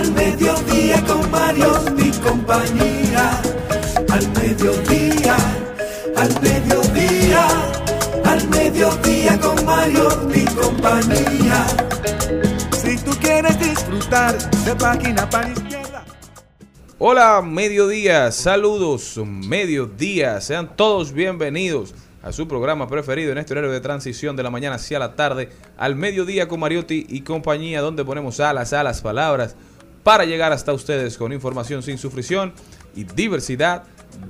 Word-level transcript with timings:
al 0.00 0.12
mediodía 0.12 1.04
con 1.04 1.30
Mario 1.30 1.72
y 1.98 2.10
compañía. 2.20 3.42
Al 4.08 4.26
mediodía, 4.32 5.36
al 6.16 6.40
mediodía, 6.40 7.46
al 8.24 8.48
mediodía 8.48 9.38
con 9.40 9.64
Mario 9.64 10.08
y 10.34 10.44
compañía. 10.46 11.66
Si 12.82 12.96
tú 12.98 13.10
quieres 13.20 13.58
disfrutar 13.60 14.38
de 14.64 14.74
página 14.74 15.28
para 15.28 15.50
izquierda. 15.50 16.04
Hola, 16.98 17.42
mediodía, 17.42 18.32
saludos, 18.32 19.18
mediodía, 19.24 20.40
sean 20.40 20.76
todos 20.76 21.12
bienvenidos 21.12 21.94
a 22.22 22.32
su 22.32 22.48
programa 22.48 22.88
preferido 22.88 23.32
en 23.32 23.38
este 23.38 23.52
horario 23.52 23.70
de 23.70 23.80
transición 23.80 24.34
de 24.36 24.42
la 24.42 24.50
mañana 24.50 24.76
hacia 24.76 24.98
la 24.98 25.14
tarde, 25.14 25.50
al 25.76 25.94
mediodía 25.94 26.48
con 26.48 26.60
Mariotti 26.60 27.06
y 27.08 27.20
compañía, 27.20 27.80
donde 27.80 28.04
ponemos 28.04 28.40
alas 28.40 28.72
a 28.72 28.82
las 28.82 29.00
palabras 29.02 29.56
para 30.02 30.24
llegar 30.24 30.52
hasta 30.52 30.72
ustedes 30.72 31.16
con 31.16 31.32
información 31.32 31.82
sin 31.82 31.98
sufrición 31.98 32.52
y 32.94 33.04
diversidad 33.04 33.84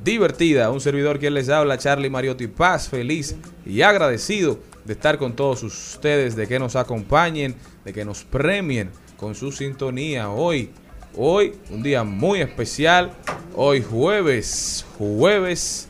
divertida. 0.04 0.70
Un 0.70 0.80
servidor 0.80 1.18
que 1.18 1.30
les 1.30 1.48
habla, 1.48 1.78
Charlie 1.78 2.10
Mariotti, 2.10 2.46
paz, 2.46 2.88
feliz 2.88 3.36
y 3.64 3.82
agradecido 3.82 4.58
de 4.84 4.92
estar 4.94 5.18
con 5.18 5.34
todos 5.34 5.62
ustedes, 5.62 6.36
de 6.36 6.46
que 6.46 6.58
nos 6.58 6.76
acompañen, 6.76 7.54
de 7.84 7.92
que 7.92 8.04
nos 8.04 8.24
premien 8.24 8.90
con 9.16 9.34
su 9.34 9.52
sintonía 9.52 10.30
hoy. 10.30 10.70
Hoy, 11.16 11.54
un 11.70 11.82
día 11.82 12.04
muy 12.04 12.40
especial. 12.40 13.12
Hoy 13.54 13.82
jueves, 13.82 14.86
jueves 14.96 15.88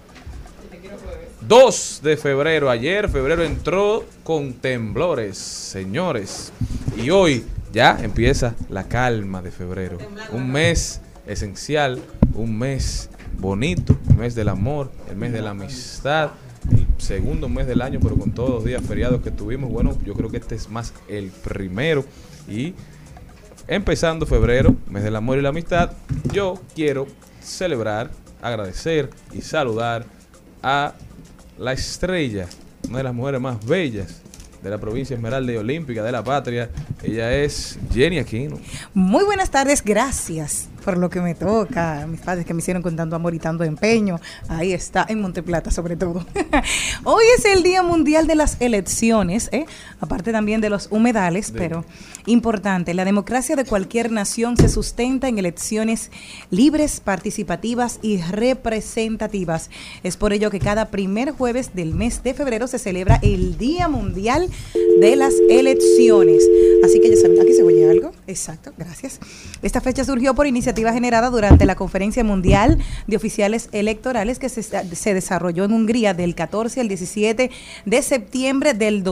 2 1.42 2.00
de 2.02 2.16
febrero. 2.16 2.70
Ayer 2.70 3.08
febrero 3.08 3.42
entró 3.42 4.04
con 4.24 4.54
temblores, 4.54 5.36
señores. 5.36 6.52
Y 6.96 7.10
hoy 7.10 7.44
ya 7.72 7.98
empieza 8.02 8.54
la 8.68 8.84
calma 8.84 9.42
de 9.42 9.50
febrero. 9.50 9.98
Un 10.32 10.50
mes 10.50 11.00
esencial, 11.26 12.00
un 12.34 12.58
mes 12.58 13.10
bonito, 13.38 13.96
el 14.08 14.16
mes 14.16 14.34
del 14.34 14.48
amor, 14.48 14.90
el 15.08 15.16
mes 15.16 15.32
de 15.32 15.42
la 15.42 15.50
amistad, 15.50 16.30
el 16.70 16.86
segundo 16.98 17.48
mes 17.48 17.66
del 17.66 17.82
año, 17.82 18.00
pero 18.02 18.16
con 18.16 18.32
todos 18.32 18.50
los 18.50 18.64
días 18.64 18.82
feriados 18.82 19.22
que 19.22 19.30
tuvimos. 19.30 19.70
Bueno, 19.70 19.96
yo 20.04 20.14
creo 20.14 20.30
que 20.30 20.38
este 20.38 20.54
es 20.54 20.68
más 20.68 20.92
el 21.08 21.30
primero. 21.30 22.04
Y 22.48 22.74
empezando 23.68 24.26
febrero, 24.26 24.74
mes 24.88 25.04
del 25.04 25.16
amor 25.16 25.38
y 25.38 25.42
la 25.42 25.50
amistad, 25.50 25.92
yo 26.32 26.60
quiero 26.74 27.06
celebrar, 27.40 28.10
agradecer 28.42 29.10
y 29.32 29.42
saludar 29.42 30.04
a 30.62 30.94
la 31.58 31.72
estrella, 31.72 32.46
una 32.88 32.98
de 32.98 33.04
las 33.04 33.14
mujeres 33.14 33.40
más 33.40 33.64
bellas 33.64 34.22
de 34.62 34.70
la 34.70 34.78
provincia 34.78 35.14
Esmeralda 35.14 35.52
y 35.52 35.56
Olímpica 35.56 36.02
de 36.02 36.12
la 36.12 36.22
patria. 36.22 36.70
Ella 37.02 37.32
es 37.32 37.78
Jenny 37.92 38.18
Aquino. 38.18 38.58
Muy 38.94 39.24
buenas 39.24 39.50
tardes, 39.50 39.82
gracias 39.82 40.68
por 40.80 40.96
lo 40.96 41.10
que 41.10 41.20
me 41.20 41.34
toca, 41.34 42.06
mis 42.08 42.20
padres 42.20 42.46
que 42.46 42.54
me 42.54 42.60
hicieron 42.60 42.82
con 42.82 42.96
tanto 42.96 43.16
amor 43.16 43.34
y 43.34 43.38
tanto 43.38 43.64
empeño. 43.64 44.18
Ahí 44.48 44.72
está, 44.72 45.06
en 45.08 45.20
Monteplata 45.20 45.70
sobre 45.70 45.96
todo. 45.96 46.24
Hoy 47.04 47.24
es 47.36 47.44
el 47.44 47.62
Día 47.62 47.82
Mundial 47.82 48.26
de 48.26 48.34
las 48.34 48.56
Elecciones, 48.60 49.48
¿eh? 49.52 49.66
aparte 50.00 50.32
también 50.32 50.60
de 50.60 50.70
los 50.70 50.88
humedales, 50.90 51.52
pero 51.54 51.84
importante, 52.26 52.94
la 52.94 53.04
democracia 53.04 53.56
de 53.56 53.64
cualquier 53.64 54.10
nación 54.10 54.56
se 54.56 54.68
sustenta 54.68 55.28
en 55.28 55.38
elecciones 55.38 56.10
libres, 56.50 57.00
participativas 57.00 57.98
y 58.02 58.18
representativas. 58.22 59.70
Es 60.02 60.16
por 60.16 60.32
ello 60.32 60.50
que 60.50 60.58
cada 60.58 60.86
primer 60.86 61.32
jueves 61.32 61.74
del 61.74 61.94
mes 61.94 62.22
de 62.22 62.34
febrero 62.34 62.66
se 62.66 62.78
celebra 62.78 63.18
el 63.22 63.58
Día 63.58 63.88
Mundial 63.88 64.48
de 65.00 65.16
las 65.16 65.34
Elecciones. 65.48 66.42
Así 66.84 67.00
que 67.00 67.10
ya 67.10 67.16
saben, 67.16 67.40
aquí 67.40 67.52
se 67.52 67.62
oye 67.62 67.90
algo. 67.90 68.12
Exacto, 68.26 68.72
gracias. 68.78 69.20
Esta 69.62 69.80
fecha 69.80 70.04
surgió 70.04 70.34
por 70.34 70.46
iniciativa 70.46 70.69
generada 70.92 71.30
durante 71.30 71.66
la 71.66 71.74
Conferencia 71.74 72.24
Mundial 72.24 72.78
de 73.06 73.16
Oficiales 73.16 73.68
Electorales 73.72 74.38
que 74.38 74.48
se, 74.48 74.62
se 74.62 75.14
desarrolló 75.14 75.64
en 75.64 75.72
Hungría 75.72 76.14
del 76.14 76.34
14 76.34 76.80
al 76.80 76.88
17 76.88 77.50
de 77.84 78.02
septiembre 78.02 78.74
del 78.74 79.02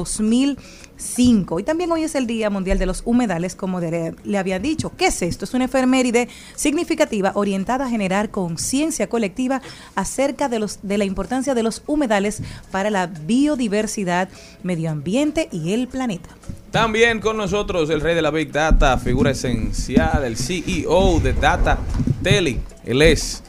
2005. 0.98 1.60
Y 1.60 1.62
también 1.62 1.90
hoy 1.92 2.02
es 2.02 2.14
el 2.14 2.26
Día 2.26 2.50
Mundial 2.50 2.78
de 2.78 2.86
los 2.86 3.02
Humedales, 3.04 3.54
como 3.54 3.80
de- 3.80 4.14
le 4.24 4.38
había 4.38 4.58
dicho. 4.58 4.92
¿Qué 4.96 5.06
es 5.06 5.22
esto? 5.22 5.44
Es 5.44 5.54
una 5.54 5.66
efeméride 5.66 6.28
significativa 6.56 7.32
orientada 7.34 7.86
a 7.86 7.88
generar 7.88 8.30
conciencia 8.30 9.08
colectiva 9.08 9.62
acerca 9.94 10.48
de, 10.48 10.58
los, 10.58 10.80
de 10.82 10.98
la 10.98 11.04
importancia 11.04 11.54
de 11.54 11.62
los 11.62 11.82
humedales 11.86 12.42
para 12.70 12.90
la 12.90 13.06
biodiversidad, 13.06 14.28
medio 14.62 14.90
ambiente 14.90 15.48
y 15.52 15.72
el 15.72 15.88
planeta. 15.88 16.28
También 16.70 17.20
con 17.20 17.36
nosotros 17.36 17.88
el 17.90 18.00
rey 18.00 18.14
de 18.14 18.22
la 18.22 18.30
Big 18.30 18.52
Data, 18.52 18.98
figura 18.98 19.30
esencial, 19.30 20.24
el 20.24 20.36
CEO 20.36 21.20
de 21.20 21.32
Data 21.32 21.78
Tele. 22.22 22.58
Él 22.84 23.00
es 23.02 23.42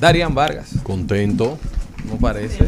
Darian 0.00 0.34
Vargas. 0.34 0.70
Contento, 0.82 1.58
¿Cómo 2.08 2.18
parece? 2.20 2.64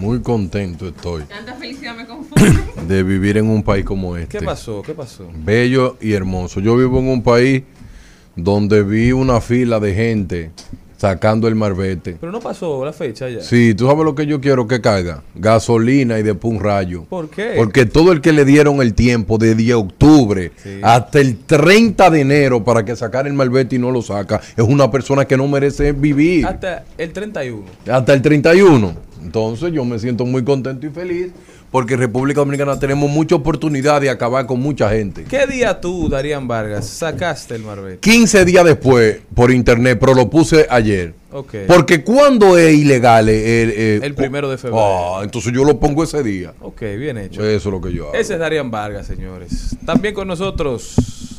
Muy 0.00 0.20
contento 0.20 0.88
estoy 0.88 1.24
Tanta 1.24 1.54
felicidad 1.54 1.94
me 1.94 2.06
confunde. 2.06 2.58
de 2.88 3.02
vivir 3.02 3.36
en 3.36 3.48
un 3.48 3.62
país 3.62 3.84
como 3.84 4.16
este. 4.16 4.38
¿Qué 4.38 4.44
pasó? 4.44 4.80
¿Qué 4.82 4.94
pasó? 4.94 5.28
Bello 5.44 5.98
y 6.00 6.12
hermoso. 6.12 6.60
Yo 6.60 6.74
vivo 6.76 6.98
en 6.98 7.08
un 7.08 7.22
país 7.22 7.62
donde 8.34 8.82
vi 8.82 9.12
una 9.12 9.40
fila 9.40 9.78
de 9.78 9.94
gente 9.94 10.50
sacando 11.00 11.48
el 11.48 11.54
marbete. 11.54 12.18
Pero 12.20 12.30
no 12.30 12.40
pasó 12.40 12.84
la 12.84 12.92
fecha 12.92 13.26
ya. 13.30 13.40
Sí, 13.40 13.72
tú 13.74 13.86
sabes 13.86 14.04
lo 14.04 14.14
que 14.14 14.26
yo 14.26 14.38
quiero 14.38 14.66
que 14.68 14.82
caiga. 14.82 15.22
Gasolina 15.34 16.18
y 16.18 16.22
después 16.22 16.52
un 16.52 16.60
rayo. 16.60 17.04
¿Por 17.08 17.30
qué? 17.30 17.54
Porque 17.56 17.86
todo 17.86 18.12
el 18.12 18.20
que 18.20 18.34
le 18.34 18.44
dieron 18.44 18.82
el 18.82 18.92
tiempo 18.92 19.38
desde 19.38 19.72
octubre 19.72 20.52
Sí. 20.62 20.78
hasta 20.82 21.20
el 21.20 21.38
30 21.38 22.10
de 22.10 22.20
enero 22.20 22.62
para 22.64 22.84
que 22.84 22.94
sacara 22.96 23.28
el 23.28 23.34
malvete 23.34 23.76
y 23.76 23.78
no 23.78 23.90
lo 23.90 24.02
saca, 24.02 24.42
es 24.54 24.62
una 24.64 24.90
persona 24.90 25.24
que 25.24 25.38
no 25.38 25.48
merece 25.48 25.92
vivir. 25.92 26.44
Hasta 26.46 26.84
el 26.98 27.12
31. 27.14 27.64
hasta 27.90 28.12
el 28.12 28.20
31. 28.20 28.92
Entonces 29.22 29.72
yo 29.72 29.84
me 29.86 29.98
siento 29.98 30.26
muy 30.26 30.44
contento 30.44 30.86
y 30.86 30.90
feliz 30.90 31.30
porque 31.70 31.94
en 31.94 32.00
República 32.00 32.40
Dominicana 32.40 32.78
tenemos 32.78 33.08
mucha 33.10 33.36
oportunidad 33.36 34.00
de 34.00 34.10
acabar 34.10 34.46
con 34.46 34.60
mucha 34.60 34.90
gente. 34.90 35.24
¿Qué 35.24 35.46
día 35.46 35.80
tú, 35.80 36.08
Darían 36.08 36.48
Vargas, 36.48 36.88
sacaste 36.88 37.54
el 37.54 37.62
marbete? 37.62 37.98
15 38.00 38.44
días 38.44 38.64
después 38.64 39.20
por 39.34 39.50
internet, 39.50 39.98
pero 40.00 40.14
lo 40.14 40.28
puse 40.28 40.66
ayer. 40.68 41.14
Ok. 41.32 41.54
Porque 41.68 42.02
cuando 42.02 42.58
es 42.58 42.74
ilegal 42.74 43.28
el, 43.28 43.36
eh, 43.36 44.00
El 44.02 44.14
primero 44.14 44.50
de 44.50 44.58
febrero. 44.58 45.18
Ah, 45.18 45.20
entonces 45.22 45.52
yo 45.52 45.64
lo 45.64 45.78
pongo 45.78 46.02
ese 46.02 46.22
día. 46.24 46.54
Ok, 46.60 46.80
bien 46.98 47.18
hecho. 47.18 47.44
Eso 47.46 47.68
es 47.68 47.72
lo 47.72 47.80
que 47.80 47.92
yo 47.92 48.08
hago. 48.08 48.14
Ese 48.14 48.34
es 48.34 48.38
Darían 48.40 48.70
Vargas, 48.70 49.06
señores. 49.06 49.76
También 49.86 50.12
con 50.12 50.26
nosotros, 50.26 50.94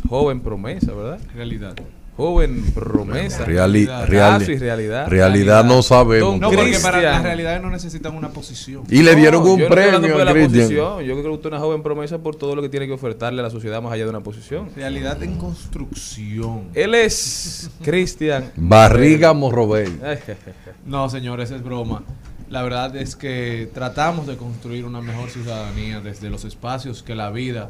joven 0.07 0.39
promesa, 0.39 0.93
¿verdad? 0.93 1.19
Realidad. 1.35 1.75
Joven 2.21 2.63
promesa. 2.73 3.45
Reali- 3.45 3.85
Realidad. 3.87 4.07
reali- 4.07 4.39
Caso 4.39 4.51
y 4.51 4.57
realidad. 4.57 5.07
realidad 5.07 5.65
no 5.65 5.81
sabemos. 5.81 6.31
Don 6.31 6.39
No, 6.39 6.51
porque 6.51 6.77
para 6.79 7.01
las 7.01 7.23
realidades 7.23 7.61
no 7.63 7.69
necesitan 7.71 8.15
una 8.15 8.29
posición. 8.29 8.83
Y 8.89 9.01
le 9.01 9.15
dieron 9.15 9.43
No, 9.43 9.53
un 9.53 9.59
yo 9.59 9.67
no 9.67 9.73
estoy 9.73 9.83
hablando 9.85 10.07
premio 10.07 10.13
por 10.13 10.21
a 10.21 10.25
la 10.25 10.47
posición. 10.47 11.03
Yo 11.03 11.13
creo 11.13 11.23
que 11.23 11.29
usted 11.29 11.45
es 11.49 11.51
una 11.53 11.59
joven 11.59 11.81
promesa 11.83 12.17
por 12.19 12.35
todo 12.35 12.55
lo 12.55 12.61
que 12.61 12.69
tiene 12.69 12.85
que 12.85 12.93
ofertarle 12.93 13.39
a 13.39 13.43
la 13.43 13.49
sociedad 13.49 13.81
más 13.81 13.91
allá 13.91 14.03
de 14.03 14.09
una 14.11 14.19
posición. 14.21 14.69
Realidad 14.75 15.21
en 15.23 15.37
construcción. 15.37 16.65
Él 16.75 16.93
es 16.93 17.69
Cristian. 17.81 18.51
Barriga 18.55 19.33
jeje. 19.33 20.37
No, 20.85 21.09
señores, 21.09 21.49
es 21.51 21.63
broma. 21.63 22.03
La 22.49 22.61
verdad 22.63 22.95
es 22.97 23.15
que 23.15 23.69
tratamos 23.73 24.27
de 24.27 24.35
construir 24.37 24.85
una 24.85 25.01
mejor 25.01 25.29
ciudadanía 25.29 26.01
desde 26.01 26.29
los 26.29 26.43
espacios 26.45 27.01
que 27.01 27.15
la 27.15 27.31
vida 27.31 27.69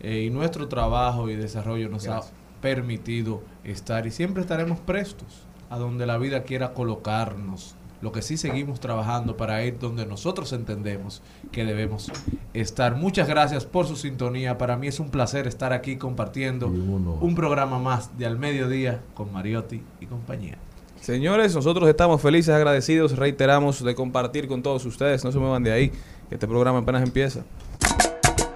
eh, 0.00 0.24
y 0.26 0.30
nuestro 0.30 0.68
trabajo 0.68 1.30
y 1.30 1.36
desarrollo 1.36 1.88
nos 1.88 2.06
ha 2.08 2.20
permitido 2.60 3.42
estar 3.64 4.06
y 4.06 4.10
siempre 4.10 4.42
estaremos 4.42 4.78
prestos 4.80 5.46
a 5.70 5.78
donde 5.78 6.06
la 6.06 6.18
vida 6.18 6.42
quiera 6.42 6.74
colocarnos. 6.74 7.74
Lo 8.00 8.12
que 8.12 8.22
sí 8.22 8.36
seguimos 8.36 8.78
trabajando 8.78 9.36
para 9.36 9.64
ir 9.64 9.78
donde 9.80 10.06
nosotros 10.06 10.52
entendemos 10.52 11.20
que 11.50 11.64
debemos 11.64 12.12
estar. 12.54 12.94
Muchas 12.94 13.26
gracias 13.26 13.66
por 13.66 13.86
su 13.86 13.96
sintonía. 13.96 14.56
Para 14.56 14.76
mí 14.76 14.86
es 14.86 15.00
un 15.00 15.10
placer 15.10 15.48
estar 15.48 15.72
aquí 15.72 15.96
compartiendo 15.96 16.68
un 16.68 17.34
programa 17.34 17.80
más 17.80 18.16
de 18.16 18.26
Al 18.26 18.38
Mediodía 18.38 19.00
con 19.14 19.32
Mariotti 19.32 19.82
y 20.00 20.06
compañía. 20.06 20.58
Señores, 21.00 21.54
nosotros 21.54 21.88
estamos 21.88 22.20
felices, 22.20 22.54
agradecidos, 22.54 23.16
reiteramos 23.16 23.82
de 23.82 23.94
compartir 23.94 24.46
con 24.46 24.62
todos 24.62 24.84
ustedes. 24.84 25.24
No 25.24 25.32
se 25.32 25.38
muevan 25.38 25.64
de 25.64 25.72
ahí, 25.72 25.90
que 26.28 26.34
este 26.34 26.46
programa 26.46 26.78
apenas 26.80 27.02
empieza. 27.02 27.44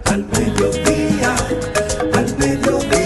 Al 0.04 0.24
mediodía, 0.24 1.34
al 2.14 2.38
mediodía, 2.38 3.01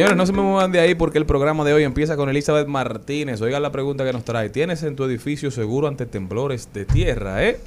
Señores, 0.00 0.16
no 0.16 0.24
se 0.24 0.32
me 0.32 0.40
muevan 0.40 0.72
de 0.72 0.80
ahí 0.80 0.94
porque 0.94 1.18
el 1.18 1.26
programa 1.26 1.62
de 1.62 1.74
hoy 1.74 1.82
empieza 1.82 2.16
con 2.16 2.30
Elizabeth 2.30 2.66
Martínez. 2.66 3.42
Oigan 3.42 3.60
la 3.60 3.70
pregunta 3.70 4.02
que 4.02 4.14
nos 4.14 4.24
trae. 4.24 4.48
¿Tienes 4.48 4.82
en 4.82 4.96
tu 4.96 5.04
edificio 5.04 5.50
seguro 5.50 5.88
ante 5.88 6.06
temblores 6.06 6.70
de 6.72 6.86
tierra, 6.86 7.44
eh? 7.44 7.60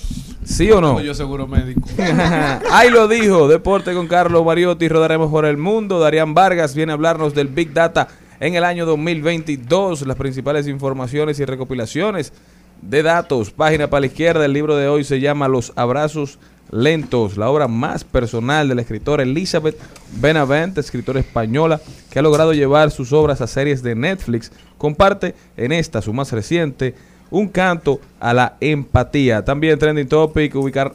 ¿Sí 0.44 0.72
o 0.72 0.82
no? 0.82 1.00
Yo 1.00 1.14
seguro 1.14 1.46
médico. 1.46 1.88
Ahí 2.72 2.90
lo 2.90 3.08
dijo. 3.08 3.48
Deporte 3.48 3.94
con 3.94 4.08
Carlos 4.08 4.44
Mariotti. 4.44 4.88
Rodaremos 4.88 5.30
por 5.30 5.46
el 5.46 5.58
mundo. 5.58 6.00
Darían 6.00 6.34
Vargas 6.34 6.74
viene 6.74 6.92
a 6.92 6.96
hablarnos 6.96 7.36
del 7.36 7.50
Big 7.50 7.72
Data 7.72 8.08
en 8.40 8.56
el 8.56 8.64
año 8.64 8.88
2022. 8.88 10.08
Las 10.08 10.18
principales 10.18 10.68
informaciones 10.68 11.40
y 11.40 11.46
recopilaciones 11.46 12.34
de 12.82 13.04
datos. 13.04 13.52
Página 13.52 13.92
para 13.92 14.00
la 14.00 14.08
izquierda. 14.08 14.44
El 14.44 14.54
libro 14.54 14.76
de 14.76 14.88
hoy 14.88 15.04
se 15.04 15.20
llama 15.20 15.48
Los 15.48 15.72
Abrazos 15.76 16.40
Lentos, 16.74 17.38
la 17.38 17.50
obra 17.50 17.68
más 17.68 18.04
personal 18.04 18.68
de 18.68 18.74
la 18.74 18.82
escritora 18.82 19.22
Elizabeth 19.22 19.78
Benavent, 20.20 20.76
escritora 20.80 21.20
española, 21.20 21.80
que 22.10 22.18
ha 22.18 22.24
logrado 22.24 22.52
llevar 22.54 22.90
sus 22.90 23.14
obras 23.14 23.42
a 23.42 23.48
series 23.48 23.84
de 23.84 23.94
Netflix. 23.94 24.52
Comparte 24.80 25.36
en 25.56 25.72
esta, 25.72 26.02
su 26.02 26.14
más 26.14 26.32
reciente, 26.32 26.96
un 27.30 27.48
canto 27.48 28.00
a 28.20 28.34
la 28.34 28.58
empatía. 28.60 29.46
También 29.46 29.78
Trending 29.78 30.08
Topic, 30.08 30.56
ubicar 30.56 30.94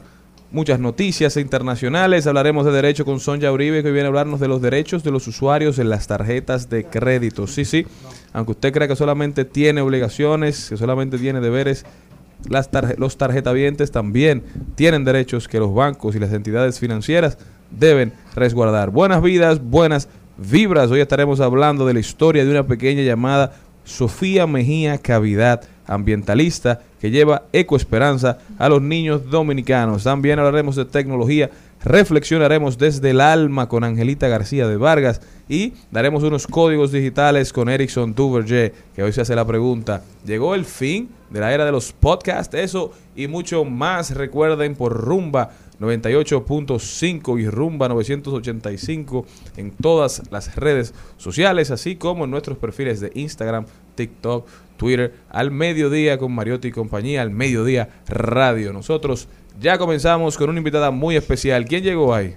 muchas 0.50 0.80
noticias 0.80 1.36
internacionales. 1.36 2.26
Hablaremos 2.26 2.64
de 2.66 2.72
derecho 2.72 3.04
con 3.04 3.20
Sonja 3.20 3.52
Uribe, 3.52 3.82
que 3.82 3.92
viene 3.92 4.06
a 4.06 4.08
hablarnos 4.08 4.40
de 4.40 4.48
los 4.48 4.60
derechos 4.60 5.04
de 5.04 5.10
los 5.10 5.28
usuarios 5.28 5.78
en 5.78 5.90
las 5.90 6.06
tarjetas 6.06 6.68
de 6.68 6.84
crédito. 6.84 7.46
Sí, 7.46 7.64
sí, 7.64 7.86
aunque 8.32 8.52
usted 8.52 8.72
crea 8.72 8.88
que 8.88 8.96
solamente 8.96 9.44
tiene 9.44 9.80
obligaciones, 9.80 10.68
que 10.68 10.76
solamente 10.76 11.18
tiene 11.18 11.40
deberes, 11.40 11.84
las 12.48 12.70
tarje- 12.70 12.96
los 12.98 13.16
tarjetavientes 13.16 13.90
también 13.90 14.42
tienen 14.74 15.04
derechos 15.04 15.48
que 15.48 15.58
los 15.58 15.74
bancos 15.74 16.14
y 16.14 16.18
las 16.18 16.32
entidades 16.32 16.78
financieras 16.78 17.38
deben 17.70 18.12
resguardar. 18.34 18.90
Buenas 18.90 19.22
vidas, 19.22 19.60
buenas 19.62 20.08
vibras. 20.36 20.90
Hoy 20.90 21.00
estaremos 21.00 21.40
hablando 21.40 21.86
de 21.86 21.94
la 21.94 22.00
historia 22.00 22.44
de 22.44 22.50
una 22.50 22.66
pequeña 22.66 23.02
llamada 23.02 23.52
Sofía 23.84 24.46
Mejía 24.46 24.98
Cavidad, 24.98 25.62
ambientalista, 25.86 26.80
que 27.00 27.10
lleva 27.10 27.44
ecoesperanza 27.52 28.38
a 28.58 28.68
los 28.68 28.82
niños 28.82 29.30
dominicanos. 29.30 30.04
También 30.04 30.38
hablaremos 30.38 30.76
de 30.76 30.84
tecnología, 30.84 31.50
reflexionaremos 31.82 32.78
desde 32.78 33.10
el 33.10 33.20
alma 33.20 33.68
con 33.68 33.84
Angelita 33.84 34.28
García 34.28 34.66
de 34.66 34.76
Vargas 34.76 35.20
y 35.48 35.74
daremos 35.90 36.22
unos 36.22 36.46
códigos 36.46 36.92
digitales 36.92 37.52
con 37.52 37.68
Erickson 37.68 38.14
Duverger, 38.14 38.74
que 38.94 39.02
hoy 39.02 39.12
se 39.12 39.20
hace 39.20 39.34
la 39.34 39.46
pregunta, 39.46 40.02
¿llegó 40.24 40.54
el 40.54 40.64
fin 40.64 41.08
de 41.30 41.40
la 41.40 41.52
era 41.52 41.64
de 41.64 41.72
los 41.72 41.92
podcasts? 41.92 42.54
Eso 42.54 42.92
y 43.16 43.26
mucho 43.28 43.64
más 43.64 44.14
recuerden 44.14 44.74
por 44.74 44.92
Rumba 44.92 45.50
98.5 45.80 47.40
y 47.40 47.48
Rumba 47.48 47.88
985 47.88 49.26
en 49.56 49.70
todas 49.70 50.22
las 50.30 50.56
redes 50.56 50.92
sociales, 51.16 51.70
así 51.70 51.96
como 51.96 52.24
en 52.24 52.30
nuestros 52.30 52.58
perfiles 52.58 53.00
de 53.00 53.12
Instagram, 53.14 53.66
TikTok, 53.94 54.46
Twitter, 54.76 55.14
al 55.28 55.50
mediodía 55.50 56.18
con 56.18 56.32
Mariotti 56.32 56.68
y 56.68 56.72
compañía, 56.72 57.22
al 57.22 57.30
mediodía 57.30 57.88
radio. 58.08 58.72
Nosotros 58.72 59.28
ya 59.60 59.76
comenzamos 59.76 60.36
con 60.36 60.50
una 60.50 60.58
invitada 60.58 60.90
muy 60.90 61.16
especial. 61.16 61.64
¿Quién 61.64 61.82
llegó 61.82 62.14
ahí? 62.14 62.34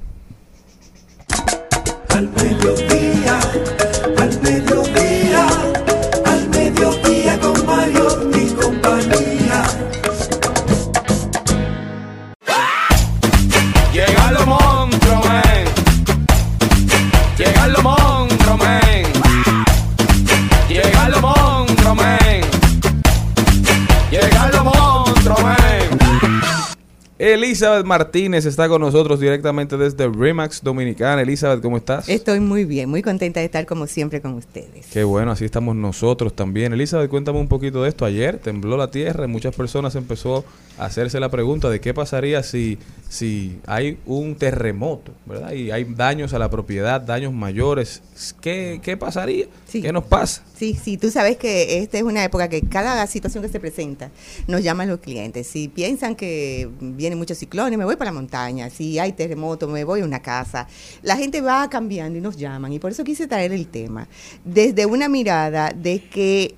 Elizabeth 27.21 27.85
Martínez 27.85 28.47
está 28.47 28.67
con 28.67 28.81
nosotros 28.81 29.19
directamente 29.19 29.77
desde 29.77 30.09
Remax 30.09 30.63
Dominicana. 30.63 31.21
Elizabeth, 31.21 31.61
¿cómo 31.61 31.77
estás? 31.77 32.09
Estoy 32.09 32.39
muy 32.39 32.65
bien, 32.65 32.89
muy 32.89 33.03
contenta 33.03 33.39
de 33.39 33.45
estar 33.45 33.67
como 33.67 33.85
siempre 33.85 34.21
con 34.21 34.33
ustedes. 34.33 34.87
Qué 34.91 35.03
bueno, 35.03 35.29
así 35.29 35.45
estamos 35.45 35.75
nosotros 35.75 36.35
también. 36.35 36.73
Elizabeth, 36.73 37.11
cuéntame 37.11 37.37
un 37.37 37.47
poquito 37.47 37.83
de 37.83 37.89
esto. 37.89 38.05
Ayer 38.05 38.39
tembló 38.39 38.75
la 38.75 38.89
tierra 38.89 39.25
y 39.25 39.27
muchas 39.27 39.55
personas 39.55 39.93
empezó 39.93 40.43
a 40.79 40.85
hacerse 40.85 41.19
la 41.19 41.29
pregunta 41.29 41.69
de 41.69 41.79
qué 41.79 41.93
pasaría 41.93 42.41
si, 42.41 42.79
si 43.07 43.59
hay 43.67 43.99
un 44.07 44.33
terremoto, 44.33 45.11
¿verdad? 45.27 45.51
Y 45.51 45.69
hay 45.69 45.83
daños 45.83 46.33
a 46.33 46.39
la 46.39 46.49
propiedad, 46.49 46.99
daños 47.01 47.33
mayores. 47.33 48.01
¿Qué, 48.41 48.79
qué 48.81 48.97
pasaría? 48.97 49.45
Sí. 49.71 49.81
¿Qué 49.81 49.93
nos 49.93 50.03
pasa? 50.03 50.43
Sí, 50.57 50.77
sí, 50.83 50.97
tú 50.97 51.09
sabes 51.11 51.37
que 51.37 51.77
esta 51.79 51.97
es 51.97 52.03
una 52.03 52.23
época 52.25 52.49
que 52.49 52.61
cada 52.61 53.07
situación 53.07 53.41
que 53.41 53.47
se 53.49 53.57
presenta 53.61 54.11
nos 54.47 54.61
llaman 54.63 54.89
los 54.89 54.99
clientes. 54.99 55.47
Si 55.47 55.69
piensan 55.69 56.15
que 56.15 56.69
vienen 56.81 57.17
muchos 57.17 57.37
ciclones, 57.37 57.79
me 57.79 57.85
voy 57.85 57.95
para 57.95 58.11
la 58.11 58.15
montaña. 58.15 58.69
Si 58.69 58.99
hay 58.99 59.13
terremoto, 59.13 59.69
me 59.69 59.85
voy 59.85 60.01
a 60.01 60.03
una 60.03 60.21
casa. 60.21 60.67
La 61.03 61.15
gente 61.15 61.39
va 61.39 61.69
cambiando 61.69 62.17
y 62.17 62.21
nos 62.21 62.35
llaman. 62.35 62.73
Y 62.73 62.79
por 62.79 62.91
eso 62.91 63.05
quise 63.05 63.27
traer 63.27 63.53
el 63.53 63.67
tema. 63.67 64.09
Desde 64.43 64.85
una 64.85 65.07
mirada 65.07 65.71
de 65.73 66.03
que 66.03 66.55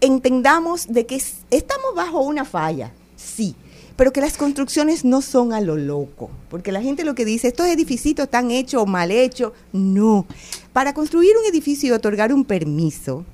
entendamos 0.00 0.86
de 0.88 1.04
que 1.06 1.16
es- 1.16 1.38
estamos 1.50 1.94
bajo 1.94 2.20
una 2.20 2.44
falla, 2.44 2.92
sí, 3.16 3.54
pero 3.96 4.12
que 4.12 4.20
las 4.20 4.36
construcciones 4.36 5.04
no 5.04 5.22
son 5.22 5.52
a 5.52 5.60
lo 5.60 5.76
loco, 5.76 6.30
porque 6.48 6.72
la 6.72 6.82
gente 6.82 7.04
lo 7.04 7.14
que 7.14 7.24
dice, 7.24 7.48
estos 7.48 7.66
edificios 7.66 8.18
están 8.18 8.50
hechos 8.50 8.82
o 8.82 8.86
mal 8.86 9.10
hechos, 9.10 9.52
no. 9.72 10.26
Para 10.72 10.94
construir 10.94 11.32
un 11.36 11.46
edificio 11.46 11.88
y 11.88 11.92
otorgar 11.92 12.32
un 12.32 12.44
permiso, 12.44 13.24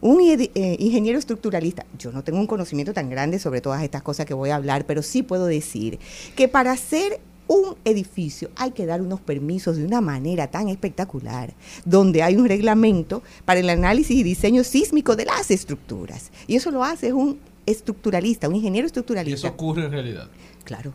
un 0.00 0.20
eh, 0.22 0.76
ingeniero 0.78 1.18
estructuralista, 1.18 1.84
yo 1.98 2.12
no 2.12 2.22
tengo 2.24 2.38
un 2.38 2.46
conocimiento 2.46 2.92
tan 2.92 3.10
grande 3.10 3.38
sobre 3.38 3.60
todas 3.60 3.82
estas 3.82 4.02
cosas 4.02 4.26
que 4.26 4.34
voy 4.34 4.50
a 4.50 4.56
hablar, 4.56 4.86
pero 4.86 5.02
sí 5.02 5.22
puedo 5.22 5.46
decir 5.46 5.98
que 6.36 6.48
para 6.48 6.72
hacer 6.72 7.20
un 7.48 7.74
edificio 7.84 8.48
hay 8.54 8.70
que 8.70 8.86
dar 8.86 9.02
unos 9.02 9.20
permisos 9.20 9.76
de 9.76 9.84
una 9.84 10.00
manera 10.00 10.46
tan 10.46 10.68
espectacular, 10.68 11.52
donde 11.84 12.22
hay 12.22 12.36
un 12.36 12.46
reglamento 12.46 13.22
para 13.44 13.58
el 13.58 13.68
análisis 13.68 14.16
y 14.16 14.22
diseño 14.22 14.62
sísmico 14.62 15.16
de 15.16 15.24
las 15.24 15.50
estructuras. 15.50 16.30
Y 16.46 16.54
eso 16.54 16.70
lo 16.70 16.84
hace 16.84 17.12
un 17.12 17.40
estructuralista, 17.66 18.48
un 18.48 18.56
ingeniero 18.56 18.86
Y 18.86 18.88
eso 18.88 19.00
estructuralista. 19.00 19.48
ocurre 19.48 19.84
en 19.84 19.92
realidad. 19.92 20.28
Claro. 20.64 20.92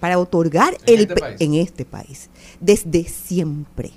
Para 0.00 0.18
otorgar 0.18 0.76
¿En 0.86 0.94
el 0.94 1.00
este 1.02 1.14
país? 1.20 1.36
en 1.40 1.54
este 1.54 1.84
país, 1.84 2.30
desde 2.60 3.04
siempre. 3.04 3.92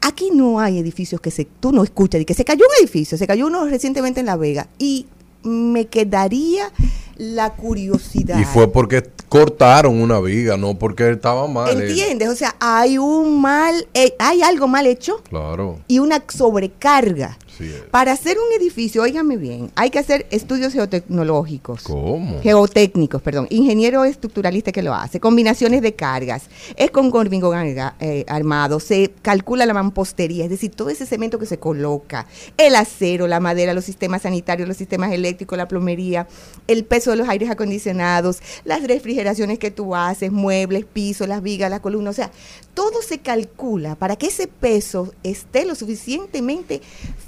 Aquí 0.00 0.30
no 0.32 0.60
hay 0.60 0.78
edificios 0.78 1.20
que 1.20 1.30
se, 1.30 1.44
tú 1.46 1.72
no 1.72 1.82
escuchas, 1.82 2.18
de 2.20 2.26
que 2.26 2.34
se 2.34 2.44
cayó 2.44 2.64
un 2.64 2.84
edificio, 2.84 3.16
se 3.18 3.26
cayó 3.26 3.46
uno 3.46 3.66
recientemente 3.66 4.20
en 4.20 4.26
La 4.26 4.36
Vega 4.36 4.68
y 4.78 5.06
me 5.42 5.86
quedaría 5.86 6.70
la 7.16 7.54
curiosidad. 7.54 8.38
Y 8.38 8.44
fue 8.44 8.70
porque 8.70 9.02
cortaron 9.28 10.00
una 10.00 10.20
viga, 10.20 10.56
no 10.56 10.78
porque 10.78 11.10
estaba 11.10 11.46
mal. 11.48 11.80
¿Entiendes? 11.80 12.28
O 12.28 12.36
sea, 12.36 12.54
hay 12.60 12.98
un 12.98 13.40
mal, 13.40 13.86
eh, 13.94 14.14
hay 14.18 14.42
algo 14.42 14.68
mal 14.68 14.86
hecho 14.86 15.20
Claro, 15.28 15.80
y 15.88 15.98
una 15.98 16.22
sobrecarga. 16.28 17.38
sí. 17.56 17.70
Para 17.90 18.12
hacer 18.12 18.36
un 18.38 18.60
edificio, 18.60 19.02
óigame 19.02 19.36
bien, 19.36 19.70
hay 19.76 19.90
que 19.90 19.98
hacer 19.98 20.26
estudios 20.30 20.72
geotecnológicos. 20.74 21.82
¿Cómo? 21.84 22.40
Geotécnicos, 22.42 23.22
perdón. 23.22 23.46
Ingeniero 23.50 24.04
estructuralista 24.04 24.72
que 24.72 24.82
lo 24.82 24.94
hace. 24.94 25.20
Combinaciones 25.20 25.80
de 25.82 25.94
cargas. 25.94 26.44
Es 26.76 26.90
con 26.90 27.10
hormigón 27.14 27.56
arga- 27.56 27.94
eh, 28.00 28.24
armado. 28.28 28.78
Se 28.80 29.12
calcula 29.22 29.64
la 29.66 29.72
mampostería, 29.74 30.44
es 30.44 30.50
decir, 30.50 30.70
todo 30.72 30.90
ese 30.90 31.06
cemento 31.06 31.38
que 31.38 31.46
se 31.46 31.58
coloca. 31.58 32.26
El 32.58 32.76
acero, 32.76 33.26
la 33.26 33.40
madera, 33.40 33.72
los 33.74 33.84
sistemas 33.84 34.22
sanitarios, 34.22 34.68
los 34.68 34.76
sistemas 34.76 35.12
eléctricos, 35.12 35.56
la 35.56 35.66
plomería, 35.68 36.26
el 36.66 36.84
peso 36.84 37.05
los 37.14 37.28
aires 37.28 37.50
acondicionados, 37.50 38.40
las 38.64 38.82
refrigeraciones 38.82 39.58
que 39.58 39.70
tú 39.70 39.94
haces, 39.94 40.32
muebles, 40.32 40.84
pisos, 40.84 41.28
las 41.28 41.42
vigas, 41.42 41.70
las 41.70 41.80
columnas, 41.80 42.14
o 42.14 42.16
sea, 42.16 42.30
todo 42.74 43.02
se 43.02 43.18
calcula 43.18 43.94
para 43.94 44.16
que 44.16 44.26
ese 44.26 44.48
peso 44.48 45.12
esté 45.22 45.64
lo 45.64 45.74
suficientemente 45.74 46.80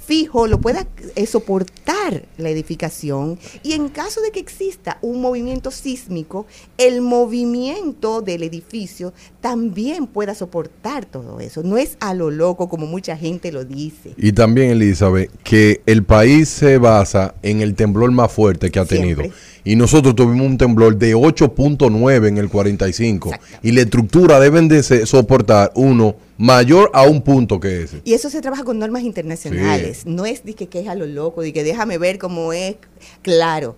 fijo, 0.09 0.47
lo 0.47 0.59
pueda 0.59 0.87
eh, 1.17 1.27
soportar 1.27 2.25
la 2.39 2.49
edificación 2.49 3.39
y 3.63 3.75
en 3.75 3.91
caso 3.91 4.23
de 4.23 4.31
que 4.31 4.41
exista 4.41 4.97
un 5.03 5.21
movimiento 5.21 5.71
sísmico, 5.71 6.47
el 6.79 7.03
movimiento 7.03 8.23
del 8.23 8.43
edificio 8.43 9.13
también 9.43 10.07
pueda 10.07 10.35
soportar 10.35 11.05
todo 11.05 11.41
eso. 11.41 11.63
No 11.63 11.77
es 11.77 11.99
a 12.01 12.15
lo 12.15 12.31
loco 12.31 12.71
como 12.71 12.87
mucha 12.87 13.19
gente 13.19 13.53
lo 13.53 13.67
dice. 13.67 14.15
Y 14.17 14.33
también, 14.33 14.71
Elizabeth, 14.71 15.31
que 15.43 15.83
el 15.85 16.03
país 16.05 16.49
se 16.49 16.79
basa 16.79 17.35
en 17.43 17.61
el 17.61 17.75
temblor 17.75 18.11
más 18.11 18.33
fuerte 18.33 18.71
que 18.71 18.79
ha 18.79 18.87
tenido. 18.87 19.21
Siempre. 19.21 19.39
Y 19.63 19.77
nosotros 19.77 20.15
tuvimos 20.15 20.47
un 20.47 20.57
temblor 20.57 20.97
de 20.97 21.15
8.9 21.15 22.29
en 22.29 22.39
el 22.39 22.49
45. 22.49 23.33
Y 23.63 23.73
la 23.73 23.83
estructura 23.83 24.41
deben 24.41 24.69
de 24.69 24.83
soportar 25.05 25.71
uno 25.75 26.17
mayor 26.39 26.91
a 26.95 27.03
un 27.03 27.21
punto 27.21 27.61
que 27.61 27.83
ese. 27.83 28.01
Y 28.05 28.15
eso 28.15 28.31
se 28.31 28.41
trabaja 28.41 28.65
con 28.65 28.79
normas 28.79 29.03
internacionales. 29.03 30.07
No 30.07 30.25
es 30.25 30.45
de 30.45 30.55
que, 30.55 30.69
que 30.69 30.81
es 30.81 30.89
a 30.89 30.95
lo 30.95 31.07
loco, 31.07 31.43
de 31.43 31.53
que 31.53 31.65
déjame 31.65 31.99
ver 31.99 32.19
cómo 32.19 32.55
es. 32.55 32.77
Claro. 33.23 33.77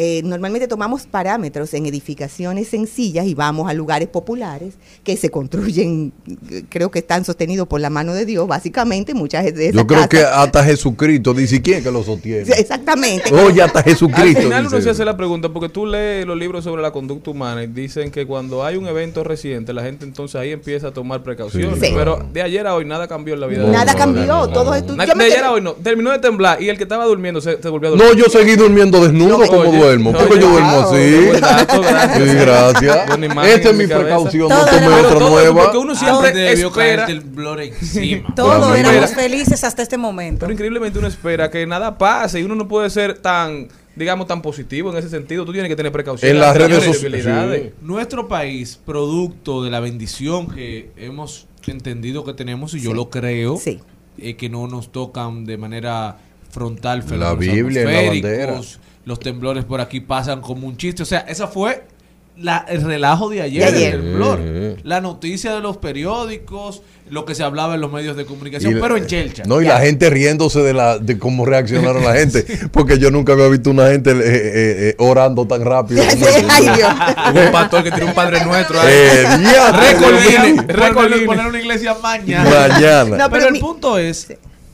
Eh, 0.00 0.22
normalmente 0.22 0.68
tomamos 0.68 1.06
parámetros 1.08 1.74
en 1.74 1.84
edificaciones 1.86 2.68
sencillas 2.68 3.26
y 3.26 3.34
vamos 3.34 3.68
a 3.68 3.74
lugares 3.74 4.06
populares 4.06 4.74
que 5.02 5.16
se 5.16 5.28
construyen, 5.28 6.12
creo 6.68 6.92
que 6.92 7.00
están 7.00 7.24
sostenidos 7.24 7.66
por 7.66 7.80
la 7.80 7.90
mano 7.90 8.14
de 8.14 8.24
Dios, 8.24 8.46
básicamente, 8.46 9.12
muchas 9.12 9.42
de 9.52 9.66
esas 9.66 9.74
Yo 9.74 9.88
creo 9.88 10.08
que 10.08 10.20
hasta 10.20 10.62
Jesucristo 10.62 11.34
dice 11.34 11.60
quién 11.60 11.82
que 11.82 11.90
lo 11.90 12.04
sostiene. 12.04 12.42
Exactamente. 12.56 13.34
Oye, 13.34 13.60
hasta 13.60 13.80
Al 13.80 13.84
Jesucristo. 13.86 14.40
final 14.42 14.68
uno 14.68 14.80
se 14.80 14.88
hace 14.90 15.04
la 15.04 15.16
pregunta, 15.16 15.48
porque 15.48 15.68
tú 15.68 15.84
lees 15.84 16.24
los 16.24 16.38
libros 16.38 16.62
sobre 16.62 16.80
la 16.80 16.92
conducta 16.92 17.32
humana 17.32 17.64
y 17.64 17.66
dicen 17.66 18.12
que 18.12 18.24
cuando 18.24 18.64
hay 18.64 18.76
un 18.76 18.86
evento 18.86 19.24
reciente, 19.24 19.72
la 19.72 19.82
gente 19.82 20.04
entonces 20.04 20.36
ahí 20.40 20.52
empieza 20.52 20.88
a 20.88 20.92
tomar 20.92 21.24
precauciones. 21.24 21.76
Sí. 21.80 21.90
Pero 21.92 22.24
de 22.32 22.42
ayer 22.42 22.64
a 22.68 22.74
hoy 22.76 22.84
nada 22.84 23.08
cambió 23.08 23.34
en 23.34 23.40
la 23.40 23.48
vida. 23.48 23.62
No, 23.62 23.66
de 23.66 23.72
Nada 23.72 23.84
nadie. 23.86 23.98
cambió, 23.98 24.26
no, 24.26 24.46
no, 24.46 24.52
todo 24.52 24.74
no. 24.80 24.94
me 24.96 25.06
de 25.06 25.24
ayer 25.24 25.42
a 25.44 25.50
hoy 25.50 25.60
no. 25.60 25.72
Terminó 25.72 26.12
de 26.12 26.20
temblar 26.20 26.62
y 26.62 26.68
el 26.68 26.76
que 26.76 26.84
estaba 26.84 27.04
durmiendo 27.04 27.40
se, 27.40 27.60
se 27.60 27.68
volvió 27.68 27.88
a 27.88 27.90
dormir. 27.92 28.06
No, 28.08 28.14
yo 28.14 28.26
seguí 28.30 28.54
durmiendo 28.54 29.02
desnudo 29.02 29.38
No, 29.38 29.46
como 29.46 29.60
oye, 29.70 29.78
duermo. 29.88 30.12
no, 30.12 30.18
Porque 30.18 30.40
yo 30.40 30.50
duermo 30.50 30.80
así. 30.80 31.26
gracias. 31.32 32.16
Sí, 32.16 32.34
gracias. 32.34 32.96
Esta 33.48 33.70
es 33.70 33.76
mi 33.76 33.86
precaución, 33.86 34.48
no 34.48 34.64
tomé 34.66 34.86
otra 34.88 35.18
nueva. 35.28 35.62
Porque 35.64 35.78
uno 35.78 35.94
siempre 35.94 36.32
debió 36.32 36.68
espera. 36.68 36.96
caerte 37.06 37.12
el 37.12 37.20
blur 37.20 37.60
encima. 37.62 38.34
Todos 38.34 38.76
éramos 38.78 39.10
felices 39.14 39.64
hasta 39.64 39.82
este 39.82 39.96
momento. 39.98 40.40
Pero 40.40 40.52
increíblemente 40.52 40.98
uno 40.98 41.08
espera 41.08 41.50
que 41.50 41.66
nada 41.66 41.96
pase 41.98 42.40
y 42.40 42.42
uno 42.42 42.54
no 42.54 42.68
puede 42.68 42.90
ser 42.90 43.18
tan, 43.18 43.68
digamos, 43.96 44.26
tan 44.26 44.42
positivo 44.42 44.90
en 44.90 44.98
ese 44.98 45.08
sentido. 45.08 45.44
Tú 45.44 45.52
tienes 45.52 45.68
que 45.68 45.76
tener 45.76 45.92
precaución. 45.92 46.30
En 46.30 46.38
las 46.40 46.56
redes 46.56 46.84
sociales. 46.84 47.72
Nuestro 47.82 48.28
país, 48.28 48.78
producto 48.84 49.62
de 49.64 49.70
la 49.70 49.80
bendición 49.80 50.48
que 50.48 50.90
hemos 50.96 51.46
entendido 51.66 52.24
que 52.24 52.32
tenemos, 52.32 52.72
y 52.74 52.80
yo 52.80 52.94
lo 52.94 53.10
creo, 53.10 53.58
Sí. 53.58 53.78
eh, 54.18 54.36
que 54.36 54.48
no 54.48 54.66
nos 54.66 54.90
tocan 54.90 55.44
de 55.44 55.58
manera 55.58 56.16
frontal 56.50 57.04
La 57.18 57.34
Biblia 57.34 57.84
la 57.84 58.08
bandera. 58.08 58.60
Los 59.08 59.18
temblores 59.20 59.64
por 59.64 59.80
aquí 59.80 60.00
pasan 60.00 60.40
como 60.42 60.66
un 60.66 60.76
chiste. 60.76 61.02
O 61.02 61.06
sea, 61.06 61.20
esa 61.20 61.46
fue 61.48 61.84
la, 62.36 62.64
el 62.68 62.82
relajo 62.82 63.28
de 63.30 63.42
ayer, 63.42 63.62
De 63.62 63.76
ayer. 63.76 63.92
del 63.92 64.02
temblor. 64.02 64.38
Eh. 64.40 64.76
La 64.84 65.00
noticia 65.00 65.52
de 65.54 65.60
los 65.60 65.78
periódicos, 65.78 66.82
lo 67.10 67.24
que 67.24 67.34
se 67.34 67.42
hablaba 67.42 67.74
en 67.74 67.80
los 67.80 67.90
medios 67.90 68.16
de 68.16 68.26
comunicación, 68.26 68.70
Y 68.72 68.74
la- 68.76 68.80
pero 68.82 68.96
en 68.96 69.06
Chelcha. 69.06 69.42
No, 69.46 69.60
y 69.60 69.64
la 69.64 69.80
gente 69.80 70.08
riéndose 70.10 70.60
de 70.60 70.72
la 70.74 70.98
de 70.98 71.18
cómo 71.18 71.44
reaccionaron 71.46 72.04
la 72.04 72.12
gente. 72.20 72.44
Porque 72.70 72.98
yo 72.98 73.10
nunca 73.10 73.32
había 73.32 73.48
visto 73.48 73.70
una 73.70 73.88
gente 73.88 74.10
eh, 74.10 74.14
eh, 74.20 74.88
eh, 74.90 74.94
orando 74.98 75.46
tan 75.46 75.64
rápido. 75.64 76.02
como. 76.12 77.32
Hubo 77.32 77.40
un 77.46 77.50
pastor 77.52 77.82
que 77.82 77.90
tiró 77.90 78.06
un 78.06 78.14
padre 78.14 78.44
nuestro. 78.44 78.78
Eh. 78.86 79.24
Récord 80.68 81.08
Poner, 81.26 81.46
una 81.46 81.58
iglesia 81.58 81.94
mañana. 82.00 82.68
Mañana. 82.68 83.04
No, 83.16 83.16
pero, 83.16 83.30
pero 83.30 83.46
el 83.46 83.52
mi- 83.54 83.60
punto 83.60 83.98
es 83.98 84.28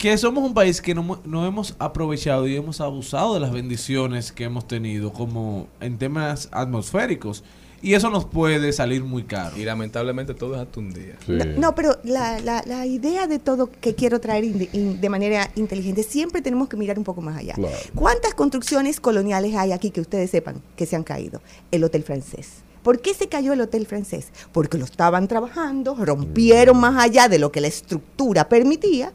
que 0.05 0.19
somos 0.19 0.45
un 0.45 0.53
país 0.53 0.83
que 0.83 0.95
no, 0.95 1.19
no 1.25 1.47
hemos 1.47 1.75
aprovechado 1.79 2.47
y 2.47 2.55
hemos 2.55 2.83
abusado 2.83 3.33
de 3.33 3.41
las 3.41 3.51
bendiciones 3.53 4.33
que 4.33 4.45
hemos 4.45 4.69
tenido 4.69 5.15
como 5.15 5.67
en 5.81 5.97
temas 5.97 6.51
atmosféricos 6.53 7.43
y 7.81 7.95
eso 7.95 8.11
nos 8.11 8.27
puede 8.27 8.75
salir 8.75 9.03
muy 9.03 9.23
caro. 9.23 9.57
Y 9.57 9.65
lamentablemente 9.65 10.35
todo 10.35 10.57
es 10.57 10.61
hasta 10.61 10.79
un 10.79 10.93
día. 10.93 11.17
Sí. 11.25 11.33
No, 11.33 11.45
no, 11.59 11.75
pero 11.75 11.97
la, 12.05 12.39
la, 12.41 12.63
la 12.67 12.85
idea 12.85 13.27
de 13.27 13.39
todo 13.39 13.71
que 13.81 13.95
quiero 13.95 14.21
traer 14.21 14.45
in- 14.45 14.69
in- 14.75 15.01
de 15.01 15.09
manera 15.09 15.51
inteligente, 15.55 16.03
siempre 16.03 16.43
tenemos 16.43 16.69
que 16.69 16.77
mirar 16.77 16.99
un 16.99 17.05
poco 17.05 17.23
más 17.23 17.39
allá. 17.39 17.55
Claro. 17.55 17.75
¿Cuántas 17.95 18.35
construcciones 18.35 19.01
coloniales 19.01 19.55
hay 19.55 19.73
aquí 19.73 19.91
que 19.91 20.03
ustedes 20.03 20.31
sepan 20.31 20.61
que 20.77 20.85
se 20.85 20.97
han 20.97 21.03
caído? 21.05 21.41
El 21.71 21.83
Hotel 21.83 22.03
Francés. 22.03 22.49
¿Por 22.83 23.01
qué 23.01 23.15
se 23.15 23.29
cayó 23.31 23.55
el 23.55 23.63
Hotel 23.63 23.87
Francés? 23.87 24.27
Porque 24.53 24.77
lo 24.77 24.85
estaban 24.85 25.29
trabajando, 25.29 25.95
rompieron 25.99 26.77
más 26.79 27.03
allá 27.03 27.29
de 27.29 27.39
lo 27.39 27.51
que 27.51 27.63
la 27.63 27.69
estructura 27.69 28.51
permitía 28.51 29.11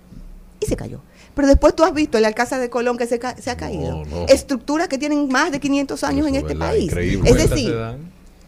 y 0.59 0.65
se 0.65 0.75
cayó. 0.75 0.99
Pero 1.35 1.47
después 1.47 1.75
tú 1.75 1.83
has 1.83 1.93
visto 1.93 2.17
el 2.17 2.25
Alcázar 2.25 2.59
de 2.59 2.69
Colón 2.69 2.97
que 2.97 3.05
se, 3.07 3.19
ca- 3.19 3.35
se 3.37 3.49
ha 3.49 3.57
caído. 3.57 4.03
no. 4.05 4.25
Estructuras 4.27 4.87
que 4.87 4.97
tienen 4.97 5.27
más 5.29 5.51
de 5.51 5.59
500 5.59 6.03
años 6.03 6.19
Eso 6.25 6.27
en 6.29 6.35
es 6.35 6.41
este 6.43 6.55
país. 6.55 6.83
increíble. 6.85 7.29
Es 7.29 7.49
decir, 7.49 7.75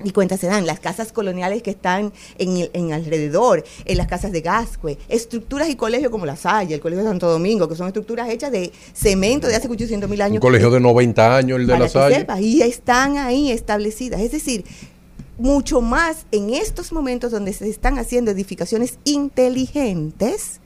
y 0.03 0.09
cuentas 0.13 0.39
se 0.39 0.47
dan, 0.47 0.65
las 0.65 0.79
casas 0.79 1.11
coloniales 1.13 1.61
que 1.61 1.69
están 1.69 2.11
en, 2.39 2.57
el- 2.57 2.71
en 2.73 2.91
alrededor, 2.91 3.63
en 3.85 3.97
las 3.97 4.07
casas 4.07 4.31
de 4.31 4.41
Gascue, 4.41 4.97
estructuras 5.09 5.69
y 5.69 5.75
colegios 5.75 6.09
como 6.11 6.25
La 6.25 6.35
Salle, 6.35 6.73
el 6.73 6.81
Colegio 6.81 7.03
de 7.03 7.09
Santo 7.11 7.29
Domingo, 7.29 7.67
que 7.69 7.75
son 7.75 7.85
estructuras 7.85 8.27
hechas 8.29 8.51
de 8.51 8.71
cemento 8.93 9.47
de 9.47 9.55
hace 9.55 9.67
800 9.69 10.09
mil 10.09 10.19
Un 10.19 10.25
años. 10.25 10.39
colegio 10.41 10.71
de 10.71 10.79
90 10.79 11.37
años, 11.37 11.59
el 11.59 11.67
de 11.67 11.77
la 11.77 11.87
Salle. 11.87 12.15
sepas, 12.15 12.41
y 12.41 12.63
están 12.63 13.17
ahí 13.17 13.51
establecidas. 13.51 14.21
Es 14.21 14.31
decir, 14.31 14.65
mucho 15.37 15.81
más 15.81 16.25
en 16.31 16.49
estos 16.55 16.91
momentos 16.91 17.31
donde 17.31 17.53
se 17.53 17.69
están 17.69 17.99
haciendo 17.99 18.31
edificaciones 18.31 18.97
inteligentes, 19.05 20.60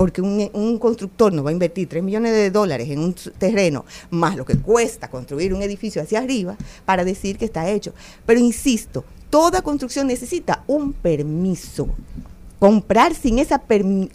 porque 0.00 0.22
un, 0.22 0.48
un 0.54 0.78
constructor 0.78 1.30
no 1.30 1.44
va 1.44 1.50
a 1.50 1.52
invertir 1.52 1.86
3 1.86 2.02
millones 2.02 2.32
de 2.32 2.50
dólares 2.50 2.88
en 2.88 3.00
un 3.00 3.14
terreno, 3.36 3.84
más 4.08 4.34
lo 4.34 4.46
que 4.46 4.56
cuesta 4.56 5.10
construir 5.10 5.52
un 5.52 5.60
edificio 5.60 6.00
hacia 6.00 6.20
arriba, 6.20 6.56
para 6.86 7.04
decir 7.04 7.36
que 7.36 7.44
está 7.44 7.68
hecho. 7.68 7.92
Pero 8.24 8.40
insisto, 8.40 9.04
toda 9.28 9.60
construcción 9.60 10.06
necesita 10.06 10.64
un 10.66 10.94
permiso. 10.94 11.86
Comprar 12.58 13.14
sin, 13.14 13.40
esa 13.40 13.62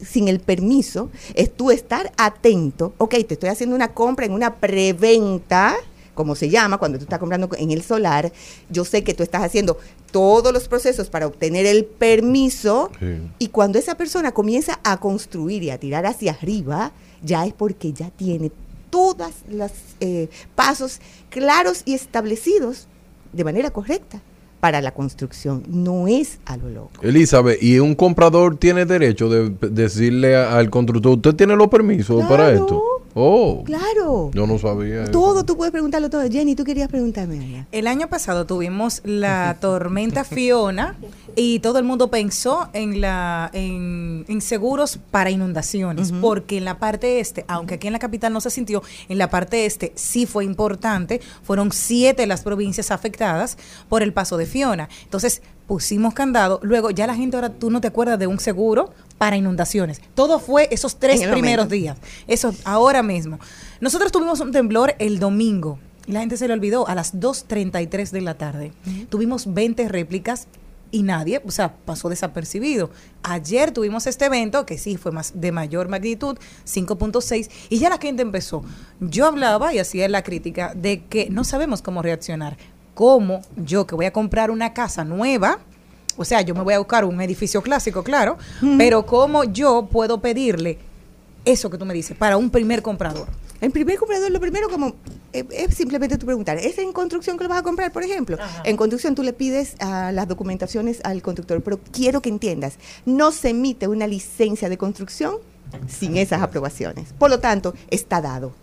sin 0.02 0.28
el 0.28 0.40
permiso 0.40 1.12
es 1.36 1.56
tú 1.56 1.70
estar 1.70 2.12
atento. 2.18 2.96
Ok, 2.98 3.12
te 3.12 3.36
estoy 3.36 3.50
haciendo 3.50 3.76
una 3.76 3.94
compra 3.94 4.26
en 4.26 4.32
una 4.32 4.56
preventa, 4.56 5.76
como 6.16 6.36
se 6.36 6.50
llama, 6.50 6.78
cuando 6.78 6.98
tú 6.98 7.04
estás 7.04 7.20
comprando 7.20 7.50
en 7.58 7.72
el 7.72 7.84
solar. 7.84 8.32
Yo 8.70 8.86
sé 8.86 9.04
que 9.04 9.14
tú 9.14 9.22
estás 9.22 9.44
haciendo 9.44 9.78
todos 10.12 10.52
los 10.52 10.68
procesos 10.68 11.10
para 11.10 11.28
obtener 11.28 11.66
el 11.66 11.86
permiso. 11.86 12.90
Sí. 13.00 13.18
Y 13.38 13.48
cuando 13.50 13.78
esa 13.78 13.96
persona 13.96 14.32
comienza 14.32 14.80
a 14.84 14.98
construir 15.00 15.62
y 15.62 15.70
a 15.70 15.78
tirar 15.78 16.06
hacia 16.06 16.32
arriba, 16.32 16.92
ya 17.22 17.46
es 17.46 17.54
porque 17.54 17.94
ya 17.94 18.10
tiene 18.10 18.52
todos 18.90 19.34
los 19.50 19.72
eh, 20.00 20.30
pasos 20.56 21.02
claros 21.30 21.82
y 21.86 21.94
establecidos 21.94 22.88
de 23.34 23.44
manera 23.44 23.70
correcta 23.70 24.22
para 24.62 24.82
la 24.82 24.92
construcción. 24.92 25.64
No 25.68 26.08
es 26.08 26.40
a 26.46 26.58
lo 26.58 26.70
loco. 26.70 27.02
Elizabeth, 27.02 27.62
¿y 27.62 27.80
un 27.80 27.94
comprador 27.94 28.58
tiene 28.58 28.86
derecho 28.86 29.30
de 29.30 29.50
decirle 29.70 30.36
al 30.36 30.70
constructor, 30.70 31.18
usted 31.18 31.36
tiene 31.36 31.56
los 31.56 31.68
permisos 31.68 32.26
para 32.26 32.52
esto? 32.52 32.82
Oh, 33.18 33.64
Claro. 33.66 34.30
yo 34.34 34.46
no 34.46 34.60
sabía. 34.60 35.04
eso. 35.04 35.12
Todo 35.14 35.46
tú 35.46 35.56
puedes 35.56 35.72
preguntarlo 35.72 36.10
todo. 36.10 36.30
Jenny, 36.30 36.54
tú 36.54 36.66
querías 36.66 36.90
preguntarme 36.90 37.40
allá. 37.40 37.66
El 37.72 37.88
año 37.88 38.10
pasado 38.10 38.46
tuvimos 38.46 39.02
la 39.06 39.56
tormenta 39.62 40.26
Fiona 40.26 40.98
y 41.34 41.60
todo 41.60 41.80
el 41.80 41.86
mundo 41.86 42.10
pensó 42.10 42.68
en 42.74 43.00
la 43.00 43.50
en, 43.54 44.26
en 44.28 44.42
seguros 44.42 45.00
para 45.12 45.30
inundaciones, 45.30 46.12
porque 46.12 46.58
en 46.58 46.66
la 46.66 46.78
parte 46.78 47.22
este, 47.22 47.46
aunque 47.48 47.76
aquí 47.76 47.88
en 47.88 47.94
la 47.94 48.00
capital 48.00 48.34
no 48.34 48.42
se 48.42 48.50
sintió, 48.50 48.84
en 49.08 49.18
la 49.18 49.30
parte 49.30 49.66
este 49.66 49.94
sí 49.96 50.26
fue 50.26 50.44
importante, 50.44 51.22
fueron 51.42 51.72
siete 51.72 52.28
las 52.28 52.42
provincias 52.44 52.92
afectadas 52.92 53.58
por 53.88 54.04
el 54.04 54.12
paso 54.12 54.36
de 54.36 54.46
Fiona. 54.46 54.90
Entonces 55.04 55.42
pusimos 55.68 56.14
candado, 56.14 56.60
luego 56.64 56.92
ya 56.92 57.08
la 57.08 57.16
gente 57.16 57.38
ahora 57.38 57.50
tú 57.50 57.72
no 57.72 57.80
te 57.82 57.88
acuerdas 57.88 58.20
de 58.20 58.28
un 58.28 58.40
seguro 58.40 58.92
para 59.18 59.38
inundaciones. 59.38 60.02
Todo 60.14 60.40
fue 60.40 60.68
esos 60.72 60.98
tres 60.98 61.22
primeros 61.22 61.66
momento. 61.66 61.76
días, 61.76 61.98
eso 62.28 62.54
ahora 62.64 63.04
mismo. 63.04 63.40
Nosotros 63.80 64.12
tuvimos 64.12 64.40
un 64.40 64.52
temblor 64.52 64.96
el 65.00 65.20
domingo. 65.20 65.80
Y 66.08 66.12
la 66.12 66.20
gente 66.20 66.38
se 66.38 66.48
le 66.48 66.54
olvidó 66.54 66.88
a 66.88 66.94
las 66.94 67.16
2.33 67.16 68.12
de 68.12 68.22
la 68.22 68.38
tarde. 68.38 68.74
Tuvimos 69.10 69.52
20 69.52 69.88
réplicas 69.88 70.48
y 70.92 71.04
nadie, 71.04 71.42
o 71.46 71.52
sea, 71.52 71.76
pasó 71.76 72.10
desapercibido. 72.10 72.92
Ayer 73.24 73.72
tuvimos 73.72 74.08
este 74.08 74.26
evento 74.26 74.66
que 74.66 74.78
sí 74.78 74.98
fue 74.98 75.12
más 75.12 75.34
de 75.36 75.52
mayor 75.52 75.90
magnitud, 75.90 76.38
5.6, 76.66 77.50
y 77.70 77.80
ya 77.80 77.90
la 77.90 77.98
gente 77.98 78.22
empezó. 78.22 78.64
Yo 79.00 79.26
hablaba 79.26 79.74
y 79.74 79.80
hacía 79.80 80.08
la 80.08 80.24
crítica 80.24 80.74
de 80.76 81.04
que 81.06 81.30
no 81.30 81.44
sabemos 81.44 81.82
cómo 81.82 82.02
reaccionar. 82.02 82.58
¿Cómo 82.94 83.42
yo 83.58 83.86
que 83.88 83.96
voy 83.96 84.06
a 84.06 84.14
comprar 84.14 84.52
una 84.52 84.74
casa 84.74 85.04
nueva? 85.04 85.60
O 86.18 86.26
sea, 86.26 86.42
yo 86.42 86.56
me 86.56 86.62
voy 86.62 86.74
a 86.74 86.80
buscar 86.80 87.06
un 87.06 87.20
edificio 87.22 87.62
clásico, 87.62 88.04
claro, 88.04 88.38
pero 88.78 89.06
¿cómo 89.06 89.44
yo 89.44 89.88
puedo 89.92 90.22
pedirle 90.22 90.78
eso 91.44 91.70
que 91.70 91.78
tú 91.78 91.86
me 91.86 91.94
dices 91.94 92.16
para 92.18 92.38
un 92.38 92.50
primer 92.50 92.82
comprador? 92.82 93.28
El 93.62 93.72
primer 93.72 93.98
comprador, 93.98 94.32
lo 94.32 94.40
primero 94.40 94.70
como 94.70 94.96
eh, 95.34 95.46
es 95.52 95.76
simplemente 95.76 96.18
tú 96.18 96.26
preguntar, 96.26 96.58
¿es 96.58 96.78
en 96.78 96.92
construcción 96.92 97.38
que 97.38 97.46
lo 97.46 97.50
vas 97.50 97.60
a 97.60 97.64
comprar, 97.64 97.92
por 97.92 98.04
ejemplo? 98.04 98.38
En 98.64 98.78
construcción 98.78 99.16
tú 99.16 99.24
le 99.24 99.34
pides 99.34 99.76
a 99.80 100.12
las 100.12 100.28
documentaciones 100.28 101.00
al 101.04 101.22
constructor, 101.22 101.62
pero 101.62 101.80
quiero 101.92 102.22
que 102.22 102.30
entiendas, 102.30 102.78
no 103.06 103.32
se 103.32 103.50
emite 103.50 103.88
una 103.88 104.08
licencia 104.08 104.70
de 104.70 104.78
construcción 104.78 105.38
sin 105.88 106.18
esas 106.18 106.42
aprobaciones. 106.42 107.14
Por 107.18 107.30
lo 107.30 107.40
tanto, 107.40 107.74
está 107.90 108.22
dado 108.22 108.54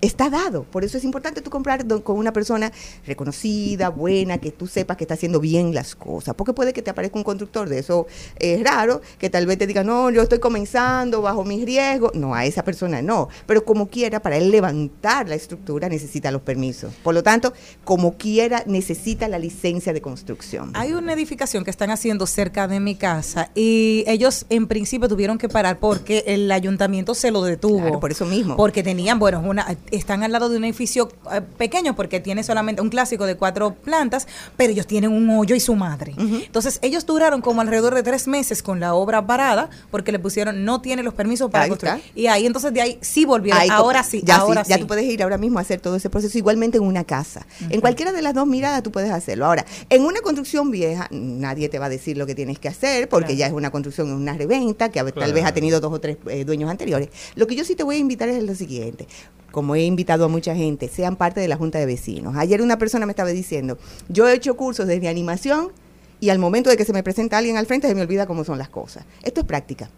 está 0.00 0.30
dado. 0.30 0.64
Por 0.64 0.84
eso 0.84 0.98
es 0.98 1.04
importante 1.04 1.40
tú 1.40 1.50
comprar 1.50 1.86
con 2.02 2.18
una 2.18 2.32
persona 2.32 2.72
reconocida, 3.06 3.88
buena, 3.88 4.38
que 4.38 4.50
tú 4.50 4.66
sepas 4.66 4.96
que 4.96 5.04
está 5.04 5.14
haciendo 5.14 5.40
bien 5.40 5.74
las 5.74 5.94
cosas. 5.94 6.34
Porque 6.34 6.52
puede 6.52 6.72
que 6.72 6.82
te 6.82 6.90
aparezca 6.90 7.18
un 7.18 7.24
constructor 7.24 7.68
de 7.68 7.78
eso 7.78 8.06
es 8.38 8.62
raro, 8.62 9.00
que 9.18 9.30
tal 9.30 9.46
vez 9.46 9.58
te 9.58 9.66
diga, 9.66 9.84
no, 9.84 10.10
yo 10.10 10.22
estoy 10.22 10.38
comenzando 10.38 11.22
bajo 11.22 11.44
mis 11.44 11.64
riesgos. 11.64 12.14
No, 12.14 12.34
a 12.34 12.44
esa 12.44 12.64
persona 12.64 13.02
no. 13.02 13.28
Pero 13.46 13.64
como 13.64 13.88
quiera, 13.88 14.20
para 14.20 14.36
él 14.36 14.50
levantar 14.50 15.28
la 15.28 15.34
estructura 15.34 15.88
necesita 15.88 16.30
los 16.30 16.42
permisos. 16.42 16.92
Por 17.02 17.14
lo 17.14 17.22
tanto, 17.22 17.52
como 17.84 18.16
quiera, 18.16 18.62
necesita 18.66 19.28
la 19.28 19.38
licencia 19.38 19.92
de 19.92 20.00
construcción. 20.00 20.70
Hay 20.74 20.92
una 20.92 21.12
edificación 21.12 21.64
que 21.64 21.70
están 21.70 21.90
haciendo 21.90 22.26
cerca 22.26 22.68
de 22.68 22.80
mi 22.80 22.94
casa 22.94 23.50
y 23.54 24.04
ellos 24.06 24.46
en 24.48 24.66
principio 24.66 25.08
tuvieron 25.08 25.38
que 25.38 25.48
parar 25.48 25.78
porque 25.78 26.24
el 26.26 26.50
ayuntamiento 26.50 27.14
se 27.14 27.30
lo 27.30 27.42
detuvo. 27.42 27.80
Claro, 27.80 28.00
por 28.00 28.10
eso 28.10 28.24
mismo. 28.24 28.56
Porque 28.56 28.82
tenían, 28.82 29.18
bueno, 29.18 29.40
una, 29.40 29.76
están 29.90 30.22
al 30.22 30.32
lado 30.32 30.48
de 30.48 30.56
un 30.56 30.64
edificio 30.64 31.08
eh, 31.32 31.40
pequeño 31.58 31.94
porque 31.96 32.20
tiene 32.20 32.42
solamente 32.42 32.82
un 32.82 32.88
clásico 32.90 33.26
de 33.26 33.36
cuatro 33.36 33.74
plantas, 33.74 34.26
pero 34.56 34.72
ellos 34.72 34.86
tienen 34.86 35.12
un 35.12 35.28
hoyo 35.30 35.54
y 35.54 35.60
su 35.60 35.74
madre. 35.74 36.14
Entonces 36.16 36.78
ellos 36.82 37.06
duraron 37.06 37.40
como 37.40 37.60
alrededor 37.60 37.94
de 37.94 38.02
tres 38.02 38.26
meses 38.28 38.62
con 38.62 38.80
la 38.80 38.94
obra 38.94 39.26
parada 39.26 39.70
porque 39.90 40.12
le 40.12 40.18
pusieron, 40.18 40.64
no 40.64 40.80
tiene 40.80 41.02
los 41.02 41.14
permisos 41.14 41.50
para 41.50 41.64
Ahí 41.64 41.70
construir. 41.70 41.96
está. 41.96 42.10
Y 42.18 42.26
ahí 42.26 42.46
entonces 42.46 42.72
de 42.72 42.80
ahí 42.80 42.98
sí 43.00 43.24
volvieron. 43.24 43.60
Ahí 43.60 43.68
ahora 43.70 44.02
sí, 44.02 44.22
ya 44.24 44.36
ahora 44.36 44.64
sí, 44.64 44.70
ya 44.70 44.76
sí. 44.76 44.80
tú 44.82 44.86
puedes 44.86 45.04
ir 45.04 45.22
ahora 45.22 45.38
mismo 45.38 45.58
a 45.58 45.62
hacer 45.62 45.80
todo 45.80 45.96
ese 45.96 46.10
proceso 46.10 46.36
igualmente 46.38 46.78
en 46.78 46.84
una 46.84 47.04
casa. 47.04 47.46
En 47.70 47.80
cualquiera 47.80 48.12
de 48.12 48.22
las 48.22 48.34
dos 48.34 48.46
miradas 48.46 48.82
tú 48.82 48.90
puedes 48.92 49.10
hacerlo. 49.10 49.46
Ahora, 49.46 49.64
en 49.90 50.02
una 50.04 50.20
construcción 50.20 50.70
vieja, 50.70 51.08
nadie 51.10 51.68
te 51.68 51.78
va 51.78 51.86
a 51.86 51.88
decir 51.90 52.16
lo 52.16 52.26
que 52.26 52.34
tienes 52.34 52.58
que 52.58 52.68
hacer 52.68 53.08
porque 53.08 53.26
Claro. 53.34 53.38
ya 53.38 53.46
es 53.48 53.52
una 53.52 53.70
construcción, 53.70 54.08
es 54.08 54.14
una 54.14 54.32
reventa 54.34 54.90
que 54.90 55.02
tal 55.12 55.32
vez 55.32 55.44
ha 55.44 55.52
tenido 55.52 55.80
dos 55.80 55.92
o 55.92 56.00
tres 56.00 56.16
eh, 56.28 56.44
dueños 56.44 56.70
anteriores. 56.70 57.08
Lo 57.34 57.46
que 57.46 57.54
yo 57.56 57.64
sí 57.64 57.74
te 57.74 57.82
voy 57.82 57.96
a 57.96 57.98
invitar 57.98 58.28
es 58.28 58.42
lo 58.42 58.54
siguiente. 58.54 59.06
Como 59.52 59.74
he 59.76 59.84
invitado 59.84 60.24
a 60.24 60.28
mucha 60.28 60.54
gente, 60.54 60.88
sean 60.88 61.16
parte 61.16 61.40
de 61.40 61.48
la 61.48 61.56
Junta 61.56 61.78
de 61.78 61.86
Vecinos. 61.86 62.36
Ayer 62.36 62.62
una 62.62 62.78
persona 62.78 63.06
me 63.06 63.12
estaba 63.12 63.30
diciendo, 63.30 63.78
yo 64.08 64.28
he 64.28 64.34
hecho 64.34 64.56
cursos 64.56 64.86
desde 64.86 65.08
animación 65.08 65.72
y 66.20 66.30
al 66.30 66.38
momento 66.38 66.70
de 66.70 66.76
que 66.76 66.84
se 66.84 66.92
me 66.92 67.02
presenta 67.02 67.38
alguien 67.38 67.56
al 67.56 67.66
frente 67.66 67.88
se 67.88 67.94
me 67.94 68.02
olvida 68.02 68.26
cómo 68.26 68.44
son 68.44 68.58
las 68.58 68.68
cosas. 68.68 69.04
Esto 69.22 69.40
es 69.40 69.46
práctica. 69.46 69.90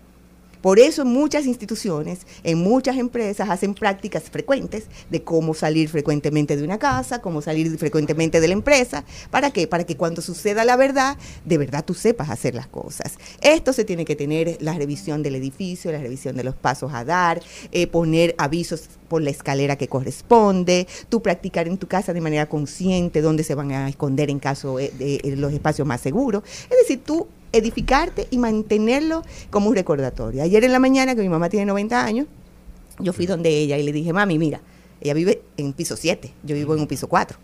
Por 0.60 0.78
eso 0.78 1.04
muchas 1.04 1.46
instituciones, 1.46 2.20
en 2.42 2.58
muchas 2.58 2.96
empresas 2.96 3.48
hacen 3.48 3.74
prácticas 3.74 4.24
frecuentes 4.24 4.84
de 5.10 5.22
cómo 5.22 5.54
salir 5.54 5.88
frecuentemente 5.88 6.56
de 6.56 6.64
una 6.64 6.78
casa, 6.78 7.20
cómo 7.20 7.42
salir 7.42 7.76
frecuentemente 7.78 8.40
de 8.40 8.48
la 8.48 8.54
empresa. 8.54 9.04
¿Para 9.30 9.50
qué? 9.50 9.66
Para 9.66 9.84
que 9.84 9.96
cuando 9.96 10.22
suceda 10.22 10.64
la 10.64 10.76
verdad, 10.76 11.16
de 11.44 11.58
verdad 11.58 11.84
tú 11.84 11.94
sepas 11.94 12.30
hacer 12.30 12.54
las 12.54 12.66
cosas. 12.66 13.18
Esto 13.40 13.72
se 13.72 13.84
tiene 13.84 14.04
que 14.04 14.16
tener 14.16 14.58
la 14.60 14.74
revisión 14.74 15.22
del 15.22 15.36
edificio, 15.36 15.92
la 15.92 15.98
revisión 15.98 16.36
de 16.36 16.44
los 16.44 16.54
pasos 16.54 16.92
a 16.92 17.04
dar, 17.04 17.40
eh, 17.72 17.86
poner 17.86 18.34
avisos 18.38 18.88
por 19.08 19.22
la 19.22 19.30
escalera 19.30 19.76
que 19.76 19.88
corresponde, 19.88 20.86
tú 21.08 21.22
practicar 21.22 21.66
en 21.66 21.78
tu 21.78 21.88
casa 21.88 22.12
de 22.12 22.20
manera 22.20 22.46
consciente 22.46 23.20
dónde 23.20 23.44
se 23.44 23.54
van 23.54 23.72
a 23.72 23.88
esconder 23.88 24.30
en 24.30 24.38
caso 24.38 24.78
eh, 24.78 24.92
de, 24.98 25.36
los 25.36 25.52
espacios 25.52 25.86
más 25.86 26.00
seguros. 26.00 26.42
Es 26.70 26.76
decir, 26.78 27.00
tú 27.04 27.26
edificarte 27.52 28.26
y 28.30 28.38
mantenerlo 28.38 29.22
como 29.50 29.68
un 29.68 29.74
recordatorio. 29.76 30.42
Ayer 30.42 30.64
en 30.64 30.72
la 30.72 30.78
mañana, 30.78 31.14
que 31.14 31.22
mi 31.22 31.28
mamá 31.28 31.48
tiene 31.48 31.66
90 31.66 32.04
años, 32.04 32.26
yo 32.98 33.12
fui 33.12 33.26
donde 33.26 33.48
ella 33.50 33.76
y 33.78 33.82
le 33.82 33.92
dije, 33.92 34.12
mami, 34.12 34.38
mira, 34.38 34.60
ella 35.00 35.14
vive 35.14 35.42
en 35.56 35.72
piso 35.72 35.96
7, 35.96 36.32
yo 36.42 36.54
vivo 36.56 36.74
en 36.74 36.80
un 36.80 36.86
piso 36.86 37.08
4. 37.08 37.38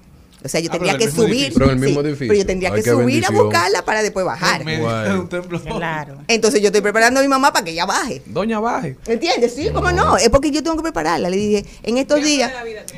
O 0.44 0.49
sea, 0.49 0.61
yo 0.61 0.68
Ah, 0.68 0.73
tendría 0.73 0.92
pero 0.99 1.04
que 1.06 1.11
subir. 1.11 1.30
edificio. 1.32 1.54
Pero 1.54 1.70
el 1.70 1.78
mismo 1.78 2.00
sí, 2.02 2.06
edificio. 2.08 2.28
pero 2.28 2.38
yo 2.40 2.46
tendría 2.46 2.68
Ay, 2.68 2.82
que 2.82 2.90
subir 2.90 3.06
bendición. 3.06 3.34
a 3.34 3.42
buscarla 3.44 3.84
para 3.87 4.02
después 4.02 4.26
bajar. 4.26 4.61
En 4.61 4.66
medio 4.66 4.82
Guay. 4.84 5.08
de 5.12 5.18
un 5.18 5.28
templo. 5.30 5.62
Claro. 5.62 6.18
Entonces 6.28 6.61
yo 6.61 6.66
estoy 6.66 6.82
preparando 6.82 7.20
a 7.20 7.23
mi 7.23 7.28
mamá 7.30 7.50
para 7.50 7.64
que 7.64 7.70
ella 7.70 7.87
baje. 7.87 8.20
Doña 8.26 8.61
Baje. 8.61 8.99
¿Entiendes? 9.06 9.54
Sí, 9.54 9.68
cómo 9.73 9.90
no. 9.90 10.18
Es 10.18 10.28
porque 10.28 10.50
yo 10.50 10.62
tengo 10.62 10.76
que 10.76 10.82
prepararla. 10.82 11.30
Le 11.30 11.37
dije, 11.38 11.64
en 11.82 11.96
estos 11.96 12.23
días, 12.23 12.52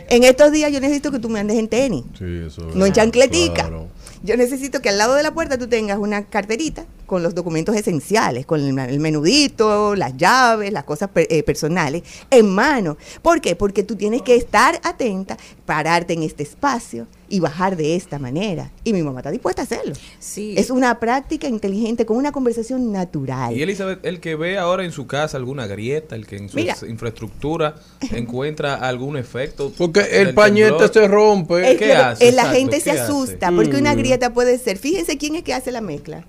en 0.09 0.25
estos 0.25 0.51
días 0.51 0.73
yo 0.73 0.81
necesito 0.81 1.13
que 1.13 1.21
tú 1.21 1.29
me 1.29 1.39
andes 1.39 1.57
en 1.57 1.69
tenis. 1.69 2.03
Sí, 2.19 2.25
eso 2.49 2.63
No 2.75 2.85
en 2.85 2.93
chancletica. 2.93 3.55
Claro. 3.69 3.87
Yo 4.27 4.37
necesito 4.37 4.83
que 4.83 4.89
al 4.89 4.99
lado 4.99 5.15
de 5.15 5.23
la 5.23 5.33
puerta 5.33 5.57
tú 5.57 5.69
tengas 5.69 5.99
una 5.99 6.25
carterita 6.25 6.85
con 7.07 7.23
los 7.23 7.35
documentos 7.35 7.77
esenciales, 7.77 8.45
con 8.45 8.61
el, 8.61 8.99
menudito, 9.01 9.95
las 9.95 10.17
llaves, 10.17 10.73
las 10.73 10.83
cosas 10.83 11.11
per- 11.11 11.29
eh, 11.31 11.45
personales 11.45 12.03
en 12.31 12.51
mano. 12.51 12.97
¿Por 13.23 13.41
qué? 13.41 13.55
Porque 13.55 13.85
tú 13.85 13.95
tienes 13.95 14.23
que 14.23 14.35
estar 14.35 14.81
atenta, 14.83 15.37
pararte 15.65 16.13
en 16.15 16.25
este 16.25 16.43
espacio 16.43 17.07
y 17.29 17.41
bajar 17.41 17.77
de 17.77 17.97
esta 17.97 18.19
manera. 18.19 18.71
Y 18.85 18.93
mi 18.93 19.03
mamá 19.03 19.21
está 19.21 19.31
dispuesta 19.31 19.63
a 19.63 19.65
hacerlo. 19.65 19.95
Sí. 20.19 20.55
Es 20.57 20.71
una 20.71 20.99
práctica 21.01 21.49
inteligente 21.49 22.07
con 22.07 22.17
una 22.17 22.33
conversación 22.33 22.93
natural. 22.93 23.57
Y 23.57 23.63
Elizabeth, 23.63 24.05
el 24.05 24.21
que 24.21 24.35
ve 24.37 24.59
ahora 24.59 24.85
en 24.85 24.93
su 24.93 25.07
casa 25.07 25.37
alguna 25.37 25.67
grieta, 25.67 26.15
el 26.15 26.27
que 26.27 26.37
en 26.37 26.49
su 26.49 26.57
Mira. 26.57 26.77
infraestructura 26.89 27.75
encuentra 28.13 28.75
algún 28.77 29.17
efecto. 29.17 29.73
Porque 29.77 30.01
el 30.21 30.35
pañete 30.35 30.71
temblor, 30.71 30.93
se 30.93 31.09
rompe. 31.09 31.73
Es 31.73 31.79
¿Qué 31.79 31.93
hace? 31.93 32.25
la 32.33 32.43
Exacto, 32.43 32.59
gente 32.59 32.81
se 32.81 32.91
asusta 32.93 33.51
porque 33.53 33.77
una 33.77 33.95
Mm. 33.95 33.99
grieta 33.99 34.33
puede 34.35 34.59
ser. 34.59 34.79
Fíjense 34.79 35.17
quién 35.19 35.37
es 35.37 35.43
que 35.43 35.55
hace 35.55 35.73
la 35.73 35.81
mezcla. 35.81 36.25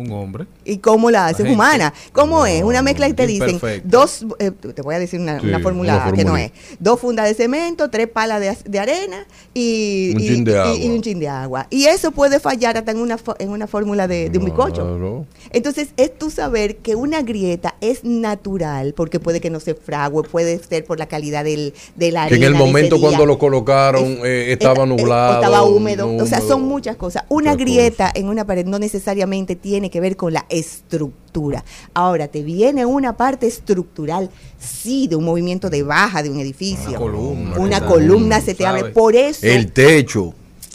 Un 0.00 0.10
hombre. 0.12 0.46
¿Y 0.64 0.78
cómo 0.78 1.10
la 1.10 1.26
hace? 1.26 1.38
gente. 1.38 1.52
humana. 1.52 1.92
¿Cómo 2.12 2.38
No, 2.40 2.46
es? 2.46 2.62
Una 2.62 2.82
mezcla 2.82 3.08
y 3.08 3.12
te 3.12 3.26
dicen 3.26 3.60
dos, 3.84 4.24
eh, 4.38 4.50
te 4.50 4.82
voy 4.82 4.94
a 4.94 4.98
decir 4.98 5.20
una, 5.20 5.40
Sí, 5.40 5.46
una 5.46 5.58
fórmula 5.60 6.12
que 6.14 6.24
no 6.24 6.36
es. 6.36 6.52
Dos 6.78 7.00
fundas 7.00 7.26
de 7.26 7.34
cemento, 7.34 7.90
tres 7.90 8.08
palas 8.08 8.40
de, 8.40 8.56
de 8.64 8.78
arena 8.78 9.26
y, 9.54 10.12
Un 10.14 10.20
y- 10.20 10.26
chin 10.26 10.44
de 10.44 10.52
y- 10.52 10.54
agua. 10.54 10.76
y 10.76 10.88
un 10.88 11.02
chin 11.02 11.20
de 11.20 11.28
agua. 11.28 11.66
Y 11.70 11.84
eso 11.86 12.10
puede 12.12 12.40
fallar 12.40 12.76
hasta 12.78 12.92
en 12.92 12.98
una, 12.98 13.18
en 13.38 13.48
una 13.50 13.66
fórmula 13.66 14.06
de, 14.08 14.30
de 14.30 14.38
un 14.38 14.44
bizcocho. 14.44 14.82
Claro. 14.82 15.26
Entonces, 15.52 15.88
es 15.96 16.16
tú 16.18 16.30
saber 16.30 16.76
que 16.78 16.94
una 16.94 17.22
grieta 17.22 17.74
es 17.80 18.04
natural, 18.04 18.94
porque 18.94 19.20
puede 19.20 19.40
que 19.40 19.50
no 19.50 19.60
se 19.60 19.74
frague, 19.74 20.22
puede 20.30 20.58
ser 20.62 20.84
por 20.84 20.98
la 20.98 21.06
calidad 21.06 21.44
del, 21.44 21.74
de 21.96 22.10
la 22.12 22.26
Que 22.28 22.36
en 22.36 22.44
arena 22.44 22.58
el 22.58 22.64
momento 22.66 23.00
cuando 23.00 23.26
lo 23.26 23.38
colocaron 23.38 24.04
Es- 24.04 24.24
eh, 24.24 24.52
estaba 24.52 24.84
eh, 24.84 24.86
nublado. 24.86 25.34
estaba 25.42 25.62
húmedo. 25.64 26.14
O 26.16 26.26
sea, 26.26 26.40
son 26.40 26.62
muchas 26.62 26.96
cosas. 26.96 27.24
Una 27.28 27.54
grieta 27.54 28.10
en 28.14 28.28
una 28.28 28.46
pared 28.46 28.64
no 28.66 28.78
necesariamente 28.78 29.56
tiene 29.56 29.89
que 29.90 30.00
ver 30.00 30.16
con 30.16 30.32
la 30.32 30.46
estructura. 30.48 31.64
Ahora, 31.94 32.28
te 32.28 32.42
viene 32.42 32.86
una 32.86 33.16
parte 33.16 33.46
estructural, 33.46 34.30
sí, 34.58 35.06
de 35.08 35.16
un 35.16 35.24
movimiento 35.24 35.68
de 35.70 35.82
baja 35.82 36.22
de 36.22 36.30
un 36.30 36.40
edificio. 36.40 36.88
Una 36.90 36.98
columna. 36.98 37.58
Una 37.58 37.86
columna 37.86 38.40
se 38.40 38.54
te 38.54 38.66
abre. 38.66 38.84
Por 38.90 39.14
eso, 39.14 39.46
El 39.46 39.72
techo. 39.72 40.32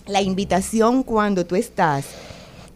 la 0.08 0.21
invitación 0.21 1.04
cuando 1.04 1.45
tú 1.45 1.56
estás 1.56 2.06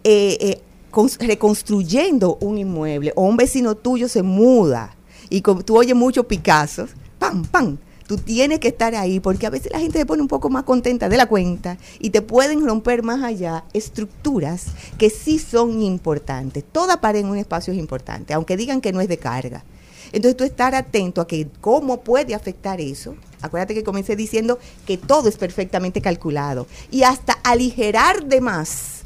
eh, 0.03 0.37
eh, 0.41 0.61
cons- 0.91 1.17
reconstruyendo 1.19 2.37
un 2.41 2.57
inmueble 2.57 3.13
o 3.15 3.23
un 3.23 3.37
vecino 3.37 3.75
tuyo 3.75 4.07
se 4.07 4.23
muda 4.23 4.95
y 5.29 5.41
tú 5.41 5.77
oyes 5.77 5.95
muchos 5.95 6.25
Picassos, 6.25 6.89
pam, 7.19 7.45
pam. 7.45 7.77
Tú 8.09 8.17
tienes 8.17 8.57
que 8.57 8.69
estar 8.69 8.95
ahí 8.95 9.19
porque 9.19 9.45
a 9.45 9.51
veces 9.51 9.71
la 9.71 9.77
gente 9.77 9.99
se 9.99 10.05
pone 10.07 10.23
un 10.23 10.27
poco 10.27 10.49
más 10.49 10.63
contenta 10.63 11.09
de 11.09 11.15
la 11.15 11.27
cuenta 11.27 11.77
y 11.99 12.09
te 12.09 12.23
pueden 12.23 12.65
romper 12.65 13.03
más 13.03 13.23
allá 13.23 13.65
estructuras 13.71 14.65
que 14.97 15.11
sí 15.11 15.37
son 15.37 15.83
importantes. 15.83 16.63
Toda 16.71 17.01
pared 17.01 17.19
en 17.19 17.27
un 17.27 17.37
espacio 17.37 17.71
es 17.71 17.77
importante, 17.77 18.33
aunque 18.33 18.57
digan 18.57 18.81
que 18.81 18.91
no 18.91 18.99
es 18.99 19.09
de 19.09 19.19
carga. 19.19 19.63
Entonces 20.11 20.35
tú 20.35 20.43
estar 20.43 20.73
atento 20.73 21.21
a 21.21 21.27
que 21.27 21.49
cómo 21.61 22.01
puede 22.01 22.33
afectar 22.33 22.81
eso. 22.81 23.13
Acuérdate 23.43 23.75
que 23.75 23.83
comencé 23.83 24.15
diciendo 24.15 24.57
que 24.87 24.97
todo 24.97 25.29
es 25.29 25.37
perfectamente 25.37 26.01
calculado 26.01 26.65
y 26.89 27.03
hasta 27.03 27.33
aligerar 27.43 28.25
de 28.25 28.41
más 28.41 29.03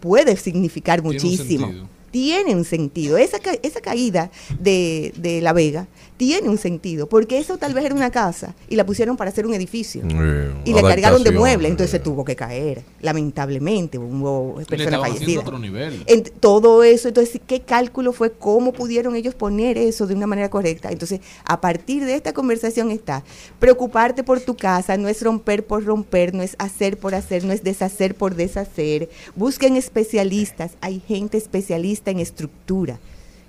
puede 0.00 0.38
significar 0.38 1.02
muchísimo. 1.02 1.70
Sentido. 2.12 2.22
Tiene 2.22 2.54
un 2.54 2.64
sentido. 2.64 3.16
Esa, 3.18 3.38
ca- 3.38 3.58
esa 3.62 3.80
caída 3.80 4.30
de, 4.60 5.12
de 5.16 5.40
La 5.40 5.52
Vega 5.52 5.86
tiene 6.16 6.48
un 6.48 6.58
sentido, 6.58 7.08
porque 7.08 7.38
eso 7.38 7.56
tal 7.58 7.74
vez 7.74 7.84
era 7.84 7.94
una 7.96 8.10
casa 8.10 8.54
y 8.68 8.76
la 8.76 8.86
pusieron 8.86 9.16
para 9.16 9.30
hacer 9.30 9.44
un 9.44 9.54
edificio. 9.54 10.02
Eh, 10.08 10.54
Y 10.64 10.72
le 10.72 10.80
cargaron 10.82 11.24
de 11.24 11.32
muebles, 11.32 11.70
entonces 11.70 11.94
eh. 11.94 11.98
se 11.98 12.04
tuvo 12.04 12.24
que 12.24 12.36
caer. 12.36 12.84
Lamentablemente, 13.00 13.98
hubo 13.98 14.54
personas 14.68 15.00
fallecidas. 15.00 15.42
otro 15.44 15.58
nivel. 15.58 16.04
En 16.06 16.22
todo 16.22 16.84
eso, 16.84 17.08
entonces, 17.08 17.40
¿qué 17.44 17.62
cálculo 17.62 18.12
fue? 18.12 18.30
¿Cómo 18.32 18.72
pudieron 18.72 19.16
ellos 19.16 19.34
poner 19.34 19.76
eso 19.78 20.06
de 20.06 20.14
una 20.14 20.26
manera 20.28 20.48
correcta? 20.48 20.90
Entonces, 20.92 21.20
a 21.44 21.60
partir 21.60 22.04
de 22.04 22.14
esta 22.14 22.32
conversación 22.32 22.90
está, 22.92 23.24
preocuparte 23.58 24.22
por 24.22 24.40
tu 24.40 24.54
casa, 24.56 24.96
no 24.96 25.08
es 25.08 25.22
romper 25.22 25.66
por 25.66 25.84
romper, 25.84 26.34
no 26.34 26.42
es 26.42 26.54
hacer 26.58 26.98
por 26.98 27.14
hacer, 27.16 27.44
no 27.44 27.52
es 27.52 27.64
deshacer 27.64 28.14
por 28.14 28.34
deshacer. 28.36 29.08
Busquen 29.34 29.76
especialistas, 29.76 30.72
hay 30.80 31.00
gente 31.00 31.36
especialista 31.38 32.01
en 32.10 32.18
estructura. 32.20 32.98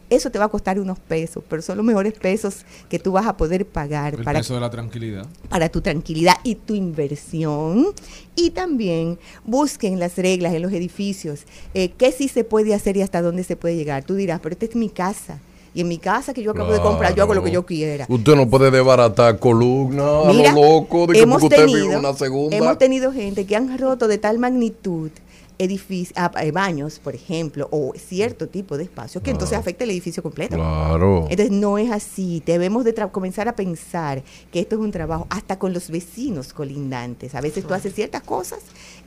Eso 0.09 0.29
te 0.29 0.37
va 0.37 0.45
a 0.45 0.49
costar 0.49 0.79
unos 0.79 0.99
pesos, 0.99 1.43
pero 1.49 1.61
son 1.63 1.77
los 1.77 1.85
mejores 1.85 2.13
pesos 2.13 2.65
que 2.87 2.99
tú 2.99 3.13
vas 3.13 3.25
a 3.25 3.35
poder 3.35 3.65
pagar 3.65 4.13
El 4.13 4.23
para 4.23 4.39
peso 4.39 4.53
de 4.53 4.59
la 4.59 4.69
tranquilidad. 4.69 5.25
para 5.49 5.69
tu 5.69 5.81
tranquilidad 5.81 6.35
y 6.43 6.53
tu 6.55 6.75
inversión. 6.75 7.87
Y 8.35 8.51
también 8.51 9.17
busquen 9.43 9.99
las 9.99 10.17
reglas 10.17 10.53
en 10.53 10.61
los 10.61 10.71
edificios, 10.73 11.41
eh, 11.73 11.89
qué 11.97 12.11
sí 12.11 12.27
se 12.27 12.43
puede 12.43 12.73
hacer 12.75 12.97
y 12.97 13.01
hasta 13.01 13.21
dónde 13.21 13.43
se 13.43 13.55
puede 13.55 13.75
llegar. 13.75 14.03
Tú 14.03 14.13
dirás, 14.15 14.39
pero 14.41 14.53
esta 14.53 14.65
es 14.65 14.75
mi 14.75 14.89
casa. 14.89 15.39
Y 15.75 15.81
en 15.81 15.87
mi 15.87 15.97
casa 15.97 16.35
que 16.35 16.43
yo 16.43 16.51
acabo 16.51 16.71
de 16.71 16.79
comprar, 16.79 17.15
yo 17.15 17.23
hago 17.23 17.33
lo 17.33 17.43
que 17.43 17.49
yo 17.49 17.65
quiera. 17.65 18.05
Usted 18.07 18.35
no 18.35 18.47
puede 18.47 18.69
desbaratar 18.69 19.39
columna 19.39 20.03
a 20.21 20.31
Mira, 20.31 20.53
lo 20.53 20.61
loco 20.61 21.07
de 21.07 21.13
que 21.13 21.21
hemos 21.21 21.41
porque 21.41 21.55
usted 21.55 21.65
vive 21.65 21.79
tenido, 21.81 21.99
una 21.99 22.13
segunda. 22.13 22.55
hemos 22.55 22.77
tenido 22.77 23.11
gente 23.11 23.47
que 23.47 23.55
han 23.55 23.75
roto 23.79 24.07
de 24.07 24.19
tal 24.19 24.37
magnitud 24.37 25.09
edificios, 25.57 26.13
baños, 26.51 26.99
por 26.99 27.15
ejemplo, 27.15 27.67
o 27.71 27.93
cierto 27.95 28.47
tipo 28.47 28.77
de 28.77 28.83
espacios 28.83 29.23
que 29.23 29.31
entonces 29.31 29.57
afecta 29.57 29.83
el 29.83 29.91
edificio 29.91 30.23
completo. 30.23 30.55
Claro. 30.55 31.27
Entonces 31.29 31.51
no 31.51 31.77
es 31.77 31.91
así. 31.91 32.41
Debemos 32.45 32.83
de 32.83 32.93
comenzar 33.11 33.47
a 33.47 33.55
pensar 33.55 34.23
que 34.51 34.59
esto 34.59 34.75
es 34.75 34.81
un 34.81 34.91
trabajo 34.91 35.27
hasta 35.29 35.59
con 35.59 35.73
los 35.73 35.89
vecinos 35.89 36.53
colindantes. 36.53 37.35
A 37.35 37.41
veces 37.41 37.65
tú 37.65 37.73
haces 37.73 37.93
ciertas 37.93 38.23
cosas 38.23 38.59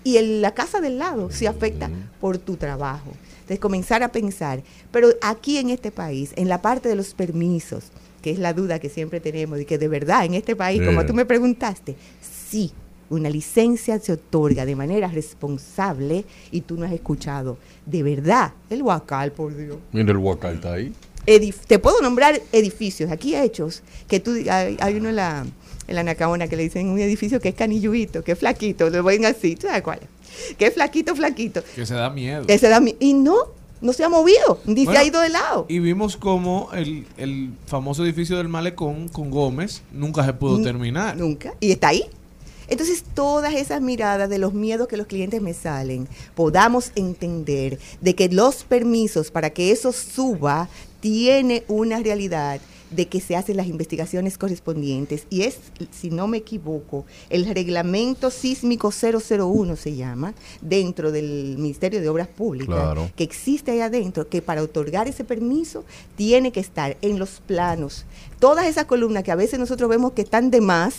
y 0.05 0.17
en 0.19 0.41
la 0.41 0.55
casa 0.55 0.81
del 0.81 0.99
lado 0.99 1.31
se 1.31 1.49
afecta 1.49 1.91
por 2.21 2.39
tu 2.39 2.57
trabajo. 2.57 3.11
Entonces 3.41 3.59
comenzar 3.59 4.03
a 4.03 4.09
pensar. 4.09 4.63
Pero 4.91 5.09
aquí 5.23 5.59
en 5.59 5.71
este 5.71 5.91
país, 5.91 6.33
en 6.37 6.49
la 6.49 6.63
parte 6.63 6.89
de 6.89 6.95
los 6.95 7.15
permisos, 7.15 7.85
que 8.23 8.31
es 8.31 8.39
la 8.39 8.53
duda 8.53 8.79
que 8.79 8.89
siempre 8.89 9.21
tenemos, 9.21 9.61
y 9.61 9.65
que 9.65 9.79
de 9.79 9.87
verdad 9.87 10.25
en 10.25 10.35
este 10.35 10.57
país, 10.57 10.83
como 10.85 11.07
tú 11.07 11.15
me 11.15 11.25
preguntaste, 11.25 11.97
sí, 12.21 12.73
una 13.11 13.31
licencia 13.31 13.99
se 13.99 14.13
otorga 14.13 14.65
de 14.67 14.75
manera 14.77 15.09
responsable 15.09 16.25
y 16.51 16.63
tú 16.63 16.77
no 16.77 16.87
has 16.87 16.93
escuchado. 16.93 17.59
De 17.85 18.03
verdad, 18.03 18.53
el 18.71 18.83
huacal, 18.83 19.33
por 19.33 19.57
Dios 19.57 19.77
Mira 19.93 20.11
el 20.11 20.17
huacal 20.17 20.55
está 20.57 20.75
ahí. 20.75 20.93
edif- 21.27 21.61
te 21.67 21.79
puedo 21.79 22.01
nombrar 22.03 22.41
edificios 22.53 23.11
aquí 23.11 23.35
hechos 23.37 23.83
que 24.09 24.21
tú 24.21 24.33
hay, 24.51 24.77
hay 24.81 24.95
uno 24.97 25.09
en 25.11 25.17
la 25.17 25.47
en 25.89 25.95
la 25.95 26.03
Nacaona 26.03 26.49
que 26.49 26.57
le 26.57 26.65
dicen 26.65 26.89
un 26.89 26.99
edificio 26.99 27.39
que 27.41 27.51
es 27.51 27.55
canilluito, 27.55 28.25
que 28.25 28.33
es 28.33 28.39
flaquito, 28.41 28.91
lo 28.91 29.05
ven 29.05 29.25
así, 29.25 29.55
¿tú 29.55 29.69
sabes 29.69 29.83
cuál? 29.83 30.01
Que 30.59 30.67
es 30.67 30.75
flaquito, 30.75 31.15
flaquito. 31.15 31.63
Que 31.77 31.87
se 31.87 31.95
da 31.95 32.11
miedo. 32.11 32.45
Ese 32.49 32.69
da 32.69 32.81
mi- 32.81 32.97
y 32.99 33.15
no, 33.15 33.37
no 33.81 33.93
se 33.93 34.03
ha 34.03 34.09
movido, 34.09 34.61
ni 34.67 34.85
se 34.85 34.99
ha 34.99 35.05
ido 35.05 35.21
de 35.21 35.29
lado. 35.29 35.65
Y 35.69 35.79
vimos 35.79 36.17
como 36.17 36.71
el, 36.73 37.07
el 37.19 37.51
famoso 37.67 38.05
edificio 38.05 38.37
del 38.37 38.49
Malecón 38.49 39.07
con 39.07 39.31
Gómez 39.31 39.83
nunca 39.93 40.25
se 40.27 40.33
pudo 40.33 40.57
N- 40.57 40.65
terminar. 40.65 41.17
Nunca. 41.17 41.55
Y 41.61 41.71
está 41.71 41.89
ahí. 41.89 42.03
Entonces, 42.69 43.05
todas 43.15 43.55
esas 43.55 43.81
miradas 43.81 44.29
de 44.29 44.39
los 44.39 44.55
miedos 44.55 44.89
que 44.89 44.97
los 44.97 45.07
clientes 45.07 45.41
me 45.41 45.55
salen, 45.55 46.09
podamos 46.35 46.93
entender 46.95 47.79
de 48.01 48.15
que 48.15 48.29
los 48.29 48.65
permisos 48.65 49.31
para 49.31 49.51
que 49.51 49.71
eso 49.71 49.93
suba 49.93 50.69
tiene 51.01 51.65
una 51.69 52.01
realidad 52.01 52.61
de 52.91 53.09
que 53.09 53.21
se 53.21 53.35
hacen 53.35 53.57
las 53.57 53.67
investigaciones 53.67 54.39
correspondientes 54.39 55.27
y 55.29 55.43
es, 55.43 55.59
si 55.91 56.09
no 56.11 56.29
me 56.29 56.37
equivoco, 56.39 57.05
el 57.31 57.45
reglamento 57.47 58.31
sísmico 58.31 58.91
001 58.93 59.75
se 59.75 59.97
llama, 59.97 60.35
dentro 60.61 61.11
del 61.11 61.57
Ministerio 61.59 62.01
de 62.01 62.09
Obras 62.09 62.29
Públicas, 62.29 62.77
Claro. 62.77 63.11
que 63.17 63.25
existe 63.25 63.73
ahí 63.73 63.81
adentro, 63.81 64.29
que 64.29 64.41
para 64.41 64.63
otorgar 64.63 65.09
ese 65.09 65.25
permiso 65.25 65.85
tiene 66.17 66.53
que 66.53 66.61
estar 66.61 66.97
en 67.03 67.19
los 67.19 67.41
planos. 67.45 68.05
Todas 68.39 68.67
esas 68.67 68.85
columnas 68.85 69.25
que 69.25 69.33
a 69.33 69.37
veces 69.37 69.59
nosotros 69.59 69.91
vemos 69.91 70.13
que 70.13 70.23
están 70.23 70.53
de 70.53 70.61
más, 70.61 70.95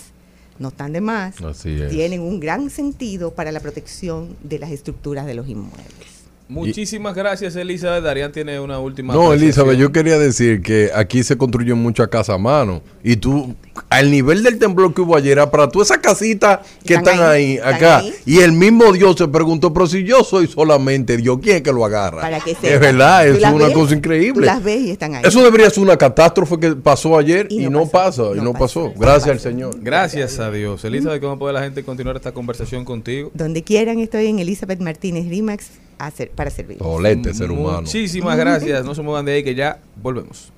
no 0.59 0.69
están 0.69 0.93
de 0.93 1.01
más, 1.01 1.41
Así 1.41 1.81
es. 1.81 1.89
tienen 1.91 2.21
un 2.21 2.39
gran 2.39 2.69
sentido 2.69 3.33
para 3.33 3.51
la 3.51 3.59
protección 3.59 4.35
de 4.43 4.59
las 4.59 4.71
estructuras 4.71 5.25
de 5.25 5.33
los 5.35 5.47
inmuebles. 5.47 6.16
Muchísimas 6.49 7.13
gracias, 7.13 7.55
Elizabeth. 7.57 8.03
Darían 8.03 8.31
tiene 8.31 8.59
una 8.59 8.79
última. 8.79 9.13
No, 9.13 9.33
Elizabeth, 9.33 9.77
yo 9.77 9.91
quería 9.91 10.17
decir 10.17 10.61
que 10.61 10.89
aquí 10.95 11.21
se 11.23 11.37
construyen 11.37 11.77
muchas 11.77 12.07
casas 12.07 12.35
a 12.35 12.37
mano. 12.37 12.81
Y 13.03 13.17
tú, 13.17 13.53
al 13.89 14.09
nivel 14.09 14.43
del 14.43 14.57
temblor 14.57 14.93
que 14.93 15.01
hubo 15.01 15.15
ayer, 15.17 15.37
para 15.49 15.67
tú 15.69 15.81
esas 15.81 15.97
casitas 15.97 16.59
que 16.85 16.95
Están 16.95 17.15
están, 17.15 17.29
ahí, 17.29 17.43
ahí, 17.45 17.53
están 17.55 17.73
acá. 17.75 17.97
ahí. 17.99 18.13
Y 18.25 18.39
el 18.39 18.53
mismo 18.53 18.91
Dios 18.93 19.15
se 19.17 19.27
preguntó, 19.27 19.73
pero 19.73 19.87
si 19.87 20.03
yo 20.05 20.23
soy 20.23 20.47
solamente 20.47 21.17
Dios, 21.17 21.39
¿quién 21.41 21.57
es 21.57 21.61
que 21.63 21.73
lo 21.73 21.83
agarra? 21.83 22.21
Para 22.21 22.39
que 22.39 22.51
es 22.51 22.57
sepan. 22.59 22.79
verdad, 22.79 23.27
es 23.27 23.37
una 23.43 23.65
ves, 23.65 23.73
cosa 23.73 23.89
Tú 23.89 23.95
increíble. 23.95 24.45
las 24.45 24.63
ves 24.63 24.81
y 24.81 24.91
están 24.91 25.15
ahí. 25.15 25.23
Eso 25.25 25.43
debería 25.43 25.69
ser 25.69 25.83
una 25.83 25.97
catástrofe 25.97 26.57
que 26.59 26.71
pasó 26.75 27.17
ayer 27.17 27.47
y, 27.49 27.65
Y 27.65 27.69
no, 27.69 27.81
no 27.81 27.85
pasa, 27.87 28.23
y 28.33 28.37
no 28.37 28.43
no 28.45 28.53
pasó, 28.53 28.85
pasó. 28.85 28.93
no 28.95 28.99
Gracias 29.01 29.29
al 29.29 29.37
pasó. 29.37 29.49
Señor. 29.49 29.75
Gracias 29.81 30.39
a 30.39 30.49
Dios. 30.49 30.83
Elizabeth, 30.85 31.21
¿cómo 31.21 31.37
puede 31.37 31.53
la 31.53 31.61
gente 31.63 31.83
continuar 31.83 32.15
esta 32.15 32.31
conversación 32.31 32.85
contigo? 32.85 33.31
Donde 33.33 33.63
quieran 33.63 33.99
estoy 33.99 34.27
en 34.27 34.39
Elizabeth 34.39 34.79
Martínez 34.79 35.27
Rimax 35.27 35.67
a 35.99 36.11
ser- 36.11 36.31
para 36.31 36.49
servir. 36.49 36.77
Tolete, 36.77 37.33
ser 37.33 37.51
humano. 37.51 37.81
Muchísimas 37.81 38.37
gracias. 38.37 38.83
No 38.85 38.93
se 38.95 39.01
muevan 39.01 39.25
de 39.25 39.33
ahí 39.33 39.43
que 39.43 39.55
ya 39.55 39.79
volvemos. 40.01 40.51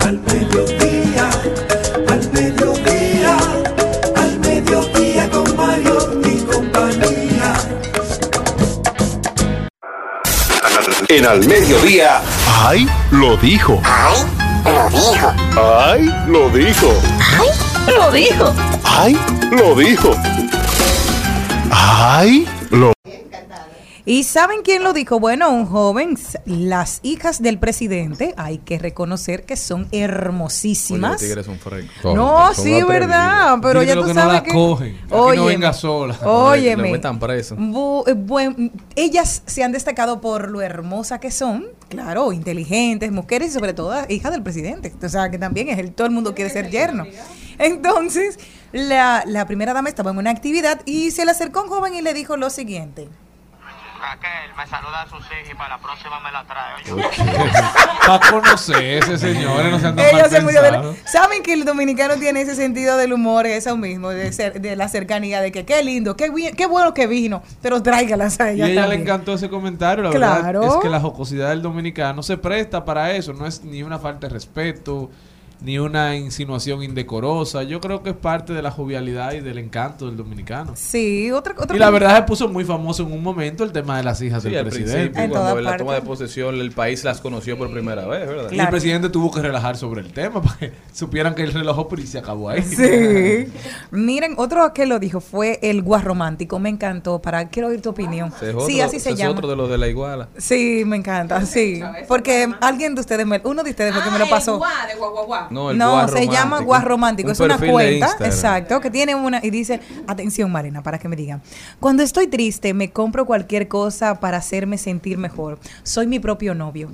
Al 0.00 0.18
mediodía, 0.20 1.30
al 2.08 2.32
mediodía, 2.32 3.36
al 4.16 4.38
mediodía 4.40 5.30
con 5.30 5.56
Mario 5.56 6.20
y 6.24 6.36
compañía. 6.40 7.54
En 11.08 11.26
al 11.26 11.44
mediodía. 11.46 12.20
¡Ay! 12.64 12.86
Lo 13.10 13.36
dijo. 13.36 13.80
¡Ay! 13.84 14.16
Lo 14.64 14.88
dijo. 14.90 15.32
¡Ay! 15.56 16.10
Lo 16.28 16.48
dijo. 16.50 16.92
Lo 17.86 18.10
dijo. 18.12 18.52
¡Ay! 18.84 19.18
Lo 19.50 19.74
dijo. 19.74 20.16
¡Ay! 21.70 22.46
¿Y 24.04 24.24
saben 24.24 24.62
quién 24.64 24.82
lo 24.82 24.92
dijo? 24.92 25.20
Bueno, 25.20 25.50
un 25.50 25.64
joven, 25.66 26.18
las 26.44 26.98
hijas 27.04 27.40
del 27.40 27.58
presidente, 27.60 28.34
hay 28.36 28.58
que 28.58 28.78
reconocer 28.80 29.44
que 29.44 29.56
son 29.56 29.82
Oye, 29.92 30.08
los 30.08 30.16
hermosísimas. 30.16 31.20
tigres 31.20 31.46
son 31.46 31.56
no, 32.16 32.46
son 32.46 32.54
sí, 32.56 32.60
atrevidos. 32.74 32.88
verdad, 32.88 33.58
pero 33.62 33.80
Dile 33.80 33.94
ya 33.94 34.00
tú 34.00 34.06
que 34.08 34.14
no 34.14 34.20
sabes 34.20 34.32
la 34.34 34.42
que... 34.42 34.52
cogen. 34.52 34.96
Aquí 34.96 35.06
no 35.10 35.22
Óyeme, 35.22 35.46
venga 35.46 35.72
sola. 35.72 36.18
Óyeme. 36.24 36.90
Eh, 36.92 38.12
buen- 38.16 38.72
ellas 38.96 39.42
se 39.46 39.62
han 39.62 39.70
destacado 39.70 40.20
por 40.20 40.50
lo 40.50 40.60
hermosa 40.62 41.20
que 41.20 41.30
son, 41.30 41.66
claro, 41.88 42.32
inteligentes, 42.32 43.12
mujeres 43.12 43.50
y 43.50 43.52
sobre 43.52 43.72
todo 43.72 43.94
hijas 44.08 44.32
del 44.32 44.42
presidente. 44.42 44.92
O 45.00 45.08
sea, 45.08 45.30
que 45.30 45.38
también 45.38 45.68
es 45.68 45.78
el 45.78 45.92
todo 45.92 46.08
el 46.08 46.12
mundo 46.12 46.34
quiere 46.34 46.50
ser 46.50 46.70
yerno. 46.70 47.04
Entonces, 47.58 48.38
la, 48.72 49.22
la 49.26 49.46
primera 49.46 49.72
dama 49.74 49.88
estaba 49.88 50.10
en 50.10 50.18
una 50.18 50.30
actividad 50.30 50.80
y 50.86 51.12
se 51.12 51.24
le 51.24 51.30
acercó 51.30 51.62
un 51.62 51.68
joven 51.68 51.94
y 51.94 52.02
le 52.02 52.14
dijo 52.14 52.36
lo 52.36 52.50
siguiente. 52.50 53.08
Raquel, 54.02 54.50
me 54.56 54.66
saluda 54.66 55.02
a 55.02 55.06
sus 55.08 55.20
hijos 55.20 55.52
y 55.52 55.54
para 55.54 55.76
la 55.76 55.78
próxima 55.78 56.18
me 56.18 56.32
la 56.32 56.44
trae. 56.44 56.82
Para 58.06 58.30
conocerse, 58.32 59.16
señores, 59.16 59.70
no 59.70 59.78
sean 59.78 59.94
tan 59.94 60.06
Ellos 60.06 60.22
mal 60.22 60.30
se 60.30 60.40
pensados. 60.42 60.96
Saben 61.04 61.42
que 61.44 61.52
el 61.52 61.64
dominicano 61.64 62.16
tiene 62.16 62.40
ese 62.40 62.56
sentido 62.56 62.96
del 62.96 63.12
humor, 63.12 63.46
eso 63.46 63.76
mismo, 63.76 64.10
de 64.10 64.32
ser, 64.32 64.60
de 64.60 64.74
la 64.74 64.88
cercanía, 64.88 65.40
de 65.40 65.52
que 65.52 65.64
qué 65.64 65.84
lindo, 65.84 66.16
qué, 66.16 66.30
bien- 66.30 66.56
qué 66.56 66.66
bueno 66.66 66.92
que 66.94 67.06
vino, 67.06 67.44
pero 67.62 67.80
tráigalas 67.80 68.40
a 68.40 68.50
Y 68.52 68.56
ella. 68.56 68.64
a 68.64 68.68
ella 68.70 68.86
le 68.88 68.96
encantó 68.96 69.34
ese 69.34 69.48
comentario. 69.48 70.02
La 70.04 70.10
Claro. 70.10 70.60
verdad 70.62 70.76
es 70.78 70.82
que 70.82 70.88
la 70.90 70.98
jocosidad 71.00 71.50
del 71.50 71.62
dominicano 71.62 72.24
se 72.24 72.36
presta 72.36 72.84
para 72.84 73.12
eso. 73.12 73.32
No 73.32 73.46
es 73.46 73.62
ni 73.62 73.84
una 73.84 74.00
falta 74.00 74.26
de 74.26 74.32
respeto, 74.34 75.10
ni 75.64 75.78
una 75.78 76.16
insinuación 76.16 76.82
indecorosa. 76.82 77.62
Yo 77.62 77.80
creo 77.80 78.02
que 78.02 78.10
es 78.10 78.16
parte 78.16 78.52
de 78.52 78.62
la 78.62 78.70
jovialidad 78.70 79.32
y 79.32 79.40
del 79.40 79.58
encanto 79.58 80.06
del 80.06 80.16
dominicano. 80.16 80.72
Sí, 80.76 81.30
otra, 81.30 81.54
otra 81.58 81.76
Y 81.76 81.78
la 81.78 81.90
verdad 81.90 82.16
se 82.16 82.22
puso 82.22 82.48
muy 82.48 82.64
famoso 82.64 83.02
en 83.04 83.12
un 83.12 83.22
momento 83.22 83.62
el 83.64 83.72
tema 83.72 83.96
de 83.96 84.02
las 84.04 84.20
hijas 84.22 84.42
Sí, 84.42 84.48
del 84.50 84.58
al 84.58 84.64
presidente. 84.66 84.92
principio, 84.94 85.22
En 85.22 85.30
cuando 85.30 85.48
toda 85.50 85.58
en 85.60 85.64
la 85.64 85.76
toma 85.76 85.94
de 85.94 86.02
posesión 86.02 86.54
el 86.56 86.72
país 86.72 87.04
las 87.04 87.20
conoció 87.20 87.56
por 87.56 87.70
primera 87.70 88.06
vez, 88.06 88.26
¿verdad? 88.28 88.50
Y 88.50 88.58
el 88.58 88.68
presidente 88.68 89.08
tuvo 89.08 89.30
que 89.30 89.40
relajar 89.40 89.76
sobre 89.76 90.00
el 90.00 90.12
tema 90.12 90.42
para 90.42 90.56
que 90.58 90.72
supieran 90.92 91.34
que 91.34 91.42
el 91.42 91.52
reloj 91.52 91.86
y 91.98 92.06
se 92.06 92.18
acabó 92.18 92.48
ahí. 92.50 92.62
Sí. 92.62 93.46
Miren, 93.90 94.34
otro 94.38 94.72
que 94.72 94.86
lo 94.86 94.98
dijo 94.98 95.20
fue 95.20 95.58
el 95.62 95.82
guarromántico. 95.82 96.58
Me 96.58 96.68
encantó. 96.68 97.20
Para 97.20 97.48
quiero 97.48 97.68
oír 97.68 97.82
tu 97.82 97.90
opinión. 97.90 98.32
Sí, 98.66 98.80
así 98.80 98.98
se 99.00 99.10
es 99.10 99.16
llama. 99.16 99.32
otro 99.32 99.48
de 99.48 99.56
los 99.56 99.68
de 99.70 99.78
la 99.78 99.88
iguala. 99.88 100.28
Sí, 100.36 100.82
me 100.86 100.96
encanta. 100.96 101.44
Sí, 101.46 101.82
porque 102.08 102.48
alguien 102.60 102.94
de 102.94 103.00
ustedes, 103.00 103.26
me- 103.26 103.40
uno 103.44 103.62
de 103.62 103.70
ustedes 103.70 103.92
fue 103.94 104.02
que 104.02 104.10
me 104.10 104.18
lo 104.18 104.28
pasó. 104.28 104.60
No, 105.52 105.70
el 105.70 105.78
No, 105.78 105.92
guar 105.92 106.10
se 106.10 106.26
llama. 106.28 106.60
Guar 106.60 106.84
Romántico. 106.86 107.28
Un 107.28 107.32
es 107.32 107.40
una 107.40 107.58
cuenta, 107.58 108.16
exacto, 108.20 108.80
que 108.80 108.90
tiene 108.90 109.14
una 109.14 109.40
y 109.42 109.50
dice, 109.50 109.80
atención 110.06 110.50
Marina, 110.50 110.82
para 110.82 110.98
que 110.98 111.08
me 111.08 111.16
digan, 111.16 111.42
cuando 111.80 112.02
estoy 112.02 112.26
triste 112.26 112.74
me 112.74 112.90
compro 112.90 113.26
cualquier 113.26 113.68
cosa 113.68 114.18
para 114.20 114.38
hacerme 114.38 114.78
sentir 114.78 115.18
mejor. 115.18 115.58
Soy 115.82 116.06
mi 116.06 116.18
propio 116.18 116.54
novio. 116.54 116.90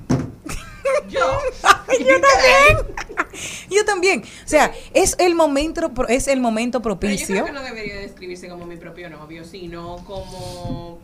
Yo. 1.09 1.21
yo 2.01 2.07
también. 2.21 2.97
Yo 3.71 3.85
también. 3.85 4.23
O 4.23 4.49
sea, 4.49 4.73
es 4.95 5.15
el 5.19 5.35
momento, 5.35 5.93
pro- 5.95 6.09
es 6.09 6.29
el 6.29 6.41
momento 6.41 6.81
Pero 6.83 6.95
yo 6.95 6.99
propicio. 7.01 7.27
creo 7.29 7.45
que 7.47 7.53
no 7.53 7.63
debería 7.63 7.97
describirse 7.97 8.49
como 8.49 8.67
mi 8.67 8.77
propio 8.77 9.09
novio, 9.09 9.45
sino 9.45 9.97
como 10.05 10.99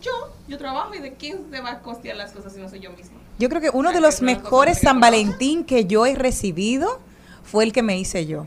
yo. 0.00 0.10
Yo 0.48 0.58
trabajo 0.58 0.94
y 0.94 0.98
de 1.00 1.12
quién 1.14 1.38
se 1.50 1.60
va 1.60 1.70
a 1.72 1.78
costear 1.80 2.16
las 2.16 2.32
cosas 2.32 2.52
si 2.54 2.60
no 2.60 2.68
soy 2.68 2.80
yo 2.80 2.90
misma. 2.92 3.18
Yo 3.40 3.48
creo 3.48 3.62
que 3.62 3.70
uno 3.72 3.90
de 3.90 4.02
los 4.02 4.20
mejores 4.20 4.80
San. 4.80 5.00
Valentín 5.00 5.64
que 5.64 5.86
yo 5.86 6.04
he 6.04 6.14
recibido 6.14 7.00
fue 7.42 7.64
el 7.64 7.72
que 7.72 7.82
me 7.82 7.98
hice 7.98 8.26
yo. 8.26 8.46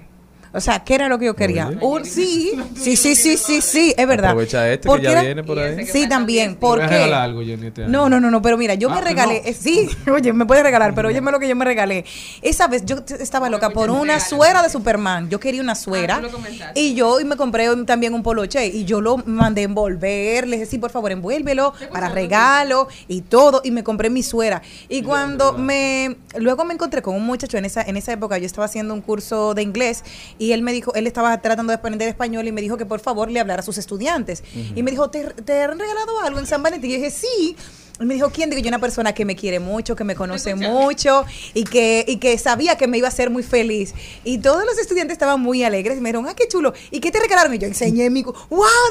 O 0.54 0.62
sea, 0.62 0.84
¿qué 0.84 0.94
era 0.96 1.10
lo 1.10 1.18
que 1.18 1.26
yo 1.26 1.36
quería? 1.36 1.72
Un, 1.82 2.06
sí, 2.06 2.52
sí, 2.80 2.96
sí, 2.96 3.16
sí, 3.16 3.38
sí, 3.38 3.60
sí, 3.62 3.94
es 3.98 4.08
verdad. 4.08 4.32
Aprovecha 4.32 4.70
este 4.72 4.84
que 4.84 4.88
Porque 4.88 5.04
ya 5.06 5.12
era- 5.14 5.22
viene 5.24 5.44
por 5.44 5.58
ahí. 5.58 5.86
Sí, 5.88 6.08
también. 6.08 6.56
Te 6.56 6.60
voy 6.66 6.78
¿Por 6.78 6.82
a 6.84 6.88
qué? 6.88 6.94
regalar 6.96 7.22
algo, 7.24 7.42
Jenny, 7.42 7.68
este 7.68 7.84
año. 7.84 7.92
No, 7.92 8.08
no, 8.10 8.20
no, 8.20 8.30
no, 8.30 8.42
pero 8.42 8.56
mira, 8.58 8.76
yo 8.76 8.90
Ah, 8.92 8.96
me 8.96 9.02
que 9.02 9.08
regalé, 9.08 9.42
no. 9.44 9.50
eh, 9.50 9.54
sí, 9.54 9.90
oye, 10.12 10.32
me 10.32 10.46
puede 10.46 10.62
regalar, 10.62 10.94
pero 10.94 11.08
óyeme 11.10 11.32
lo 11.32 11.40
que 11.40 11.48
yo 11.48 11.56
me 11.56 11.66
regalé. 11.66 12.06
Esa 12.44 12.68
vez 12.68 12.86
yo 12.86 12.98
estaba 13.20 13.50
loca 13.50 13.72
por 13.72 13.90
una 13.90 14.20
suera 14.20 14.62
de 14.62 14.70
Superman. 14.70 15.30
Yo 15.30 15.40
quería 15.40 15.62
una 15.62 15.74
suera. 15.76 16.22
Ah, 16.24 16.72
y 16.76 16.94
yo 16.94 17.20
y 17.20 17.26
me 17.26 17.36
compré 17.36 17.68
también 17.86 18.14
un 18.14 18.22
poloche 18.22 18.68
y 18.68 18.86
yo 18.86 19.02
lo 19.02 19.18
mandé 19.18 19.64
envolver. 19.64 20.48
Le 20.48 20.58
dije, 20.58 20.66
sí, 20.70 20.78
por 20.78 20.92
favor, 20.92 21.12
envuélvelo 21.12 21.74
para 21.92 22.10
regalo 22.10 22.88
y 23.08 23.22
todo. 23.22 23.62
Y 23.64 23.72
me 23.72 23.84
compré 23.84 24.10
mi 24.12 24.22
suera. 24.22 24.62
Y 24.88 25.02
cuando 25.02 25.54
me, 25.54 26.16
luego 26.38 26.64
me 26.64 26.76
encontré 26.76 27.02
con 27.02 27.16
un 27.16 27.26
muchacho 27.26 27.58
en 27.58 27.66
esa, 27.66 27.82
en 27.82 27.98
esa 27.98 28.12
época, 28.14 28.38
yo 28.38 28.46
estaba 28.46 28.66
haciendo 28.66 28.94
un 28.94 29.02
curso 29.02 29.54
de 29.56 29.64
inglés 29.64 30.04
y 30.38 30.43
él 30.52 30.62
me 30.62 30.74
dijo, 30.74 30.94
él 30.96 31.08
estaba 31.08 31.40
tratando 31.42 31.72
de 31.72 31.76
aprender 31.76 32.10
español 32.10 32.48
y 32.48 32.52
me 32.52 32.62
dijo 32.62 32.78
que 32.78 32.86
por 32.86 33.00
favor 33.00 33.32
le 33.32 33.40
hablara 33.40 33.62
a 33.62 33.66
sus 33.66 33.78
estudiantes. 33.78 34.44
Y 34.76 34.84
me 34.84 34.92
dijo, 34.92 35.10
¿te, 35.10 35.24
te 35.26 35.62
han 35.62 35.80
regalado 35.80 36.20
algo 36.22 36.40
en 36.40 36.46
San 36.46 36.62
Valentín? 36.62 36.90
Y 36.92 36.94
yo 36.94 37.00
dije, 37.00 37.12
sí. 37.12 37.56
Y 38.00 38.06
me 38.06 38.16
dijo, 38.16 38.32
¿quién? 38.32 38.50
Digo, 38.50 38.62
yo 38.62 38.70
una 38.70 38.80
persona 38.80 39.14
que 39.14 39.24
me 39.24 39.36
quiere 39.36 39.60
mucho, 39.60 39.96
que 39.96 40.04
me 40.04 40.16
conoce 40.16 40.56
mucho 40.56 41.26
y 41.54 41.64
que, 41.64 42.04
y 42.08 42.18
que 42.18 42.38
sabía 42.40 42.76
que 42.76 42.88
me 42.88 42.98
iba 42.98 43.08
a 43.08 43.12
hacer 43.12 43.30
muy 43.30 43.44
feliz. 43.44 43.94
Y 44.24 44.40
todos 44.40 44.66
los 44.66 44.78
estudiantes 44.80 45.14
estaban 45.14 45.40
muy 45.40 45.64
alegres 45.64 45.98
y 45.98 46.02
me 46.02 46.10
dijeron, 46.10 46.28
ah, 46.28 46.34
qué 46.36 46.48
chulo. 46.48 46.74
¿Y 46.90 47.00
qué 47.00 47.12
te 47.12 47.20
regalaron? 47.20 47.54
Y 47.54 47.60
yo 47.60 47.68
enseñé 47.68 48.10
mi, 48.10 48.24
wow, 48.24 48.34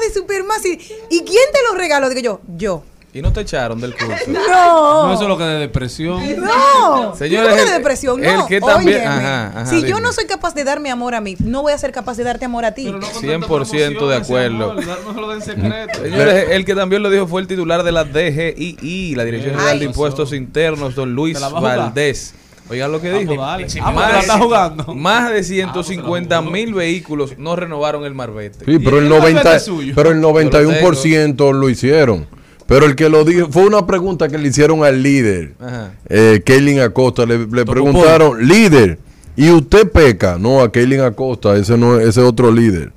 de 0.07 0.13
Superman. 0.13 0.57
¿Y, 0.63 1.17
¿y 1.17 1.19
quién 1.23 1.45
te 1.51 1.59
lo 1.69 1.77
regaló? 1.77 2.09
Digo 2.09 2.21
yo, 2.21 2.41
yo. 2.57 2.83
Y 3.15 3.21
no 3.21 3.31
te 3.31 3.41
echaron 3.41 3.79
del 3.79 3.93
curso. 3.95 4.13
No. 4.27 5.07
No, 5.07 5.13
eso 5.13 5.23
es 5.23 5.29
lo 5.29 5.37
que 5.37 5.43
de 5.43 5.59
depresión. 5.59 6.19
No, 6.41 7.15
Señores, 7.15 7.49
no 7.55 7.61
el- 7.61 7.67
de 7.67 7.73
depresión, 7.73 8.23
el 8.25 8.35
no. 8.37 8.47
que 8.47 8.59
también- 8.59 8.97
óyeme, 9.01 9.05
ajá, 9.05 9.47
ajá, 9.61 9.65
si 9.67 9.83
yo 9.83 9.99
no 9.99 10.11
soy 10.13 10.25
capaz 10.25 10.55
de 10.55 10.63
darme 10.63 10.89
amor 10.89 11.13
a 11.13 11.21
mí, 11.21 11.35
no 11.39 11.61
voy 11.61 11.73
a 11.73 11.77
ser 11.77 11.91
capaz 11.91 12.17
de 12.17 12.23
darte 12.23 12.45
amor 12.45 12.65
a 12.65 12.73
ti. 12.73 12.87
100% 12.87 14.07
de 14.07 14.15
acuerdo. 14.15 14.75
Secreto. 15.41 15.99
Señores, 16.01 16.45
el 16.51 16.65
que 16.65 16.73
también 16.75 17.03
lo 17.03 17.09
dijo 17.09 17.27
fue 17.27 17.41
el 17.41 17.47
titular 17.47 17.83
de 17.83 17.91
la 17.91 18.03
DGII, 18.03 19.15
la 19.15 19.23
Dirección 19.25 19.55
General 19.55 19.77
de 19.79 19.85
Ay. 19.85 19.89
Impuestos 19.89 20.33
Internos, 20.33 20.95
don 20.95 21.13
Luis 21.13 21.35
¿Te 21.35 21.39
la 21.41 21.47
vas 21.47 21.55
a 21.55 21.59
jugar? 21.59 21.77
Valdés. 21.77 22.33
Oigan 22.69 22.91
lo 22.91 23.01
que 23.01 23.09
Ah, 23.11 23.17
dijo. 23.19 23.35
pues 23.35 23.39
dale. 23.39 23.67
Ah, 23.81 23.91
porque 23.93 24.13
la 24.13 24.19
está 24.21 24.37
jugando. 24.39 24.95
Más 24.95 25.29
de 25.31 25.43
150 25.43 26.41
mil 26.41 26.73
vehículos 26.73 27.37
no 27.37 27.55
renovaron 27.55 28.05
el 28.05 28.13
marbete. 28.15 28.65
Sí, 28.65 28.79
pero 28.79 28.99
el, 28.99 29.09
90, 29.09 29.57
pero 29.93 30.11
el 30.11 30.21
91% 30.21 31.51
lo 31.53 31.69
hicieron. 31.69 32.25
Pero 32.67 32.85
el 32.85 32.95
que 32.95 33.09
lo 33.09 33.25
dijo, 33.25 33.47
fue 33.51 33.65
una 33.65 33.85
pregunta 33.85 34.29
que 34.29 34.37
le 34.37 34.47
hicieron 34.47 34.83
al 34.83 35.03
líder, 35.03 35.53
eh, 36.09 36.41
Kaylin 36.45 36.79
Acosta. 36.79 37.25
Le, 37.25 37.39
le 37.39 37.65
preguntaron, 37.65 38.47
líder, 38.47 38.99
¿y 39.35 39.49
usted 39.49 39.91
peca? 39.91 40.37
No, 40.39 40.61
a 40.61 40.71
Kaylin 40.71 41.01
Acosta, 41.01 41.55
ese 41.55 41.77
no 41.77 41.99
ese 41.99 42.21
otro 42.21 42.51
líder. 42.51 42.91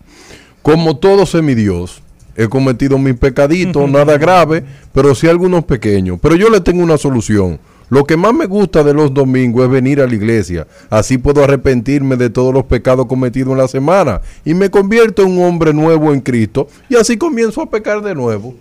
Como 0.63 0.97
todo 0.97 1.27
semidios, 1.27 2.03
he 2.37 2.49
cometido 2.49 2.99
mis 2.99 3.15
pecaditos, 3.15 3.89
nada 3.89 4.19
grave, 4.19 4.65
pero 4.93 5.15
sí 5.15 5.27
algunos 5.27 5.65
pequeños. 5.65 6.19
Pero 6.21 6.37
yo 6.37 6.51
le 6.51 6.61
tengo 6.61 6.83
una 6.83 6.99
solución. 6.99 7.59
Lo 7.89 8.05
que 8.05 8.17
más 8.17 8.35
me 8.35 8.47
gusta 8.47 8.83
de 8.83 8.93
los 8.93 9.15
domingos 9.15 9.65
es 9.65 9.71
venir 9.71 10.01
a 10.01 10.07
la 10.07 10.15
iglesia. 10.15 10.67
Así 10.91 11.19
puedo 11.19 11.45
arrepentirme 11.45 12.17
de 12.17 12.31
todos 12.31 12.53
los 12.53 12.65
pecados 12.65 13.07
cometidos 13.07 13.53
en 13.53 13.59
la 13.59 13.69
semana. 13.69 14.21
Y 14.45 14.55
me 14.55 14.71
convierto 14.71 15.23
en 15.23 15.39
un 15.39 15.45
hombre 15.45 15.73
nuevo 15.73 16.13
en 16.13 16.21
Cristo. 16.21 16.69
Y 16.89 16.97
así 16.97 17.17
comienzo 17.17 17.63
a 17.63 17.71
pecar 17.71 18.03
de 18.03 18.15
nuevo. 18.15 18.55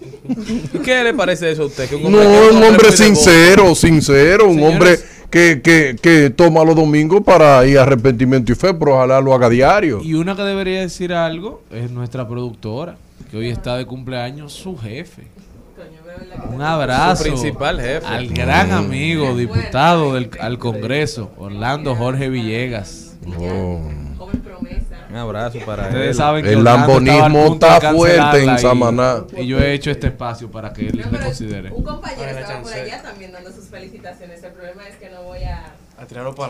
¿Y 0.73 0.77
qué 0.79 1.03
le 1.03 1.13
parece 1.13 1.51
eso 1.51 1.63
a 1.63 1.65
usted? 1.65 1.89
Que 1.89 1.99
No, 1.99 2.19
que 2.19 2.55
un 2.55 2.63
hombre 2.63 2.91
sincero, 2.91 3.73
sincero. 3.73 4.45
Un 4.47 4.55
Señores. 4.55 4.73
hombre 4.73 4.99
que, 5.29 5.61
que, 5.61 5.95
que 6.01 6.29
toma 6.29 6.63
los 6.63 6.75
domingos 6.75 7.21
para 7.23 7.65
ir 7.65 7.79
a 7.79 7.81
arrepentimiento 7.81 8.51
y 8.51 8.55
fe, 8.55 8.73
pero 8.73 8.93
ojalá 8.95 9.19
lo 9.21 9.33
haga 9.33 9.49
diario. 9.49 10.01
Y 10.03 10.13
una 10.13 10.35
que 10.35 10.43
debería 10.43 10.81
decir 10.81 11.13
algo 11.13 11.61
es 11.71 11.89
nuestra 11.91 12.27
productora, 12.27 12.95
que 13.31 13.37
hoy 13.37 13.49
está 13.49 13.75
de 13.75 13.85
cumpleaños 13.85 14.53
su 14.53 14.77
jefe. 14.77 15.23
Un 16.49 16.61
abrazo 16.61 17.23
principal 17.23 17.79
jefe. 17.81 18.05
al 18.05 18.27
gran 18.29 18.69
Mm. 18.69 18.73
amigo, 18.73 19.35
diputado 19.35 20.13
del, 20.13 20.29
al 20.39 20.57
Congreso, 20.57 21.31
Orlando 21.37 21.95
Jorge 21.95 22.29
Villegas. 22.29 23.15
Un 25.09 25.15
abrazo 25.17 25.59
para 25.65 25.83
él. 25.87 25.93
Ustedes 25.93 26.17
saben 26.17 26.43
que 26.43 26.51
El 26.53 26.63
lambonismo 26.63 27.53
está 27.53 27.79
fuerte 27.93 28.43
en 28.43 28.55
y- 28.55 28.59
Samaná. 28.59 29.23
Y 29.37 29.47
yo 29.47 29.59
he 29.59 29.73
hecho 29.73 29.89
este 29.91 30.07
espacio 30.07 30.51
para 30.51 30.73
que 30.73 30.87
él 30.87 31.05
me 31.09 31.19
considere. 31.19 31.71
Un 31.71 31.83
compañero 31.83 32.37
estaba 32.37 32.61
por 32.61 32.73
allá 32.73 33.01
también 33.01 33.31
dando 33.31 33.51
sus 33.51 33.65
felicitaciones. 33.65 34.43
El 34.43 34.51
problema 34.51 34.87
es 34.87 34.95
que 34.97 35.09
no 35.09 35.23
voy 35.23 35.43
a. 35.43 35.73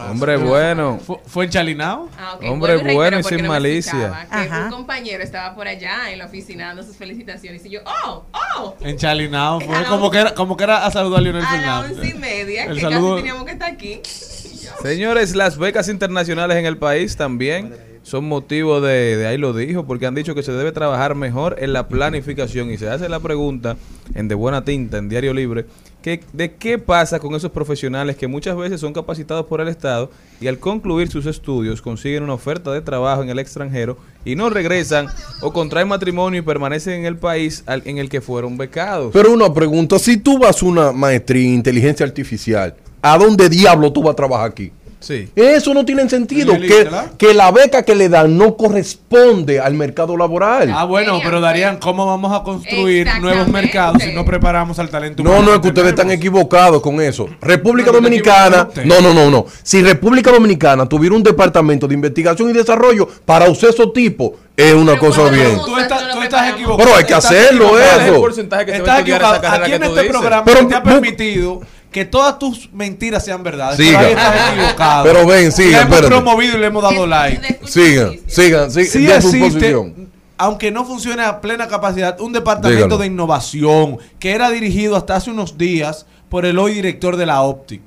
Hombre 0.09 0.37
bueno. 0.37 0.99
¿Fue, 1.05 1.17
fue 1.27 1.45
en 1.45 1.51
Chalinao? 1.51 2.09
Ah, 2.17 2.33
ok, 2.35 2.43
Hombre 2.49 2.77
bueno 2.93 3.19
y 3.19 3.23
sin 3.23 3.45
malicia. 3.47 4.27
Un 4.65 4.71
compañero 4.71 5.23
estaba 5.23 5.53
por 5.53 5.67
allá 5.67 6.11
en 6.11 6.17
la 6.19 6.25
oficina 6.25 6.67
dando 6.67 6.83
sus 6.83 6.95
felicitaciones 6.97 7.63
y 7.65 7.69
yo, 7.69 7.81
oh, 8.05 8.25
oh. 8.57 8.75
En 8.81 8.97
Chalinao. 8.97 9.61
Fue 9.61 9.75
A 9.75 9.85
como 9.85 10.09
que 10.09 10.17
era, 10.19 10.33
como 10.33 10.57
que 10.57 10.63
era 10.63 10.85
a 10.85 10.91
saludar 10.91 11.19
a 11.19 11.21
Lionel 11.21 11.43
A 11.43 11.51
las 11.51 11.51
Fernández. 11.61 11.97
once 11.97 12.09
y 12.09 12.13
media, 12.19 12.65
El 12.65 12.75
que 12.75 12.81
saludo- 12.81 13.09
casi 13.11 13.21
teníamos 13.21 13.45
que 13.45 13.51
estar 13.51 13.71
aquí. 13.71 14.01
Señores, 14.81 15.35
las 15.35 15.57
becas 15.57 15.89
internacionales 15.89 16.57
en 16.57 16.65
el 16.65 16.77
país 16.77 17.15
también 17.15 17.73
son 18.05 18.25
motivo 18.29 18.81
de, 18.81 19.17
de 19.17 19.25
ahí 19.25 19.37
lo 19.39 19.51
dijo, 19.51 19.87
porque 19.87 20.05
han 20.05 20.13
dicho 20.13 20.35
que 20.35 20.43
se 20.43 20.51
debe 20.51 20.71
trabajar 20.71 21.15
mejor 21.15 21.55
en 21.57 21.73
la 21.73 21.87
planificación 21.87 22.69
y 22.69 22.77
se 22.77 22.87
hace 22.87 23.09
la 23.09 23.19
pregunta 23.19 23.77
en 24.13 24.27
De 24.27 24.35
Buena 24.35 24.63
Tinta, 24.63 24.99
en 24.99 25.09
Diario 25.09 25.33
Libre, 25.33 25.65
que, 26.03 26.19
de 26.33 26.53
qué 26.53 26.77
pasa 26.77 27.17
con 27.19 27.33
esos 27.33 27.49
profesionales 27.49 28.15
que 28.15 28.27
muchas 28.27 28.55
veces 28.55 28.79
son 28.79 28.93
capacitados 28.93 29.47
por 29.47 29.59
el 29.59 29.69
Estado 29.69 30.11
y 30.39 30.45
al 30.45 30.59
concluir 30.59 31.09
sus 31.09 31.25
estudios 31.25 31.81
consiguen 31.81 32.21
una 32.21 32.35
oferta 32.35 32.71
de 32.71 32.81
trabajo 32.81 33.23
en 33.23 33.29
el 33.29 33.39
extranjero 33.39 33.97
y 34.23 34.35
no 34.35 34.51
regresan 34.51 35.07
o 35.41 35.51
contraen 35.51 35.87
matrimonio 35.87 36.41
y 36.41 36.43
permanecen 36.43 36.99
en 36.99 37.05
el 37.07 37.17
país 37.17 37.63
al- 37.65 37.81
en 37.85 37.97
el 37.97 38.07
que 38.09 38.21
fueron 38.21 38.55
becados. 38.55 39.09
Pero 39.13 39.33
una 39.33 39.51
pregunta, 39.51 39.97
si 39.97 40.17
tú 40.17 40.37
vas 40.37 40.61
a 40.61 40.65
una 40.67 40.91
maestría 40.91 41.47
en 41.47 41.55
inteligencia 41.55 42.05
artificial, 42.05 42.75
¿a 43.01 43.17
dónde 43.17 43.49
diablo 43.49 43.91
tú 43.91 44.03
vas 44.03 44.13
a 44.13 44.15
trabajar 44.15 44.51
aquí? 44.51 44.71
Sí. 44.99 45.29
Eso 45.35 45.73
no 45.73 45.85
tiene 45.85 46.09
sentido, 46.09 46.53
que, 46.53 46.89
que 47.17 47.33
la 47.33 47.51
beca 47.51 47.83
que 47.83 47.93
le 47.95 48.09
dan 48.09 48.37
no 48.37 48.57
corresponde 48.57 49.59
al 49.59 49.73
mercado 49.73 50.17
laboral. 50.17 50.71
Ah, 50.73 50.85
bueno, 50.85 51.19
pero 51.23 51.39
Darían, 51.41 51.77
¿cómo 51.77 52.05
vamos 52.05 52.33
a 52.33 52.43
construir 52.43 53.07
nuevos 53.21 53.47
mercados 53.47 54.01
si 54.01 54.11
no 54.13 54.25
preparamos 54.25 54.79
al 54.79 54.89
talento 54.89 55.21
No, 55.23 55.31
humano 55.31 55.45
no, 55.45 55.53
es 55.55 55.59
que 55.59 55.67
ustedes 55.67 55.89
están 55.89 56.11
equivocados 56.11 56.81
con 56.81 56.99
eso. 57.01 57.27
República 57.41 57.91
No, 57.91 57.97
no 57.97 58.01
Dominicana, 58.01 58.67
no, 58.83 59.01
no, 59.01 59.13
no, 59.13 59.29
no. 59.29 59.45
Si 59.63 59.81
República 59.83 60.31
Dominicana 60.31 60.87
tuviera 60.87 61.15
un 61.15 61.23
departamento 61.23 61.87
de 61.87 61.93
investigación 61.93 62.49
y 62.49 62.53
desarrollo 62.53 63.07
para 63.25 63.49
usar 63.49 63.69
esos 63.69 63.93
tipos, 63.93 64.31
es 64.57 64.73
una 64.73 64.97
cosa 64.97 65.29
bien. 65.29 65.59
Tú 65.65 65.77
estás, 65.77 66.11
tú 66.13 66.21
estás 66.21 66.53
equivocado. 66.53 66.77
Pero 66.77 66.95
hay 66.95 67.03
que 67.03 67.13
hacerlo, 67.13 67.77
eso. 67.77 67.87
¿Cuál 67.89 67.99
es 67.99 68.07
el 68.07 68.15
porcentaje 68.21 68.65
que 68.65 68.71
se 68.71 68.81
va 68.81 68.95
a 68.95 68.99
Estás 68.99 69.01
equivocado. 69.01 69.53
Aquí 69.55 69.69
que 69.69 69.75
en 69.75 69.81
tú 69.81 69.87
este 69.89 70.01
dices? 70.01 70.17
programa 70.17 70.45
Pero 70.45 70.59
se 70.59 70.65
te 70.65 70.75
ha 70.75 70.83
permitido 70.83 71.61
que 71.95 72.03
todas 72.03 72.37
tus 72.37 72.69
mentiras 72.73 73.23
sean 73.23 73.41
verdades. 73.41 73.77
Siga. 73.77 73.99
Pero 73.99 74.07
ahí 74.09 74.13
estás 74.15 74.53
equivocado. 74.53 75.03
Pero 75.05 75.25
ven, 75.25 75.49
siga, 75.53 75.77
Le 75.77 75.85
hemos 75.85 76.01
promovido 76.01 76.57
y 76.57 76.59
le 76.59 76.65
hemos 76.67 76.83
dado 76.83 77.07
like. 77.07 77.59
Sigan, 77.65 78.19
sigan, 78.27 78.69
sigan. 78.69 78.91
Sí 78.91 79.05
de 79.05 79.21
su 79.21 79.27
existe, 79.29 79.71
posición. 79.71 80.09
aunque 80.37 80.71
no 80.71 80.83
funcione 80.83 81.23
a 81.23 81.39
plena 81.39 81.69
capacidad, 81.69 82.19
un 82.19 82.33
departamento 82.33 82.83
Dígalo. 82.83 82.97
de 82.97 83.05
innovación 83.07 83.97
que 84.19 84.31
era 84.31 84.49
dirigido 84.49 84.97
hasta 84.97 85.15
hace 85.15 85.31
unos 85.31 85.57
días 85.57 86.05
por 86.27 86.45
el 86.45 86.59
hoy 86.59 86.73
director 86.73 87.15
de 87.15 87.27
la 87.27 87.41
Optic, 87.43 87.81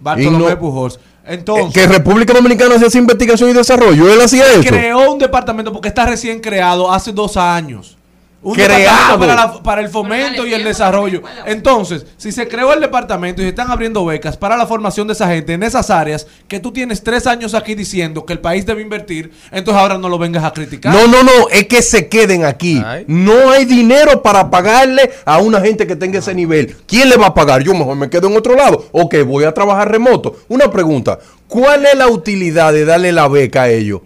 Bartolomé 0.00 0.50
no- 0.50 0.58
Pujols. 0.60 1.00
Entonces, 1.26 1.74
que 1.74 1.88
República 1.92 2.32
Dominicana 2.32 2.76
hacía 2.76 3.00
investigación 3.00 3.50
y 3.50 3.54
desarrollo, 3.54 4.08
él 4.12 4.20
hacía 4.20 4.44
eso. 4.52 4.62
creó 4.68 5.10
un 5.12 5.18
departamento 5.18 5.72
porque 5.72 5.88
está 5.88 6.06
recién 6.06 6.38
creado 6.38 6.92
hace 6.92 7.10
dos 7.10 7.36
años. 7.36 7.96
Un 8.42 8.54
Creado. 8.54 8.78
departamento 9.18 9.18
para, 9.18 9.34
la- 9.34 9.62
para 9.62 9.80
el 9.82 9.88
fomento 9.90 10.46
y 10.46 10.54
el 10.54 10.64
desarrollo. 10.64 11.22
Entonces, 11.44 12.06
si 12.16 12.32
se 12.32 12.48
creó 12.48 12.72
el 12.72 12.80
departamento 12.80 13.42
y 13.42 13.44
se 13.44 13.50
están 13.50 13.70
abriendo 13.70 14.02
becas 14.06 14.38
para 14.38 14.56
la 14.56 14.66
formación 14.66 15.06
de 15.08 15.12
esa 15.12 15.28
gente 15.28 15.52
en 15.52 15.62
esas 15.62 15.90
áreas 15.90 16.26
que 16.48 16.58
tú 16.58 16.72
tienes 16.72 17.02
tres 17.04 17.26
años 17.26 17.52
aquí 17.52 17.74
diciendo 17.74 18.24
que 18.24 18.32
el 18.32 18.38
país 18.38 18.64
debe 18.64 18.80
invertir, 18.80 19.30
entonces 19.52 19.78
ahora 19.82 19.98
no 19.98 20.08
lo 20.08 20.16
vengas 20.18 20.42
a 20.44 20.54
criticar. 20.54 20.90
No, 20.94 21.06
no, 21.06 21.22
no, 21.22 21.48
es 21.50 21.66
que 21.66 21.82
se 21.82 22.08
queden 22.08 22.46
aquí. 22.46 22.82
No 23.06 23.50
hay 23.50 23.66
dinero 23.66 24.22
para 24.22 24.48
pagarle 24.50 25.10
a 25.26 25.36
una 25.38 25.60
gente 25.60 25.86
que 25.86 25.96
tenga 25.96 26.20
ese 26.20 26.34
nivel. 26.34 26.74
¿Quién 26.86 27.10
le 27.10 27.18
va 27.18 27.26
a 27.26 27.34
pagar? 27.34 27.62
Yo 27.62 27.74
mejor 27.74 27.96
me 27.96 28.08
quedo 28.08 28.28
en 28.28 28.36
otro 28.38 28.54
lado. 28.54 28.86
Ok, 28.92 29.16
voy 29.26 29.44
a 29.44 29.52
trabajar 29.52 29.90
remoto. 29.90 30.38
Una 30.48 30.70
pregunta, 30.70 31.18
¿cuál 31.46 31.84
es 31.84 31.94
la 31.94 32.08
utilidad 32.08 32.72
de 32.72 32.86
darle 32.86 33.12
la 33.12 33.28
beca 33.28 33.64
a 33.64 33.68
ellos? 33.68 34.00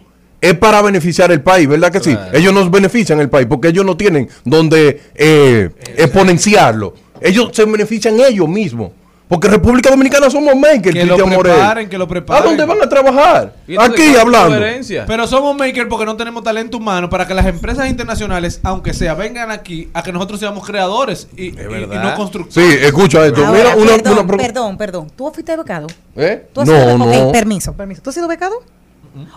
Es 0.45 0.55
para 0.59 0.83
beneficiar 0.83 1.33
el 1.33 1.41
país, 1.41 1.67
¿verdad 1.69 1.91
que 1.91 2.01
sí? 2.01 2.17
Ellos 2.33 2.53
nos 2.53 2.71
benefician 2.71 3.19
el 3.21 3.29
país 3.31 3.47
porque 3.49 3.69
ellos 3.69 3.85
no 3.85 3.97
tienen 3.97 4.29
donde 4.45 5.01
eh, 5.15 5.71
exponenciarlo. 5.97 6.95
Ellos 7.21 7.51
se 7.53 7.65
benefician 7.65 8.19
ellos 8.21 8.49
mismos. 8.49 8.91
Porque 9.27 9.49
República 9.49 9.89
Dominicana 9.89 10.29
somos 10.29 10.55
makers, 10.55 10.95
Que 10.95 11.07
lo 11.07 11.15
Cristian 11.17 11.35
Morel. 11.35 11.55
preparen, 11.55 11.89
que 11.89 11.97
lo 11.97 12.07
preparen. 12.07 12.43
¿A 12.43 12.47
dónde 12.47 12.65
van 12.67 12.83
a 12.83 12.89
trabajar? 12.89 13.55
Aquí 13.79 14.15
hablando. 14.15 14.59
Pero 15.07 15.27
somos 15.27 15.57
makers 15.57 15.89
porque 15.89 16.05
no 16.05 16.15
tenemos 16.15 16.45
talento 16.45 16.77
humano 16.77 17.09
para 17.09 17.27
que 17.27 17.33
las 17.33 17.47
empresas 17.47 17.89
internacionales, 17.89 18.61
aunque 18.63 18.93
sea, 18.93 19.15
vengan 19.15 19.51
aquí 19.51 19.89
a 19.95 20.03
que 20.03 20.13
nosotros 20.13 20.39
seamos 20.41 20.65
creadores 20.67 21.27
y, 21.39 21.45
y- 21.47 21.49
y 21.51 21.97
no 21.97 22.15
constructores. 22.17 22.55
Sí, 22.55 22.79
escucha 22.85 23.27
esto. 23.27 23.45
Ahora, 23.47 23.59
Mira, 23.59 23.77
una, 23.77 24.03
perdón, 24.03 24.19
una 24.29 24.37
perdón, 24.37 24.77
perdón. 24.77 25.07
¿Tú 25.17 25.31
fuiste 25.33 25.57
becado? 25.57 25.87
¿Eh? 26.17 26.47
¿Tú 26.53 26.61
has 26.61 26.69
No, 26.69 26.75
sido- 26.79 26.99
no. 26.99 27.05
ok, 27.29 27.33
permiso, 27.33 27.73
permiso. 27.73 28.03
¿Tú 28.03 28.11
has 28.11 28.15
sido 28.15 28.29
becado? 28.29 28.63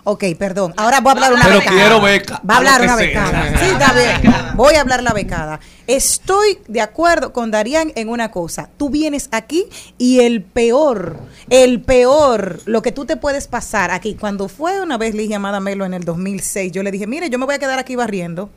Ok, 0.03 0.23
perdón. 0.37 0.73
Ahora 0.77 1.01
voy 1.01 1.09
a 1.09 1.13
hablar 1.13 1.33
una 1.33 1.45
Pero 1.45 1.59
becada. 1.59 1.75
quiero 1.77 2.01
beca, 2.01 2.41
Va 2.49 2.55
a 2.55 2.57
hablar 2.57 2.81
una 2.81 2.95
becada. 2.95 3.59
Sí, 3.59 3.65
está 3.65 3.93
bien. 3.93 4.33
Voy 4.55 4.75
a 4.75 4.81
hablar 4.81 5.03
la 5.03 5.13
becada. 5.13 5.59
Estoy 5.85 6.59
de 6.67 6.81
acuerdo 6.81 7.31
con 7.31 7.51
Darían 7.51 7.91
en 7.95 8.09
una 8.09 8.31
cosa. 8.31 8.69
Tú 8.77 8.89
vienes 8.89 9.29
aquí 9.31 9.65
y 9.97 10.19
el 10.21 10.41
peor, 10.43 11.17
el 11.49 11.81
peor, 11.81 12.59
lo 12.65 12.81
que 12.81 12.91
tú 12.91 13.05
te 13.05 13.17
puedes 13.17 13.47
pasar 13.47 13.91
aquí. 13.91 14.15
Cuando 14.15 14.49
fue 14.49 14.81
una 14.81 14.97
vez 14.97 15.13
Ligia 15.15 15.37
llamada 15.37 15.59
Melo 15.59 15.85
en 15.85 15.93
el 15.93 16.03
2006, 16.03 16.71
yo 16.71 16.83
le 16.83 16.91
dije, 16.91 17.07
mire, 17.07 17.29
yo 17.29 17.37
me 17.37 17.45
voy 17.45 17.55
a 17.55 17.59
quedar 17.59 17.79
aquí 17.79 17.95
barriendo. 17.95 18.49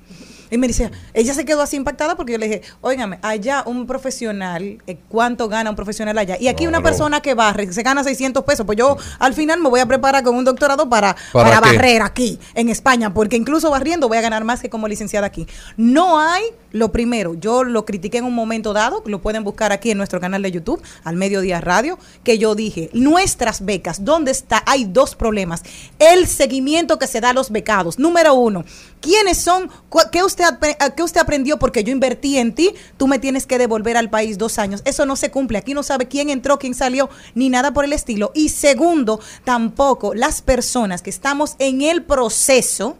Y 0.50 0.58
me 0.58 0.66
dice, 0.66 0.90
ella 1.14 1.34
se 1.34 1.44
quedó 1.44 1.62
así 1.62 1.76
impactada 1.76 2.16
porque 2.16 2.32
yo 2.32 2.38
le 2.38 2.46
dije, 2.46 2.62
óigame, 2.80 3.18
allá 3.22 3.62
un 3.66 3.86
profesional, 3.86 4.82
eh, 4.86 4.98
¿cuánto 5.08 5.48
gana 5.48 5.70
un 5.70 5.76
profesional 5.76 6.16
allá? 6.18 6.36
Y 6.40 6.48
aquí 6.48 6.66
una 6.66 6.82
persona 6.82 7.20
que 7.20 7.34
barre, 7.34 7.72
se 7.72 7.82
gana 7.82 8.02
600 8.02 8.44
pesos. 8.44 8.66
Pues 8.66 8.76
yo 8.76 8.96
al 9.18 9.34
final 9.34 9.60
me 9.60 9.68
voy 9.68 9.80
a 9.80 9.86
preparar 9.86 10.24
con 10.24 10.34
un 10.34 10.44
doctorado 10.44 10.88
para, 10.88 11.16
¿Para 11.32 11.60
para, 11.60 11.60
barrer 11.60 12.02
aquí 12.02 12.38
en 12.54 12.68
España, 12.68 13.14
porque 13.14 13.36
incluso 13.36 13.70
barriendo 13.70 14.08
voy 14.08 14.18
a 14.18 14.20
ganar 14.20 14.44
más 14.44 14.60
que 14.60 14.70
como 14.70 14.88
licenciada 14.88 15.26
aquí. 15.26 15.46
No 15.76 16.18
hay, 16.20 16.42
lo 16.72 16.92
primero, 16.92 17.34
yo 17.34 17.64
lo 17.64 17.84
critiqué 17.84 18.18
en 18.18 18.24
un 18.24 18.34
momento 18.34 18.72
dado, 18.72 19.02
lo 19.06 19.20
pueden 19.20 19.44
buscar 19.44 19.72
aquí 19.72 19.90
en 19.90 19.98
nuestro 19.98 20.20
canal 20.20 20.42
de 20.42 20.50
YouTube, 20.50 20.82
al 21.04 21.16
Mediodía 21.16 21.60
Radio, 21.60 21.98
que 22.24 22.38
yo 22.38 22.54
dije, 22.54 22.90
nuestras 22.92 23.64
becas, 23.64 24.04
¿dónde 24.04 24.30
está? 24.30 24.62
Hay 24.66 24.84
dos 24.84 25.14
problemas. 25.14 25.62
El 25.98 26.26
seguimiento 26.26 26.98
que 26.98 27.06
se 27.06 27.20
da 27.20 27.30
a 27.30 27.34
los 27.34 27.50
becados. 27.50 27.98
Número 27.98 28.34
uno, 28.34 28.64
¿quiénes 29.00 29.38
son? 29.38 29.70
¿Qué 30.12 30.22
usted, 30.22 30.39
qué 30.96 31.02
usted 31.02 31.20
aprendió? 31.20 31.58
Porque 31.58 31.84
yo 31.84 31.92
invertí 31.92 32.38
en 32.38 32.54
ti, 32.54 32.74
tú 32.96 33.06
me 33.06 33.18
tienes 33.18 33.46
que 33.46 33.58
devolver 33.58 33.96
al 33.96 34.10
país 34.10 34.38
dos 34.38 34.58
años. 34.58 34.82
Eso 34.84 35.06
no 35.06 35.16
se 35.16 35.30
cumple. 35.30 35.58
Aquí 35.58 35.74
no 35.74 35.82
sabe 35.82 36.08
quién 36.08 36.30
entró, 36.30 36.58
quién 36.58 36.74
salió, 36.74 37.10
ni 37.34 37.48
nada 37.48 37.72
por 37.72 37.84
el 37.84 37.92
estilo. 37.92 38.32
Y 38.34 38.50
segundo, 38.50 39.20
tampoco 39.44 40.14
las 40.14 40.42
personas 40.42 41.02
que 41.02 41.10
estamos 41.10 41.56
en 41.58 41.82
el 41.82 42.02
proceso, 42.02 42.96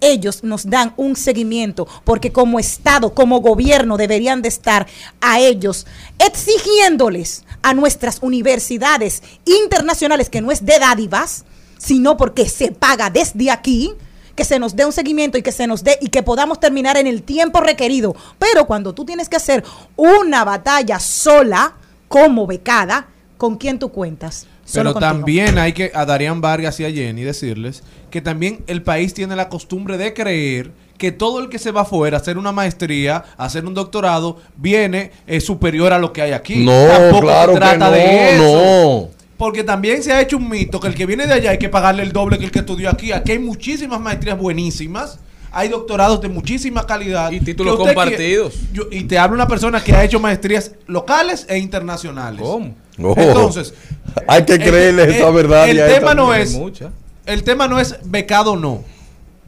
ellos 0.00 0.44
nos 0.44 0.68
dan 0.68 0.92
un 0.96 1.16
seguimiento, 1.16 1.86
porque 2.04 2.32
como 2.32 2.58
Estado, 2.58 3.14
como 3.14 3.40
gobierno, 3.40 3.96
deberían 3.96 4.42
de 4.42 4.48
estar 4.48 4.86
a 5.20 5.40
ellos 5.40 5.86
exigiéndoles 6.18 7.44
a 7.62 7.74
nuestras 7.74 8.18
universidades 8.20 9.22
internacionales, 9.44 10.28
que 10.28 10.42
no 10.42 10.50
es 10.50 10.64
de 10.64 10.78
dádivas, 10.78 11.44
sino 11.78 12.16
porque 12.16 12.48
se 12.48 12.72
paga 12.72 13.10
desde 13.10 13.50
aquí, 13.50 13.92
que 14.34 14.44
se 14.44 14.58
nos 14.58 14.74
dé 14.76 14.84
un 14.84 14.92
seguimiento 14.92 15.38
y 15.38 15.42
que 15.42 15.52
se 15.52 15.66
nos 15.66 15.84
dé 15.84 15.98
y 16.00 16.08
que 16.08 16.22
podamos 16.22 16.60
terminar 16.60 16.96
en 16.96 17.06
el 17.06 17.22
tiempo 17.22 17.60
requerido. 17.60 18.14
Pero 18.38 18.66
cuando 18.66 18.94
tú 18.94 19.04
tienes 19.04 19.28
que 19.28 19.36
hacer 19.36 19.64
una 19.96 20.44
batalla 20.44 20.98
sola, 20.98 21.74
como 22.08 22.46
becada, 22.46 23.06
¿con 23.36 23.56
quién 23.56 23.78
tú 23.78 23.90
cuentas? 23.90 24.46
Solo 24.64 24.90
Pero 24.90 24.94
contigo. 24.94 25.12
también 25.12 25.58
hay 25.58 25.72
que 25.72 25.92
a 25.94 26.04
Darían 26.06 26.40
Vargas 26.40 26.80
y 26.80 26.84
a 26.84 26.90
Jenny 26.90 27.22
decirles 27.22 27.82
que 28.10 28.20
también 28.22 28.64
el 28.66 28.82
país 28.82 29.12
tiene 29.12 29.36
la 29.36 29.48
costumbre 29.48 29.98
de 29.98 30.14
creer 30.14 30.72
que 30.96 31.10
todo 31.12 31.40
el 31.40 31.48
que 31.48 31.58
se 31.58 31.72
va 31.72 31.82
afuera 31.82 32.16
a 32.16 32.20
hacer 32.20 32.38
una 32.38 32.52
maestría, 32.52 33.24
a 33.36 33.44
hacer 33.46 33.66
un 33.66 33.74
doctorado, 33.74 34.38
viene 34.56 35.10
eh, 35.26 35.40
superior 35.40 35.92
a 35.92 35.98
lo 35.98 36.12
que 36.12 36.22
hay 36.22 36.32
aquí. 36.32 36.64
No, 36.64 36.86
Tampoco 36.86 37.22
claro 37.22 37.52
se 37.52 37.58
que 37.58 37.58
trata 37.66 37.86
no, 37.86 37.90
de 37.90 38.34
eso. 38.36 38.42
no. 38.44 39.08
Porque 39.36 39.64
también 39.64 40.02
se 40.02 40.12
ha 40.12 40.20
hecho 40.20 40.36
un 40.36 40.48
mito 40.48 40.78
que 40.80 40.86
el 40.88 40.94
que 40.94 41.06
viene 41.06 41.26
de 41.26 41.34
allá 41.34 41.50
hay 41.50 41.58
que 41.58 41.68
pagarle 41.68 42.02
el 42.04 42.12
doble 42.12 42.38
que 42.38 42.44
el 42.44 42.50
que 42.52 42.60
estudió 42.60 42.88
aquí. 42.90 43.10
Aquí 43.12 43.32
hay 43.32 43.38
muchísimas 43.38 44.00
maestrías 44.00 44.38
buenísimas. 44.38 45.18
Hay 45.50 45.68
doctorados 45.68 46.20
de 46.20 46.28
muchísima 46.28 46.86
calidad. 46.86 47.30
Y 47.32 47.40
títulos 47.40 47.76
compartidos. 47.76 48.54
quiere- 48.54 48.72
yo- 48.72 48.88
y 48.90 49.04
te 49.04 49.18
habla 49.18 49.34
una 49.34 49.48
persona 49.48 49.82
que 49.82 49.92
ha 49.92 50.04
hecho 50.04 50.18
maestrías 50.20 50.72
locales 50.86 51.46
e 51.48 51.58
internacionales. 51.58 52.40
¿Cómo? 52.42 52.74
Oh. 53.02 53.14
Entonces, 53.16 53.74
Hay 54.28 54.44
que 54.44 54.54
el- 54.54 54.62
creerle 54.62 55.02
el- 55.04 55.10
esa 55.14 55.30
verdad. 55.30 55.68
El 55.68 55.76
y 55.76 55.80
esta 55.80 55.94
tema 55.94 56.14
no 56.14 56.32
es 56.34 56.52
Mucha. 56.52 56.90
el 57.26 57.42
tema 57.42 57.66
no 57.68 57.80
es 57.80 57.96
becado 58.04 58.52
o 58.52 58.56
no. 58.56 58.84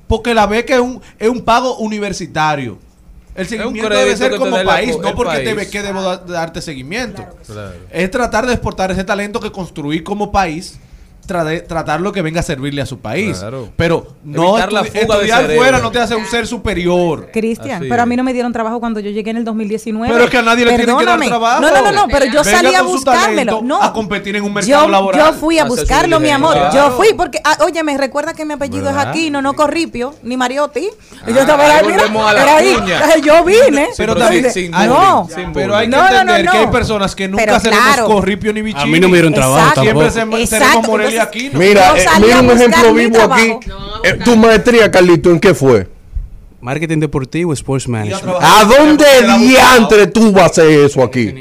Porque 0.09 0.35
la 0.35 0.47
beca 0.47 0.75
es 0.75 0.81
un, 0.81 1.01
es 1.19 1.29
un 1.29 1.41
pago 1.43 1.77
universitario. 1.79 2.79
El 3.37 3.47
seguimiento 3.47 3.89
debe 3.91 4.17
ser 4.17 4.31
que 4.33 4.39
te 4.39 4.39
como 4.39 4.65
país, 4.65 4.97
no 4.99 5.15
porque 5.15 5.39
te 5.39 5.45
país. 5.45 5.57
beque 5.57 5.83
debo 5.83 6.03
da- 6.03 6.17
darte 6.19 6.63
seguimiento. 6.63 7.25
Claro. 7.47 7.73
Es 7.91 8.11
tratar 8.11 8.47
de 8.47 8.53
exportar 8.55 8.91
ese 8.91 9.05
talento 9.05 9.41
que 9.41 9.51
construí 9.53 10.03
como 10.03 10.33
país, 10.33 10.79
tra- 11.27 11.67
tratarlo 11.67 12.13
que 12.13 12.23
venga 12.23 12.41
a 12.41 12.43
servirle 12.43 12.83
a 12.83 12.87
su 12.87 12.99
país. 13.01 13.39
Claro. 13.39 13.69
Pero 13.77 14.15
no 14.25 14.57
la 14.59 14.83
estudiar 14.83 15.51
fuera 15.57 15.79
no 15.79 15.91
te 15.91 15.99
hace 16.01 16.15
un 16.17 16.27
ser 16.27 16.47
superior. 16.47 17.31
Cristian, 17.33 17.85
pero 17.89 18.03
a 18.03 18.07
mí 18.07 18.17
no 18.17 18.23
me 18.25 18.33
dieron 18.33 18.53
trabajo 18.53 18.81
cuando 18.81 19.01
yo 19.01 19.11
llegué 19.11 19.31
en 19.31 19.39
el 19.39 19.45
2019. 19.45 20.13
Pero 20.13 20.25
es 20.25 20.31
que 20.31 20.39
a 20.39 20.43
nadie 20.43 20.65
le 20.65 20.71
tiene 20.77 20.85
que 20.85 20.93
dar 20.93 20.99
Perdóname. 20.99 21.29
trabajo. 21.29 21.61
No, 21.61 21.71
no, 21.71 21.83
no, 21.83 21.93
no, 21.93 22.09
pero 22.09 22.27
yo 22.27 22.43
Venga 22.43 22.51
salí 22.59 22.75
a 22.75 22.83
buscármelo. 22.83 23.61
No. 23.63 23.83
a 23.83 23.93
competir 23.93 24.37
en 24.37 24.45
un 24.45 24.53
mercado 24.53 24.85
yo, 24.85 24.91
laboral. 24.91 25.27
Yo 25.27 25.33
fui 25.39 25.59
a 25.59 25.65
buscarlo, 25.65 26.21
mi 26.21 26.31
amor. 26.31 26.57
Yo 26.73 26.91
fui 26.93 27.09
porque, 27.17 27.41
ah, 27.45 27.59
oye, 27.65 27.83
me 27.83 27.97
recuerda 27.97 28.35
que 28.35 28.45
mi 28.45 28.55
apellido 28.55 28.85
¿Verdad? 28.87 29.03
es 29.03 29.09
Aquino, 29.09 29.43
no 29.43 29.55
Corripio, 29.55 30.15
ni 30.23 30.37
Mariotti. 30.37 30.81
Y 30.81 30.91
Ah, 31.23 31.31
yo 31.31 31.41
estaba 31.41 31.65
ahí 31.65 31.71
ahí, 31.73 31.87
mira, 31.87 31.97
volvemos 32.03 32.31
a 32.31 32.33
la 32.35 32.43
era 32.43 32.57
ahí. 32.57 32.75
cuña. 32.75 33.01
Yo 33.25 33.45
vine. 33.45 33.89
Pero 33.97 34.15
también 34.17 34.51
sin 34.53 34.71
no. 34.71 35.29
Pero 35.53 35.77
hay 35.77 35.87
que 35.87 35.91
No, 35.97 36.03
no, 36.03 36.11
no, 36.11 36.17
entender 36.21 36.47
que 36.53 36.59
no. 36.59 36.65
hay 36.65 36.67
personas 36.69 37.15
que 37.15 37.29
nunca 37.29 37.61
seremos 37.61 38.01
corripio 38.07 38.53
ni 38.53 38.63
bichini. 38.63 38.83
A 38.83 38.87
mí 38.87 39.01
no 39.01 39.09
me 39.09 39.15
dieron 39.15 39.33
trabajo. 39.35 39.81
Siempre 39.81 40.07
tampoco. 40.11 40.37
se- 40.37 40.43
Exacto, 40.43 40.65
seremos 40.67 40.87
Morelia 40.89 41.16
aquí. 41.19 41.51
Mira, 41.53 41.95
eh, 41.99 42.07
mira 42.21 42.41
un 42.41 42.51
ejemplo 42.51 42.95
vivo 42.95 43.21
aquí. 43.21 43.57
Eh, 44.05 44.15
tu 44.25 44.37
maestría, 44.37 44.91
Carlito, 44.91 45.31
¿en 45.31 45.41
qué 45.41 45.55
fue? 45.55 45.89
Marketing 46.61 46.99
deportivo, 46.99 47.53
sports 47.53 47.89
management. 47.89 48.37
¿A 48.41 48.65
dónde 48.65 49.07
diantre 49.39 50.07
tú 50.09 50.33
vas 50.33 50.45
a 50.45 50.47
hacer 50.47 50.71
eso 50.71 51.03
aquí? 51.03 51.33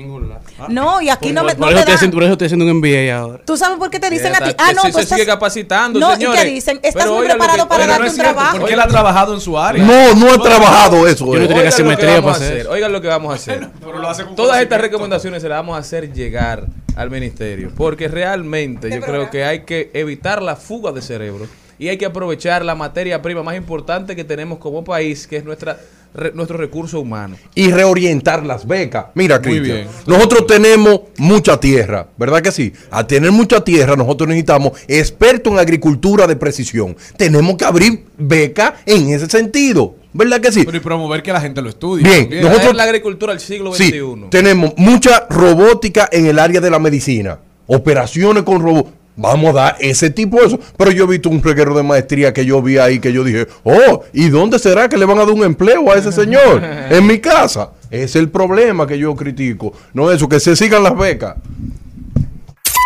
lado. 0.60 0.70
No, 0.70 1.02
y 1.02 1.10
aquí 1.10 1.32
no 1.32 1.44
me 1.44 1.56
por, 1.56 1.60
no 1.60 1.66
por 1.66 1.74
eso 1.74 1.76
te 1.76 1.80
estoy 1.80 1.92
dan. 1.92 1.96
haciendo, 1.96 2.16
por 2.16 2.24
eso 2.24 2.32
estoy 2.34 2.46
haciendo 2.46 2.66
un 2.66 2.78
MBA 2.78 3.16
ahora. 3.16 3.44
¿Tú 3.46 3.58
sabes 3.58 3.78
por 3.78 3.90
qué 3.90 4.00
te 4.00 4.10
dicen 4.10 4.36
a 4.36 4.40
ti? 4.40 4.56
Ah, 4.58 4.72
no, 4.74 4.82
tú 4.84 4.92
se 4.94 5.02
estás... 5.02 5.18
sigue 5.18 5.26
capacitando, 5.26 6.00
No, 6.00 6.14
señores. 6.14 6.42
¿y 6.42 6.44
qué 6.44 6.50
dicen? 6.54 6.80
Estás 6.82 7.04
Pero 7.04 7.16
muy 7.16 7.26
preparado 7.26 7.64
que- 7.64 7.70
para 7.70 7.88
darte 7.88 8.04
no 8.04 8.10
un 8.10 8.16
cierto, 8.16 8.34
trabajo. 8.34 8.58
porque 8.60 8.74
él 8.74 8.80
ha 8.80 8.88
trabajado 8.88 9.34
en 9.34 9.42
su 9.42 9.58
área. 9.58 9.84
No, 9.84 10.16
no 10.16 10.34
he 10.34 10.38
trabajado 10.40 11.08
eso. 11.08 11.26
Yo 11.26 11.40
no 11.40 11.46
eh. 11.46 11.48
tenía 11.48 11.64
que 11.64 11.68
hacer 11.70 11.86
Oigan 11.86 11.92
lo 11.92 11.98
que 11.98 12.06
maestría 12.06 12.22
vamos 12.22 12.34
para 12.38 12.46
a 12.46 12.50
hacer. 12.50 12.68
Oigan 12.68 12.92
lo 12.94 13.02
que 13.02 13.08
vamos 13.08 13.32
a 13.32 13.36
hacer. 13.36 13.70
Pero 13.80 14.00
lo 14.00 14.10
hace 14.10 14.26
con 14.26 14.36
Todas 14.36 14.62
estas 14.62 14.82
recomendaciones 14.82 15.42
se 15.42 15.50
las 15.50 15.58
vamos 15.60 15.76
a 15.76 15.80
hacer 15.80 16.12
llegar 16.14 16.66
al 16.96 17.12
ministerio, 17.12 17.72
porque 17.76 18.08
realmente 18.08 18.90
yo 18.90 19.02
creo 19.02 19.30
que 19.30 19.44
hay 19.44 19.62
que 19.62 19.92
evitar 19.94 20.42
la 20.42 20.56
fuga 20.56 20.92
de 20.92 21.02
cerebro 21.02 21.48
y 21.78 21.90
hay 21.90 21.98
que 21.98 22.06
aprovechar 22.06 22.64
la 22.64 22.76
materia 22.76 23.22
prima 23.22 23.44
más 23.44 23.56
importante 23.58 24.16
que 24.16 24.24
tenemos 24.24 24.60
como 24.60 24.84
país, 24.84 25.28
que 25.28 25.38
es 25.38 25.44
nuestra 25.44 25.78
re- 26.16 26.32
nuestro 26.34 26.58
recurso 26.58 27.00
humano. 27.00 27.36
y 27.54 27.72
reorientar 27.72 28.46
las 28.46 28.68
becas. 28.68 29.06
Mira, 29.16 29.42
Cristian, 29.42 29.78
bien. 29.78 29.88
nosotros 30.08 30.48
tenemos 30.48 31.02
mucha 31.18 31.60
tierra, 31.60 32.08
¿verdad 32.18 32.42
que 32.42 32.52
sí? 32.52 32.74
Al 32.92 33.06
tener 33.08 33.32
mucha 33.32 33.64
tierra, 33.64 33.96
nosotros 33.96 34.28
necesitamos 34.28 34.74
expertos 34.88 35.54
en 35.54 35.60
agricultura 35.60 36.28
de 36.28 36.36
precisión. 36.36 36.96
Tenemos 37.18 37.56
que 37.58 37.66
abrir 37.66 38.06
becas 38.18 38.74
en 38.86 39.10
ese 39.10 39.30
sentido, 39.30 39.96
¿verdad 40.14 40.40
que 40.42 40.52
sí? 40.52 40.64
Pero 40.66 40.78
y 40.78 40.80
promover 40.82 41.22
que 41.24 41.34
la 41.34 41.42
gente 41.42 41.62
lo 41.62 41.70
estudie. 41.70 42.04
Bien, 42.04 42.30
nosotros- 42.42 42.62
Traer 42.62 42.76
la 42.76 42.84
agricultura 42.84 43.34
al 43.34 43.40
siglo 43.40 43.74
Sí, 43.74 43.90
XXI. 43.90 44.30
tenemos 44.30 44.74
mucha 44.78 45.28
robótica 45.30 46.08
en 46.12 46.26
el 46.28 46.40
área 46.40 46.62
de 46.62 46.70
la 46.70 46.80
medicina, 46.80 47.40
operaciones 47.68 48.44
con 48.44 48.62
robots. 48.62 48.90
Vamos 49.18 49.52
a 49.52 49.54
dar 49.54 49.78
ese 49.80 50.10
tipo 50.10 50.40
de 50.40 50.48
eso. 50.48 50.60
Pero 50.78 50.92
yo 50.92 51.06
he 51.06 51.08
visto 51.08 51.30
un 51.30 51.42
reguero 51.42 51.76
de 51.76 51.84
maestría 51.84 52.34
que 52.34 52.46
yo 52.46 52.62
vi 52.62 52.78
ahí 52.78 53.00
que 53.00 53.14
yo 53.14 53.24
dije, 53.24 53.48
oh, 53.64 54.04
¿y 54.14 54.30
dónde 54.30 54.60
será 54.60 54.90
que 54.90 54.98
le 54.98 55.06
van 55.06 55.18
a 55.20 55.26
dar 55.26 55.34
un 55.34 55.44
empleo 55.44 55.92
a 55.92 55.96
ese 55.96 56.12
señor? 56.12 56.62
En 56.90 57.08
mi 57.08 57.20
casa. 57.20 57.72
Es 57.90 58.16
el 58.16 58.30
problema 58.30 58.86
que 58.86 58.98
yo 58.98 59.16
critico. 59.16 59.74
No 59.94 60.12
eso, 60.12 60.28
que 60.28 60.40
se 60.40 60.56
sigan 60.56 60.84
las 60.84 60.98
becas. 60.98 61.36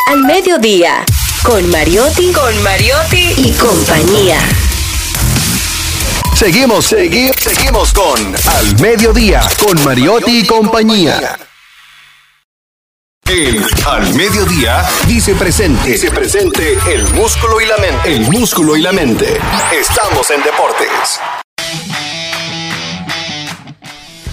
Al 0.07 0.23
mediodía, 0.23 1.03
con 1.43 1.69
Mariotti, 1.69 2.31
con 2.31 2.63
Mariotti 2.63 3.33
y 3.37 3.51
compañía. 3.53 4.39
Seguimos, 6.35 6.85
seguimos, 6.85 7.35
seguimos 7.37 7.93
con 7.93 8.33
Al 8.47 8.79
Mediodía, 8.79 9.41
con 9.59 9.83
Mariotti 9.83 10.39
y 10.39 10.47
compañía. 10.47 11.37
El 13.29 13.63
Al 13.85 14.15
Mediodía 14.15 14.81
dice 15.07 15.35
presente. 15.35 15.91
Dice 15.91 16.09
presente 16.09 16.63
el 16.91 17.03
músculo 17.13 17.61
y 17.61 17.67
la 17.67 17.77
mente. 17.77 18.15
El 18.15 18.21
músculo 18.31 18.75
y 18.75 18.81
la 18.81 18.91
mente. 18.91 19.37
Estamos 19.79 20.31
en 20.31 20.41
deportes. 20.41 21.19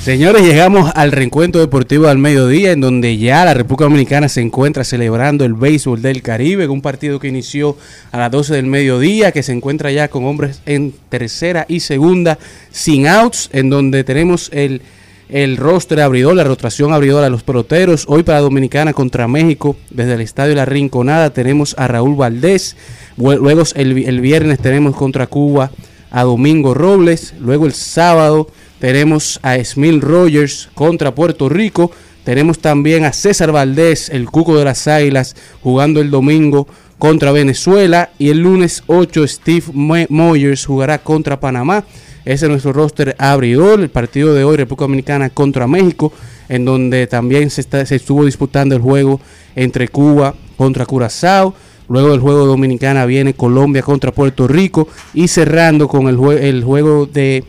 Señores, 0.02 0.40
llegamos 0.40 0.90
al 0.94 1.12
reencuentro 1.12 1.60
deportivo 1.60 2.08
al 2.08 2.16
mediodía, 2.16 2.72
en 2.72 2.80
donde 2.80 3.18
ya 3.18 3.44
la 3.44 3.52
República 3.52 3.84
Dominicana 3.84 4.30
se 4.30 4.40
encuentra 4.40 4.82
celebrando 4.82 5.44
el 5.44 5.52
béisbol 5.52 6.00
del 6.00 6.22
Caribe, 6.22 6.66
un 6.66 6.80
partido 6.80 7.20
que 7.20 7.28
inició 7.28 7.76
a 8.12 8.18
las 8.18 8.30
12 8.30 8.54
del 8.54 8.66
mediodía, 8.66 9.30
que 9.30 9.42
se 9.42 9.52
encuentra 9.52 9.90
ya 9.90 10.08
con 10.08 10.24
hombres 10.24 10.62
en 10.64 10.94
tercera 11.10 11.66
y 11.68 11.80
segunda, 11.80 12.38
sin 12.70 13.08
outs, 13.08 13.50
en 13.52 13.68
donde 13.68 14.04
tenemos 14.04 14.48
el, 14.54 14.80
el 15.28 15.56
roster 15.56 16.00
abridor, 16.00 16.34
la 16.36 16.44
rotación 16.44 16.92
abridora 16.92 17.24
de 17.24 17.30
los 17.30 17.42
peloteros. 17.42 18.04
Hoy 18.08 18.22
para 18.22 18.40
Dominicana 18.40 18.92
contra 18.92 19.26
México, 19.28 19.76
desde 19.90 20.14
el 20.14 20.20
Estadio 20.20 20.54
La 20.54 20.64
Rinconada, 20.64 21.30
tenemos 21.30 21.74
a 21.78 21.88
Raúl 21.88 22.14
Valdés. 22.16 22.76
Lue- 23.16 23.36
Luego 23.38 23.62
el, 23.74 23.98
el 24.06 24.20
viernes 24.20 24.58
tenemos 24.60 24.94
contra 24.94 25.26
Cuba 25.26 25.70
a 26.10 26.22
Domingo 26.22 26.74
Robles. 26.74 27.34
Luego 27.40 27.66
el 27.66 27.72
sábado 27.72 28.48
tenemos 28.78 29.40
a 29.42 29.56
Smil 29.64 30.00
Rogers 30.00 30.68
contra 30.74 31.14
Puerto 31.14 31.48
Rico. 31.48 31.90
Tenemos 32.24 32.58
también 32.60 33.04
a 33.04 33.12
César 33.12 33.52
Valdés, 33.52 34.08
el 34.10 34.26
cuco 34.26 34.56
de 34.58 34.64
las 34.64 34.86
águilas, 34.88 35.34
jugando 35.62 36.00
el 36.00 36.10
domingo 36.10 36.66
contra 36.98 37.30
Venezuela 37.30 38.10
y 38.18 38.30
el 38.30 38.38
lunes 38.38 38.82
8 38.86 39.26
Steve 39.28 39.64
Mo- 39.72 40.06
Moyers 40.08 40.66
jugará 40.66 40.98
contra 40.98 41.38
Panamá. 41.40 41.84
Ese 42.26 42.46
es 42.46 42.50
nuestro 42.50 42.72
roster 42.72 43.14
abridor. 43.18 43.80
El 43.80 43.88
partido 43.88 44.34
de 44.34 44.42
hoy, 44.42 44.56
República 44.56 44.84
Dominicana 44.84 45.30
contra 45.30 45.68
México, 45.68 46.12
en 46.48 46.64
donde 46.64 47.06
también 47.06 47.50
se, 47.50 47.62
se 47.62 47.94
estuvo 47.94 48.24
disputando 48.24 48.74
el 48.74 48.82
juego 48.82 49.20
entre 49.54 49.86
Cuba 49.88 50.34
contra 50.56 50.84
Curazao. 50.86 51.54
Luego 51.88 52.10
del 52.10 52.18
juego 52.18 52.44
Dominicana 52.46 53.06
viene 53.06 53.34
Colombia 53.34 53.80
contra 53.82 54.10
Puerto 54.10 54.48
Rico 54.48 54.88
y 55.14 55.28
cerrando 55.28 55.86
con 55.86 56.08
el, 56.08 56.16
jue- 56.18 56.40
el 56.42 56.64
juego 56.64 57.06
de 57.06 57.44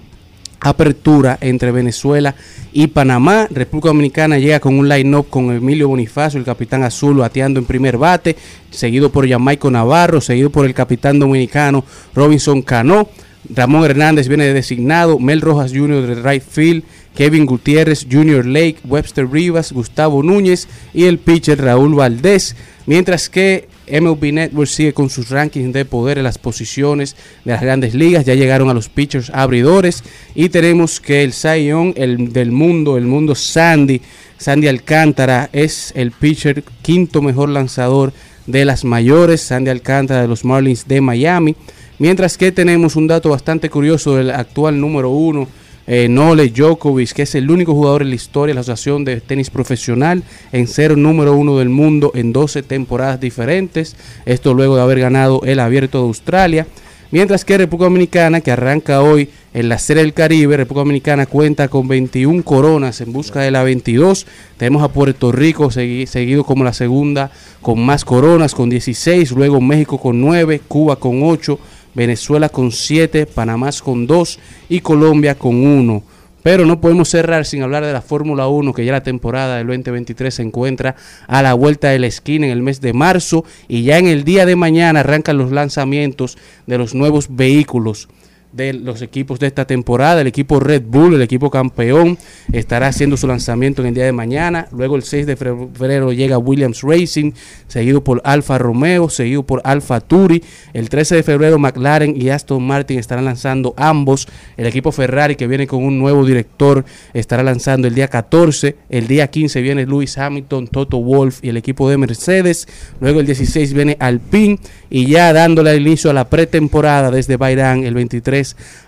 apertura 0.60 1.40
entre 1.42 1.72
Venezuela 1.72 2.36
y 2.72 2.86
Panamá. 2.86 3.48
República 3.50 3.88
Dominicana 3.88 4.38
llega 4.38 4.60
con 4.60 4.78
un 4.78 4.88
line-up 4.88 5.28
con 5.32 5.52
Emilio 5.52 5.88
Bonifacio, 5.88 6.38
el 6.40 6.46
capitán 6.46 6.84
azul, 6.84 7.18
bateando 7.18 7.60
en 7.60 7.66
primer 7.66 7.98
bate, 7.98 8.36
seguido 8.70 9.12
por 9.12 9.28
Jamaico 9.28 9.72
Navarro, 9.72 10.22
seguido 10.22 10.52
por 10.52 10.68
el 10.68 10.76
capitán 10.76 11.18
dominicano 11.18 11.84
Robinson 12.14 12.62
Cano. 12.62 13.10
Ramón 13.50 13.86
Hernández 13.86 14.28
viene 14.28 14.46
de 14.46 14.54
designado, 14.54 15.20
Mel 15.20 15.42
Rojas 15.42 15.72
Jr. 15.74 16.08
de 16.08 16.16
right 16.22 16.44
field, 16.44 16.84
Kevin 17.16 17.46
Gutiérrez, 17.46 18.06
Junior 18.10 18.46
Lake, 18.46 18.78
Webster 18.84 19.28
Rivas, 19.28 19.72
Gustavo 19.72 20.22
Núñez 20.22 20.68
y 20.94 21.06
el 21.06 21.18
pitcher 21.18 21.62
Raúl 21.62 21.96
Valdés. 21.96 22.56
Mientras 22.86 23.30
que 23.30 23.68
MLB 23.90 24.34
Network 24.34 24.68
sigue 24.68 24.94
con 24.94 25.10
sus 25.10 25.30
rankings 25.30 25.74
de 25.74 25.86
poder 25.86 26.18
en 26.18 26.26
las 26.26 26.38
posiciones 26.38 27.16
de 27.46 27.54
las 27.54 27.62
grandes 27.62 27.94
ligas. 27.94 28.26
Ya 28.26 28.36
llegaron 28.36 28.70
a 28.70 28.74
los 28.74 28.90
pitchers 28.90 29.30
abridores. 29.30 30.04
Y 30.36 30.50
tenemos 30.50 31.00
que 31.00 31.24
el 31.24 31.32
Young, 31.32 31.94
el 31.96 32.34
del 32.34 32.52
mundo, 32.52 32.98
el 32.98 33.06
mundo 33.06 33.34
Sandy, 33.36 34.02
Sandy 34.38 34.68
Alcántara, 34.68 35.50
es 35.54 35.94
el 35.96 36.12
pitcher 36.12 36.64
quinto 36.82 37.22
mejor 37.22 37.50
lanzador 37.50 38.14
de 38.46 38.66
las 38.66 38.84
mayores. 38.84 39.42
Sandy 39.42 39.72
Alcántara 39.72 40.22
de 40.22 40.28
los 40.28 40.44
Marlins 40.44 40.88
de 40.88 41.02
Miami. 41.02 41.56
Mientras 42.00 42.38
que 42.38 42.52
tenemos 42.52 42.96
un 42.96 43.08
dato 43.08 43.30
bastante 43.30 43.70
curioso 43.70 44.16
del 44.16 44.30
actual 44.32 44.80
número 44.80 45.10
uno, 45.10 45.48
eh, 45.88 46.08
Nole 46.10 46.50
Djokovic, 46.50 47.14
que 47.14 47.22
es 47.24 47.34
el 47.36 47.50
único 47.50 47.74
jugador 47.74 48.02
en 48.02 48.10
la 48.10 48.16
historia 48.16 48.52
de 48.52 48.56
la 48.56 48.62
Asociación 48.62 49.04
de 49.06 49.22
Tenis 49.22 49.50
Profesional 49.50 50.22
en 50.52 50.68
ser 50.68 50.98
número 50.98 51.34
uno 51.34 51.58
del 51.58 51.70
mundo 51.70 52.12
en 52.14 52.34
12 52.34 52.62
temporadas 52.62 53.20
diferentes. 53.20 53.96
Esto 54.26 54.54
luego 54.54 54.76
de 54.76 54.82
haber 54.82 55.00
ganado 55.00 55.42
el 55.46 55.60
Abierto 55.60 56.00
de 56.00 56.08
Australia. 56.08 56.68
Mientras 57.10 57.46
que 57.46 57.58
República 57.58 57.86
Dominicana, 57.86 58.42
que 58.42 58.52
arranca 58.52 59.02
hoy 59.02 59.30
en 59.54 59.70
la 59.70 59.80
Serie 59.80 60.04
del 60.04 60.14
Caribe, 60.14 60.58
República 60.58 60.82
Dominicana 60.82 61.26
cuenta 61.26 61.70
con 61.70 61.88
21 61.88 62.44
coronas 62.44 63.00
en 63.00 63.14
busca 63.14 63.40
de 63.40 63.50
la 63.50 63.64
22. 63.64 64.28
Tenemos 64.58 64.84
a 64.84 64.90
Puerto 64.90 65.32
Rico 65.32 65.70
segui- 65.72 66.06
seguido 66.06 66.44
como 66.44 66.66
la 66.66 66.74
segunda 66.74 67.32
con 67.62 67.80
más 67.80 68.04
coronas, 68.04 68.54
con 68.54 68.70
16. 68.70 69.32
Luego 69.32 69.62
México 69.62 69.98
con 69.98 70.20
9, 70.20 70.60
Cuba 70.68 70.98
con 70.98 71.24
8, 71.24 71.58
Venezuela 71.98 72.50
con 72.50 72.72
7, 72.72 73.26
Panamá 73.26 73.72
con 73.84 74.06
2 74.06 74.40
y 74.70 74.82
Colombia 74.82 75.34
con 75.34 75.66
1. 75.66 76.04
Pero 76.44 76.64
no 76.68 76.80
podemos 76.80 77.10
cerrar 77.10 77.44
sin 77.44 77.64
hablar 77.64 77.84
de 77.84 77.92
la 77.92 78.04
Fórmula 78.04 78.48
1, 78.48 78.72
que 78.72 78.86
ya 78.86 78.92
la 78.92 79.02
temporada 79.02 79.58
del 79.58 79.66
2023 79.66 80.32
se 80.32 80.44
encuentra 80.44 80.96
a 81.26 81.42
la 81.42 81.56
vuelta 81.56 81.90
de 81.90 81.98
la 81.98 82.06
esquina 82.06 82.46
en 82.46 82.52
el 82.52 82.62
mes 82.62 82.82
de 82.82 82.94
marzo 82.94 83.46
y 83.68 83.82
ya 83.82 83.98
en 83.98 84.06
el 84.06 84.24
día 84.24 84.46
de 84.46 84.56
mañana 84.56 85.00
arrancan 85.00 85.40
los 85.40 85.52
lanzamientos 85.52 86.38
de 86.68 86.78
los 86.78 86.94
nuevos 86.94 87.36
vehículos 87.36 88.08
de 88.52 88.74
los 88.74 89.02
equipos 89.02 89.40
de 89.40 89.48
esta 89.48 89.66
temporada. 89.66 90.22
El 90.22 90.28
equipo 90.28 90.60
Red 90.60 90.84
Bull, 90.88 91.16
el 91.16 91.22
equipo 91.22 91.50
campeón, 91.50 92.18
estará 92.52 92.88
haciendo 92.88 93.18
su 93.18 93.28
lanzamiento 93.28 93.82
en 93.82 93.90
el 93.90 93.94
día 93.94 94.06
de 94.06 94.12
mañana. 94.12 94.68
Luego 94.72 94.96
el 94.96 95.04
6 95.04 95.26
de 95.26 95.36
febrero 95.36 96.12
llega 96.12 96.38
Williams 96.38 96.82
Racing, 96.82 97.34
seguido 97.68 98.04
por 98.04 98.22
Alfa 98.24 98.58
Romeo, 98.58 99.10
seguido 99.10 99.44
por 99.44 99.62
Alfa 99.64 100.00
Turi. 100.02 100.44
El 100.74 100.90
13 100.90 101.16
de 101.16 101.24
febrero 101.24 101.60
McLaren 101.60 102.20
y 102.20 102.30
Aston 102.30 102.66
Martin 102.66 103.00
estarán 103.00 103.26
lanzando 103.26 103.74
ambos. 103.78 104.28
El 104.56 104.66
equipo 104.66 104.92
Ferrari 104.92 105.36
que 105.36 105.48
viene 105.48 105.68
con 105.68 105.84
un 105.84 106.00
nuevo 106.00 106.26
director 106.26 106.86
estará 107.14 107.44
lanzando 107.44 107.88
el 107.88 107.96
día 107.96 108.08
14. 108.08 108.76
El 108.90 109.08
día 109.08 109.28
15 109.28 109.62
viene 109.62 109.86
Lewis 109.86 110.18
Hamilton, 110.18 110.68
Toto 110.68 110.98
Wolff 110.98 111.44
y 111.44 111.50
el 111.50 111.58
equipo 111.58 111.90
de 111.90 111.98
Mercedes. 111.98 112.68
Luego 113.00 113.20
el 113.20 113.26
16 113.26 113.74
viene 113.74 113.98
Alpine 114.00 114.60
y 114.90 115.06
ya 115.06 115.34
dándole 115.34 115.76
inicio 115.76 116.10
a 116.10 116.14
la 116.14 116.30
pretemporada 116.30 117.12
desde 117.12 117.38
Bahrein 117.38 117.86
el 117.86 117.94
23 117.94 118.37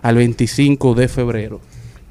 al 0.02 0.16
25 0.16 0.96
de 0.96 1.08
febrero. 1.08 1.62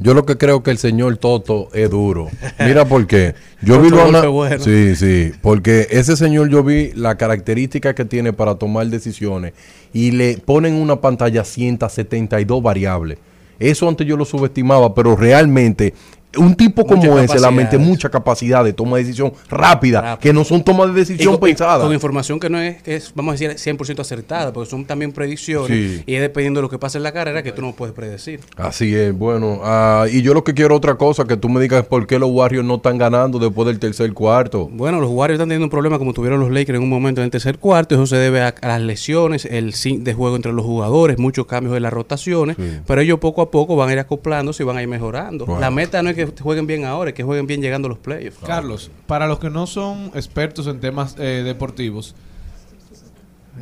Yo 0.01 0.15
lo 0.15 0.25
que 0.25 0.39
creo 0.39 0.63
que 0.63 0.71
el 0.71 0.79
señor 0.79 1.17
Toto 1.17 1.71
es 1.73 1.91
duro. 1.91 2.29
Mira 2.61 2.85
por 2.85 3.07
qué. 3.07 3.35
Yo 3.63 3.81
vi 3.81 3.91
lo 3.91 4.33
bueno. 4.33 4.63
Sí, 4.63 4.95
sí. 4.95 5.33
Porque 5.43 5.89
ese 5.91 6.17
señor 6.17 6.51
yo 6.51 6.63
vi 6.63 6.93
la 6.93 7.17
característica 7.17 7.95
que 7.95 8.05
tiene 8.05 8.33
para 8.33 8.55
tomar 8.55 8.87
decisiones 8.87 9.55
y 9.93 10.13
le 10.13 10.39
ponen 10.39 10.75
una 10.75 11.01
pantalla 11.01 11.45
172 11.45 12.63
variables. 12.63 13.19
Eso 13.59 13.89
antes 13.89 14.07
yo 14.07 14.17
lo 14.17 14.25
subestimaba, 14.25 14.95
pero 14.95 15.17
realmente 15.17 15.95
un 16.37 16.55
tipo 16.55 16.85
como 16.87 17.19
ese, 17.19 17.41
la 17.41 17.51
mente, 17.51 17.79
mucha 17.79 18.11
capacidad 18.11 18.63
de 18.63 18.73
toma 18.75 18.99
de 18.99 19.05
decisión 19.05 19.33
rápida, 19.49 20.01
Rápido. 20.03 20.19
que 20.21 20.33
no 20.35 20.45
son 20.45 20.63
tomas 20.63 20.89
de 20.89 20.95
decisión 21.01 21.33
con, 21.35 21.41
pensadas. 21.49 21.83
con 21.83 21.93
información 21.95 22.39
que 22.39 22.51
no 22.51 22.61
es, 22.61 22.83
que 22.83 22.97
es, 22.97 23.13
vamos 23.15 23.41
a 23.41 23.45
decir, 23.45 23.77
100% 23.77 24.01
acertada, 24.01 24.53
porque 24.53 24.69
son 24.71 24.85
también 24.85 25.13
predicciones 25.13 25.69
Sí. 25.69 26.03
y 26.07 26.15
es 26.15 26.21
dependiendo 26.21 26.59
de 26.61 26.63
lo 26.63 26.69
que 26.69 26.79
pase 26.79 26.99
en 26.99 27.05
la 27.05 27.13
carrera 27.13 27.43
que 27.43 27.53
tú 27.53 27.63
no 27.63 27.73
puedes 27.73 27.95
predecir. 27.95 28.41
Así 28.57 28.95
es, 28.95 29.17
bueno. 29.17 29.61
ah, 29.65 30.05
y 30.11 30.21
yo 30.23 30.35
lo 30.35 30.45
que 30.45 30.53
quiero 30.55 30.75
otra 30.77 30.97
cosa, 30.97 31.25
que 31.25 31.37
tú 31.39 31.49
me 31.49 31.61
digas 31.61 31.87
por 31.87 32.07
qué 32.07 32.19
los 32.19 32.31
Warriors 32.31 32.67
no 32.67 32.75
están 32.77 32.99
ganando 32.99 33.39
después 33.39 33.67
del 33.67 33.79
tercer 33.79 34.13
cuarto. 34.13 34.69
Bueno, 34.71 35.01
los 35.01 35.11
Warriors 35.11 35.39
están 35.39 35.49
teniendo 35.49 35.65
un 35.67 35.71
problema 35.71 35.99
como 35.99 36.13
tuvieron 36.13 36.41
los 36.41 36.51
Lakers 36.51 36.77
en 36.77 36.83
un 36.83 36.91
momento 36.91 37.21
en 37.23 37.25
el 37.27 37.31
tercer 37.31 37.59
cuarto. 37.59 37.95
Eso 37.95 38.07
se 38.07 38.17
debe 38.17 38.43
a, 38.43 38.49
a 38.61 38.69
las 38.69 38.81
lesiones, 38.83 39.47
el 39.47 39.73
sync 39.73 40.03
de 40.03 40.13
juego 40.13 40.37
entre 40.37 40.53
los 40.53 40.65
jugadores, 40.67 41.19
muchos 41.19 41.47
cambios 41.47 41.75
en 41.77 41.83
las 41.83 41.93
rotaciones. 41.93 42.57
Pero 42.87 43.01
ellos 43.01 43.19
poco 43.19 43.41
a 43.43 43.51
poco 43.51 43.77
van 43.77 43.89
a 43.89 43.93
ir 43.95 43.99
acoplándose 43.99 44.63
y 44.63 44.67
van 44.67 44.77
a 44.77 44.83
ir 44.83 44.89
mejorando. 44.89 45.47
Bueno. 45.47 45.61
La 45.61 45.71
meta 45.71 46.03
no 46.03 46.11
es 46.11 46.18
que 46.27 46.43
jueguen 46.43 46.67
bien 46.67 46.85
ahora, 46.85 47.11
es 47.11 47.15
que 47.15 47.23
jueguen 47.23 47.47
bien 47.47 47.61
llegando 47.63 47.87
a 47.87 47.91
los 47.91 47.99
playoffs. 47.99 48.39
Carlos, 48.47 48.91
para 49.07 49.27
los 49.27 49.39
que 49.39 49.49
no 49.51 49.67
son 49.67 50.11
expertos 50.15 50.67
en 50.67 50.81
temas 50.81 51.15
eh, 51.19 51.43
deportivos, 51.45 52.15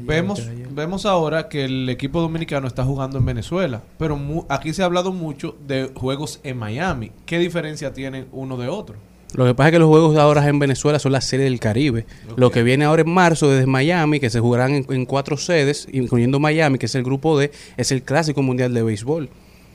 vemos, 0.02 0.42
vemos 0.72 1.06
ahora 1.06 1.48
que 1.48 1.64
el 1.64 1.88
equipo 1.88 2.20
dominicano 2.20 2.66
está 2.66 2.84
jugando 2.84 3.18
en 3.18 3.24
Venezuela, 3.24 3.82
pero 3.98 4.16
mu- 4.16 4.44
aquí 4.48 4.72
se 4.74 4.82
ha 4.82 4.84
hablado 4.86 5.12
mucho 5.12 5.56
de 5.66 5.90
juegos 5.94 6.40
en 6.42 6.58
Miami. 6.58 7.12
¿Qué 7.24 7.38
diferencia 7.38 7.92
tienen 7.92 8.26
uno 8.32 8.56
de 8.56 8.68
otro? 8.68 8.96
Lo 9.34 9.44
que 9.44 9.54
pasa 9.54 9.68
es 9.68 9.72
que 9.72 9.78
los 9.80 9.88
juegos 9.88 10.14
de 10.14 10.20
ahora 10.20 10.46
en 10.48 10.58
Venezuela 10.58 10.98
son 10.98 11.12
la 11.12 11.20
serie 11.20 11.44
del 11.44 11.60
Caribe. 11.60 12.06
Lo 12.36 12.50
que 12.50 12.62
viene 12.62 12.84
ahora 12.84 13.02
en 13.02 13.10
marzo 13.10 13.50
desde 13.50 13.66
Miami, 13.66 14.20
que 14.20 14.30
se 14.30 14.40
jugarán 14.40 14.72
en, 14.74 14.86
en 14.88 15.04
cuatro 15.04 15.36
sedes, 15.36 15.88
incluyendo 15.92 16.38
Miami, 16.38 16.78
que 16.78 16.86
es 16.86 16.94
el 16.94 17.02
grupo 17.02 17.36
D, 17.38 17.50
es 17.76 17.90
el 17.92 18.02
Clásico 18.02 18.42
Mundial 18.42 18.72
de 18.72 18.82
Béisbol. 18.82 19.28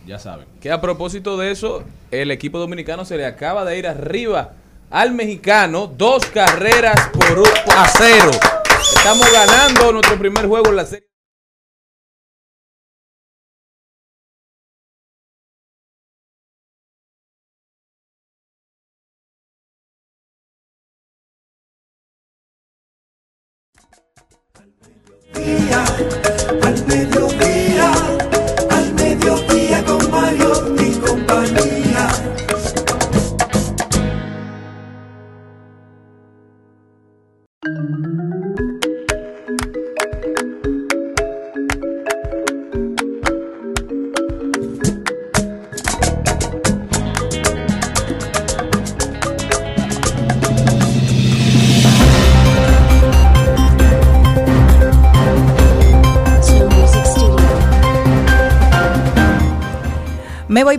Ya 0.06 0.18
saben. 0.20 0.48
Que 0.60 0.72
a 0.72 0.82
propósito 0.82 1.38
de 1.38 1.52
eso, 1.52 1.84
el 2.10 2.32
equipo 2.32 2.58
dominicano 2.60 3.06
se 3.06 3.18
le 3.18 3.26
acaba 3.26 3.64
de 3.66 3.78
ir 3.78 3.88
arriba 3.88 4.54
al 4.90 5.14
mexicano 5.14 5.88
dos 5.88 6.26
carreras 6.26 7.10
por 7.10 7.40
un, 7.40 7.48
a 7.76 7.88
cero. 7.88 8.32
Estamos 8.96 9.32
ganando 9.32 9.92
nuestro 9.94 10.18
primer 10.18 10.48
juego 10.48 10.70
en 10.70 10.76
la 10.76 10.86
serie. 10.86 11.12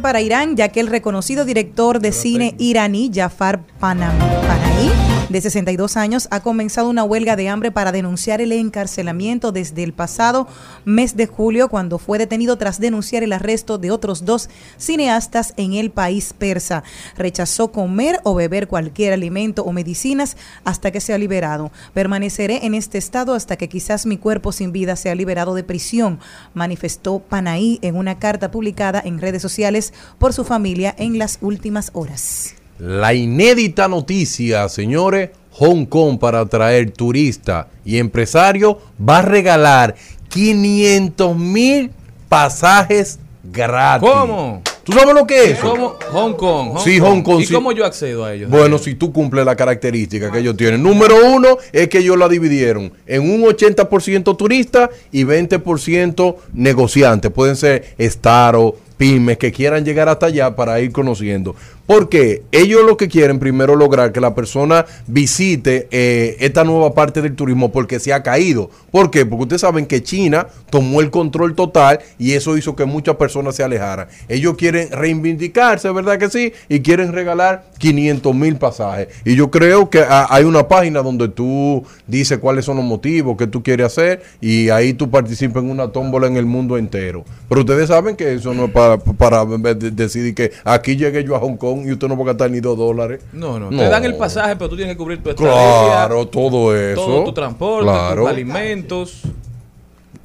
Para 0.02 0.20
Irán, 0.20 0.56
ya 0.56 0.68
que 0.68 0.80
el 0.80 0.88
reconocido 0.88 1.44
director 1.44 2.00
de 2.00 2.12
cine 2.12 2.54
iraní 2.58 3.10
Jafar 3.14 3.60
Panahi 3.80 5.21
de 5.28 5.40
62 5.40 5.96
años, 5.96 6.28
ha 6.30 6.40
comenzado 6.40 6.88
una 6.90 7.04
huelga 7.04 7.36
de 7.36 7.48
hambre 7.48 7.70
para 7.70 7.92
denunciar 7.92 8.40
el 8.40 8.52
encarcelamiento 8.52 9.52
desde 9.52 9.82
el 9.82 9.92
pasado 9.92 10.46
mes 10.84 11.16
de 11.16 11.26
julio, 11.26 11.68
cuando 11.68 11.98
fue 11.98 12.18
detenido 12.18 12.58
tras 12.58 12.80
denunciar 12.80 13.22
el 13.22 13.32
arresto 13.32 13.78
de 13.78 13.90
otros 13.90 14.24
dos 14.24 14.48
cineastas 14.78 15.54
en 15.56 15.74
el 15.74 15.90
país 15.90 16.34
persa. 16.36 16.82
Rechazó 17.16 17.72
comer 17.72 18.20
o 18.24 18.34
beber 18.34 18.68
cualquier 18.68 19.12
alimento 19.12 19.62
o 19.64 19.72
medicinas 19.72 20.36
hasta 20.64 20.90
que 20.90 21.00
sea 21.00 21.18
liberado. 21.18 21.72
Permaneceré 21.94 22.66
en 22.66 22.74
este 22.74 22.98
estado 22.98 23.34
hasta 23.34 23.56
que 23.56 23.68
quizás 23.68 24.06
mi 24.06 24.18
cuerpo 24.18 24.52
sin 24.52 24.72
vida 24.72 24.96
sea 24.96 25.14
liberado 25.14 25.54
de 25.54 25.64
prisión, 25.64 26.20
manifestó 26.54 27.20
Panaí 27.20 27.78
en 27.82 27.96
una 27.96 28.18
carta 28.18 28.50
publicada 28.50 29.00
en 29.04 29.20
redes 29.20 29.42
sociales 29.42 29.92
por 30.18 30.32
su 30.32 30.44
familia 30.44 30.94
en 30.98 31.18
las 31.18 31.38
últimas 31.40 31.90
horas. 31.94 32.56
La 32.78 33.14
inédita 33.14 33.88
noticia, 33.88 34.68
señores, 34.68 35.30
Hong 35.52 35.84
Kong 35.84 36.18
para 36.18 36.40
atraer 36.40 36.90
turistas 36.90 37.66
y 37.84 37.98
empresarios 37.98 38.76
va 38.98 39.18
a 39.18 39.22
regalar 39.22 39.94
500 40.28 41.36
mil 41.36 41.90
pasajes 42.28 43.18
gratis. 43.44 44.08
¿Cómo? 44.08 44.62
¿Tú 44.84 44.92
sabes 44.92 45.14
lo 45.14 45.26
que 45.26 45.44
es 45.44 45.58
eso? 45.58 45.70
¿Cómo? 45.70 45.96
Hong 46.10 46.32
Kong. 46.32 46.78
Sí, 46.82 46.98
Hong 46.98 47.22
Kong, 47.22 47.40
¿Y 47.42 47.46
sí. 47.46 47.54
cómo 47.54 47.70
yo 47.70 47.84
accedo 47.84 48.24
a 48.24 48.34
ellos? 48.34 48.50
Bueno, 48.50 48.78
si 48.78 48.94
tú 48.96 49.12
cumples 49.12 49.44
la 49.44 49.54
característica 49.54 50.32
que 50.32 50.38
ellos 50.40 50.56
tienen. 50.56 50.82
Número 50.82 51.14
uno 51.24 51.58
es 51.70 51.88
que 51.88 51.98
ellos 51.98 52.18
la 52.18 52.28
dividieron 52.28 52.92
en 53.06 53.22
un 53.22 53.42
80% 53.42 54.36
turista 54.36 54.90
y 55.12 55.24
20% 55.24 56.36
negociantes. 56.54 57.30
Pueden 57.30 57.54
ser 57.54 57.94
estaros, 57.96 58.72
pymes 58.96 59.38
que 59.38 59.52
quieran 59.52 59.84
llegar 59.84 60.08
hasta 60.08 60.26
allá 60.26 60.56
para 60.56 60.80
ir 60.80 60.90
conociendo. 60.90 61.54
Porque 61.92 62.44
ellos 62.52 62.80
lo 62.86 62.96
que 62.96 63.06
quieren 63.06 63.38
primero 63.38 63.76
lograr 63.76 64.12
que 64.12 64.20
la 64.22 64.34
persona 64.34 64.86
visite 65.06 65.88
eh, 65.90 66.38
esta 66.40 66.64
nueva 66.64 66.94
parte 66.94 67.20
del 67.20 67.36
turismo 67.36 67.70
porque 67.70 68.00
se 68.00 68.14
ha 68.14 68.22
caído. 68.22 68.70
¿Por 68.90 69.10
qué? 69.10 69.26
Porque 69.26 69.42
ustedes 69.42 69.60
saben 69.60 69.84
que 69.84 70.02
China 70.02 70.46
tomó 70.70 71.02
el 71.02 71.10
control 71.10 71.54
total 71.54 71.98
y 72.18 72.32
eso 72.32 72.56
hizo 72.56 72.74
que 72.74 72.86
muchas 72.86 73.16
personas 73.16 73.56
se 73.56 73.62
alejaran. 73.62 74.08
Ellos 74.30 74.54
quieren 74.56 74.90
reivindicarse, 74.90 75.90
¿verdad 75.92 76.18
que 76.18 76.30
sí? 76.30 76.54
Y 76.70 76.80
quieren 76.80 77.12
regalar 77.12 77.66
500 77.76 78.34
mil 78.34 78.56
pasajes. 78.56 79.08
Y 79.26 79.36
yo 79.36 79.50
creo 79.50 79.90
que 79.90 80.00
ah, 80.00 80.28
hay 80.30 80.44
una 80.44 80.68
página 80.68 81.02
donde 81.02 81.28
tú 81.28 81.84
dices 82.06 82.38
cuáles 82.38 82.64
son 82.64 82.76
los 82.78 82.86
motivos 82.86 83.36
que 83.36 83.46
tú 83.46 83.62
quieres 83.62 83.88
hacer 83.88 84.22
y 84.40 84.70
ahí 84.70 84.94
tú 84.94 85.10
participas 85.10 85.62
en 85.62 85.68
una 85.68 85.88
tómbola 85.88 86.26
en 86.26 86.38
el 86.38 86.46
mundo 86.46 86.78
entero. 86.78 87.22
Pero 87.50 87.60
ustedes 87.60 87.88
saben 87.88 88.16
que 88.16 88.32
eso 88.32 88.54
no 88.54 88.64
es 88.64 88.70
para, 88.70 88.96
para 88.96 89.44
de- 89.44 89.90
decidir 89.90 90.34
que 90.34 90.52
aquí 90.64 90.96
llegué 90.96 91.22
yo 91.24 91.36
a 91.36 91.38
Hong 91.38 91.58
Kong 91.58 91.81
y 91.86 91.92
usted 91.92 92.08
no 92.08 92.16
va 92.16 92.22
a 92.22 92.26
gastar 92.28 92.50
ni 92.50 92.60
dos 92.60 92.76
dólares. 92.76 93.22
No, 93.32 93.58
no, 93.58 93.68
Te 93.70 93.76
dan 93.88 94.04
el 94.04 94.16
pasaje, 94.16 94.56
pero 94.56 94.68
tú 94.70 94.76
tienes 94.76 94.94
que 94.94 94.98
cubrir 94.98 95.22
tu 95.22 95.30
estadía. 95.30 95.52
Claro, 95.52 96.26
todo 96.28 96.76
eso. 96.76 97.04
Todo 97.04 97.24
tu 97.24 97.32
transporte, 97.32 97.84
Claro. 97.90 98.22
tus 98.22 98.30
alimentos. 98.30 99.22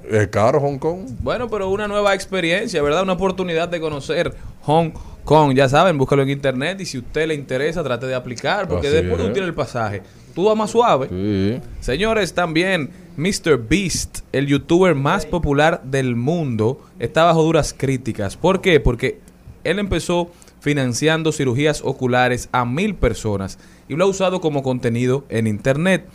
Es 0.09 0.27
caro 0.29 0.59
Hong 0.61 0.77
Kong. 0.77 1.01
Bueno, 1.21 1.49
pero 1.49 1.69
una 1.69 1.87
nueva 1.87 2.13
experiencia, 2.15 2.81
¿verdad? 2.81 3.03
Una 3.03 3.13
oportunidad 3.13 3.67
de 3.67 3.79
conocer 3.81 4.33
Hong 4.63 4.91
Kong. 5.25 5.53
Ya 5.53 5.67
saben, 5.67 5.97
búscalo 5.97 6.21
en 6.23 6.29
internet 6.29 6.79
y 6.79 6.85
si 6.85 6.97
a 6.97 6.99
usted 7.01 7.27
le 7.27 7.33
interesa, 7.35 7.83
trate 7.83 8.05
de 8.07 8.15
aplicar, 8.15 8.67
porque 8.69 8.87
Así 8.87 8.95
después 8.95 9.19
es. 9.19 9.27
tú 9.27 9.33
tienes 9.33 9.49
el 9.49 9.53
pasaje. 9.53 10.01
Tú 10.33 10.45
vas 10.45 10.55
más 10.55 10.71
suave. 10.71 11.09
Sí. 11.09 11.59
Señores, 11.81 12.33
también 12.33 12.89
Mr. 13.17 13.57
Beast, 13.67 14.19
el 14.31 14.47
youtuber 14.47 14.95
más 14.95 15.25
popular 15.25 15.81
del 15.83 16.15
mundo, 16.15 16.79
está 16.99 17.25
bajo 17.25 17.43
duras 17.43 17.73
críticas. 17.77 18.37
¿Por 18.37 18.61
qué? 18.61 18.79
Porque 18.79 19.19
él 19.65 19.79
empezó 19.79 20.29
financiando 20.67 21.31
cirugías 21.31 21.81
oculares 21.81 22.49
a 22.51 22.65
mil 22.65 22.93
personas 22.93 23.57
y 23.87 23.95
lo 23.95 24.03
ha 24.03 24.07
usado 24.07 24.41
como 24.41 24.63
contenido 24.63 25.23
en 25.29 25.47
internet. 25.47 26.05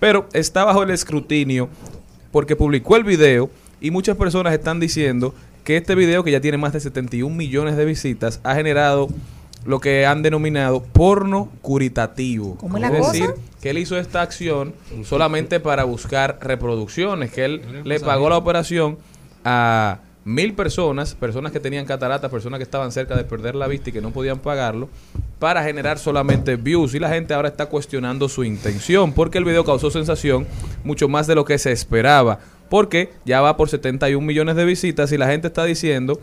Pero 0.00 0.28
está 0.34 0.64
bajo 0.64 0.82
el 0.82 0.90
escrutinio 0.90 1.70
porque 2.30 2.54
publicó 2.54 2.96
el 2.96 3.04
video 3.04 3.48
y 3.80 3.90
muchas 3.90 4.18
personas 4.18 4.52
están 4.52 4.80
diciendo 4.80 5.34
que 5.64 5.78
este 5.78 5.94
video, 5.94 6.24
que 6.24 6.30
ya 6.30 6.42
tiene 6.42 6.58
más 6.58 6.74
de 6.74 6.80
71 6.80 7.34
millones 7.34 7.74
de 7.74 7.86
visitas, 7.86 8.38
ha 8.44 8.54
generado 8.54 9.08
lo 9.64 9.80
que 9.80 10.04
han 10.04 10.20
denominado 10.20 10.82
porno 10.82 11.48
curitativo. 11.62 12.56
¿Cómo 12.56 12.76
es 12.76 12.84
es 12.84 12.90
la 12.90 12.94
decir, 12.94 13.30
cosa? 13.30 13.42
que 13.62 13.70
él 13.70 13.78
hizo 13.78 13.96
esta 13.98 14.20
acción 14.20 14.74
solamente 15.04 15.58
para 15.58 15.84
buscar 15.84 16.38
reproducciones, 16.42 17.32
que 17.32 17.46
él 17.46 17.62
le 17.84 17.98
pagó 17.98 18.28
la 18.28 18.36
operación 18.36 18.98
a 19.42 20.00
mil 20.24 20.54
personas, 20.54 21.14
personas 21.14 21.52
que 21.52 21.60
tenían 21.60 21.84
cataratas, 21.84 22.30
personas 22.30 22.58
que 22.58 22.64
estaban 22.64 22.92
cerca 22.92 23.16
de 23.16 23.24
perder 23.24 23.54
la 23.54 23.66
vista 23.66 23.90
y 23.90 23.92
que 23.92 24.00
no 24.00 24.12
podían 24.12 24.38
pagarlo, 24.38 24.88
para 25.38 25.62
generar 25.64 25.98
solamente 25.98 26.56
views. 26.56 26.94
Y 26.94 26.98
la 26.98 27.08
gente 27.08 27.34
ahora 27.34 27.48
está 27.48 27.66
cuestionando 27.66 28.28
su 28.28 28.44
intención, 28.44 29.12
porque 29.12 29.38
el 29.38 29.44
video 29.44 29.64
causó 29.64 29.90
sensación 29.90 30.46
mucho 30.84 31.08
más 31.08 31.26
de 31.26 31.34
lo 31.34 31.44
que 31.44 31.58
se 31.58 31.72
esperaba, 31.72 32.38
porque 32.68 33.10
ya 33.24 33.40
va 33.40 33.56
por 33.56 33.68
71 33.68 34.24
millones 34.24 34.56
de 34.56 34.64
visitas 34.64 35.12
y 35.12 35.18
la 35.18 35.26
gente 35.26 35.48
está 35.48 35.64
diciendo, 35.64 36.20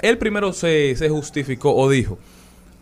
él 0.00 0.18
primero 0.18 0.52
se, 0.52 0.96
se 0.96 1.08
justificó 1.08 1.74
o 1.74 1.90
dijo, 1.90 2.18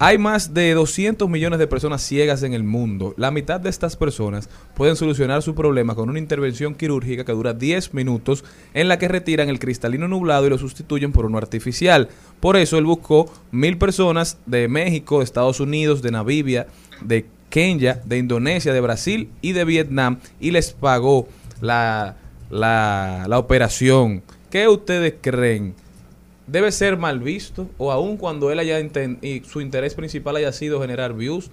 hay 0.01 0.17
más 0.17 0.55
de 0.55 0.73
200 0.75 1.29
millones 1.29 1.59
de 1.59 1.67
personas 1.67 2.03
ciegas 2.03 2.45
en 2.45 2.55
el 2.55 2.63
mundo. 2.63 3.15
La 3.17 3.33
mitad 3.33 3.59
de 3.59 3.69
estas 3.69 3.97
personas 3.97 4.49
pueden 4.75 4.95
solucionar 4.95 5.43
su 5.43 5.57
problema 5.57 5.97
con 5.97 6.09
una 6.09 6.21
intervención 6.21 6.77
quirúrgica 6.77 7.25
que 7.25 7.33
dura 7.33 7.53
10 7.53 7.95
minutos 7.95 8.45
en 8.75 8.87
la 8.87 8.99
que 8.99 9.09
retiran 9.09 9.49
el 9.49 9.59
cristalino 9.59 10.07
nublado 10.07 10.47
y 10.47 10.51
lo 10.51 10.59
sustituyen 10.59 11.11
por 11.11 11.27
uno 11.27 11.39
artificial. 11.39 12.09
Por 12.39 12.57
eso 12.57 12.79
él 12.79 12.85
buscó 12.85 13.33
mil 13.51 13.77
personas 13.77 14.39
de 14.47 14.69
México, 14.69 15.19
de 15.19 15.25
Estados 15.25 15.59
Unidos, 15.59 16.01
de 16.01 16.13
Namibia, 16.13 16.69
de 17.01 17.27
Kenia, 17.51 18.01
de 18.05 18.19
Indonesia, 18.19 18.73
de 18.73 18.81
Brasil 18.81 19.31
y 19.41 19.53
de 19.53 19.65
Vietnam 19.65 20.19
y 20.39 20.53
les 20.53 20.73
pagó 20.73 21.29
la, 21.61 22.17
la, 22.51 23.27
la 23.29 23.39
operación. 23.39 24.23
¿Qué 24.49 24.69
ustedes 24.69 25.15
creen? 25.21 25.75
Debe 26.49 26.73
ser 26.73 26.97
mal 26.97 27.21
visto 27.21 27.69
o 27.79 27.93
aun 27.93 28.17
cuando 28.17 28.51
él 28.51 28.59
haya 28.59 28.81
y 28.81 29.41
su 29.41 29.61
interés 29.61 29.95
principal 29.95 30.37
haya 30.37 30.53
sido 30.53 30.81
generar 30.81 31.15
views 31.15 31.51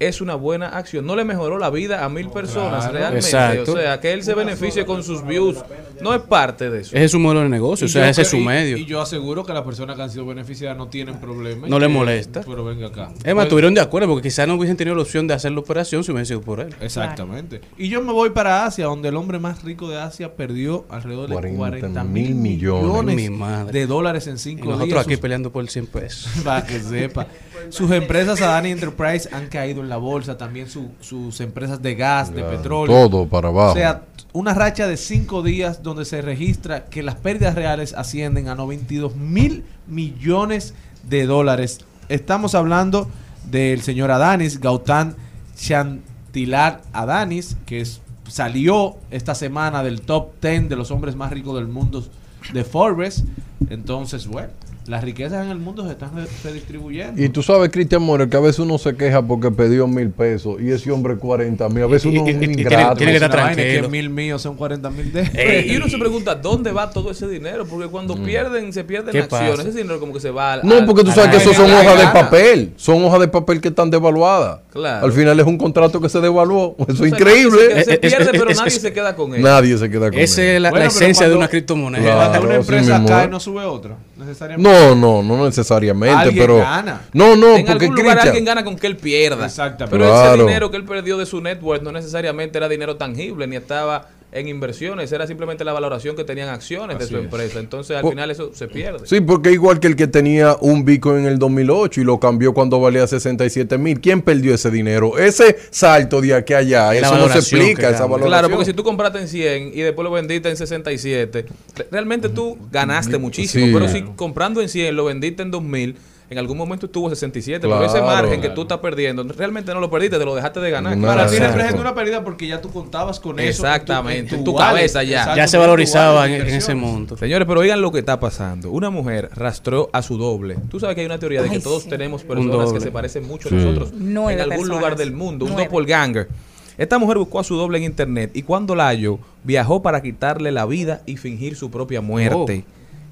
es 0.00 0.20
una 0.20 0.34
buena 0.34 0.68
acción 0.68 1.04
no 1.06 1.16
le 1.16 1.24
mejoró 1.24 1.58
la 1.58 1.70
vida 1.70 2.04
a 2.04 2.08
mil 2.08 2.28
personas 2.30 2.84
claro. 2.84 2.92
realmente 2.98 3.26
Exacto. 3.26 3.72
o 3.72 3.76
sea 3.76 4.00
que 4.00 4.12
él 4.12 4.22
se 4.22 4.34
beneficie 4.34 4.84
con 4.86 5.02
sus 5.02 5.26
views 5.26 5.56
no 6.00 6.14
es 6.14 6.20
parte 6.22 6.70
de 6.70 6.80
eso 6.82 6.94
Ese 6.94 7.04
es 7.06 7.10
su 7.10 7.18
modelo 7.18 7.40
de 7.42 7.48
negocio, 7.48 7.86
o 7.86 7.88
Y 7.88 7.92
sea, 7.92 8.08
ese 8.08 8.22
es 8.22 8.28
su 8.28 8.36
y- 8.36 8.44
medio. 8.44 8.76
Y 8.76 8.84
yo 8.86 9.00
aseguro 9.00 9.44
que 9.44 9.52
las 9.52 9.62
personas 9.64 9.96
que 9.96 10.02
han 10.02 10.10
sido 10.10 10.24
beneficiadas 10.26 10.76
no 10.78 10.86
tienen 10.86 11.18
problema. 11.18 11.66
y 11.66 11.70
No 11.70 11.80
le 11.80 11.88
molesta. 11.88 12.42
Pero 12.46 12.64
venga 12.64 12.86
acá. 12.86 13.10
Es 13.24 13.34
más, 13.34 13.44
estuvieron 13.46 13.74
de 13.74 13.80
acuerdo 13.80 14.06
porque 14.08 14.28
quizás 14.28 14.46
no 14.46 14.54
hubiesen 14.54 14.76
tenido 14.76 14.94
la 14.94 15.02
opción 15.02 15.26
de 15.26 15.34
hacer 15.34 15.50
la 15.50 15.58
operación 15.58 16.04
si 16.04 16.12
hubiesen 16.12 16.26
sido 16.26 16.40
por 16.42 16.60
él. 16.60 16.72
Exactamente. 16.80 17.60
Y 17.76 17.88
yo 17.88 18.00
me 18.00 18.12
voy 18.12 18.30
para 18.30 18.64
Asia, 18.64 18.84
donde 18.84 19.08
el 19.08 19.16
hombre 19.16 19.40
más 19.40 19.64
rico 19.64 19.88
de 19.88 19.98
Asia 19.98 20.36
perdió 20.36 20.84
alrededor 20.88 21.28
de 21.28 21.34
40 21.34 21.58
40 21.58 22.04
mil 22.04 22.26
mil 22.28 22.34
millones. 22.36 22.84
millones 22.84 23.16
Mi 23.16 23.30
madre. 23.30 23.72
de 23.80 23.86
dólares 23.88 24.26
en 24.28 24.34
Y 24.36 24.38
cinco 24.38 24.66
nosotros 24.66 24.88
días. 24.88 25.00
aquí 25.00 25.14
Sus- 25.14 25.20
peleando 25.20 25.50
por 25.50 25.68
100 25.68 25.86
pesos. 25.88 26.30
para 26.44 26.64
que 26.64 26.78
sepa. 26.78 27.26
Sus 27.70 27.90
empresas 27.90 28.40
Adani 28.40 28.70
Enterprise 28.70 29.28
han 29.32 29.48
caído 29.48 29.82
en 29.82 29.88
la 29.88 29.96
bolsa, 29.98 30.36
también 30.38 30.68
su- 30.68 30.90
sus 31.00 31.40
empresas 31.40 31.80
de 31.82 31.94
gas, 31.94 32.34
de 32.34 32.40
Ya, 32.42 32.50
petróleo. 32.50 33.08
todo 33.08 33.26
para 33.28 33.48
abajo. 33.48 33.72
O 33.72 33.74
sea, 33.74 34.02
una 34.32 34.54
racha 34.54 34.86
de 34.86 34.96
cinco 34.96 35.42
días 35.42 35.82
donde 35.82 36.04
se 36.04 36.22
registra 36.22 36.86
que 36.86 37.02
las 37.02 37.16
pérdidas 37.16 37.54
reales 37.54 37.94
ascienden 37.94 38.48
a 38.48 38.54
92 38.54 39.16
mil 39.16 39.64
millones 39.86 40.74
de 41.08 41.26
dólares. 41.26 41.80
Estamos 42.08 42.54
hablando 42.54 43.08
del 43.50 43.82
señor 43.82 44.10
Adanis, 44.10 44.60
Gautam 44.60 45.14
Chantilar 45.56 46.82
Adanis, 46.92 47.56
que 47.66 47.80
es- 47.80 48.00
salió 48.28 48.96
esta 49.10 49.34
semana 49.34 49.82
del 49.82 50.02
top 50.02 50.32
10 50.40 50.68
de 50.68 50.76
los 50.76 50.90
hombres 50.90 51.16
más 51.16 51.30
ricos 51.32 51.54
del 51.54 51.68
mundo 51.68 52.04
de 52.52 52.64
Forbes. 52.64 53.24
Entonces, 53.70 54.26
bueno, 54.26 54.48
las 54.88 55.04
riquezas 55.04 55.44
en 55.44 55.50
el 55.50 55.58
mundo 55.58 55.84
se 55.86 55.92
están 55.92 56.16
re- 56.16 56.26
redistribuyendo. 56.42 57.22
Y 57.22 57.28
tú 57.28 57.42
sabes, 57.42 57.68
Cristian 57.70 58.02
More, 58.02 58.28
que 58.28 58.36
a 58.36 58.40
veces 58.40 58.60
uno 58.60 58.78
se 58.78 58.96
queja 58.96 59.20
porque 59.22 59.50
pidió 59.50 59.86
mil 59.86 60.10
pesos 60.10 60.56
y 60.60 60.70
ese 60.70 60.90
hombre 60.90 61.16
40 61.16 61.68
mil. 61.68 61.82
A 61.82 61.86
veces 61.86 62.06
uno 62.06 62.26
es 62.26 62.34
un 62.36 62.42
ingrato. 62.42 62.96
tiene 62.96 63.12
que 63.12 63.16
estar 63.16 63.30
tranquilo. 63.30 63.82
que 63.82 63.88
mil 63.88 64.10
míos 64.10 64.40
son 64.42 64.56
40 64.56 64.90
mil 64.90 65.12
de 65.12 65.66
y 65.68 65.76
uno 65.76 65.88
se 65.88 65.98
pregunta 65.98 66.34
dónde 66.34 66.72
va 66.72 66.90
todo 66.90 67.10
ese 67.10 67.28
dinero 67.28 67.66
porque 67.66 67.86
cuando 67.88 68.16
pierden 68.16 68.72
se 68.72 68.82
pierden 68.84 69.12
¿Qué 69.12 69.18
acciones 69.20 69.56
pasa? 69.56 69.68
ese 69.68 69.78
dinero 69.78 70.00
como 70.00 70.12
que 70.12 70.20
se 70.20 70.30
va 70.30 70.54
al- 70.54 70.60
No, 70.66 70.84
porque 70.86 71.04
tú 71.04 71.10
sabes 71.12 71.30
que 71.30 71.36
esos 71.36 71.54
son 71.56 71.70
hojas 71.70 71.98
de 71.98 72.04
papel. 72.20 72.72
Son 72.76 73.04
hojas 73.04 73.20
de 73.20 73.28
papel 73.28 73.60
que 73.60 73.68
están 73.68 73.90
devaluadas. 73.90 74.60
Claro. 74.72 75.04
Al 75.06 75.12
final 75.12 75.38
es 75.38 75.46
un 75.46 75.58
contrato 75.58 76.00
que 76.00 76.08
se 76.08 76.20
devaluó. 76.20 76.76
Eso 76.88 77.02
O 77.02 77.06
es 77.06 77.12
increíble. 77.12 77.58
nadie 77.70 77.84
se, 77.84 77.84
se 77.84 77.92
Es- 77.92 78.00
es- 78.02 78.14
pierde 78.16 78.38
pero 78.38 78.50
es- 78.50 78.56
nadie 78.58 78.68
es- 78.76 78.80
se 78.82 78.92
queda 78.92 79.14
con 79.14 79.34
él 79.34 79.42
Nadie 79.42 79.76
se 79.76 79.90
queda 79.90 80.10
con 80.10 80.18
Esa 80.18 80.42
él. 80.42 80.48
es 80.56 80.62
la, 80.62 80.70
Bueno, 80.70 80.84
la 80.86 80.90
pero 80.90 80.98
esencia 81.02 81.28
de 81.28 81.34
una 81.36 81.48
criptomoneda. 81.48 82.02
Claro, 82.02 82.30
Cuando 82.30 82.46
una 82.48 82.56
empresa 82.56 83.04
cae, 83.06 83.24
es. 83.24 83.30
no 83.30 83.40
sube 83.40 83.64
otra. 83.64 83.96
Necesariamente. 84.18 84.68
No, 84.70 84.94
no, 84.94 85.22
no 85.22 85.44
necesariamente, 85.46 86.14
Alguien 86.16 86.44
pero. 86.44 86.58
gana. 86.58 87.02
No, 87.12 87.36
no, 87.36 87.56
en 87.56 87.64
porque 87.64 87.84
algún 87.86 87.96
lugar 88.02 88.18
alguien 88.18 88.44
gana 88.44 88.64
con 88.64 88.76
que 88.76 88.86
él 88.88 88.96
pierda. 88.96 89.46
Exactamente. 89.46 89.96
Pero 89.96 90.10
Claro. 90.10 90.34
ese 90.34 90.42
dinero 90.44 90.70
que 90.70 90.76
él 90.76 90.84
perdió 90.84 91.16
de 91.16 91.24
su 91.26 91.40
network 91.40 91.82
no 91.82 91.92
necesariamente 91.92 92.58
era 92.58 92.68
dinero 92.68 92.96
tangible, 92.96 93.46
ni 93.46 93.56
estaba 93.56 94.08
en 94.30 94.46
inversiones, 94.46 95.10
era 95.10 95.26
simplemente 95.26 95.64
la 95.64 95.72
valoración 95.72 96.14
que 96.14 96.22
tenían 96.22 96.50
acciones 96.50 96.98
de 96.98 97.06
su 97.06 97.16
es. 97.16 97.24
empresa. 97.24 97.60
Entonces, 97.60 97.96
al 97.96 98.02
Po- 98.02 98.10
final 98.10 98.30
eso 98.30 98.50
se 98.54 98.68
pierde. 98.68 99.06
Sí, 99.06 99.22
porque 99.22 99.52
igual 99.52 99.80
que 99.80 99.86
el 99.86 99.96
que 99.96 100.06
tenía 100.06 100.54
un 100.60 100.84
Bitcoin 100.84 101.20
en 101.20 101.26
el 101.26 101.38
2008 101.38 102.02
y 102.02 102.04
lo 102.04 102.20
cambió 102.20 102.52
cuando 102.52 102.78
valía 102.78 103.06
67 103.06 103.78
mil, 103.78 104.00
¿quién 104.00 104.20
perdió 104.20 104.54
ese 104.54 104.70
dinero? 104.70 105.16
Ese 105.18 105.56
salto 105.70 106.20
de 106.20 106.34
aquí 106.34 106.52
a 106.52 106.58
allá, 106.58 106.86
La 106.92 106.94
eso 106.98 107.16
no 107.16 107.28
se 107.30 107.38
explica, 107.38 107.88
esa 107.88 108.02
valoración. 108.04 108.28
Claro, 108.28 108.50
porque 108.50 108.66
si 108.66 108.74
tú 108.74 108.82
compraste 108.84 109.18
en 109.18 109.28
100 109.28 109.68
y 109.74 109.80
después 109.80 110.04
lo 110.04 110.10
vendiste 110.10 110.50
en 110.50 110.56
67, 110.58 111.46
re- 111.76 111.86
realmente 111.90 112.28
tú 112.28 112.58
ganaste 112.70 113.16
muchísimo. 113.18 113.66
Sí. 113.66 113.72
Pero 113.72 113.88
si 113.88 114.02
comprando 114.14 114.60
en 114.60 114.68
100 114.68 114.94
lo 114.94 115.06
vendiste 115.06 115.42
en 115.42 115.50
2000, 115.50 115.96
en 116.30 116.38
algún 116.38 116.58
momento 116.58 116.86
estuvo 116.86 117.08
67. 117.08 117.60
Pero 117.66 117.82
ese 117.84 117.98
Claro. 117.98 118.06
margen 118.06 118.40
que 118.40 118.50
tú 118.50 118.62
estás 118.62 118.78
perdiendo, 118.78 119.22
realmente 119.24 119.72
no 119.72 119.80
lo 119.80 119.90
perdiste, 119.90 120.18
te 120.18 120.24
lo 120.24 120.34
dejaste 120.34 120.60
de 120.60 120.70
ganar. 120.70 120.98
Para 121.00 121.26
ti 121.26 121.38
representa 121.38 121.80
una 121.80 121.94
pérdida 121.94 122.22
porque 122.22 122.46
ya 122.46 122.60
tú 122.60 122.70
contabas 122.70 123.18
con 123.20 123.38
eso. 123.40 123.48
Exactamente, 123.48 124.34
en 124.34 124.44
tu 124.44 124.54
cabeza 124.54 125.02
ya. 125.02 125.18
exacto, 125.20 125.36
Ya 125.36 125.48
se 125.48 125.56
valorizaba 125.58 126.26
en, 126.26 126.42
en 126.42 126.48
ese 126.54 126.74
monto. 126.74 127.16
Señores, 127.16 127.46
pero 127.48 127.60
oigan 127.60 127.80
lo 127.80 127.90
que 127.92 128.00
está 128.00 128.20
pasando. 128.20 128.70
Una 128.70 128.90
mujer 128.90 129.30
rastreó 129.34 129.88
a 129.92 130.02
su 130.02 130.18
doble. 130.18 130.56
Tú 130.70 130.78
sabes 130.80 130.94
que 130.94 131.00
hay 131.00 131.06
una 131.06 131.18
teoría 131.18 131.40
de 131.42 131.48
que 131.48 131.56
Ay, 131.56 131.62
todos 131.62 131.84
sí. 131.84 131.88
tenemos 131.88 132.22
Un 132.22 132.28
personas 132.28 132.72
que 132.72 132.80
se 132.80 132.90
parecen 132.90 133.26
mucho 133.26 133.48
Sí. 133.48 133.54
a 133.54 133.58
nosotros 133.58 133.92
Nueve 133.94 134.34
en 134.34 134.40
algún 134.40 134.56
personas. 134.58 134.78
lugar 134.80 134.96
del 134.96 135.12
mundo, 135.12 135.44
un 135.46 135.52
Nueve. 135.52 135.68
doppelganger. 135.70 136.28
Esta 136.76 136.98
mujer 136.98 137.18
buscó 137.18 137.40
a 137.40 137.44
su 137.44 137.56
doble 137.56 137.78
en 137.78 137.84
internet 137.84 138.30
y 138.34 138.42
cuando 138.42 138.74
la 138.76 138.86
halló, 138.86 139.18
viajó 139.42 139.82
para 139.82 140.00
quitarle 140.02 140.52
la 140.52 140.64
vida 140.66 141.00
y 141.06 141.16
fingir 141.16 141.56
su 141.56 141.70
propia 141.70 142.00
muerte. 142.00 142.64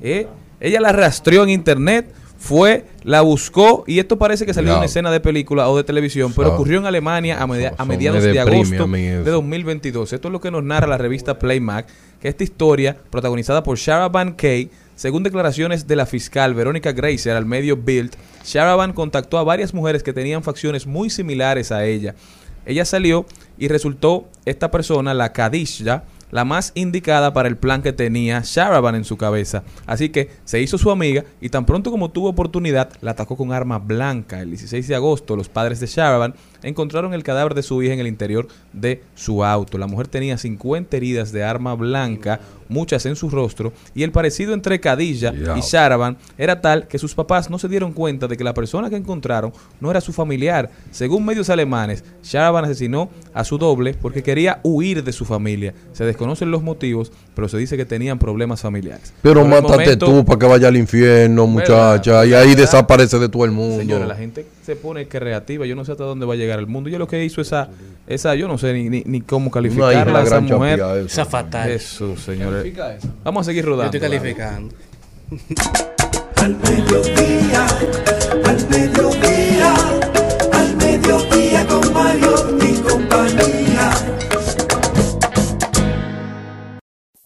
¿Eh? 0.03 0.29
Ella 0.61 0.81
la 0.81 0.93
rastreó 0.93 1.43
en 1.43 1.49
internet, 1.51 2.15
fue, 2.47 2.87
la 3.03 3.21
buscó 3.21 3.85
y 3.87 3.99
esto 3.99 4.17
parece 4.19 4.47
que 4.47 4.55
salió 4.55 4.71
de 4.71 4.77
una 4.79 4.87
escena 4.87 5.11
de 5.11 5.21
película 5.21 5.69
o 5.69 5.77
de 5.77 5.85
televisión, 5.85 6.33
pero 6.35 6.49
ocurrió 6.55 6.79
en 6.79 6.87
Alemania 6.87 7.43
a, 7.43 7.47
media- 7.47 7.69
Eso 7.69 7.83
a 7.83 7.85
mediados 7.85 8.23
me 8.23 8.33
de 8.33 8.41
agosto 8.41 8.87
de 9.25 9.31
2022. 9.31 10.13
Esto 10.13 10.29
es 10.29 10.33
lo 10.33 10.41
que 10.41 10.51
nos 10.51 10.65
narra 10.65 10.87
la 10.87 10.97
revista 10.99 11.39
Playmac, 11.39 11.87
que 12.21 12.29
esta 12.29 12.45
historia, 12.45 12.97
protagonizada 13.11 13.63
por 13.63 13.77
Sharaban 13.77 14.33
Kay, 14.33 14.71
según 14.95 15.23
declaraciones 15.23 15.87
de 15.87 15.97
la 15.97 16.07
fiscal 16.07 16.55
Verónica 16.55 16.93
Grazer 16.93 17.37
al 17.37 17.45
medio 17.45 17.77
Bild, 17.77 18.13
Sharaban 18.45 18.93
contactó 18.95 19.37
a 19.39 19.45
varias 19.45 19.75
mujeres 19.75 20.03
que 20.03 20.13
tenían 20.15 20.43
facciones 20.43 20.87
muy 20.87 21.11
similares 21.11 21.71
a 21.73 21.85
ella. 21.85 22.15
Ella 22.65 22.85
salió 22.85 23.27
y 23.59 23.69
resultó 23.69 24.27
esta 24.45 24.71
persona, 24.71 25.13
la 25.15 25.33
Kadisha, 25.33 26.05
la 26.31 26.45
más 26.45 26.73
indicada 26.75 27.33
para 27.33 27.49
el 27.49 27.57
plan 27.57 27.83
que 27.83 27.93
tenía 27.93 28.43
Sharaban 28.45 28.95
en 28.95 29.05
su 29.05 29.17
cabeza. 29.17 29.63
Así 29.87 30.09
que 30.09 30.31
se 30.45 30.61
hizo 30.61 30.79
su 30.79 30.91
amiga 30.91 31.25
y 31.41 31.49
tan 31.49 31.67
pronto 31.67 31.91
como 31.91 32.11
tuvo 32.11 32.29
oportunidad, 32.29 32.91
la 33.01 33.13
atacó 33.13 33.37
con 33.37 33.53
arma 33.53 33.79
blanca. 33.79 34.41
El 34.41 34.51
16 34.51 34.89
de 34.89 34.95
agosto, 34.95 35.37
los 35.37 35.49
padres 35.49 35.81
de 35.81 35.87
Sharaban 35.87 36.35
encontraron 36.63 37.15
el 37.15 37.23
cadáver 37.23 37.55
de 37.55 37.63
su 37.63 37.83
hija 37.83 37.95
en 37.95 38.01
el 38.01 38.07
interior 38.07 38.49
de 38.73 39.03
su 39.15 39.45
auto. 39.45 39.79
La 39.79 39.87
mujer 39.87 40.09
tenía 40.09 40.39
50 40.39 40.97
heridas 40.97 41.33
de 41.33 41.45
arma 41.45 41.75
blanca, 41.75 42.41
muchas 42.69 43.07
en 43.07 43.15
su 43.17 43.31
rostro, 43.31 43.73
y 43.95 44.03
el 44.03 44.11
parecido 44.11 44.53
entre 44.53 44.81
Khadija 44.81 45.33
y. 45.57 45.61
Sharaban 45.61 46.17
era 46.37 46.61
tal 46.61 46.89
que 46.89 46.99
sus 46.99 47.15
papás 47.15 47.49
no 47.51 47.59
se 47.59 47.69
dieron 47.69 47.93
cuenta 47.93 48.27
de 48.27 48.37
que 48.37 48.45
la 48.45 48.55
persona 48.55 48.91
que 48.91 48.97
encontraron 48.97 49.53
no 49.81 49.91
era 49.91 50.01
su 50.01 50.13
familiar. 50.13 50.71
Según 50.91 51.25
medios 51.25 51.49
alemanes, 51.51 52.03
Sharaban 52.23 52.65
asesinó 52.65 53.09
a 53.33 53.45
su 53.45 53.59
doble 53.59 53.95
porque 53.95 54.23
quería 54.23 54.61
huir 54.63 55.05
de 55.05 55.13
su 55.13 55.25
familia. 55.25 55.75
Se 55.93 56.05
desconocen 56.05 56.51
los 56.51 56.63
motivos, 56.63 57.13
pero 57.35 57.49
se 57.49 57.59
dice 57.59 57.77
que 57.77 57.85
tenían 57.85 58.19
problemas 58.19 58.61
familiares. 58.63 59.13
Pero 59.23 59.45
mátate 59.45 59.73
momento- 59.73 60.07
tú 60.07 60.25
para 60.25 60.39
que 60.39 60.47
vaya 60.47 60.69
al 60.69 60.77
infierno, 60.77 61.47
muchacha, 61.47 62.25
y 62.27 62.33
ahí 62.35 62.49
¿Verdad? 62.49 62.63
desaparece 62.63 63.19
de 63.19 63.29
todo 63.29 63.45
el 63.45 63.53
mundo. 63.53 63.79
Señores, 63.79 64.09
la 64.09 64.17
gente 64.17 64.47
se 64.67 64.75
pone 64.75 65.07
creativa. 65.07 65.65
Yo 65.65 65.77
no 65.77 65.85
sé 65.85 65.93
hasta 65.93 66.03
dónde 66.03 66.27
va 66.27 66.35
a 66.35 66.37
llegar 66.37 66.59
el 66.59 66.67
mundo. 66.67 66.91
Yo 66.91 66.99
lo 66.99 67.07
que 67.07 67.25
hizo 67.25 67.41
esa, 67.41 67.69
esa 68.09 68.35
yo 68.35 68.49
no 68.49 68.59
sé 68.59 68.73
ni, 68.73 68.89
ni, 68.89 69.03
ni 69.07 69.21
cómo 69.21 69.49
calificarla, 69.51 70.23
esa 70.23 70.41
gran 70.41 70.45
mujer. 70.47 70.81
eso. 70.81 71.07
Esa 71.07 71.25
fatal. 71.25 71.69
Jesús, 71.71 72.21
señores. 72.21 72.63
Califica 72.63 72.97
eso. 72.97 73.09
Vamos 73.23 73.43
a 73.43 73.45
seguir 73.45 73.63
Yo 73.65 73.71
rodando. 73.71 73.97
estoy 73.97 74.01
calificando. 74.01 74.75
Al 76.37 76.57
mediodía, 76.57 77.67
al 78.45 78.69
mediodía, 78.69 79.75
al 80.53 80.77
mediodía 80.77 81.67
con 81.67 81.93
Mario 81.93 82.59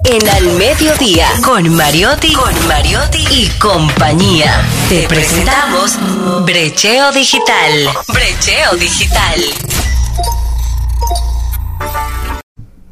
En 0.05 0.29
Al 0.29 0.57
Mediodía, 0.57 1.27
con 1.45 1.69
Mariotti, 1.77 2.33
con 2.33 2.53
Mariotti 2.67 3.19
y 3.31 3.49
compañía. 3.59 4.63
Te 4.89 5.07
presentamos 5.07 5.99
Brecheo 6.47 7.13
Digital. 7.13 7.71
Brecheo 8.09 8.77
Digital. 8.79 9.41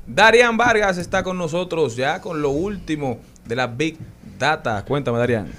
Darian 0.06 0.56
Vargas 0.56 0.98
está 0.98 1.22
con 1.22 1.38
nosotros 1.38 1.96
ya 1.96 2.20
con 2.20 2.42
lo 2.42 2.50
último 2.50 3.18
de 3.46 3.56
la 3.56 3.66
Big 3.66 3.96
Data. 4.38 4.84
Cuéntame, 4.84 5.18
Darian. 5.18 5.50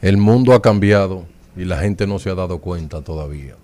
El 0.00 0.18
mundo 0.18 0.54
ha 0.54 0.62
cambiado 0.62 1.26
y 1.56 1.64
la 1.64 1.78
gente 1.78 2.06
no 2.06 2.20
se 2.20 2.30
ha 2.30 2.34
dado 2.34 2.58
cuenta 2.58 3.02
todavía. 3.02 3.56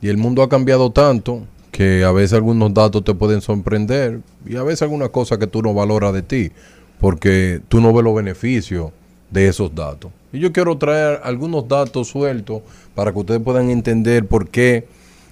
Y 0.00 0.08
el 0.08 0.16
mundo 0.16 0.42
ha 0.42 0.48
cambiado 0.48 0.90
tanto 0.90 1.46
que 1.72 2.04
a 2.04 2.12
veces 2.12 2.34
algunos 2.34 2.72
datos 2.72 3.02
te 3.02 3.14
pueden 3.14 3.40
sorprender 3.40 4.20
y 4.46 4.54
a 4.56 4.62
veces 4.62 4.82
algunas 4.82 5.08
cosas 5.08 5.38
que 5.38 5.48
tú 5.48 5.60
no 5.62 5.74
valoras 5.74 6.12
de 6.12 6.22
ti 6.22 6.52
porque 7.00 7.60
tú 7.68 7.80
no 7.80 7.92
ves 7.92 8.04
los 8.04 8.14
beneficios 8.14 8.92
de 9.30 9.48
esos 9.48 9.74
datos. 9.74 10.12
Y 10.32 10.38
yo 10.38 10.52
quiero 10.52 10.78
traer 10.78 11.20
algunos 11.24 11.66
datos 11.66 12.08
sueltos 12.08 12.62
para 12.94 13.12
que 13.12 13.18
ustedes 13.18 13.40
puedan 13.40 13.70
entender 13.70 14.26
por 14.26 14.48
qué 14.48 14.86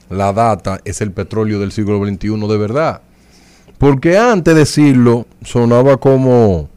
la 0.09 0.33
data 0.33 0.81
es 0.85 1.01
el 1.03 1.13
petróleo 1.13 1.61
del 1.61 1.71
siglo 1.73 2.05
XXI 2.05 2.49
de 2.49 2.57
verdad. 2.59 3.03
Porque 3.79 4.19
antes 4.19 4.53
de 4.55 4.61
decirlo 4.61 5.27
sonaba 5.45 5.99
como, 5.99 6.69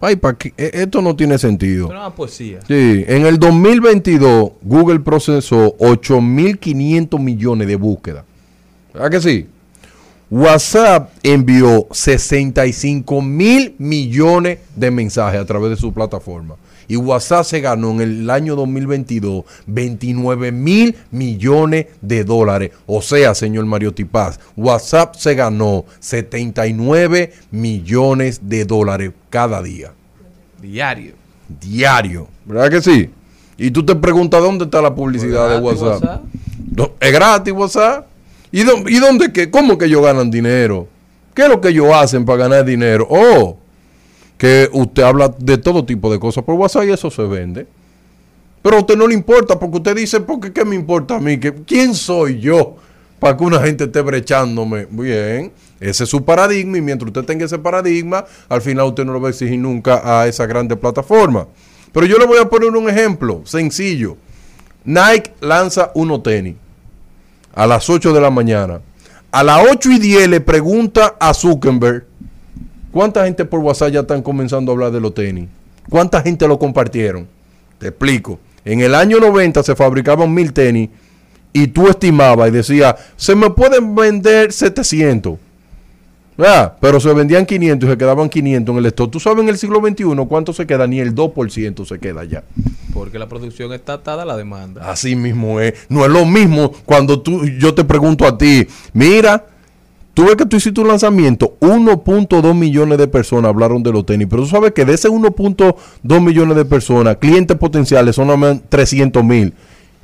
ay, 0.00 0.16
¿pa' 0.16 0.36
qué? 0.36 0.52
E- 0.58 0.70
esto 0.74 1.00
no 1.00 1.16
tiene 1.16 1.38
sentido. 1.38 1.88
Una 1.88 2.10
poesía. 2.14 2.58
Sí, 2.66 3.04
en 3.06 3.24
el 3.24 3.38
2022 3.38 4.50
Google 4.62 5.00
procesó 5.00 5.76
8.500 5.78 7.18
millones 7.20 7.68
de 7.68 7.76
búsquedas. 7.76 8.24
¿Verdad 8.92 9.10
que 9.10 9.20
sí? 9.20 9.46
WhatsApp 10.30 11.10
envió 11.22 11.86
65 11.90 13.20
mil 13.20 13.74
millones 13.78 14.60
de 14.74 14.90
mensajes 14.90 15.38
a 15.38 15.44
través 15.44 15.70
de 15.70 15.76
su 15.76 15.92
plataforma. 15.92 16.56
Y 16.88 16.96
WhatsApp 16.96 17.44
se 17.44 17.60
ganó 17.60 17.90
en 17.92 18.00
el 18.00 18.30
año 18.30 18.56
2022 18.56 19.44
29 19.66 20.52
mil 20.52 20.96
millones 21.10 21.86
de 22.00 22.24
dólares. 22.24 22.70
O 22.86 23.02
sea, 23.02 23.34
señor 23.34 23.66
Mario 23.66 23.92
Tipaz, 23.92 24.40
WhatsApp 24.56 25.14
se 25.16 25.34
ganó 25.34 25.84
79 26.00 27.32
millones 27.50 28.40
de 28.42 28.64
dólares 28.64 29.12
cada 29.30 29.62
día 29.62 29.92
Diario. 30.60 31.12
diario. 31.60 32.28
¿Verdad 32.46 32.70
que 32.70 32.82
sí? 32.82 33.10
Y 33.58 33.70
tú 33.70 33.84
te 33.84 33.94
preguntas 33.94 34.40
dónde 34.40 34.64
está 34.64 34.80
la 34.80 34.94
publicidad 34.94 35.50
de 35.50 35.58
WhatsApp. 35.60 36.02
WhatsApp. 36.02 36.90
¿Es 37.00 37.12
gratis 37.12 37.52
WhatsApp? 37.52 38.06
¿Y, 38.52 38.62
dó- 38.64 38.86
y 38.88 38.98
dónde 38.98 39.32
qué? 39.32 39.50
¿Cómo 39.50 39.78
que 39.78 39.86
ellos 39.86 40.02
ganan 40.02 40.30
dinero? 40.30 40.86
¿Qué 41.34 41.42
es 41.42 41.48
lo 41.48 41.60
que 41.60 41.68
ellos 41.68 41.88
hacen 41.94 42.24
para 42.24 42.44
ganar 42.44 42.64
dinero? 42.64 43.06
Oh, 43.08 43.56
que 44.36 44.68
usted 44.72 45.02
habla 45.02 45.34
de 45.38 45.56
todo 45.58 45.84
tipo 45.84 46.12
de 46.12 46.18
cosas 46.20 46.44
por 46.44 46.54
WhatsApp 46.56 46.84
y 46.84 46.90
eso 46.92 47.10
se 47.10 47.22
vende. 47.22 47.66
Pero 48.60 48.76
a 48.76 48.80
usted 48.80 48.96
no 48.96 49.06
le 49.08 49.14
importa 49.14 49.58
porque 49.58 49.78
usted 49.78 49.96
dice, 49.96 50.20
porque 50.20 50.52
qué 50.52 50.64
me 50.64 50.74
importa 50.76 51.16
a 51.16 51.20
mí? 51.20 51.38
¿Que, 51.38 51.52
¿Quién 51.54 51.94
soy 51.94 52.38
yo 52.40 52.76
para 53.18 53.36
que 53.36 53.44
una 53.44 53.60
gente 53.60 53.84
esté 53.84 54.02
brechándome? 54.02 54.86
Bien, 54.90 55.50
ese 55.80 56.04
es 56.04 56.10
su 56.10 56.24
paradigma 56.24 56.76
y 56.78 56.80
mientras 56.82 57.08
usted 57.08 57.24
tenga 57.24 57.46
ese 57.46 57.58
paradigma, 57.58 58.24
al 58.48 58.60
final 58.60 58.86
usted 58.86 59.04
no 59.04 59.12
lo 59.14 59.20
va 59.20 59.28
a 59.28 59.30
exigir 59.30 59.58
nunca 59.58 60.02
a 60.20 60.26
esa 60.28 60.46
grande 60.46 60.76
plataforma. 60.76 61.48
Pero 61.92 62.06
yo 62.06 62.18
le 62.18 62.26
voy 62.26 62.38
a 62.38 62.48
poner 62.48 62.70
un 62.70 62.88
ejemplo 62.88 63.42
sencillo. 63.44 64.16
Nike 64.84 65.32
lanza 65.40 65.90
unos 65.94 66.22
tenis 66.22 66.54
a 67.54 67.66
las 67.66 67.88
8 67.88 68.12
de 68.12 68.20
la 68.20 68.30
mañana. 68.30 68.80
A 69.30 69.42
las 69.42 69.66
8 69.70 69.90
y 69.92 69.98
10 69.98 70.28
le 70.28 70.40
pregunta 70.40 71.16
a 71.18 71.32
Zuckerberg 71.32 72.04
¿Cuánta 72.92 73.24
gente 73.24 73.46
por 73.46 73.60
WhatsApp 73.60 73.90
ya 73.90 74.00
están 74.00 74.20
comenzando 74.20 74.70
a 74.70 74.74
hablar 74.74 74.92
de 74.92 75.00
los 75.00 75.14
tenis? 75.14 75.48
¿Cuánta 75.88 76.20
gente 76.20 76.46
lo 76.46 76.58
compartieron? 76.58 77.26
Te 77.78 77.88
explico. 77.88 78.38
En 78.66 78.80
el 78.82 78.94
año 78.94 79.18
90 79.18 79.62
se 79.62 79.74
fabricaban 79.74 80.32
mil 80.32 80.52
tenis 80.52 80.90
y 81.54 81.68
tú 81.68 81.88
estimabas 81.88 82.48
y 82.48 82.52
decías, 82.52 82.94
se 83.16 83.34
me 83.34 83.48
pueden 83.48 83.94
vender 83.94 84.52
700. 84.52 85.38
Ah, 86.44 86.76
pero 86.80 87.00
se 87.00 87.12
vendían 87.12 87.46
500 87.46 87.86
y 87.86 87.92
se 87.92 87.98
quedaban 87.98 88.28
500 88.28 88.72
en 88.72 88.78
el 88.78 88.86
stock. 88.86 89.10
¿Tú 89.10 89.20
sabes 89.20 89.42
en 89.42 89.48
el 89.48 89.58
siglo 89.58 89.80
XXI 89.80 90.04
cuánto 90.28 90.52
se 90.52 90.66
queda? 90.66 90.86
Ni 90.86 91.00
el 91.00 91.14
2% 91.14 91.84
se 91.84 91.98
queda 91.98 92.24
ya. 92.24 92.42
Porque 92.92 93.18
la 93.18 93.28
producción 93.28 93.72
está 93.72 93.94
atada 93.94 94.22
a 94.22 94.26
la 94.26 94.36
demanda. 94.36 94.90
Así 94.90 95.16
mismo 95.16 95.60
es. 95.60 95.74
No 95.88 96.04
es 96.04 96.10
lo 96.10 96.24
mismo 96.24 96.72
cuando 96.84 97.20
tú, 97.20 97.44
yo 97.46 97.74
te 97.74 97.84
pregunto 97.84 98.26
a 98.26 98.36
ti, 98.36 98.66
mira, 98.92 99.46
tú 100.14 100.24
ves 100.26 100.36
que 100.36 100.46
tú 100.46 100.56
hiciste 100.56 100.80
un 100.80 100.88
lanzamiento, 100.88 101.56
1.2 101.60 102.54
millones 102.54 102.98
de 102.98 103.08
personas 103.08 103.48
hablaron 103.48 103.82
de 103.82 103.92
los 103.92 104.04
tenis, 104.04 104.26
pero 104.28 104.42
tú 104.42 104.48
sabes 104.48 104.72
que 104.72 104.84
de 104.84 104.94
ese 104.94 105.08
1.2 105.08 106.20
millones 106.20 106.56
de 106.56 106.64
personas, 106.64 107.16
clientes 107.16 107.56
potenciales 107.56 108.16
son 108.16 108.26
nada 108.26 108.36
más 108.36 108.58
300 108.68 109.24
mil. 109.24 109.54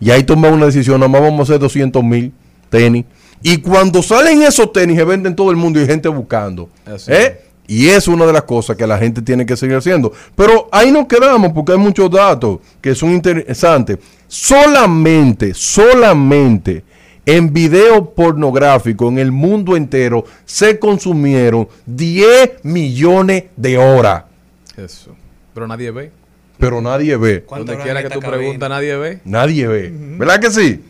Y 0.01 0.11
ahí 0.11 0.23
tomas 0.23 0.53
una 0.53 0.67
decisión, 0.67 1.01
nada 1.01 1.11
más 1.11 1.21
vamos 1.21 1.41
a 1.41 1.43
hacer 1.43 1.59
200 1.59 2.03
mil 2.05 2.33
tenis. 2.71 3.05
Y 3.43 3.59
cuando 3.59 4.03
salen 4.03 4.43
esos 4.43 4.73
tenis, 4.73 4.97
se 4.97 5.05
venden 5.05 5.37
todo 5.37 5.51
el 5.51 5.57
mundo 5.57 5.79
y 5.79 5.83
hay 5.83 5.89
gente 5.89 6.09
buscando. 6.09 6.69
Así 6.85 7.13
¿Eh? 7.13 7.41
Y 7.67 7.89
es 7.89 8.09
una 8.09 8.25
de 8.25 8.33
las 8.33 8.45
cosas 8.45 8.77
que 8.77 8.87
la 8.87 8.97
gente 8.97 9.21
tiene 9.21 9.45
que 9.45 9.55
seguir 9.55 9.77
haciendo. 9.77 10.13
Pero 10.35 10.69
ahí 10.73 10.91
nos 10.91 11.07
quedamos 11.07 11.53
porque 11.53 11.73
hay 11.73 11.79
muchos 11.79 12.11
datos 12.11 12.61
que 12.81 12.95
son 12.95 13.13
interesantes. 13.13 13.99
Solamente, 14.27 15.53
solamente 15.53 16.83
en 17.27 17.53
video 17.53 18.15
pornográfico 18.15 19.09
en 19.09 19.19
el 19.19 19.31
mundo 19.31 19.77
entero 19.77 20.25
se 20.47 20.79
consumieron 20.79 21.69
10 21.85 22.65
millones 22.65 23.45
de 23.55 23.77
horas. 23.77 24.25
Eso. 24.75 25.15
Pero 25.53 25.67
nadie 25.67 25.91
ve. 25.91 26.11
Pero 26.57 26.81
nadie 26.81 27.19
ve. 27.19 27.45
Donde 27.51 27.77
quiera 27.77 28.03
que 28.03 28.09
tú 28.09 28.21
preguntas, 28.21 28.71
nadie 28.71 28.97
ve. 28.97 29.21
Nadie 29.27 29.67
ve. 29.69 29.93
¿Verdad 29.93 30.41
que 30.41 30.51
sí? 30.51 30.81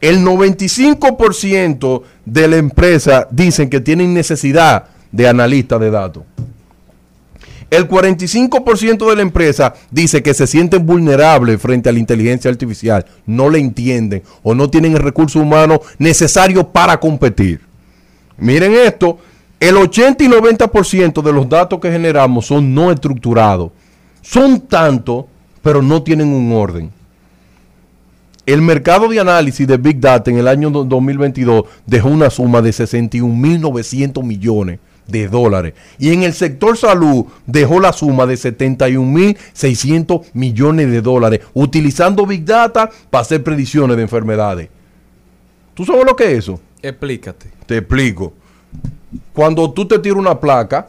El 0.00 0.24
95% 0.24 2.02
de 2.24 2.48
la 2.48 2.56
empresa 2.56 3.26
dicen 3.30 3.68
que 3.68 3.80
tienen 3.80 4.14
necesidad 4.14 4.84
de 5.10 5.28
analistas 5.28 5.80
de 5.80 5.90
datos. 5.90 6.22
El 7.70 7.86
45% 7.86 9.10
de 9.10 9.16
la 9.16 9.22
empresa 9.22 9.74
dice 9.90 10.22
que 10.22 10.32
se 10.32 10.46
sienten 10.46 10.86
vulnerables 10.86 11.60
frente 11.60 11.88
a 11.88 11.92
la 11.92 11.98
inteligencia 11.98 12.50
artificial, 12.50 13.04
no 13.26 13.50
le 13.50 13.58
entienden 13.58 14.22
o 14.42 14.54
no 14.54 14.70
tienen 14.70 14.94
el 14.94 15.02
recurso 15.02 15.40
humano 15.40 15.80
necesario 15.98 16.66
para 16.68 16.98
competir. 16.98 17.60
Miren 18.38 18.72
esto, 18.72 19.18
el 19.60 19.76
80 19.76 20.24
y 20.24 20.28
90% 20.28 21.20
de 21.20 21.32
los 21.32 21.48
datos 21.48 21.80
que 21.80 21.90
generamos 21.90 22.46
son 22.46 22.72
no 22.72 22.90
estructurados. 22.90 23.72
Son 24.22 24.60
tantos, 24.60 25.26
pero 25.60 25.82
no 25.82 26.02
tienen 26.02 26.28
un 26.28 26.52
orden. 26.52 26.90
El 28.48 28.62
mercado 28.62 29.08
de 29.08 29.20
análisis 29.20 29.66
de 29.66 29.76
Big 29.76 30.00
Data 30.00 30.30
en 30.30 30.38
el 30.38 30.48
año 30.48 30.70
do- 30.70 30.82
2022 30.84 31.64
dejó 31.84 32.08
una 32.08 32.30
suma 32.30 32.62
de 32.62 32.70
61.900 32.70 34.22
millones 34.24 34.78
de 35.06 35.28
dólares. 35.28 35.74
Y 35.98 36.14
en 36.14 36.22
el 36.22 36.32
sector 36.32 36.78
salud 36.78 37.26
dejó 37.46 37.78
la 37.78 37.92
suma 37.92 38.24
de 38.24 38.36
71.600 38.36 40.22
millones 40.32 40.90
de 40.90 41.02
dólares, 41.02 41.40
utilizando 41.52 42.24
Big 42.24 42.46
Data 42.46 42.88
para 43.10 43.20
hacer 43.20 43.44
predicciones 43.44 43.98
de 43.98 44.02
enfermedades. 44.04 44.70
¿Tú 45.74 45.84
sabes 45.84 46.06
lo 46.06 46.16
que 46.16 46.32
es 46.32 46.38
eso? 46.38 46.58
Explícate. 46.80 47.48
Te 47.66 47.76
explico. 47.76 48.32
Cuando 49.34 49.70
tú 49.72 49.86
te 49.86 49.98
tiras 49.98 50.18
una 50.18 50.40
placa, 50.40 50.88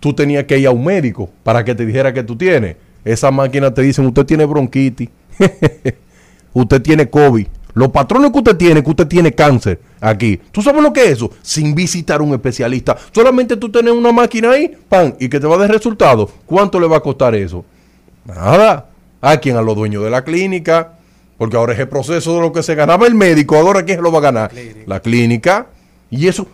tú 0.00 0.12
tenías 0.12 0.42
que 0.44 0.58
ir 0.58 0.66
a 0.66 0.72
un 0.72 0.84
médico 0.84 1.30
para 1.44 1.64
que 1.64 1.72
te 1.76 1.86
dijera 1.86 2.12
que 2.12 2.24
tú 2.24 2.34
tienes. 2.34 2.74
Esa 3.04 3.30
máquina 3.30 3.72
te 3.72 3.82
dicen, 3.82 4.06
usted 4.06 4.26
tiene 4.26 4.44
bronquitis, 4.44 5.08
usted 6.60 6.82
tiene 6.82 7.08
COVID. 7.08 7.46
Los 7.74 7.90
patrones 7.90 8.32
que 8.32 8.38
usted 8.38 8.56
tiene, 8.56 8.82
que 8.82 8.88
usted 8.88 9.06
tiene 9.06 9.32
cáncer 9.32 9.78
aquí. 10.00 10.40
¿Tú 10.50 10.62
sabes 10.62 10.82
lo 10.82 10.94
que 10.94 11.04
es 11.04 11.10
eso? 11.10 11.30
Sin 11.42 11.74
visitar 11.74 12.20
a 12.20 12.22
un 12.22 12.32
especialista. 12.32 12.96
Solamente 13.12 13.56
tú 13.58 13.70
tienes 13.70 13.92
una 13.92 14.12
máquina 14.12 14.52
ahí, 14.52 14.74
pan, 14.88 15.14
y 15.20 15.28
que 15.28 15.38
te 15.38 15.46
va 15.46 15.56
a 15.56 15.58
dar 15.58 15.70
resultados. 15.70 16.30
¿Cuánto 16.46 16.80
le 16.80 16.86
va 16.86 16.96
a 16.96 17.00
costar 17.00 17.34
eso? 17.34 17.66
Nada. 18.24 18.86
¿A 19.20 19.36
quién? 19.36 19.56
A 19.56 19.62
los 19.62 19.76
dueños 19.76 20.02
de 20.04 20.10
la 20.10 20.24
clínica. 20.24 20.92
Porque 21.36 21.58
ahora 21.58 21.74
es 21.74 21.78
el 21.78 21.88
proceso 21.88 22.34
de 22.36 22.40
lo 22.40 22.50
que 22.50 22.62
se 22.62 22.74
ganaba 22.74 23.06
el 23.06 23.14
médico. 23.14 23.56
Ahora 23.56 23.84
¿quién 23.84 23.98
se 23.98 24.02
lo 24.02 24.10
va 24.10 24.18
a 24.20 24.22
ganar? 24.22 24.50
La 24.86 25.00
clínica. 25.00 25.66
Y 26.08 26.28
eso. 26.28 26.48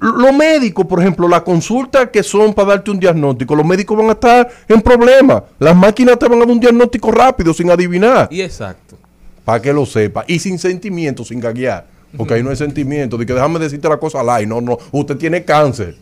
Los 0.00 0.32
médicos, 0.32 0.86
por 0.86 1.00
ejemplo, 1.00 1.28
la 1.28 1.44
consulta 1.44 2.10
que 2.10 2.22
son 2.22 2.54
para 2.54 2.68
darte 2.68 2.90
un 2.90 2.98
diagnóstico, 2.98 3.54
los 3.54 3.66
médicos 3.66 3.98
van 3.98 4.08
a 4.08 4.12
estar 4.12 4.48
en 4.66 4.80
problemas. 4.80 5.42
Las 5.58 5.76
máquinas 5.76 6.18
te 6.18 6.26
van 6.26 6.38
a 6.38 6.40
dar 6.40 6.50
un 6.50 6.60
diagnóstico 6.60 7.10
rápido, 7.10 7.52
sin 7.52 7.70
adivinar. 7.70 8.28
Y 8.30 8.40
exacto. 8.40 8.96
Para 9.44 9.60
que 9.60 9.72
lo 9.72 9.84
sepa. 9.86 10.24
Y 10.26 10.38
sin 10.38 10.58
sentimiento, 10.58 11.24
sin 11.24 11.40
gaguear. 11.40 11.86
Porque 12.16 12.34
ahí 12.34 12.42
no 12.42 12.50
hay 12.50 12.56
sentimiento. 12.56 13.16
De 13.16 13.26
que 13.26 13.32
déjame 13.34 13.58
decirte 13.58 13.88
la 13.88 13.96
cosa 13.98 14.22
live. 14.22 14.46
No, 14.46 14.60
no. 14.60 14.78
Usted 14.92 15.16
tiene 15.16 15.44
cáncer. 15.44 15.96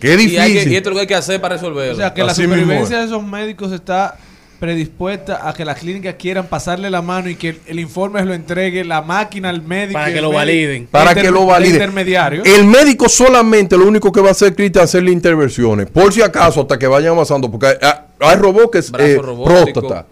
Qué 0.00 0.08
Y, 0.08 0.10
hay 0.10 0.16
que- 0.16 0.22
difícil. 0.58 0.72
y 0.72 0.76
esto 0.76 0.88
es 0.88 0.94
lo 0.94 0.96
que 0.96 1.00
hay 1.02 1.06
que 1.06 1.14
hacer 1.14 1.40
para 1.40 1.56
resolverlo. 1.56 1.92
O 1.92 1.96
sea, 1.96 2.12
que 2.12 2.22
la 2.24 2.32
Así 2.32 2.42
supervivencia 2.42 2.98
de 2.98 3.04
esos 3.06 3.22
médicos 3.22 3.72
está 3.72 4.16
predispuesta 4.58 5.46
a 5.48 5.52
que 5.52 5.64
las 5.66 5.78
clínicas 5.78 6.14
quieran 6.18 6.46
pasarle 6.46 6.88
la 6.90 7.02
mano 7.02 7.28
y 7.28 7.34
que 7.36 7.50
el, 7.50 7.60
el 7.66 7.78
informe 7.80 8.24
lo 8.24 8.32
entregue 8.32 8.84
la 8.84 9.02
máquina 9.02 9.50
al 9.50 9.60
médico. 9.62 9.92
Para 9.98 10.12
que 10.12 10.20
lo 10.20 10.28
médico- 10.30 10.34
validen. 10.36 10.86
para 10.90 11.14
que 11.14 11.30
lo 11.30 11.40
de 11.40 11.46
valide. 11.46 11.72
Intermediario. 11.74 12.42
El 12.44 12.64
médico 12.64 13.08
solamente 13.08 13.76
lo 13.76 13.86
único 13.86 14.10
que 14.10 14.20
va 14.22 14.28
a 14.28 14.32
hacer 14.32 14.54
Cristian 14.54 14.84
es 14.84 14.90
hacerle 14.90 15.12
intervenciones. 15.12 15.90
Por 15.90 16.12
si 16.12 16.22
acaso, 16.22 16.62
hasta 16.62 16.78
que 16.78 16.86
vayan 16.86 17.12
avanzando. 17.12 17.50
Porque 17.50 17.66
hay, 17.66 17.74
hay 18.20 18.36
robots 18.36 18.70
que 18.72 18.78
es 18.78 18.92
eh, 18.98 19.18
próstata. 19.44 20.06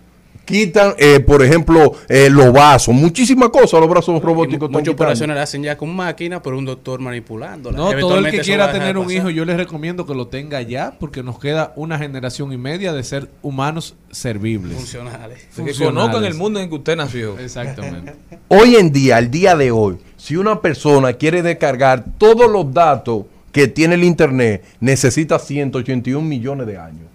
Quitan, 0.45 0.95
eh, 0.99 1.21
por 1.21 1.43
ejemplo, 1.43 1.93
eh, 2.09 2.29
los 2.31 2.53
vasos. 2.53 2.95
Muchísimas 2.95 3.49
cosas 3.49 3.81
los 3.81 3.89
brazos 3.89 4.23
robóticos. 4.23 4.69
están 4.69 4.73
Muchas 4.73 4.95
operaciones 4.95 5.37
las 5.37 5.49
hacen 5.49 5.63
ya 5.63 5.77
con 5.77 5.95
máquina, 5.95 6.43
pero 6.43 6.59
un 6.59 6.65
doctor 6.65 7.01
manipulándola. 7.01 7.77
No, 7.77 7.91
todo 7.99 8.19
el 8.19 8.31
que 8.31 8.41
quiera 8.41 8.71
tener 8.71 8.99
un 8.99 9.05
pasar. 9.05 9.19
hijo, 9.19 9.31
yo 9.31 9.45
les 9.45 9.57
recomiendo 9.57 10.07
que 10.07 10.15
lo 10.15 10.27
tenga 10.29 10.61
ya, 10.63 10.97
porque 10.99 11.23
nos 11.23 11.39
queda 11.39 11.73
una 11.77 11.99
generación 11.99 12.53
y 12.53 12.57
media 12.57 12.93
de 12.93 13.03
ser 13.03 13.29
humanos 13.43 13.95
servibles. 14.11 14.77
Funcionales. 14.77 15.45
Que 15.55 15.63
Funcionales. 15.63 15.79
conozcan 15.79 16.25
el 16.25 16.35
mundo 16.35 16.61
en 16.61 16.69
que 16.69 16.75
usted 16.75 16.97
nació. 16.97 17.39
Exactamente. 17.39 18.15
Hoy 18.49 18.77
en 18.77 18.93
día, 18.93 19.17
al 19.17 19.31
día 19.31 19.57
de 19.57 19.71
hoy, 19.71 19.97
si 20.17 20.37
una 20.37 20.61
persona 20.61 21.15
quiere 21.15 21.43
descargar 21.43 22.05
todos 22.19 22.51
los 22.51 22.73
datos 22.73 23.25
que 23.53 23.69
tiene 23.69 23.95
el 23.95 24.05
Internet, 24.05 24.65
necesita 24.81 25.39
181 25.39 26.21
millones 26.27 26.67
de 26.67 26.77
años. 26.77 27.14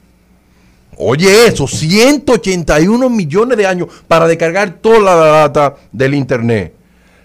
Oye 1.02 1.48
eso, 1.48 1.66
181 1.66 3.10
millones 3.10 3.58
de 3.58 3.66
años 3.66 3.88
para 4.06 4.28
descargar 4.28 4.80
toda 4.82 5.00
la 5.00 5.16
data 5.16 5.76
del 5.94 6.14
Internet. 6.14 6.74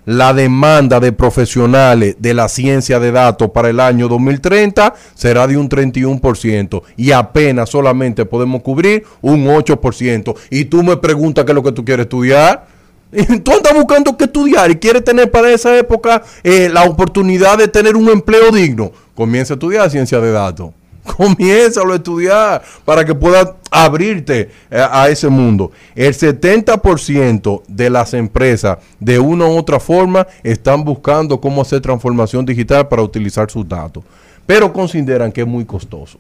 La 0.06 0.32
demanda 0.32 1.00
de 1.00 1.10
profesionales 1.10 2.14
de 2.20 2.34
la 2.34 2.48
ciencia 2.48 3.00
de 3.00 3.10
datos 3.10 3.50
para 3.50 3.70
el 3.70 3.80
año 3.80 4.06
2030 4.06 4.94
será 5.16 5.48
de 5.48 5.56
un 5.56 5.68
31% 5.68 6.82
y 6.96 7.10
apenas 7.10 7.70
solamente 7.70 8.24
podemos 8.24 8.62
cubrir 8.62 9.02
un 9.20 9.44
8%. 9.44 10.36
Y 10.50 10.66
tú 10.66 10.84
me 10.84 10.96
preguntas 10.96 11.44
qué 11.44 11.50
es 11.50 11.56
lo 11.56 11.64
que 11.64 11.72
tú 11.72 11.84
quieres 11.84 12.04
estudiar. 12.04 12.72
Tú 13.44 13.52
andas 13.52 13.74
buscando 13.74 14.16
qué 14.16 14.24
estudiar 14.24 14.70
y 14.70 14.76
quieres 14.76 15.04
tener 15.04 15.30
para 15.30 15.50
esa 15.52 15.76
época 15.76 16.22
eh, 16.42 16.68
la 16.68 16.82
oportunidad 16.84 17.58
de 17.58 17.68
tener 17.68 17.96
un 17.96 18.08
empleo 18.08 18.50
digno. 18.50 18.92
Comienza 19.14 19.54
a 19.54 19.56
estudiar 19.56 19.90
ciencia 19.90 20.20
de 20.20 20.32
datos. 20.32 20.70
Comiénzalo 21.16 21.92
a 21.92 21.96
estudiar 21.96 22.62
para 22.84 23.05
que 23.05 23.14
puedas 23.14 23.52
abrirte 23.70 24.50
eh, 24.70 24.86
a 24.90 25.09
ese 25.09 25.28
mundo. 25.28 25.72
El 25.94 26.14
70% 26.14 27.62
de 27.68 27.90
las 27.90 28.14
empresas, 28.14 28.78
de 28.98 29.18
una 29.18 29.46
u 29.46 29.57
otra 29.57 29.78
forma, 29.78 30.26
están 30.42 30.84
buscando 30.84 31.40
cómo 31.40 31.62
hacer 31.62 31.80
transformación 31.80 32.44
digital 32.44 32.88
para 32.88 33.02
utilizar 33.02 33.50
sus 33.50 33.68
datos. 33.68 34.05
Pero 34.46 34.72
consideran 34.72 35.32
que 35.32 35.42
es 35.42 35.46
muy 35.46 35.64
costoso. 35.64 36.18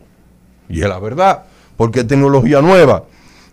Y 0.68 0.80
es 0.80 0.88
la 0.88 0.98
verdad, 0.98 1.44
porque 1.76 2.00
es 2.00 2.06
tecnología 2.06 2.60
nueva. 2.60 3.04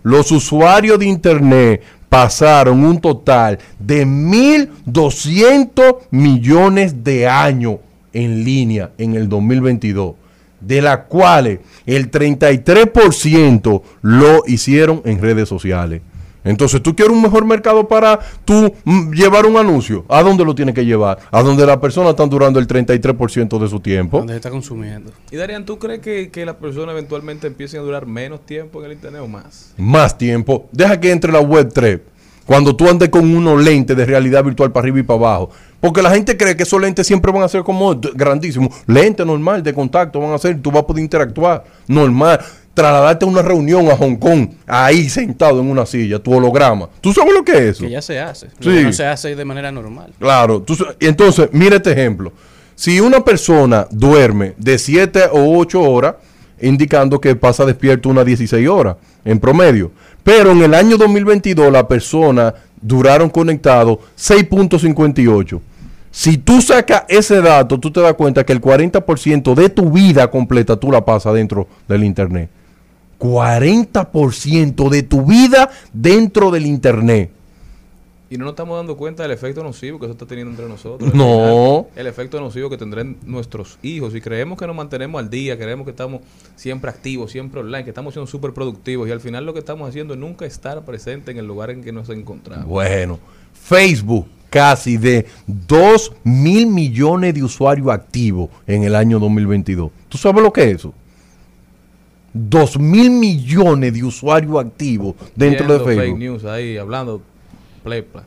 Los 0.03 0.32
usuarios 0.32 0.97
de 0.99 1.05
Internet 1.05 1.84
pasaron 2.09 2.84
un 2.84 2.99
total 2.99 3.59
de 3.79 4.05
1.200 4.05 5.97
millones 6.11 7.03
de 7.03 7.27
años 7.27 7.77
en 8.13 8.43
línea 8.43 8.91
en 8.97 9.15
el 9.15 9.29
2022, 9.29 10.15
de 10.62 10.82
las 10.82 10.99
cuales 11.09 11.59
el 11.86 12.09
33% 12.09 13.82
lo 14.01 14.43
hicieron 14.47 15.01
en 15.05 15.22
redes 15.22 15.49
sociales. 15.49 16.01
Entonces, 16.43 16.82
tú 16.82 16.95
quieres 16.95 17.16
un 17.16 17.22
mejor 17.22 17.45
mercado 17.45 17.88
para 17.88 18.20
tú 18.45 18.74
mm, 18.84 19.12
llevar 19.12 19.45
un 19.45 19.57
anuncio. 19.57 20.05
¿A 20.09 20.24
dónde 20.24 20.43
lo 20.43 20.55
tienes 20.55 20.74
que 20.74 20.86
llevar? 20.86 21.20
A 21.32 21.43
donde 21.43 21.66
las 21.66 21.78
personas 21.78 22.12
están 22.12 22.30
durando 22.30 22.59
el 22.59 22.68
33% 22.68 23.59
de 23.59 23.68
su 23.68 23.80
tiempo. 23.80 24.18
Donde 24.18 24.34
se 24.34 24.38
está 24.38 24.49
consumiendo. 24.49 25.12
Y 25.30 25.36
Darían, 25.36 25.66
¿tú 25.66 25.78
crees 25.78 25.99
que, 25.99 26.30
que 26.30 26.45
las 26.45 26.55
personas 26.55 26.93
eventualmente 26.93 27.47
empiecen 27.47 27.82
a 27.82 27.84
durar 27.84 28.05
menos 28.07 28.45
tiempo 28.45 28.80
en 28.80 28.86
el 28.88 28.93
internet 28.93 29.22
o 29.22 29.28
más? 29.28 29.74
más 29.78 30.18
tiempo. 30.18 30.68
Deja 30.72 30.99
que 30.99 31.12
entre 31.12 31.32
la 31.32 31.41
web 31.41 31.72
3. 31.72 31.99
Cuando 32.45 32.76
tú 32.76 32.89
andes 32.89 33.09
con 33.09 33.34
unos 33.36 33.64
lentes 33.64 33.95
de 33.95 34.03
realidad 34.03 34.43
virtual 34.43 34.72
para 34.72 34.84
arriba 34.84 34.99
y 34.99 35.03
para 35.03 35.20
abajo. 35.20 35.51
Porque 35.82 36.01
la 36.01 36.11
gente 36.11 36.38
cree 36.38 36.55
que 36.55 36.63
esos 36.63 36.79
lentes 36.79 37.07
siempre 37.07 37.32
van 37.32 37.41
a 37.41 37.49
ser 37.49 37.63
como 37.63 37.99
grandísimos. 38.13 38.73
Lentes 38.86 39.25
normal 39.25 39.63
de 39.63 39.73
contacto 39.73 40.19
van 40.19 40.32
a 40.32 40.38
ser. 40.38 40.61
Tú 40.61 40.71
vas 40.71 40.84
a 40.84 40.88
poder 40.88 41.03
interactuar 41.03 41.63
normal. 41.88 42.39
Trasladarte 42.73 43.25
a 43.25 43.27
una 43.27 43.41
reunión 43.41 43.89
a 43.89 43.97
Hong 43.97 44.15
Kong. 44.15 44.51
Ahí 44.67 45.09
sentado 45.09 45.59
en 45.59 45.69
una 45.69 45.86
silla. 45.86 46.19
Tu 46.19 46.32
holograma. 46.32 46.88
¿Tú 47.01 47.11
sabes 47.11 47.34
lo 47.34 47.43
que 47.43 47.53
es 47.53 47.59
eso? 47.61 47.84
Que 47.84 47.89
ya 47.89 48.01
se 48.01 48.19
hace. 48.19 48.47
Sí. 48.59 48.84
No 48.84 48.93
se 48.93 49.05
hace 49.05 49.36
de 49.36 49.43
manera 49.43 49.71
normal. 49.71 50.13
Claro. 50.19 50.61
Tú 50.61 50.77
entonces, 50.99 51.49
mira 51.51 51.77
este 51.77 51.91
ejemplo. 51.91 52.32
Si 52.75 52.99
una 52.99 53.25
persona 53.25 53.88
duerme 53.89 54.53
de 54.57 54.77
7 54.77 55.29
o 55.34 55.57
8 55.57 55.82
horas, 55.82 56.15
indicando 56.61 57.19
que 57.19 57.36
pasa 57.36 57.65
despierto 57.65 58.09
unas 58.09 58.25
16 58.25 58.67
horas 58.69 58.97
en 59.25 59.39
promedio. 59.39 59.91
Pero 60.23 60.51
en 60.51 60.61
el 60.61 60.73
año 60.73 60.97
2022 60.97 61.71
la 61.71 61.88
persona 61.88 62.53
duraron 62.79 63.29
conectados 63.29 63.97
6.58. 64.17 65.59
Si 66.12 66.38
tú 66.38 66.62
sacas 66.62 67.05
ese 67.07 67.41
dato, 67.41 67.80
tú 67.80 67.89
te 67.89 68.01
das 68.01 68.14
cuenta 68.16 68.45
que 68.45 68.51
el 68.51 68.62
40% 68.62 69.55
de 69.55 69.70
tu 69.70 69.89
vida 69.91 70.30
completa 70.30 70.76
tú 70.76 70.91
la 70.91 71.05
pasas 71.05 71.34
dentro 71.34 71.68
del 71.88 72.03
Internet. 72.03 72.49
40% 73.18 74.89
de 74.89 75.03
tu 75.03 75.26
vida 75.26 75.70
dentro 75.93 76.51
del 76.51 76.66
Internet. 76.66 77.32
Y 78.30 78.38
no 78.38 78.45
nos 78.45 78.53
estamos 78.53 78.78
dando 78.78 78.95
cuenta 78.95 79.24
del 79.24 79.32
efecto 79.34 79.62
nocivo 79.62 79.99
que 79.99 80.05
eso 80.05 80.14
está 80.14 80.26
teniendo 80.26 80.51
entre 80.51 80.68
nosotros. 80.68 81.14
No. 81.14 81.88
El 81.95 82.07
efecto 82.07 82.39
nocivo 82.39 82.70
que 82.70 82.78
tendrán 82.78 83.18
nuestros 83.26 83.78
hijos. 83.82 84.16
Y 84.16 84.22
creemos 84.22 84.57
que 84.57 84.66
nos 84.66 84.76
mantenemos 84.76 85.20
al 85.20 85.30
día, 85.30 85.57
creemos 85.57 85.86
que 85.86 85.91
estamos 85.91 86.22
siempre 86.55 86.89
activos, 86.89 87.32
siempre 87.32 87.59
online, 87.59 87.84
que 87.84 87.89
estamos 87.89 88.14
siendo 88.14 88.28
súper 88.28 88.53
productivos. 88.53 89.07
Y 89.07 89.12
al 89.12 89.20
final 89.20 89.45
lo 89.45 89.53
que 89.53 89.59
estamos 89.59 89.88
haciendo 89.88 90.14
es 90.14 90.20
nunca 90.20 90.45
estar 90.45 90.84
presente 90.84 91.32
en 91.32 91.38
el 91.38 91.45
lugar 91.45 91.72
en 91.72 91.84
que 91.84 91.91
nos 91.91 92.09
encontramos. 92.09 92.66
Bueno, 92.66 93.20
Facebook 93.53 94.28
casi 94.51 94.97
de 94.97 95.25
2 95.47 96.11
mil 96.25 96.67
millones 96.67 97.33
de 97.33 97.41
usuarios 97.41 97.87
activos 97.87 98.49
en 98.67 98.83
el 98.83 98.95
año 98.95 99.17
2022. 99.17 99.89
¿Tú 100.09 100.17
sabes 100.19 100.43
lo 100.43 100.51
que 100.51 100.69
es 100.69 100.75
eso? 100.75 100.93
2 102.33 102.77
mil 102.79 103.09
millones 103.09 103.93
de 103.93 104.03
usuarios 104.03 104.63
activos 104.63 105.15
dentro 105.35 105.65
Viendo 105.65 105.79
de 105.79 105.85
fake 105.85 105.99
Facebook. 105.99 106.19
news 106.19 106.45
ahí, 106.45 106.77
hablando 106.77 107.21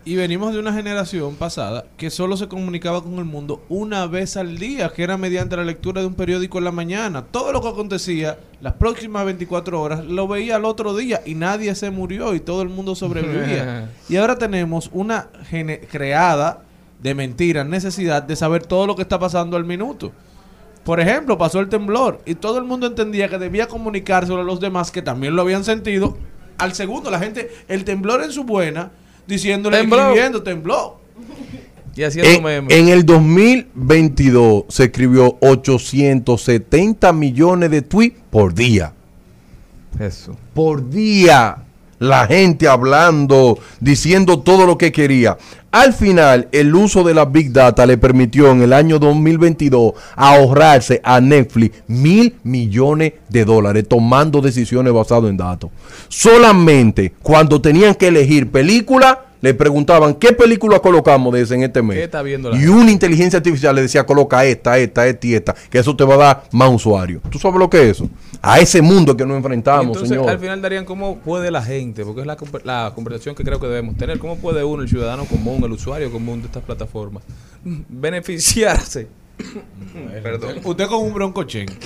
Y 0.04 0.16
venimos 0.16 0.52
de 0.52 0.58
una 0.58 0.72
generación 0.72 1.36
pasada 1.36 1.84
que 1.96 2.10
solo 2.10 2.36
se 2.36 2.48
comunicaba 2.48 3.02
con 3.02 3.14
el 3.14 3.24
mundo 3.24 3.62
una 3.68 4.06
vez 4.06 4.36
al 4.36 4.58
día, 4.58 4.90
que 4.90 5.02
era 5.02 5.16
mediante 5.16 5.56
la 5.56 5.64
lectura 5.64 6.00
de 6.00 6.08
un 6.08 6.14
periódico 6.14 6.58
en 6.58 6.64
la 6.64 6.72
mañana. 6.72 7.24
Todo 7.24 7.52
lo 7.52 7.62
que 7.62 7.68
acontecía 7.68 8.38
las 8.60 8.74
próximas 8.74 9.24
24 9.24 9.80
horas 9.80 10.04
lo 10.04 10.26
veía 10.26 10.56
al 10.56 10.64
otro 10.64 10.96
día 10.96 11.20
y 11.24 11.34
nadie 11.34 11.74
se 11.74 11.90
murió 11.90 12.34
y 12.34 12.40
todo 12.40 12.62
el 12.62 12.68
mundo 12.68 12.94
sobrevivía. 12.94 13.90
y 14.08 14.16
ahora 14.16 14.38
tenemos 14.38 14.90
una 14.92 15.28
creada 15.90 16.62
de 17.00 17.14
mentiras, 17.14 17.66
necesidad 17.66 18.22
de 18.22 18.34
saber 18.34 18.66
todo 18.66 18.86
lo 18.86 18.96
que 18.96 19.02
está 19.02 19.18
pasando 19.18 19.56
al 19.56 19.64
minuto. 19.64 20.12
Por 20.84 21.00
ejemplo, 21.00 21.38
pasó 21.38 21.60
el 21.60 21.68
temblor 21.68 22.20
y 22.26 22.34
todo 22.34 22.58
el 22.58 22.64
mundo 22.64 22.86
entendía 22.86 23.28
que 23.28 23.38
debía 23.38 23.68
comunicárselo 23.68 24.40
a 24.40 24.44
los 24.44 24.60
demás 24.60 24.90
que 24.90 25.00
también 25.00 25.36
lo 25.36 25.42
habían 25.42 25.64
sentido. 25.64 26.16
Al 26.58 26.74
segundo, 26.74 27.10
la 27.10 27.18
gente, 27.18 27.50
el 27.68 27.84
temblor 27.84 28.22
en 28.22 28.32
su 28.32 28.44
buena, 28.44 28.90
diciéndole, 29.26 29.78
Tembló. 29.78 29.98
escribiendo, 30.00 30.42
tembló. 30.42 31.00
Y 31.96 32.02
haciendo 32.02 32.30
En, 32.30 32.42
memes. 32.42 32.76
en 32.76 32.88
el 32.88 33.06
2022 33.06 34.64
se 34.68 34.84
escribió 34.84 35.36
870 35.40 37.12
millones 37.12 37.70
de 37.70 37.82
tweets 37.82 38.16
por 38.30 38.52
día. 38.54 38.92
Eso. 40.00 40.36
Por 40.54 40.90
día. 40.90 41.63
La 42.04 42.26
gente 42.26 42.68
hablando, 42.68 43.58
diciendo 43.80 44.40
todo 44.40 44.66
lo 44.66 44.76
que 44.76 44.92
quería. 44.92 45.38
Al 45.72 45.94
final, 45.94 46.48
el 46.52 46.74
uso 46.74 47.02
de 47.02 47.14
la 47.14 47.24
Big 47.24 47.50
Data 47.50 47.86
le 47.86 47.96
permitió 47.96 48.50
en 48.50 48.60
el 48.60 48.74
año 48.74 48.98
2022 48.98 49.94
ahorrarse 50.14 51.00
a 51.02 51.22
Netflix 51.22 51.82
mil 51.88 52.36
millones 52.44 53.14
de 53.30 53.46
dólares 53.46 53.88
tomando 53.88 54.42
decisiones 54.42 54.92
basadas 54.92 55.30
en 55.30 55.38
datos. 55.38 55.70
Solamente 56.08 57.14
cuando 57.22 57.62
tenían 57.62 57.94
que 57.94 58.08
elegir 58.08 58.50
película, 58.50 59.24
le 59.44 59.52
preguntaban 59.52 60.14
qué 60.14 60.32
película 60.32 60.80
colocamos 60.80 61.34
de 61.34 61.42
ese 61.42 61.54
en 61.54 61.64
este 61.64 61.82
mes. 61.82 61.98
¿Qué 61.98 62.04
está 62.04 62.22
viendo 62.22 62.48
la 62.48 62.56
y 62.56 62.66
una 62.66 62.90
inteligencia 62.90 63.36
artificial 63.36 63.74
le 63.74 63.82
decía 63.82 64.06
coloca 64.06 64.42
esta, 64.42 64.78
esta, 64.78 65.06
esta 65.06 65.26
y 65.26 65.34
esta, 65.34 65.54
que 65.68 65.78
eso 65.78 65.94
te 65.94 66.02
va 66.02 66.14
a 66.14 66.16
dar 66.16 66.44
más 66.50 66.70
usuarios. 66.72 67.20
¿Tú 67.30 67.38
sabes 67.38 67.58
lo 67.58 67.68
que 67.68 67.82
es 67.82 67.96
eso? 67.98 68.08
A 68.40 68.58
ese 68.58 68.80
mundo 68.80 69.14
que 69.14 69.26
nos 69.26 69.36
enfrentamos, 69.36 69.88
Entonces, 69.88 70.08
señor. 70.08 70.30
al 70.30 70.38
final 70.38 70.62
darían 70.62 70.86
cómo 70.86 71.18
puede 71.18 71.50
la 71.50 71.62
gente, 71.62 72.06
porque 72.06 72.22
es 72.22 72.26
la, 72.26 72.38
la 72.64 72.92
conversación 72.94 73.34
que 73.34 73.44
creo 73.44 73.60
que 73.60 73.66
debemos 73.66 73.98
tener, 73.98 74.18
cómo 74.18 74.38
puede 74.38 74.64
uno, 74.64 74.82
el 74.82 74.88
ciudadano 74.88 75.26
común, 75.26 75.62
el 75.62 75.72
usuario 75.72 76.10
común 76.10 76.40
de 76.40 76.46
estas 76.46 76.62
plataformas, 76.62 77.22
beneficiarse. 77.90 79.08
Perdón. 80.22 80.60
Usted 80.64 80.86
con 80.86 81.02
un 81.02 81.14
broncochen. 81.14 81.66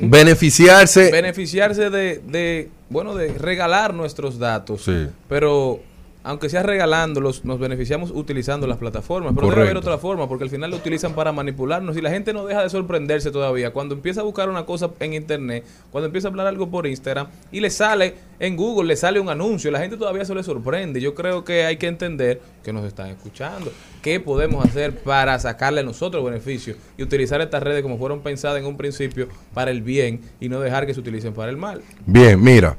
Beneficiarse. 0.00 1.10
Beneficiarse 1.10 1.90
de, 1.90 2.20
de, 2.26 2.70
bueno, 2.88 3.14
de 3.14 3.28
regalar 3.34 3.94
nuestros 3.94 4.38
datos. 4.38 4.84
Sí. 4.84 5.08
Pero 5.28 5.80
aunque 6.24 6.48
sea 6.48 6.62
regalándolos, 6.62 7.44
nos 7.44 7.58
beneficiamos 7.58 8.10
utilizando 8.10 8.66
las 8.66 8.78
plataformas. 8.78 9.34
Pero 9.34 9.42
debe 9.42 9.54
Correcto. 9.56 9.70
haber 9.70 9.76
otra 9.76 9.98
forma, 9.98 10.26
porque 10.26 10.44
al 10.44 10.50
final 10.50 10.70
lo 10.70 10.78
utilizan 10.78 11.12
para 11.14 11.32
manipularnos 11.32 11.96
y 11.98 12.00
la 12.00 12.08
gente 12.10 12.32
no 12.32 12.46
deja 12.46 12.62
de 12.62 12.70
sorprenderse 12.70 13.30
todavía. 13.30 13.72
Cuando 13.74 13.94
empieza 13.94 14.22
a 14.22 14.24
buscar 14.24 14.48
una 14.48 14.64
cosa 14.64 14.90
en 15.00 15.12
internet, 15.12 15.64
cuando 15.92 16.06
empieza 16.06 16.28
a 16.28 16.30
hablar 16.30 16.46
algo 16.46 16.70
por 16.70 16.86
Instagram 16.86 17.26
y 17.52 17.60
le 17.60 17.68
sale 17.68 18.14
en 18.40 18.56
Google, 18.56 18.88
le 18.88 18.96
sale 18.96 19.20
un 19.20 19.28
anuncio, 19.28 19.70
la 19.70 19.80
gente 19.80 19.98
todavía 19.98 20.24
se 20.24 20.34
le 20.34 20.42
sorprende. 20.42 20.98
Yo 21.00 21.14
creo 21.14 21.44
que 21.44 21.66
hay 21.66 21.76
que 21.76 21.88
entender 21.88 22.40
que 22.62 22.72
nos 22.72 22.86
están 22.86 23.08
escuchando. 23.08 23.70
¿Qué 24.00 24.18
podemos 24.18 24.64
hacer 24.64 24.94
para 24.96 25.38
sacarle 25.38 25.80
a 25.80 25.84
nosotros 25.84 26.24
beneficio 26.24 26.74
y 26.96 27.02
utilizar 27.02 27.42
estas 27.42 27.62
redes 27.62 27.82
como 27.82 27.98
fueron 27.98 28.20
pensadas 28.20 28.58
en 28.58 28.64
un 28.66 28.78
principio 28.78 29.28
para 29.52 29.70
el 29.70 29.82
bien 29.82 30.22
y 30.40 30.48
no 30.48 30.60
dejar 30.60 30.86
que 30.86 30.94
se 30.94 31.00
utilicen 31.00 31.34
para 31.34 31.50
el 31.50 31.58
mal? 31.58 31.82
Bien, 32.06 32.42
mira. 32.42 32.78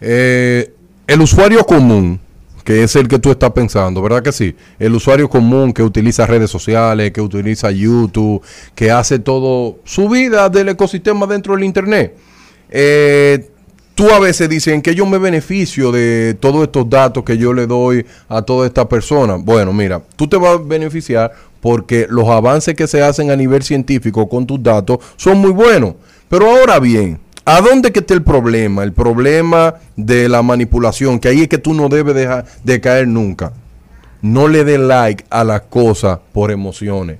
eh, 0.00 0.72
el 1.06 1.20
usuario 1.20 1.64
común, 1.64 2.20
que 2.64 2.82
es 2.82 2.96
el 2.96 3.08
que 3.08 3.18
tú 3.18 3.30
estás 3.30 3.50
pensando, 3.50 4.02
¿verdad 4.02 4.22
que 4.22 4.32
sí? 4.32 4.54
El 4.78 4.94
usuario 4.94 5.28
común 5.28 5.72
que 5.72 5.82
utiliza 5.82 6.26
redes 6.26 6.50
sociales, 6.50 7.10
que 7.12 7.20
utiliza 7.20 7.70
YouTube, 7.70 8.42
que 8.74 8.90
hace 8.90 9.18
todo 9.18 9.78
su 9.84 10.08
vida 10.08 10.48
del 10.48 10.70
ecosistema 10.70 11.26
dentro 11.26 11.54
del 11.54 11.64
Internet. 11.64 12.16
Eh, 12.70 13.50
tú 13.94 14.10
a 14.10 14.18
veces 14.18 14.48
dicen 14.48 14.80
que 14.80 14.94
yo 14.94 15.04
me 15.06 15.18
beneficio 15.18 15.92
de 15.92 16.34
todos 16.40 16.62
estos 16.62 16.88
datos 16.88 17.24
que 17.24 17.36
yo 17.36 17.52
le 17.52 17.66
doy 17.66 18.06
a 18.28 18.42
toda 18.42 18.66
esta 18.66 18.88
persona. 18.88 19.36
Bueno, 19.36 19.72
mira, 19.72 20.02
tú 20.16 20.26
te 20.28 20.36
vas 20.36 20.54
a 20.54 20.62
beneficiar 20.62 21.32
porque 21.60 22.06
los 22.08 22.28
avances 22.28 22.74
que 22.74 22.86
se 22.86 23.02
hacen 23.02 23.30
a 23.30 23.36
nivel 23.36 23.62
científico 23.62 24.28
con 24.28 24.46
tus 24.46 24.62
datos 24.62 24.98
son 25.16 25.38
muy 25.38 25.50
buenos. 25.50 25.94
Pero 26.28 26.48
ahora 26.48 26.78
bien, 26.78 27.18
¿a 27.44 27.60
dónde 27.60 27.92
que 27.92 28.00
está 28.00 28.14
el 28.14 28.22
problema? 28.22 28.82
El 28.82 28.92
problema 28.92 29.74
de 29.96 30.28
la 30.28 30.42
manipulación, 30.42 31.18
que 31.18 31.28
ahí 31.28 31.42
es 31.42 31.48
que 31.48 31.58
tú 31.58 31.74
no 31.74 31.88
debes 31.88 32.14
dejar 32.14 32.44
de 32.64 32.80
caer 32.80 33.08
nunca. 33.08 33.52
No 34.22 34.48
le 34.48 34.64
dé 34.64 34.78
like 34.78 35.24
a 35.30 35.44
las 35.44 35.62
cosas 35.62 36.18
por 36.32 36.50
emociones. 36.50 37.18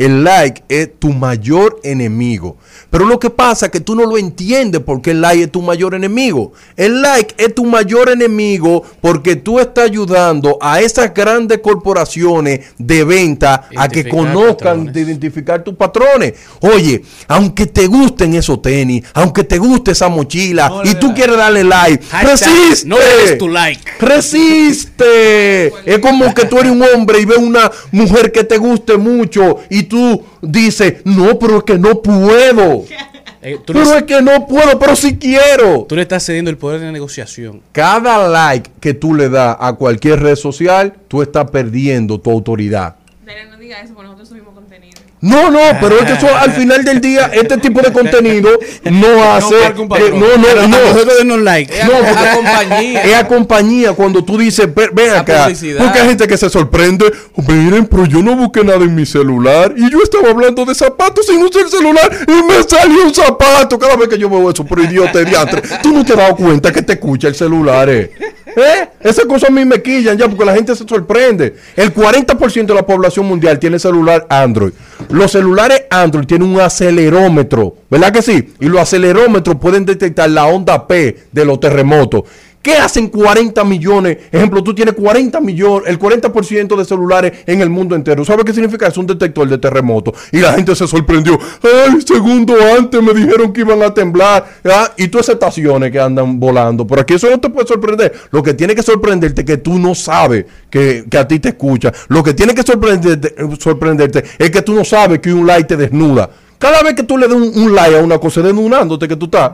El 0.00 0.24
like 0.24 0.62
es 0.70 0.88
tu 0.98 1.12
mayor 1.12 1.78
enemigo. 1.82 2.56
Pero 2.88 3.04
lo 3.04 3.18
que 3.20 3.28
pasa 3.28 3.66
es 3.66 3.72
que 3.72 3.80
tú 3.80 3.94
no 3.94 4.04
lo 4.06 4.16
entiendes 4.16 4.80
porque 4.80 5.10
el 5.10 5.20
like 5.20 5.42
es 5.44 5.52
tu 5.52 5.60
mayor 5.60 5.94
enemigo. 5.94 6.52
El 6.74 7.02
like 7.02 7.34
es 7.36 7.54
tu 7.54 7.66
mayor 7.66 8.08
enemigo 8.08 8.82
porque 9.02 9.36
tú 9.36 9.60
estás 9.60 9.84
ayudando 9.84 10.56
a 10.60 10.80
esas 10.80 11.12
grandes 11.12 11.58
corporaciones 11.58 12.60
de 12.78 13.04
venta 13.04 13.68
a 13.76 13.88
que 13.88 14.08
conozcan, 14.08 14.56
patrones. 14.86 14.94
de 14.94 15.00
identificar 15.02 15.62
tus 15.62 15.74
patrones. 15.74 16.32
Oye, 16.60 17.02
aunque 17.28 17.66
te 17.66 17.86
gusten 17.86 18.34
esos 18.34 18.62
tenis, 18.62 19.04
aunque 19.12 19.44
te 19.44 19.58
guste 19.58 19.90
esa 19.90 20.08
mochila 20.08 20.68
No 20.68 20.82
y 20.90 20.94
tú 20.94 21.08
das. 21.08 21.16
quieres 21.16 21.36
darle 21.36 21.62
like, 21.62 22.02
Hashtag, 22.06 22.30
resiste. 22.48 22.88
no 22.88 22.96
le 22.96 23.30
des 23.30 23.38
tu 23.38 23.48
like. 23.48 23.82
Resiste. 24.00 25.66
Es 25.84 25.98
como 26.00 26.32
que 26.34 26.46
tú 26.46 26.58
eres 26.58 26.72
un 26.72 26.82
hombre 26.82 27.20
y 27.20 27.24
ves 27.24 27.38
una 27.38 27.70
mujer 27.92 28.32
que 28.32 28.44
te 28.44 28.56
guste 28.58 28.96
mucho 28.96 29.58
y 29.68 29.84
tú 29.90 30.24
dices, 30.40 31.02
no, 31.04 31.38
pero 31.38 31.58
es 31.58 31.64
que 31.64 31.78
no 31.78 32.00
puedo. 32.00 32.84
Eh, 33.42 33.56
tú, 33.64 33.72
Pero 33.72 33.86
le, 33.86 33.96
es 33.96 34.02
que 34.02 34.20
no 34.20 34.46
puedo, 34.46 34.78
pero 34.78 34.94
sí 34.94 35.16
quiero. 35.16 35.86
tú 35.88 35.96
le 35.96 36.02
estás 36.02 36.26
cediendo 36.26 36.50
el 36.50 36.58
poder 36.58 36.78
de 36.80 36.92
negociación. 36.92 37.62
Cada 37.72 38.28
like 38.28 38.70
que 38.80 38.92
tú 38.92 39.14
le 39.14 39.30
das 39.30 39.56
a 39.58 39.72
cualquier 39.72 40.20
red 40.20 40.36
social, 40.36 40.92
tú 41.08 41.22
estás 41.22 41.50
perdiendo 41.50 42.20
tu 42.20 42.30
autoridad. 42.30 42.96
Dale, 43.24 43.46
no 43.46 43.56
diga 43.56 43.80
eso, 43.80 43.94
porque 43.94 44.08
nosotros 44.08 44.28
subimos 44.28 44.52
contenido. 44.52 44.89
No, 45.22 45.50
no, 45.50 45.58
pero 45.80 45.98
es 45.98 46.04
que 46.06 46.12
eso 46.14 46.34
al 46.34 46.52
final 46.52 46.82
del 46.82 46.98
día, 47.00 47.30
este 47.34 47.58
tipo 47.58 47.82
de 47.82 47.92
contenido 47.92 48.48
no 48.84 49.22
hace. 49.34 49.54
un 49.76 49.82
eh, 49.94 50.10
no, 50.14 50.36
no, 50.38 50.66
no. 50.66 50.68
nosotros 50.68 51.18
denos 51.18 51.40
like. 51.40 51.78
Es 51.78 51.84
No, 51.84 51.92
a, 51.94 51.98
porque- 51.98 52.26
a 52.28 52.34
compañía. 52.36 53.02
Es 53.04 53.14
a 53.16 53.28
compañía 53.28 53.92
cuando 53.92 54.24
tú 54.24 54.38
dices, 54.38 54.74
"Ve- 54.74 54.88
ven 54.92 55.10
A 55.10 55.20
acá. 55.20 55.42
publicidad. 55.44 55.84
Porque 55.84 55.98
hay 55.98 56.08
gente 56.08 56.26
que 56.26 56.38
se 56.38 56.48
sorprende. 56.48 57.12
Miren, 57.36 57.84
pero 57.86 58.06
yo 58.06 58.22
no 58.22 58.34
busqué 58.34 58.64
nada 58.64 58.78
en 58.82 58.94
mi 58.94 59.04
celular. 59.04 59.74
Y 59.76 59.90
yo 59.90 59.98
estaba 60.02 60.30
hablando 60.30 60.64
de 60.64 60.74
zapatos 60.74 61.26
sin 61.26 61.42
usar 61.42 61.62
el 61.64 61.68
celular. 61.68 62.10
Y 62.26 62.42
me 62.42 62.62
salió 62.66 63.04
un 63.04 63.14
zapato. 63.14 63.78
Cada 63.78 63.96
vez 63.96 64.08
que 64.08 64.16
yo 64.18 64.30
veo 64.30 64.50
eso, 64.50 64.64
pero 64.64 64.82
idiota 64.84 65.18
de 65.18 65.26
diantre. 65.26 65.62
Tú 65.82 65.92
no 65.92 66.02
te 66.04 66.12
has 66.12 66.18
dado 66.18 66.36
cuenta 66.36 66.72
que 66.72 66.80
te 66.80 66.94
escucha 66.94 67.28
el 67.28 67.34
celular, 67.34 67.90
eh. 67.90 68.10
¿Eh? 68.56 68.88
Esas 69.00 69.24
cosas 69.26 69.50
a 69.50 69.52
mí 69.52 69.64
me 69.64 69.80
quillan 69.82 70.16
ya 70.16 70.28
porque 70.28 70.44
la 70.44 70.54
gente 70.54 70.74
se 70.74 70.86
sorprende. 70.86 71.56
El 71.76 71.94
40% 71.94 72.66
de 72.66 72.74
la 72.74 72.84
población 72.84 73.26
mundial 73.26 73.58
tiene 73.58 73.78
celular 73.78 74.26
Android. 74.28 74.72
Los 75.08 75.32
celulares 75.32 75.84
Android 75.90 76.26
tienen 76.26 76.48
un 76.48 76.60
acelerómetro, 76.60 77.74
¿verdad 77.90 78.12
que 78.12 78.22
sí? 78.22 78.52
Y 78.60 78.66
los 78.66 78.80
acelerómetros 78.80 79.56
pueden 79.56 79.84
detectar 79.84 80.30
la 80.30 80.46
onda 80.46 80.86
P 80.86 81.24
de 81.32 81.44
los 81.44 81.58
terremotos. 81.60 82.24
¿Qué 82.62 82.74
hacen 82.74 83.08
40 83.08 83.64
millones? 83.64 84.18
Ejemplo, 84.30 84.62
tú 84.62 84.74
tienes 84.74 84.94
40 84.94 85.40
millones, 85.40 85.88
el 85.88 85.98
40% 85.98 86.76
de 86.76 86.84
celulares 86.84 87.32
en 87.46 87.62
el 87.62 87.70
mundo 87.70 87.96
entero. 87.96 88.22
¿Sabes 88.22 88.44
qué 88.44 88.52
significa? 88.52 88.86
Es 88.86 88.98
un 88.98 89.06
detector 89.06 89.48
de 89.48 89.56
terremoto. 89.56 90.12
Y 90.30 90.40
la 90.40 90.52
gente 90.52 90.76
se 90.76 90.86
sorprendió. 90.86 91.38
Ay, 91.62 92.02
segundo 92.06 92.54
antes 92.76 93.02
me 93.02 93.14
dijeron 93.14 93.50
que 93.54 93.62
iban 93.62 93.82
a 93.82 93.94
temblar. 93.94 94.46
Ah, 94.64 94.92
Y 94.98 95.08
todas 95.08 95.26
esas 95.26 95.34
estaciones 95.36 95.90
que 95.90 95.98
andan 95.98 96.38
volando. 96.38 96.86
Por 96.86 97.00
aquí 97.00 97.14
eso 97.14 97.30
no 97.30 97.40
te 97.40 97.48
puede 97.48 97.66
sorprender. 97.66 98.12
Lo 98.30 98.42
que 98.42 98.52
tiene 98.52 98.74
que 98.74 98.82
sorprenderte 98.82 99.40
es 99.40 99.46
que 99.46 99.56
tú 99.56 99.78
no 99.78 99.94
sabes 99.94 100.44
que, 100.68 101.06
a 101.18 101.26
ti 101.26 101.38
te 101.38 101.50
escucha. 101.50 101.90
Lo 102.08 102.22
que 102.22 102.34
tiene 102.34 102.54
que 102.54 102.62
sorprenderte, 102.62 103.34
sorprenderte 103.58 104.22
es 104.38 104.50
que 104.50 104.60
tú 104.60 104.74
no 104.74 104.84
sabes 104.84 105.20
que 105.20 105.32
un 105.32 105.46
like 105.46 105.66
te 105.66 105.78
desnuda. 105.78 106.28
Cada 106.58 106.82
vez 106.82 106.92
que 106.94 107.04
tú 107.04 107.16
le 107.16 107.26
das 107.26 107.36
un, 107.36 107.52
un 107.54 107.74
like 107.74 107.96
a 107.96 108.02
una 108.02 108.18
cosa 108.18 108.42
desnudándote 108.42 109.08
que 109.08 109.16
tú 109.16 109.24
estás. 109.24 109.52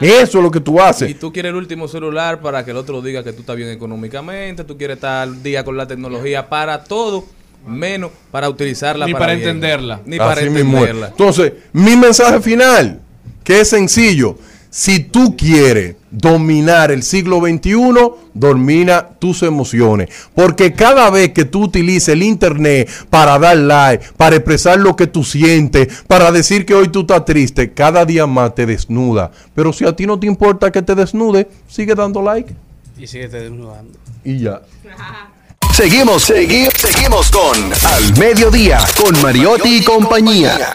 Eso 0.00 0.38
es 0.38 0.44
lo 0.44 0.50
que 0.50 0.60
tú 0.60 0.76
Y 0.76 0.78
haces. 0.80 1.18
tú 1.18 1.32
quieres 1.32 1.50
el 1.50 1.56
último 1.56 1.86
celular 1.88 2.40
para 2.40 2.64
que 2.64 2.70
el 2.70 2.76
otro 2.76 3.02
diga 3.02 3.22
que 3.22 3.32
tú 3.32 3.40
estás 3.40 3.56
bien 3.56 3.68
económicamente, 3.68 4.64
tú 4.64 4.76
quieres 4.78 4.96
estar 4.96 5.22
al 5.28 5.42
día 5.42 5.64
con 5.64 5.76
la 5.76 5.86
tecnología 5.86 6.48
para 6.48 6.82
todo, 6.84 7.24
menos 7.66 8.10
para 8.30 8.48
utilizarla 8.48 9.04
Ni 9.06 9.12
para, 9.12 9.24
para 9.26 9.34
bien. 9.36 9.48
entenderla. 9.48 10.00
Ni 10.06 10.16
para 10.18 10.32
Así 10.32 10.48
mismo 10.50 10.78
es. 10.78 10.82
entenderla. 10.84 11.08
Entonces, 11.08 11.52
mi 11.72 11.96
mensaje 11.96 12.40
final, 12.40 13.00
que 13.44 13.60
es 13.60 13.68
sencillo. 13.68 14.36
Si 14.70 15.00
tú 15.00 15.36
quieres 15.36 15.96
dominar 16.10 16.90
el 16.90 17.02
siglo 17.02 17.40
XXI, 17.40 17.74
domina 18.34 19.08
tus 19.18 19.42
emociones. 19.42 20.08
Porque 20.34 20.72
cada 20.72 21.08
vez 21.10 21.32
que 21.32 21.44
tú 21.44 21.64
utilices 21.64 22.08
el 22.08 22.22
internet 22.22 22.88
para 23.10 23.38
dar 23.38 23.56
like, 23.56 24.04
para 24.16 24.36
expresar 24.36 24.78
lo 24.80 24.96
que 24.96 25.06
tú 25.06 25.24
sientes, 25.24 26.02
para 26.06 26.32
decir 26.32 26.66
que 26.66 26.74
hoy 26.74 26.88
tú 26.88 27.00
estás 27.00 27.24
triste, 27.24 27.72
cada 27.72 28.04
día 28.04 28.26
más 28.26 28.54
te 28.54 28.66
desnuda. 28.66 29.30
Pero 29.54 29.72
si 29.72 29.84
a 29.86 29.94
ti 29.94 30.06
no 30.06 30.18
te 30.18 30.26
importa 30.26 30.70
que 30.72 30.82
te 30.82 30.94
desnude, 30.94 31.48
sigue 31.68 31.94
dando 31.94 32.22
like 32.22 32.54
Y 32.98 33.06
sigue 33.06 33.28
te 33.28 33.40
desnudando. 33.40 33.98
y 34.24 34.38
ya. 34.40 34.60
Seguimos, 35.72 36.28
segui- 36.28 36.68
seguimos 36.76 37.30
con 37.30 37.56
Al 37.56 38.18
Mediodía, 38.18 38.80
con 39.02 39.20
Mariotti 39.22 39.76
y 39.78 39.84
compañía. 39.84 40.74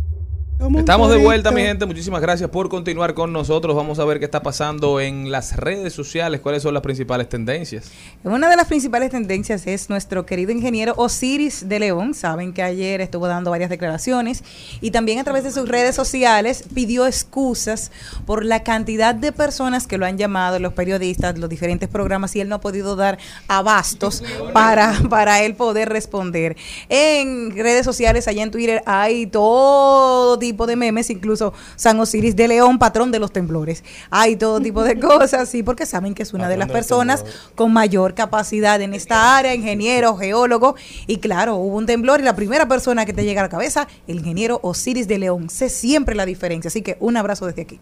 Estamos 0.61 1.09
de 1.09 1.17
vuelta, 1.17 1.49
mi 1.49 1.61
gente. 1.61 1.87
Muchísimas 1.87 2.21
gracias 2.21 2.47
por 2.47 2.69
continuar 2.69 3.15
con 3.15 3.33
nosotros. 3.33 3.75
Vamos 3.75 3.97
a 3.97 4.05
ver 4.05 4.19
qué 4.19 4.25
está 4.25 4.43
pasando 4.43 4.99
en 4.99 5.31
las 5.31 5.57
redes 5.57 5.91
sociales, 5.91 6.39
cuáles 6.39 6.61
son 6.61 6.75
las 6.75 6.83
principales 6.83 7.27
tendencias. 7.27 7.89
Una 8.23 8.47
de 8.47 8.55
las 8.55 8.67
principales 8.67 9.09
tendencias 9.09 9.65
es 9.65 9.89
nuestro 9.89 10.27
querido 10.27 10.51
ingeniero 10.51 10.93
Osiris 10.97 11.67
de 11.67 11.79
León. 11.79 12.13
Saben 12.13 12.53
que 12.53 12.61
ayer 12.61 13.01
estuvo 13.01 13.27
dando 13.27 13.49
varias 13.49 13.71
declaraciones 13.71 14.43
y 14.81 14.91
también 14.91 15.17
a 15.17 15.23
través 15.23 15.43
de 15.43 15.51
sus 15.51 15.67
redes 15.67 15.95
sociales 15.95 16.63
pidió 16.75 17.07
excusas 17.07 17.91
por 18.27 18.45
la 18.45 18.61
cantidad 18.61 19.15
de 19.15 19.31
personas 19.31 19.87
que 19.87 19.97
lo 19.97 20.05
han 20.05 20.19
llamado, 20.19 20.59
los 20.59 20.73
periodistas, 20.73 21.39
los 21.39 21.49
diferentes 21.49 21.89
programas, 21.89 22.35
y 22.35 22.39
él 22.39 22.49
no 22.49 22.55
ha 22.55 22.61
podido 22.61 22.95
dar 22.95 23.17
abastos 23.47 24.23
para, 24.53 24.93
para 25.09 25.41
él 25.41 25.55
poder 25.55 25.89
responder. 25.89 26.55
En 26.87 27.49
redes 27.57 27.83
sociales, 27.83 28.27
allá 28.27 28.43
en 28.43 28.51
Twitter, 28.51 28.83
hay 28.85 29.25
todo 29.25 30.37
tipo 30.37 30.50
de 30.67 30.75
memes, 30.75 31.09
incluso 31.09 31.53
San 31.75 31.99
Osiris 31.99 32.35
de 32.35 32.47
León, 32.47 32.79
patrón 32.79 33.11
de 33.11 33.19
los 33.19 33.31
temblores. 33.31 33.83
Hay 34.09 34.35
todo 34.35 34.59
tipo 34.59 34.83
de 34.83 34.99
cosas, 34.99 35.49
sí, 35.49 35.63
porque 35.63 35.85
saben 35.85 36.13
que 36.13 36.23
es 36.23 36.33
una 36.33 36.47
de 36.47 36.57
las 36.57 36.69
personas 36.69 37.25
con 37.55 37.73
mayor 37.73 38.13
capacidad 38.13 38.79
en 38.81 38.93
esta 38.93 39.37
área, 39.37 39.53
ingeniero, 39.55 40.15
geólogo, 40.17 40.75
y 41.07 41.17
claro, 41.17 41.55
hubo 41.55 41.77
un 41.77 41.85
temblor 41.85 42.19
y 42.19 42.23
la 42.23 42.35
primera 42.35 42.67
persona 42.67 43.05
que 43.05 43.13
te 43.13 43.23
llega 43.23 43.41
a 43.41 43.45
la 43.45 43.49
cabeza, 43.49 43.87
el 44.07 44.17
ingeniero 44.17 44.59
Osiris 44.63 45.07
de 45.07 45.17
León. 45.17 45.49
Sé 45.49 45.69
siempre 45.69 46.15
la 46.15 46.25
diferencia, 46.25 46.67
así 46.69 46.81
que 46.81 46.97
un 46.99 47.17
abrazo 47.17 47.45
desde 47.47 47.63
aquí. 47.63 47.79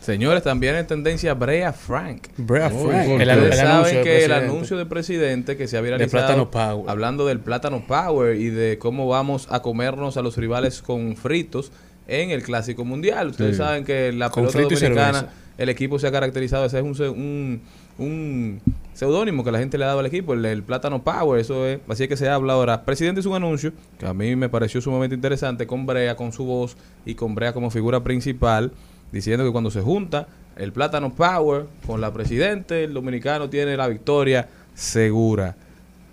Señores, 0.00 0.42
también 0.42 0.74
en 0.76 0.86
tendencia 0.86 1.34
Brea 1.34 1.72
Frank. 1.72 2.28
Brea 2.38 2.70
Frank. 2.70 3.20
El, 3.20 3.28
saben 3.28 3.60
anuncio 3.60 3.94
del 3.96 4.04
que 4.04 4.24
el 4.24 4.30
presidente. 4.30 4.34
anuncio 4.34 4.76
del 4.78 4.86
presidente 4.86 5.56
que 5.56 5.68
se 5.68 5.76
ha 5.76 5.80
De 5.80 5.84
viralizado 5.84 6.26
Plátano 6.26 6.50
Power. 6.50 6.88
hablando 6.88 7.26
del 7.26 7.40
plátano 7.40 7.84
power 7.86 8.36
y 8.36 8.48
de 8.48 8.78
cómo 8.78 9.06
vamos 9.08 9.48
a 9.50 9.60
comernos 9.60 10.16
a 10.16 10.22
los 10.22 10.36
rivales 10.38 10.80
con 10.80 11.14
fritos 11.16 11.72
en 12.08 12.30
el 12.30 12.42
clásico 12.42 12.84
mundial. 12.84 13.28
Ustedes 13.28 13.56
Sí. 13.56 13.62
saben 13.62 13.84
que 13.84 14.12
la 14.12 14.30
pelota 14.30 14.58
dominicana, 14.98 15.28
el 15.58 15.68
equipo 15.68 15.98
se 15.98 16.06
ha 16.06 16.12
caracterizado, 16.12 16.64
ese 16.64 16.78
es 16.78 16.84
un, 16.84 16.96
un, 17.10 17.60
un 17.98 18.60
seudónimo 18.94 19.44
que 19.44 19.52
la 19.52 19.58
gente 19.58 19.76
le 19.78 19.84
ha 19.84 19.88
dado 19.88 20.00
al 20.00 20.06
equipo, 20.06 20.32
el, 20.34 20.44
el 20.44 20.62
plátano 20.62 21.02
power, 21.02 21.40
eso 21.40 21.66
es, 21.66 21.80
así 21.88 22.04
es 22.04 22.08
que 22.08 22.16
se 22.16 22.28
habla 22.28 22.54
ahora. 22.54 22.84
Presidente 22.84 23.20
hizo 23.20 23.30
un 23.30 23.36
anuncio 23.36 23.72
que 23.98 24.06
a 24.06 24.14
mí 24.14 24.34
me 24.36 24.48
pareció 24.48 24.80
sumamente 24.80 25.14
interesante 25.14 25.66
con 25.66 25.84
Brea, 25.86 26.16
con 26.16 26.32
su 26.32 26.44
voz 26.44 26.76
y 27.04 27.14
con 27.14 27.34
Brea 27.34 27.52
como 27.52 27.70
figura 27.70 28.02
principal, 28.02 28.72
diciendo 29.12 29.44
que 29.44 29.52
cuando 29.52 29.70
se 29.70 29.80
junta 29.80 30.28
el 30.56 30.72
plátano 30.72 31.14
power 31.14 31.66
con 31.86 32.00
la 32.00 32.12
presidente, 32.12 32.84
el 32.84 32.94
dominicano 32.94 33.48
tiene 33.50 33.76
la 33.76 33.86
victoria 33.88 34.48
segura. 34.74 35.56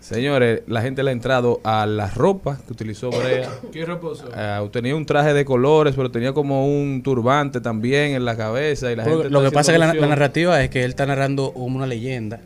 Señores, 0.08 0.62
la 0.68 0.84
gente 0.84 1.02
le 1.02 1.10
ha 1.10 1.14
entrado 1.14 1.62
a 1.64 1.88
la 1.88 2.08
ropa 2.12 2.60
que 2.68 2.74
utilizó 2.74 3.10
Brea. 3.10 3.50
¿Qué 3.72 3.86
reposo? 3.86 4.30
Eh, 4.38 4.70
tenía 4.72 4.96
un 4.96 5.04
traje 5.04 5.34
de 5.34 5.44
colores, 5.46 5.96
pero 5.96 6.12
tenía 6.12 6.32
como 6.32 6.68
un 6.68 7.02
turbante 7.02 7.60
también 7.60 8.12
en 8.12 8.24
la 8.24 8.38
cabeza. 8.38 8.92
Y 8.92 8.96
la 8.96 9.04
gente 9.04 9.32
lo 9.32 9.42
que 9.42 9.50
pasa 9.50 9.72
es 9.72 9.80
que 9.80 10.00
la, 10.00 10.08
narrativa 10.08 10.62
es 10.62 10.70
que 10.70 10.84
él 10.84 10.92
está 10.92 11.08
narrando 11.08 11.52
una 11.54 11.88
leyenda. 11.88 12.40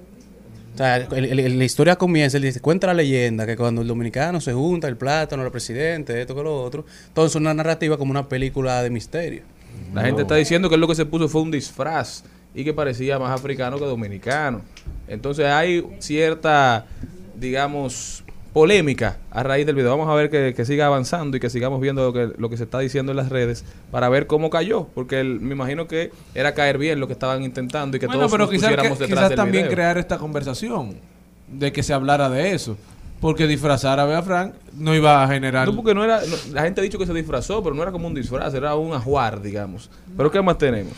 O 0.74 0.78
sea, 0.78 0.95
el- 0.95 1.26
el- 1.26 1.39
el- 1.41 1.57
la 1.60 1.66
historia 1.66 1.97
comienza, 1.97 2.38
él 2.38 2.43
dice, 2.43 2.62
cuenta 2.62 2.88
la 2.88 2.93
leyenda 2.93 3.45
que 3.45 3.57
cuando 3.57 3.82
el 3.82 3.89
dominicano 3.89 4.39
se 4.39 4.53
junta, 4.53 4.88
el 4.88 4.95
plátano, 4.95 5.43
el 5.43 5.51
presidente, 5.51 6.22
esto 6.22 6.34
que 6.34 6.43
lo 6.43 6.64
otro, 6.64 6.86
entonces 7.10 7.36
una 7.36 7.53
narrativa 7.53 7.97
como 7.97 8.12
una 8.12 8.30
película 8.30 8.82
de 8.82 8.89
misterio. 8.89 9.41
La 9.93 10.03
gente 10.03 10.22
está 10.22 10.36
diciendo 10.36 10.70
que 10.70 10.78
lo 10.78 10.88
que 10.88 10.95
se 10.95 11.05
puso 11.05 11.28
fue 11.28 11.41
un 11.41 11.51
disfraz 11.51 12.24
y 12.55 12.64
que 12.64 12.74
parecía 12.74 13.20
más 13.20 13.38
africano 13.38 13.78
que 13.78 13.84
dominicano. 13.84 14.62
Entonces 15.10 15.45
hay 15.47 15.86
cierta, 15.99 16.86
digamos, 17.39 18.23
polémica 18.53 19.17
a 19.31 19.43
raíz 19.43 19.65
del 19.65 19.75
video. 19.75 19.91
Vamos 19.91 20.09
a 20.09 20.15
ver 20.15 20.29
que, 20.29 20.53
que 20.55 20.65
siga 20.65 20.87
avanzando 20.87 21.37
y 21.37 21.39
que 21.39 21.49
sigamos 21.49 21.79
viendo 21.81 22.03
lo 22.03 22.13
que, 22.13 22.33
lo 22.39 22.49
que 22.49 22.57
se 22.57 22.63
está 22.63 22.79
diciendo 22.79 23.11
en 23.11 23.17
las 23.17 23.29
redes 23.29 23.63
para 23.91 24.09
ver 24.09 24.27
cómo 24.27 24.49
cayó. 24.49 24.87
Porque 24.95 25.19
el- 25.19 25.39
me 25.39 25.53
imagino 25.53 25.87
que 25.87 26.11
era 26.35 26.53
caer 26.53 26.77
bien 26.77 26.99
lo 26.99 27.07
que 27.07 27.13
estaban 27.13 27.43
intentando 27.43 27.97
y 27.97 27.99
que 27.99 28.07
bueno, 28.07 28.19
todos 28.21 28.31
pero 28.31 28.43
nos 28.45 28.49
quizás, 28.51 28.63
pusiéramos 28.69 28.97
que- 28.97 29.03
detrás 29.05 29.17
quizás 29.19 29.29
del 29.29 29.37
también 29.37 29.63
video. 29.65 29.75
crear 29.75 29.97
esta 29.97 30.17
conversación 30.17 30.95
de 31.47 31.71
que 31.71 31.83
se 31.83 31.93
hablara 31.93 32.29
de 32.29 32.53
eso. 32.53 32.77
Porque 33.21 33.47
disfrazar 33.47 33.99
a 33.99 34.05
Bea 34.05 34.21
Frank 34.23 34.53
no 34.77 34.95
iba 34.95 35.21
a 35.21 35.27
generar... 35.27 35.67
No, 35.67 35.75
porque 35.75 35.93
no 35.93 36.05
era, 36.05 36.21
no- 36.21 36.53
la 36.53 36.61
gente 36.63 36.79
ha 36.79 36.83
dicho 36.83 36.97
que 36.97 37.05
se 37.05 37.13
disfrazó, 37.13 37.61
pero 37.61 37.75
no 37.75 37.81
era 37.83 37.91
como 37.91 38.07
un 38.07 38.13
disfraz, 38.15 38.53
era 38.53 38.75
un 38.75 38.93
ajuar, 38.93 39.41
digamos. 39.41 39.89
Pero 40.15 40.31
¿qué 40.31 40.41
más 40.41 40.57
tenemos? 40.57 40.93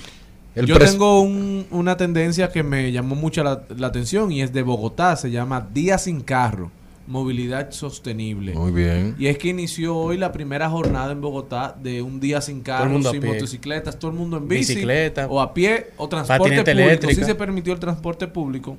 El 0.56 0.66
Yo 0.66 0.78
tengo 0.78 1.22
un- 1.22 1.66
una 1.72 1.96
tendencia 1.98 2.50
que 2.52 2.62
me 2.64 2.92
llamó 2.92 3.16
mucho 3.16 3.44
la, 3.44 3.64
la 3.78 3.88
atención 3.88 4.32
y 4.32 4.42
es 4.42 4.52
de 4.52 4.62
Bogotá, 4.64 5.16
se 5.16 5.32
llama 5.32 5.66
Día 5.74 5.98
sin 5.98 6.20
carro, 6.22 6.70
movilidad 7.08 7.72
sostenible. 7.72 8.54
Muy 8.54 8.72
bien. 8.72 9.16
Y 9.18 9.28
es 9.28 9.38
que 9.38 9.48
inició 9.48 9.96
hoy 9.96 10.18
la 10.18 10.32
primera 10.34 10.70
jornada 10.70 11.14
en 11.14 11.22
Bogotá 11.22 11.74
de 11.82 12.02
un 12.02 12.20
día 12.20 12.42
sin 12.42 12.62
carro, 12.62 13.02
sin 13.02 13.26
motocicletas, 13.26 13.98
todo 13.98 14.12
el 14.12 14.18
mundo 14.18 14.38
en 14.38 14.48
bici, 14.50 14.74
Bicicleta, 14.74 15.28
o 15.28 15.40
a 15.40 15.54
pie, 15.54 15.88
o 15.98 16.10
transporte 16.10 16.50
público. 16.58 16.70
eléctrica. 16.72 17.16
Sí 17.16 17.24
se 17.24 17.36
permitió 17.36 17.72
el 17.74 17.80
transporte 17.80 18.28
público, 18.28 18.76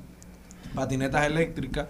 patinetas 0.75 1.25
eléctricas. 1.27 1.87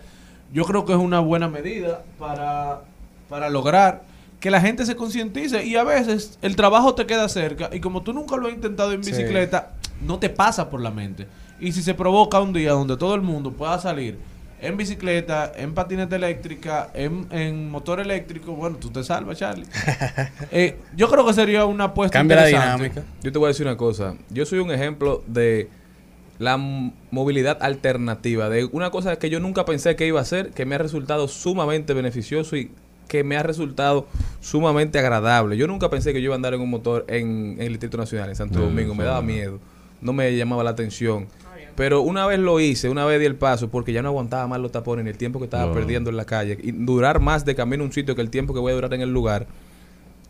Yo 0.52 0.64
creo 0.64 0.84
que 0.84 0.92
es 0.92 0.98
una 0.98 1.18
buena 1.20 1.48
medida 1.48 2.04
para, 2.18 2.82
para 3.28 3.48
lograr 3.50 4.04
que 4.42 4.50
la 4.50 4.60
gente 4.60 4.84
se 4.84 4.96
concientice 4.96 5.64
y 5.64 5.76
a 5.76 5.84
veces 5.84 6.36
el 6.42 6.56
trabajo 6.56 6.96
te 6.96 7.06
queda 7.06 7.28
cerca 7.28 7.70
y 7.72 7.78
como 7.78 8.02
tú 8.02 8.12
nunca 8.12 8.36
lo 8.36 8.48
has 8.48 8.52
intentado 8.54 8.90
en 8.92 9.04
Sí. 9.04 9.12
bicicleta, 9.12 9.74
no 10.04 10.18
te 10.18 10.28
pasa 10.28 10.68
por 10.68 10.80
la 10.82 10.90
mente. 10.90 11.28
Y 11.60 11.70
si 11.70 11.80
se 11.80 11.94
provoca 11.94 12.40
un 12.40 12.52
día 12.52 12.72
donde 12.72 12.96
todo 12.96 13.14
el 13.14 13.22
mundo 13.22 13.52
pueda 13.52 13.78
salir 13.78 14.18
en 14.60 14.76
bicicleta, 14.76 15.52
en 15.56 15.74
patineta 15.74 16.16
eléctrica, 16.16 16.90
en, 16.92 17.28
en 17.30 17.70
motor 17.70 18.00
eléctrico, 18.00 18.52
bueno, 18.56 18.78
tú 18.78 18.90
te 18.90 19.04
salvas, 19.04 19.38
Charlie. 19.38 19.64
Eh, 20.50 20.76
yo 20.96 21.08
creo 21.08 21.24
que 21.24 21.32
sería 21.34 21.64
una 21.64 21.84
apuesta 21.84 22.18
Cambia 22.18 22.36
la 22.38 22.50
interesante. 22.50 22.84
dinámica. 22.88 23.04
Yo 23.22 23.30
te 23.30 23.38
voy 23.38 23.46
a 23.46 23.48
decir 23.50 23.64
una 23.66 23.76
cosa. 23.76 24.16
Yo 24.30 24.44
soy 24.44 24.58
un 24.58 24.72
ejemplo 24.72 25.22
de 25.28 25.68
la 26.40 26.56
movilidad 26.56 27.58
alternativa, 27.62 28.48
de 28.48 28.64
una 28.72 28.90
cosa 28.90 29.16
que 29.20 29.30
yo 29.30 29.38
nunca 29.38 29.64
pensé 29.64 29.94
que 29.94 30.04
iba 30.06 30.18
a 30.18 30.22
hacer, 30.22 30.50
que 30.50 30.64
me 30.66 30.74
ha 30.74 30.78
resultado 30.78 31.28
sumamente 31.28 31.94
beneficioso 31.94 32.56
y 32.56 32.72
que 33.12 33.22
me 33.24 33.36
ha 33.36 33.42
resultado 33.42 34.06
sumamente 34.40 34.98
agradable. 34.98 35.56
Yo 35.58 35.66
nunca 35.66 35.90
pensé 35.90 36.12
que 36.14 36.20
yo 36.22 36.24
iba 36.26 36.34
a 36.34 36.36
andar 36.36 36.54
en 36.54 36.62
un 36.62 36.70
motor 36.70 37.04
en, 37.08 37.56
en 37.58 37.62
el 37.62 37.68
Distrito 37.68 37.98
Nacional, 37.98 38.30
en 38.30 38.36
Santo 38.36 38.58
No, 38.58 38.64
Domingo. 38.64 38.94
Me 38.94 39.04
daba 39.04 39.20
no. 39.20 39.26
miedo. 39.26 39.58
No 40.00 40.12
me 40.14 40.34
llamaba 40.34 40.64
la 40.64 40.70
atención. 40.70 41.26
Pero 41.76 42.00
una 42.02 42.26
vez 42.26 42.38
lo 42.38 42.58
hice, 42.60 42.88
una 42.88 43.04
vez 43.04 43.20
di 43.20 43.26
el 43.26 43.36
paso, 43.36 43.68
porque 43.70 43.92
ya 43.92 44.02
no 44.02 44.08
aguantaba 44.08 44.46
más 44.46 44.60
los 44.60 44.72
tapones, 44.72 45.04
ni 45.04 45.10
el 45.10 45.16
tiempo 45.18 45.38
que 45.38 45.44
estaba 45.46 45.66
No. 45.66 45.72
perdiendo 45.74 46.10
en 46.10 46.16
la 46.16 46.24
calle. 46.24 46.58
Y 46.62 46.72
durar 46.72 47.20
más 47.20 47.44
de 47.44 47.54
camino 47.54 47.82
a 47.82 47.86
un 47.86 47.92
sitio 47.92 48.14
que 48.14 48.20
el 48.22 48.30
tiempo 48.30 48.52
que 48.54 48.60
voy 48.60 48.72
a 48.72 48.74
durar 48.74 48.92
en 48.94 49.00
el 49.02 49.12
lugar 49.12 49.46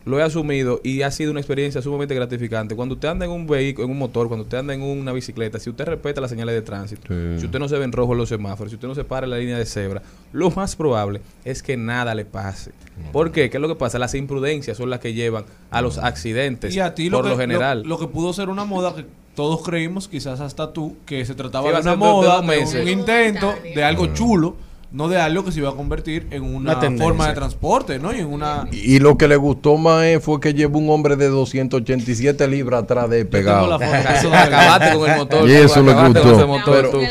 lo 0.05 0.19
he 0.19 0.23
asumido 0.23 0.81
y 0.83 1.01
ha 1.03 1.11
sido 1.11 1.31
una 1.31 1.39
experiencia 1.39 1.81
sumamente 1.81 2.13
gratificante. 2.13 2.75
Cuando 2.75 2.95
usted 2.95 3.07
anda 3.07 3.25
en 3.25 3.31
un 3.31 3.47
vehículo, 3.47 3.85
en 3.85 3.91
un 3.91 3.97
motor, 3.99 4.27
cuando 4.27 4.43
usted 4.43 4.57
anda 4.57 4.73
en 4.73 4.81
una 4.81 5.13
bicicleta, 5.13 5.59
si 5.59 5.69
usted 5.69 5.85
respeta 5.85 6.19
las 6.19 6.29
señales 6.29 6.55
de 6.55 6.61
tránsito, 6.61 7.01
Sí. 7.07 7.39
si 7.39 7.45
usted 7.45 7.59
no 7.59 7.69
se 7.69 7.77
ve 7.77 7.85
en 7.85 7.91
rojo 7.91 8.11
en 8.11 8.17
los 8.17 8.29
semáforos, 8.29 8.71
si 8.71 8.75
usted 8.75 8.87
no 8.87 8.95
se 8.95 9.03
para 9.05 9.25
en 9.25 9.29
la 9.31 9.37
línea 9.37 9.57
de 9.57 9.65
cebra, 9.65 10.01
lo 10.33 10.51
más 10.51 10.75
probable 10.75 11.21
es 11.45 11.63
que 11.63 11.77
nada 11.77 12.13
le 12.15 12.25
pase. 12.25 12.71
¿Por 13.11 13.31
qué? 13.31 13.49
¿Qué 13.49 13.57
es 13.57 13.61
lo 13.61 13.67
que 13.69 13.75
pasa? 13.75 13.97
Las 13.97 14.13
imprudencias 14.13 14.77
son 14.77 14.89
las 14.89 14.99
que 14.99 15.13
llevan 15.13 15.45
a 15.71 15.81
los 15.81 15.97
accidentes 15.97 16.75
Y 16.75 16.79
a 16.79 16.93
ti 16.93 17.09
lo 17.09 17.17
por 17.19 17.25
que, 17.25 17.31
lo 17.31 17.37
general. 17.37 17.81
Lo, 17.83 17.89
lo 17.89 17.99
que 17.99 18.07
pudo 18.07 18.33
ser 18.33 18.49
una 18.49 18.65
moda 18.65 18.93
que 18.95 19.05
todos 19.35 19.63
creímos, 19.63 20.07
quizás 20.07 20.41
hasta 20.41 20.73
tú, 20.73 20.95
que 21.05 21.25
se 21.25 21.33
trataba 21.33 21.71
de 21.71 21.79
una 21.81 21.91
de- 21.91 21.97
moda, 21.97 22.41
de 22.41 22.81
un 22.81 22.87
intento, 22.89 23.53
de 23.73 23.83
algo 23.83 24.07
chulo. 24.13 24.55
No 24.93 25.07
de 25.07 25.19
algo 25.19 25.43
que 25.43 25.51
se 25.51 25.59
iba 25.59 25.69
a 25.69 25.75
convertir 25.75 26.27
en 26.29 26.43
una, 26.43 26.79
forma 26.97 27.27
de 27.27 27.33
transporte, 27.33 27.97
¿no? 27.97 28.13
Y 28.13 28.19
en 28.19 28.27
una... 28.27 28.67
Y 28.71 28.99
lo 28.99 29.17
que 29.17 29.27
le 29.27 29.35
gustó 29.35 29.75
más 29.75 30.03
eh, 30.03 30.19
fue 30.19 30.39
que 30.39 30.53
llevó 30.53 30.77
un 30.77 30.89
hombre 30.91 31.15
de 31.15 31.29
287 31.29 32.47
libras 32.47 32.83
atrás 32.83 33.09
de 33.09 33.25
pegado. 33.25 33.67
la 33.67 33.79
foto, 33.79 34.13
eso 34.13 34.29
de- 34.29 34.37
Acabaste 34.37 34.95
con 34.95 35.09
el 35.09 35.17
motor. 35.17 35.49
Y 35.49 35.53
eso 35.53 35.81
le 35.81 35.93
gustó. 35.93 36.47
motor, 36.47 36.89
Pero-. 36.91 37.01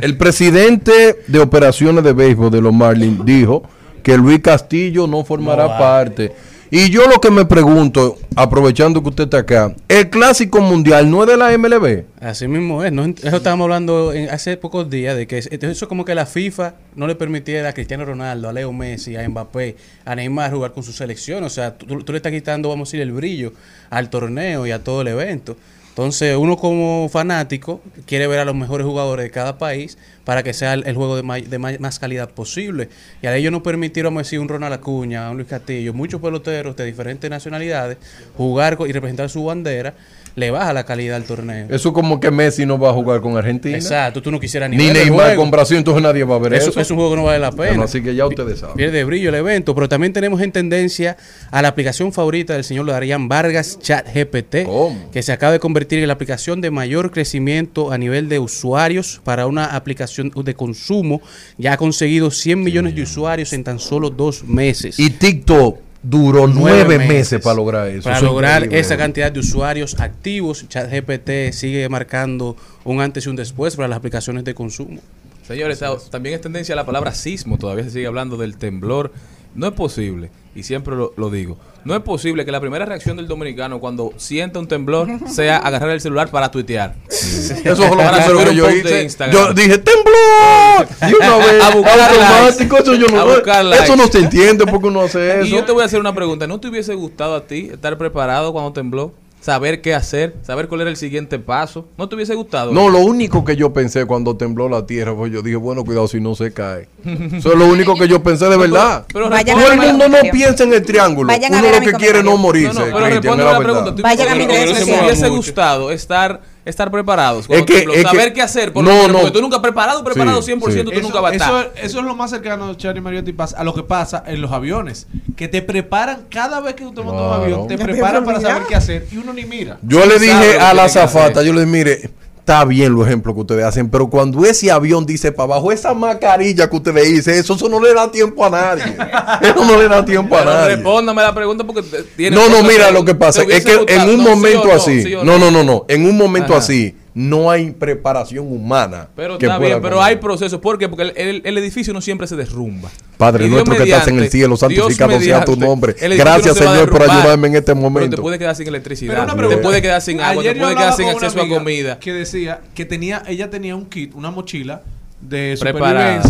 El 0.00 0.16
presidente 0.16 1.18
de 1.26 1.38
operaciones 1.38 2.02
de 2.02 2.14
béisbol 2.14 2.50
de 2.50 2.62
los 2.62 2.72
Marlins 2.72 3.22
dijo 3.24 3.62
que 4.02 4.16
Luis 4.16 4.40
Castillo 4.40 5.06
no 5.06 5.22
formará 5.22 5.64
No 5.64 5.78
parte. 5.78 6.32
Y 6.70 6.90
yo 6.90 7.06
lo 7.06 7.18
que 7.20 7.30
me 7.30 7.46
pregunto, 7.46 8.18
aprovechando 8.36 9.02
que 9.02 9.08
usted 9.08 9.24
está 9.24 9.38
acá, 9.38 9.74
el 9.88 10.10
clásico 10.10 10.60
mundial 10.60 11.10
no 11.10 11.22
es 11.22 11.28
de 11.30 11.36
la 11.38 11.50
MLB. 11.56 12.04
Así 12.20 12.46
mismo 12.46 12.84
es, 12.84 12.92
¿no? 12.92 13.06
eso 13.06 13.36
estábamos 13.36 13.64
hablando 13.64 14.12
en- 14.12 14.28
hace 14.28 14.56
pocos 14.58 14.90
días 14.90 15.16
de 15.16 15.26
que 15.26 15.38
es- 15.38 15.48
eso 15.50 15.66
es 15.70 15.82
como 15.88 16.04
que 16.04 16.14
la 16.14 16.26
FIFA 16.26 16.74
no 16.94 17.06
le 17.06 17.14
permitiera 17.14 17.70
a 17.70 17.72
Cristiano 17.72 18.04
Ronaldo, 18.04 18.50
a 18.50 18.52
Leo 18.52 18.70
Messi, 18.72 19.16
a 19.16 19.26
Mbappé, 19.26 19.76
a 20.04 20.14
Neymar 20.14 20.52
jugar 20.52 20.72
con 20.72 20.82
su 20.82 20.92
selección, 20.92 21.42
o 21.42 21.48
sea, 21.48 21.76
tú, 21.78 22.02
tú 22.02 22.12
le 22.12 22.18
estás 22.18 22.32
quitando, 22.32 22.68
vamos 22.68 22.88
a 22.88 22.90
decir, 22.90 23.00
el 23.00 23.12
brillo 23.12 23.52
al 23.88 24.10
torneo 24.10 24.66
y 24.66 24.70
a 24.70 24.84
todo 24.84 25.00
el 25.00 25.08
evento. 25.08 25.56
Entonces, 25.98 26.36
uno 26.36 26.56
como 26.56 27.08
fanático 27.08 27.80
quiere 28.06 28.28
ver 28.28 28.38
a 28.38 28.44
los 28.44 28.54
mejores 28.54 28.86
jugadores 28.86 29.24
de 29.24 29.32
cada 29.32 29.58
país 29.58 29.98
para 30.22 30.44
que 30.44 30.54
sea 30.54 30.74
el, 30.74 30.94
juego 30.94 31.16
de, 31.16 31.58
más 31.58 31.98
calidad 31.98 32.30
posible. 32.30 32.88
Y 33.20 33.26
a 33.26 33.34
ellos 33.34 33.50
no 33.50 33.64
permitieron, 33.64 34.14
decir, 34.14 34.38
un 34.38 34.48
Ronald 34.48 34.74
Acuña, 34.74 35.28
un 35.28 35.38
Luis 35.38 35.48
Castillo, 35.48 35.92
muchos 35.92 36.20
peloteros 36.20 36.76
de 36.76 36.84
diferentes 36.84 37.28
nacionalidades 37.28 37.98
jugar 38.36 38.78
y 38.86 38.92
representar 38.92 39.28
su 39.28 39.42
bandera, 39.42 39.94
le 40.38 40.50
baja 40.50 40.72
la 40.72 40.84
calidad 40.84 41.16
al 41.16 41.24
torneo. 41.24 41.66
Eso 41.68 41.92
como 41.92 42.20
que 42.20 42.30
Messi 42.30 42.64
no 42.64 42.78
va 42.78 42.90
a 42.90 42.92
jugar 42.92 43.20
con 43.20 43.36
Argentina. 43.36 43.76
Exacto, 43.76 44.22
tú 44.22 44.30
no 44.30 44.38
quisieras 44.40 44.70
ni, 44.70 44.76
Ni 44.76 44.86
ver 44.88 44.96
el 44.96 45.02
Neymar 45.08 45.26
juego. 45.26 45.42
con 45.42 45.50
Brasil, 45.50 45.76
entonces 45.76 46.02
nadie 46.02 46.24
va 46.24 46.36
a 46.36 46.38
ver 46.38 46.54
Eso 46.54 46.70
eso. 46.70 46.80
es 46.80 46.90
un 46.90 46.96
juego 46.96 47.10
que 47.12 47.16
no 47.16 47.24
vale 47.24 47.38
la 47.40 47.50
pena. 47.50 47.68
Bueno, 47.68 47.82
así 47.84 48.02
que 48.02 48.14
ya 48.14 48.26
ustedes 48.26 48.60
saben. 48.60 48.76
Pierde 48.76 49.04
brillo 49.04 49.28
el 49.28 49.34
evento, 49.34 49.74
pero 49.74 49.88
también 49.88 50.12
tenemos 50.12 50.40
en 50.40 50.52
tendencia 50.52 51.16
a 51.50 51.60
la 51.62 51.68
aplicación 51.68 52.12
favorita 52.12 52.54
del 52.54 52.64
señor 52.64 52.86
Darían 52.86 53.28
Vargas, 53.28 53.78
ChatGPT, 53.80 54.64
¿Cómo? 54.64 55.10
que 55.10 55.22
se 55.22 55.32
acaba 55.32 55.52
de 55.52 55.58
convertir 55.58 55.98
en 55.98 56.06
la 56.06 56.14
aplicación 56.14 56.60
de 56.60 56.70
mayor 56.70 57.10
crecimiento 57.10 57.92
a 57.92 57.98
nivel 57.98 58.28
de 58.28 58.38
usuarios 58.38 59.20
para 59.24 59.46
una 59.46 59.66
aplicación 59.76 60.30
de 60.34 60.54
consumo. 60.54 61.20
Ya 61.56 61.72
ha 61.72 61.76
conseguido 61.76 62.30
100 62.30 62.62
millones 62.62 62.94
de 62.94 63.02
usuarios 63.02 63.52
en 63.52 63.64
tan 63.64 63.78
solo 63.78 64.10
dos 64.10 64.44
meses. 64.44 64.98
Y 64.98 65.10
TikTok 65.10 65.87
duró 66.02 66.46
nueve, 66.46 66.98
meses, 66.98 67.40
para 67.42 67.56
lograr 67.56 67.88
eso. 67.88 68.04
Para 68.04 68.16
Eso 68.18 68.26
lograr 68.26 68.72
esa 68.72 68.96
cantidad 68.96 69.32
de 69.32 69.40
usuarios 69.40 69.98
activos, 70.00 70.66
ChatGPT 70.68 71.52
sigue 71.52 71.88
marcando 71.88 72.56
un 72.84 73.00
antes 73.00 73.26
y 73.26 73.28
un 73.28 73.36
después 73.36 73.76
para 73.76 73.88
las 73.88 73.98
aplicaciones 73.98 74.44
de 74.44 74.54
consumo. 74.54 75.00
Señores, 75.46 75.78
ta- 75.78 75.96
también 76.10 76.34
es 76.34 76.40
tendencia 76.40 76.76
la 76.76 76.84
palabra 76.86 77.14
sismo, 77.14 77.58
todavía 77.58 77.84
se 77.84 77.90
sigue 77.90 78.06
hablando 78.06 78.36
del 78.36 78.56
temblor. 78.56 79.12
No 79.54 79.66
es 79.66 79.72
posible, 79.72 80.30
y 80.54 80.62
siempre 80.62 80.94
lo, 80.94 81.12
lo 81.16 81.30
digo, 81.30 81.58
no 81.84 81.94
es 81.94 82.02
posible 82.02 82.44
que 82.44 82.52
la 82.52 82.60
primera 82.60 82.84
reacción 82.84 83.16
del 83.16 83.26
dominicano 83.26 83.80
cuando 83.80 84.12
sienta 84.16 84.58
un 84.58 84.66
temblor 84.66 85.08
sea 85.28 85.58
agarrar 85.58 85.90
el 85.90 86.00
celular 86.00 86.30
para 86.30 86.50
tuitear. 86.50 86.94
Eso 87.08 87.64
es 87.64 88.30
lo 88.32 88.44
que 88.44 88.54
yo 88.54 88.70
hice. 88.70 89.08
Yo 89.32 89.52
dije, 89.54 89.78
¡temblor! 89.78 90.88
Y 91.08 91.14
una 91.14 91.36
vez, 91.38 91.62
A 91.62 91.70
buscar 91.74 92.00
automático, 92.00 92.78
eso 92.78 92.94
yo 92.94 93.06
no 93.08 93.72
Eso 93.72 93.96
no 93.96 94.06
se 94.08 94.18
entiende 94.18 94.66
porque 94.66 94.88
uno 94.88 95.02
hace 95.02 95.40
Y 95.44 95.50
yo 95.50 95.58
eso. 95.58 95.66
te 95.66 95.72
voy 95.72 95.82
a 95.82 95.86
hacer 95.86 96.00
una 96.00 96.14
pregunta, 96.14 96.46
¿no 96.46 96.60
te 96.60 96.68
hubiese 96.68 96.94
gustado 96.94 97.34
a 97.34 97.46
ti 97.46 97.70
estar 97.72 97.96
preparado 97.98 98.52
cuando 98.52 98.72
tembló? 98.72 99.12
Saber 99.40 99.80
qué 99.80 99.94
hacer, 99.94 100.34
saber 100.42 100.66
cuál 100.68 100.80
era 100.82 100.90
el 100.90 100.96
siguiente 100.96 101.38
paso. 101.38 101.86
¿No 101.96 102.08
te 102.08 102.16
hubiese 102.16 102.34
gustado? 102.34 102.72
No, 102.72 102.88
lo 102.90 102.98
único 102.98 103.44
que 103.44 103.54
yo 103.56 103.72
pensé 103.72 104.04
cuando 104.04 104.36
tembló 104.36 104.68
la 104.68 104.84
tierra 104.84 105.14
fue 105.14 105.30
yo 105.30 105.42
dije, 105.42 105.56
bueno, 105.56 105.84
cuidado 105.84 106.08
si 106.08 106.20
no 106.20 106.34
se 106.34 106.52
cae. 106.52 106.88
Eso 107.04 107.52
es 107.52 107.58
lo 107.58 107.66
único 107.66 107.94
que 107.96 108.08
yo 108.08 108.22
pensé 108.22 108.46
de 108.46 108.56
verdad. 108.56 109.06
pero 109.12 109.26
Todo 109.26 109.36
a 109.36 109.40
el 109.40 109.78
mundo 109.78 110.08
no 110.08 110.18
piensa 110.32 110.64
en 110.64 110.74
el 110.74 110.84
triángulo. 110.84 111.28
Vayan 111.28 111.54
Uno 111.54 111.70
lo 111.70 111.80
que 111.80 111.92
quiere 111.92 112.18
es 112.18 112.24
no 112.24 112.36
morirse. 112.36 112.74
No, 112.74 112.86
no, 112.86 112.92
pero 112.92 113.06
es 113.06 113.24
la 113.24 113.52
la 113.52 113.58
pregunta. 113.58 113.94
¿Tú- 113.94 114.02
Vayan 114.02 114.28
a 114.28 114.34
mi 114.34 114.46
pero- 114.46 114.72
pero 114.74 114.84
¿te 114.84 115.00
hubiese 115.04 115.28
gustado 115.28 115.90
estar, 115.92 116.40
estar 116.68 116.90
preparados? 116.90 117.46
cuando 117.46 117.64
Es 117.64 117.66
que- 117.70 117.78
tembló? 117.78 117.94
es 117.94 118.02
que- 118.04 118.08
saber 118.10 118.32
qué 118.32 118.42
hacer. 118.42 118.72
Por 118.72 118.84
no, 118.84 118.90
lo 118.90 118.96
menos, 118.96 119.12
no. 119.12 119.18
Porque 119.20 119.32
tú 119.32 119.40
nunca 119.40 119.60
preparado, 119.62 120.02
preparado 120.04 120.40
Sí, 120.42 120.52
100%, 120.52 120.90
sí. 120.90 120.96
tú 120.96 121.02
nunca 121.02 121.20
vas 121.20 121.32
a 121.32 121.36
eso, 121.36 121.60
estar. 121.60 121.72
eso 121.84 121.98
es 122.00 122.04
lo 122.04 122.14
más 122.14 122.30
cercano, 122.30 122.74
Charlie 122.74 123.00
Mariotti, 123.00 123.34
a 123.56 123.64
lo 123.64 123.74
que 123.74 123.82
pasa 123.82 124.22
en 124.26 124.40
los 124.40 124.52
aviones. 124.52 125.06
Que 125.36 125.48
te 125.48 125.62
preparan 125.62 126.26
cada 126.30 126.60
vez 126.60 126.74
que 126.74 126.84
tú 126.84 126.92
te 126.92 127.02
montas 127.02 127.26
un 127.26 127.32
avión, 127.42 127.66
te 127.68 127.78
preparan 127.78 128.24
para 128.24 128.40
saber 128.40 128.62
qué 128.68 128.74
hacer 128.74 129.06
y 129.12 129.16
uno 129.18 129.32
ni 129.32 129.44
mira. 129.44 129.78
Yo 129.82 130.04
le 130.06 130.18
dije 130.18 130.58
a 130.58 130.74
la 130.74 130.84
que 130.84 130.88
zafata, 130.90 131.40
hacer. 131.40 131.44
yo 131.46 131.52
le 131.52 131.60
dije, 131.64 131.72
mire, 131.72 132.10
está 132.48 132.64
bien 132.64 132.94
los 132.94 133.06
ejemplos 133.06 133.34
que 133.34 133.40
ustedes 133.42 133.64
hacen, 133.64 133.90
pero 133.90 134.08
cuando 134.08 134.42
ese 134.46 134.70
avión 134.70 135.04
dice 135.04 135.32
para 135.32 135.52
abajo, 135.52 135.70
esa 135.70 135.92
mascarilla 135.92 136.70
que 136.70 136.76
ustedes 136.76 137.04
dicen, 137.12 137.34
eso, 137.34 137.54
eso 137.54 137.68
no 137.68 137.78
le 137.78 137.92
da 137.92 138.10
tiempo 138.10 138.42
a 138.46 138.48
nadie. 138.50 138.84
Eso 139.42 139.64
no 139.64 139.76
le 139.76 139.86
da 139.88 140.04
tiempo 140.04 140.34
a 140.34 140.38
Pero 140.40 140.50
nadie. 140.52 140.76
respóndame 140.76 141.22
la 141.22 141.34
pregunta 141.34 141.64
porque 141.64 141.82
tiene 142.16 142.34
No, 142.36 142.48
no, 142.48 142.62
mira 142.62 142.90
lo 142.90 143.04
que 143.04 143.14
pasa. 143.14 143.42
Es 143.42 143.64
que 143.64 143.84
en 143.86 144.08
un 144.08 144.16
No, 144.18 144.24
sí 144.24 144.28
o 144.28 144.30
momento 144.36 144.68
no, 144.68 144.72
así, 144.74 145.02
sí 145.02 145.14
no, 145.22 145.38
no, 145.38 145.50
no, 145.50 145.62
no, 145.62 145.84
en 145.88 146.06
un 146.06 146.16
momento 146.16 146.52
Ajá. 146.54 146.58
así, 146.62 146.94
no 147.14 147.50
hay 147.50 147.70
preparación 147.72 148.46
humana. 148.50 149.08
Pero 149.16 149.38
que 149.38 149.46
está 149.46 149.58
pueda 149.58 149.70
bien, 149.70 149.82
pero 149.82 150.02
hay 150.02 150.14
eso. 150.14 150.20
procesos. 150.20 150.60
¿Por 150.60 150.78
qué? 150.78 150.88
Porque 150.88 151.04
el, 151.04 151.12
el- 151.16 151.42
el 151.44 151.58
edificio 151.58 151.92
no 151.92 152.00
siempre 152.00 152.26
se 152.26 152.36
derrumba. 152.36 152.90
Padre 153.16 153.48
nuestro 153.48 153.74
que 153.76 153.82
estás 153.82 154.06
en 154.08 154.18
el 154.18 154.30
cielo, 154.30 154.48
Dios 154.48 154.60
santificado 154.60 155.20
sea 155.20 155.44
tu 155.44 155.56
nombre. 155.56 155.94
Gracias, 155.98 156.46
no 156.46 156.54
se 156.54 156.64
Señor, 156.64 156.90
por 156.90 157.02
ayudarme 157.02 157.48
en 157.48 157.54
este 157.56 157.72
Pero 157.72 157.76
momento. 157.76 158.16
te 158.16 158.22
puede 158.22 158.38
quedar 158.38 158.54
sin 158.54 158.64
Pero 158.66 158.76
electricidad, 158.76 159.26
te 159.26 159.56
puede 159.56 159.82
quedar 159.82 160.00
sin 160.00 160.20
agua, 160.20 160.40
Ayer 160.42 160.54
te 160.54 160.60
puede 160.60 160.74
quedar 160.76 160.92
sin 160.94 161.08
acceso 161.08 161.40
a 161.42 161.48
comida. 161.48 161.98
Que 161.98 162.12
decía 162.12 162.60
que 162.74 162.84
tenía, 162.84 163.22
ella 163.26 163.50
tenía 163.50 163.74
un 163.74 163.86
kit, 163.86 164.14
una 164.14 164.30
mochila 164.30 164.82
de 165.20 165.56
Preparada. 165.58 166.22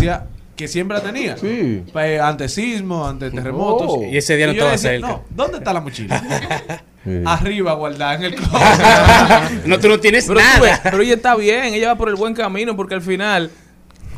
Que 0.59 0.67
siempre 0.67 0.97
la 0.97 1.01
tenía. 1.03 1.37
Sí. 1.37 1.83
Eh, 1.95 2.19
ante 2.21 2.49
sismos, 2.49 3.09
ante 3.09 3.31
terremotos. 3.31 3.87
Oh. 3.91 4.03
Y 4.03 4.17
ese 4.17 4.35
día 4.35 4.47
no 4.47 4.51
estaba 4.51 4.71
decía, 4.71 4.89
cerca. 4.91 5.07
No, 5.07 5.23
¿dónde 5.29 5.57
está 5.59 5.71
la 5.73 5.79
mochila? 5.81 6.21
Sí. 7.01 7.21
Arriba, 7.25 7.71
guardada 7.75 8.15
en 8.15 8.23
el 8.23 8.35
closet. 8.35 9.65
no, 9.65 9.79
tú 9.79 9.87
no 9.87 10.01
tienes 10.01 10.25
Pero, 10.27 10.37
ves, 10.41 10.59
nada. 10.61 10.81
pero 10.83 11.01
ella 11.01 11.13
está 11.13 11.33
bien, 11.37 11.73
ella 11.73 11.87
va 11.87 11.95
por 11.95 12.09
el 12.09 12.15
buen 12.15 12.33
camino 12.33 12.75
porque 12.75 12.93
al 12.95 13.01
final 13.01 13.49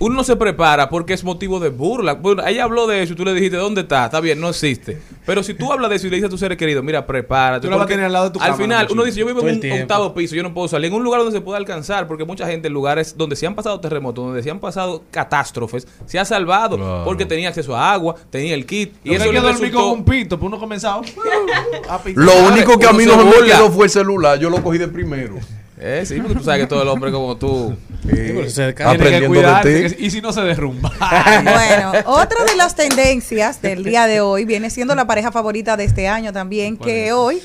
uno 0.02 0.16
no 0.16 0.24
se 0.24 0.36
prepara 0.36 0.90
porque 0.90 1.14
es 1.14 1.24
motivo 1.24 1.60
de 1.60 1.70
burla. 1.70 2.14
Bueno, 2.16 2.46
ella 2.46 2.64
habló 2.64 2.88
de 2.88 3.04
eso 3.04 3.14
y 3.14 3.16
tú 3.16 3.24
le 3.24 3.34
dijiste, 3.34 3.58
¿dónde 3.58 3.82
está? 3.82 4.06
Está 4.06 4.20
bien, 4.20 4.40
no 4.42 4.50
existe. 4.50 5.00
Pero 5.26 5.44
si 5.44 5.54
tú 5.54 5.72
hablas 5.72 5.90
de 5.92 5.96
eso 5.98 6.08
y 6.08 6.10
le 6.10 6.16
dices 6.18 6.28
a 6.28 6.30
tus 6.32 6.40
seres 6.40 6.58
queridos, 6.58 6.84
mira, 6.84 7.06
prepárate. 7.06 7.68
Tú 7.68 7.72
la 7.72 7.78
vas 7.78 7.86
a 7.86 7.88
tener 7.88 8.06
al 8.06 8.12
lado 8.14 8.26
de 8.26 8.32
tu 8.32 8.42
Al 8.42 8.56
final, 8.56 8.88
uno 8.92 9.04
dice, 9.04 9.20
yo 9.20 9.26
vivo 9.28 9.42
en 9.48 9.56
un 9.56 9.60
tiempo. 9.62 9.82
octavo 9.84 10.14
piso, 10.14 10.36
yo 10.36 10.44
no 10.44 10.54
puedo 10.54 10.68
salir. 10.68 10.88
En 10.90 10.98
un 10.98 11.04
lugar 11.04 11.22
donde 11.22 11.38
se 11.38 11.42
pueda 11.42 11.58
alcanzar, 11.58 12.08
porque 12.08 12.26
mucha 12.26 12.48
gente 12.48 12.68
en 12.68 12.74
lugares 12.74 13.16
donde 13.16 13.36
se 13.36 13.46
han 13.48 13.54
pasado 13.56 13.80
terremotos, 13.80 14.26
donde 14.26 14.42
se 14.44 14.50
han 14.50 14.60
pasado 14.60 15.04
catástrofes, 15.12 15.88
se 16.06 16.20
ha 16.20 16.26
salvado 16.26 16.78
Claro. 16.78 17.04
porque 17.06 17.26
tenía 17.26 17.50
acceso 17.50 17.76
a 17.76 17.94
agua, 17.94 18.16
tenía 18.30 18.54
el 18.56 18.66
kit. 18.66 18.94
Y 19.04 19.12
Y 19.12 19.16
eso 19.16 19.32
le 19.32 19.40
dormir 19.40 19.72
con 19.72 19.82
resultó... 19.82 19.94
un 19.94 20.04
pito, 20.06 20.40
pues 20.40 20.48
uno 20.48 20.60
comenzaba 20.60 21.02
a 21.90 22.00
pitar. 22.02 22.24
Lo 22.24 22.34
único 22.48 22.78
que 22.80 22.88
a 22.88 22.92
mí 22.94 23.06
no 23.06 23.18
me 23.24 23.32
quedó 23.46 23.70
fue 23.72 23.86
el 23.86 23.92
celular. 23.92 24.40
Yo 24.40 24.50
lo 24.50 24.64
cogí 24.64 24.78
de 24.80 24.88
primero. 24.88 25.36
Eh, 25.84 26.04
sí, 26.06 26.20
porque 26.20 26.36
tú 26.36 26.44
sabes 26.44 26.62
que 26.62 26.68
todo 26.68 26.84
el 26.84 26.88
hombre 26.90 27.12
como 27.12 27.38
tú... 27.38 27.76
se. 28.48 28.64
Ah, 28.66 28.92
Tiene 28.92 28.98
que 28.98 29.16
aprendiendo 29.26 29.42
de 29.64 29.90
ti. 29.90 30.06
Y 30.06 30.12
si 30.12 30.22
no 30.22 30.32
se 30.32 30.42
derrumba. 30.42 30.92
Bueno, 31.44 31.92
otra 32.06 32.46
de 32.46 32.56
las 32.56 32.76
tendencias 32.76 33.62
del 33.62 33.84
día 33.84 34.06
de 34.06 34.22
hoy 34.22 34.46
viene 34.46 34.70
siendo 34.70 34.94
la 34.94 35.08
pareja 35.08 35.32
favorita 35.32 35.78
de 35.78 35.86
este 35.86 36.08
año 36.08 36.32
también, 36.32 36.78
que 36.78 37.14
hoy, 37.14 37.42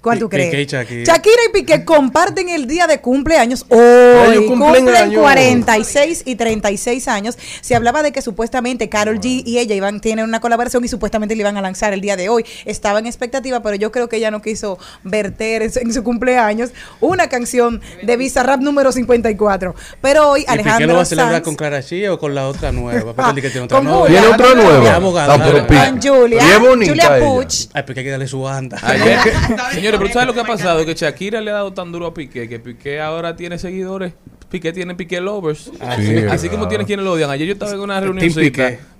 ¿cuál 0.00 0.18
tú 0.18 0.28
crees? 0.28 0.50
Piqué 0.50 0.62
y 0.62 0.66
Shakira. 0.66 1.42
y 1.48 1.52
Piqué 1.52 1.84
comparten 1.84 2.48
el 2.48 2.66
día 2.66 2.86
de 2.86 3.00
cumpleaños 3.00 3.64
hoy. 3.68 3.78
Ellos 3.78 4.44
cumplen 4.46 4.84
Cumplen 4.84 4.96
años. 4.96 5.20
46 5.20 6.22
y 6.26 6.34
36 6.36 7.08
años. 7.08 7.38
Se 7.60 7.74
hablaba 7.74 8.02
de 8.02 8.12
que 8.12 8.22
supuestamente 8.22 8.88
Carol 8.88 9.20
G 9.20 9.42
y 9.44 9.58
ella 9.58 9.74
iban 9.74 10.00
tienen 10.00 10.24
una 10.24 10.40
colaboración 10.40 10.84
y 10.84 10.88
supuestamente 10.88 11.34
le 11.34 11.40
iban 11.40 11.56
a 11.56 11.62
lanzar 11.62 11.92
el 11.92 12.00
día 12.00 12.16
de 12.16 12.28
hoy. 12.28 12.44
Estaba 12.64 12.98
en 12.98 13.06
expectativa, 13.06 13.62
pero 13.62 13.76
yo 13.76 13.90
creo 13.92 14.08
que 14.08 14.16
ella 14.16 14.30
no 14.30 14.42
quiso 14.42 14.78
verter 15.02 15.62
en 15.62 15.72
su, 15.72 15.78
en 15.80 15.92
su 15.92 16.02
cumpleaños 16.04 16.70
una 17.00 17.28
canción 17.28 17.80
de 18.02 18.16
Bizarrap 18.16 18.60
número 18.60 18.92
54. 18.92 19.74
Pero 20.00 20.30
hoy 20.30 20.40
¿Y 20.40 20.42
Piqué 20.44 20.56
lo 20.56 20.62
Alejandro 20.62 20.96
va 20.96 21.02
a 21.02 21.04
celebrar 21.04 21.32
Sanz 21.34 21.44
con 21.44 21.56
Clara 21.56 21.82
Chía 21.82 22.12
o 22.12 22.18
con 22.18 22.34
la 22.34 22.48
otra 22.48 22.72
nueva? 22.72 23.14
Porque 23.14 23.32
dice 23.34 23.42
que 23.42 23.50
tiene 23.50 23.64
otra 23.64 23.78
Con. 23.78 23.88
Julia. 23.88 24.20
¿Tiene 24.20 24.34
otra 24.34 24.54
nueva? 24.54 24.96
Ah, 24.96 25.90
Con 25.90 26.00
Julia, 26.02 26.60
Julia. 26.60 27.18
Puch. 27.20 27.68
Ay, 27.72 27.82
Piqué 27.82 28.00
hay 28.00 28.04
que 28.04 28.10
darle 28.10 28.28
su 28.28 28.40
banda. 28.40 28.78
Ayer, 28.82 29.18
señores, 29.80 29.98
pero 29.98 30.08
¿tú 30.08 30.12
¿sabes 30.14 30.26
lo 30.28 30.34
que 30.34 30.40
ha 30.40 30.44
pasado? 30.44 30.84
Que 30.86 30.94
Shakira 30.94 31.40
le 31.40 31.50
ha 31.50 31.54
dado 31.54 31.72
tan 31.72 31.90
duro 31.92 32.06
a 32.06 32.14
Piqué, 32.14 32.48
que 32.48 32.58
Piqué 32.60 33.00
ahora 33.00 33.34
tiene 33.36 33.58
seguidores. 33.58 34.12
Piqué 34.50 34.72
tiene 34.72 34.94
Piqué 34.94 35.20
lovers. 35.20 35.70
Ah, 35.80 35.96
sí, 35.98 36.16
Así 36.28 36.48
como 36.48 36.66
tiene 36.68 36.84
quienes 36.84 37.04
lo 37.04 37.12
odian. 37.12 37.30
Ayer 37.30 37.46
yo 37.46 37.52
estaba 37.52 37.72
en 37.72 37.80
una 37.80 38.00
reunión 38.00 38.28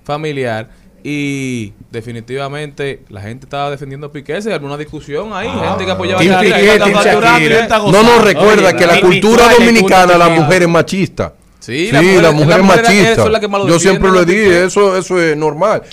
familiar 0.03 0.69
y 1.03 1.73
definitivamente 1.89 3.01
la 3.09 3.21
gente 3.21 3.45
estaba 3.45 3.69
defendiendo 3.71 4.07
a 4.07 4.11
Piqué. 4.11 4.41
Se 4.41 4.53
armó 4.53 4.67
una 4.67 4.77
discusión 4.77 5.31
ahí. 5.33 5.49
gente 5.49 5.85
que 5.85 5.91
apoyaba 5.91 6.21
a. 6.21 6.41
Piqué, 6.41 7.67
No 7.69 8.03
nos 8.03 8.23
recuerda 8.23 8.69
Oye, 8.69 8.77
que 8.77 8.85
la 8.87 8.95
la- 8.95 9.01
cultura 9.01 9.49
dominicana, 9.53 10.17
la 10.17 10.29
mujer 10.29 10.63
es 10.63 10.69
machista. 10.69 11.33
Sí, 11.59 11.87
Sí, 11.87 11.91
la 11.91 12.01
mujer- 12.01 12.21
la 12.23 12.31
mujer 12.31 12.47
la 12.49 12.55
es 12.55 12.63
machista. 12.63 13.11
es 13.11 13.67
Yo 13.67 13.79
siempre 13.79 14.09
lo 14.09 14.21
he 14.21 14.25
¿no, 14.25 14.31
dicho, 14.31 14.43
Piqué? 14.43 14.63
eso, 14.65 14.97
eso 14.97 15.21
es 15.21 15.37
normal. 15.37 15.83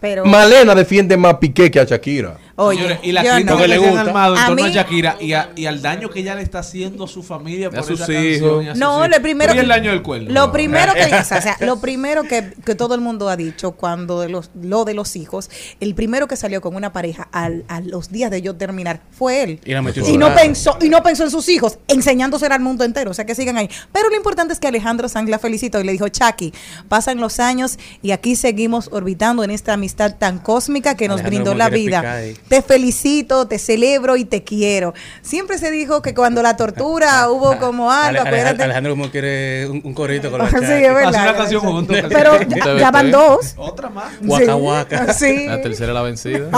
Pero 0.00 0.24
Malena 0.26 0.74
defiende 0.74 1.16
más 1.16 1.34
a 1.34 1.40
Piqué 1.40 1.70
que 1.70 1.80
a 1.80 1.84
Shakira. 1.84 2.36
Oye, 2.58 2.78
Señores, 2.78 2.98
y 3.02 3.12
la 3.12 3.20
crítica 3.22 3.52
no. 3.52 3.58
que 3.58 3.68
le 3.68 3.76
gusta. 3.78 4.00
armado 4.00 4.34
en 4.34 4.40
A 4.40 4.46
torno 4.46 4.64
a 4.64 4.68
Shakira 4.70 5.16
y, 5.20 5.34
a- 5.34 5.50
y 5.54 5.66
al 5.66 5.82
daño 5.82 6.08
que 6.08 6.20
ella 6.20 6.34
le 6.34 6.40
está 6.42 6.60
haciendo 6.60 7.04
a 7.04 7.08
su 7.08 7.22
familia 7.22 7.68
por 7.68 7.80
A 7.80 7.82
sus 7.82 8.00
esa 8.00 8.10
hijos. 8.12 8.40
canción 8.40 8.62
y 8.64 8.68
a 8.68 8.72
sus 8.72 8.80
No, 8.80 8.96
hijos. 9.04 9.08
lo 9.16 9.22
primero 9.22 9.54
Y 9.54 9.58
el 9.58 9.68
daño 9.68 9.90
del 9.90 10.00
cuerno. 10.02 10.30
Lo 10.32 10.52
primero 10.52 10.94
que, 10.94 11.04
o 11.14 11.24
sea, 11.24 11.56
lo 11.60 11.80
primero 11.80 12.22
que, 12.22 12.54
que 12.64 12.74
todo 12.74 12.94
el 12.94 13.02
mundo 13.02 13.28
ha 13.28 13.36
dicho 13.36 13.72
cuando 13.72 14.20
de 14.22 14.30
los, 14.30 14.50
lo 14.58 14.86
de 14.86 14.94
los 14.94 15.16
hijos, 15.16 15.50
el 15.80 15.94
primero 15.94 16.28
que 16.28 16.36
salió 16.36 16.62
con 16.62 16.74
una 16.76 16.94
pareja 16.94 17.28
al- 17.30 17.64
a 17.68 17.80
los 17.80 18.10
días 18.10 18.30
de 18.30 18.40
yo 18.40 18.54
terminar 18.56 19.00
fue 19.10 19.42
él. 19.42 19.60
Y 19.64 19.72
la 19.72 19.82
metió 19.82 20.02
Y 20.08 20.14
en 20.14 20.20
no 20.20 20.34
pensó, 20.34 20.78
y 20.80 20.88
no 20.88 21.02
pensó 21.02 21.24
en 21.24 21.30
sus 21.30 21.48
hijos, 21.50 21.78
enseñándose 21.88 22.46
al 22.46 22.60
mundo 22.60 22.84
entero, 22.84 23.10
o 23.10 23.14
sea 23.14 23.26
que 23.26 23.34
sigan 23.34 23.58
ahí. 23.58 23.68
Pero 23.92 24.08
lo 24.08 24.16
importante 24.16 24.54
es 24.54 24.60
que 24.60 24.66
Alejandro 24.68 25.10
Sanz 25.10 25.28
la 25.28 25.38
felicitó 25.38 25.78
y 25.80 25.84
le 25.84 25.92
dijo, 25.92 26.08
Chucky, 26.08 26.54
pasan 26.88 27.18
los 27.20 27.38
años 27.38 27.78
y 28.00 28.12
aquí 28.12 28.34
seguimos 28.34 28.88
orbitando 28.92 29.44
en 29.44 29.50
esta 29.50 29.74
amistad 29.74 30.14
tan 30.18 30.38
cósmica 30.38 30.96
que 30.96 31.06
nos 31.06 31.20
Alejandro 31.20 31.52
brindó 31.52 31.54
la 31.54 31.68
vida. 31.68 32.00
picar. 32.00 32.45
Te 32.48 32.62
felicito, 32.62 33.46
te 33.48 33.58
celebro 33.58 34.16
y 34.16 34.24
te 34.24 34.44
quiero. 34.44 34.94
Siempre 35.22 35.58
se 35.58 35.70
dijo 35.70 36.00
que 36.02 36.14
cuando 36.14 36.42
la 36.42 36.56
tortura 36.56 37.28
hubo 37.30 37.58
como 37.58 37.90
algo, 37.90 38.20
Ale- 38.20 38.20
Ale- 38.20 38.28
acuérdate. 38.28 38.62
Alejandro 38.62 38.92
como 38.92 39.10
quiere 39.10 39.66
un, 39.68 39.80
un 39.84 39.94
corito 39.94 40.30
con 40.30 40.38
la 40.40 40.48
Sí, 40.50 40.56
es 40.56 40.94
verdad. 40.94 41.08
Hace 41.08 41.18
una 41.22 41.36
canción 41.36 41.60
juntos. 41.62 41.96
Pero 42.08 42.40
ya, 42.48 42.76
ya 42.78 42.90
van 42.90 43.10
dos. 43.10 43.54
Otra 43.56 43.88
más. 43.90 44.12
Sí. 44.20 44.44
waka. 44.50 45.12
Sí. 45.12 45.46
La 45.46 45.60
tercera 45.60 45.92
la 45.92 46.02
vencida. 46.02 46.48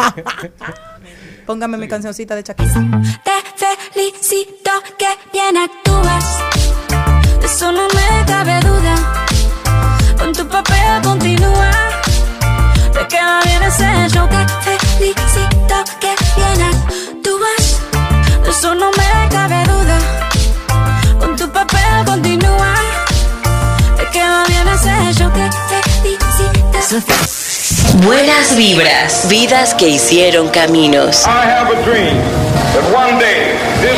Póngame 1.47 1.78
mi 1.78 1.89
cancioncita 1.89 2.35
de 2.36 2.43
Shakira. 2.43 2.73
Te 3.24 3.93
felicito 3.93 4.70
que 4.98 5.06
bien 5.32 5.56
actúas. 5.56 6.24
De 7.40 7.47
eso 7.47 7.73
no 7.73 7.86
me 7.89 8.27
cabe 8.27 8.60
duda. 8.60 9.24
Con 10.19 10.32
tu 10.35 10.47
papel 10.47 11.02
continúa. 11.02 11.70
Te 12.93 13.06
queda 13.09 13.40
bien 13.44 13.62
ese 13.62 14.09
show. 14.15 14.28
Te 14.65 14.78
felicito 14.99 15.77
que 16.01 16.15
bien 16.37 16.62
actúas. 16.62 17.81
De 18.43 18.51
eso 18.51 18.75
no 18.75 18.91
me 18.91 19.29
cabe 19.31 19.62
duda. 19.65 19.99
Con 21.20 21.37
tu 21.37 21.49
papel 21.51 22.05
continúa. 22.05 22.75
Te 23.97 24.05
queda 24.11 24.45
bien 24.47 24.69
ese 24.69 25.15
show. 25.15 25.31
Te 25.31 25.51
felicito. 26.01 27.09
Buenas 28.05 28.57
vibras, 28.57 29.29
vidas 29.29 29.75
que 29.75 29.89
hicieron 29.89 30.49
caminos. 30.49 31.27
I 31.27 31.47
have 31.47 31.70
a 31.70 31.83
dream 31.85 32.16
that 32.75 32.85
one 32.95 33.19
day 33.19 33.57
this 33.81 33.98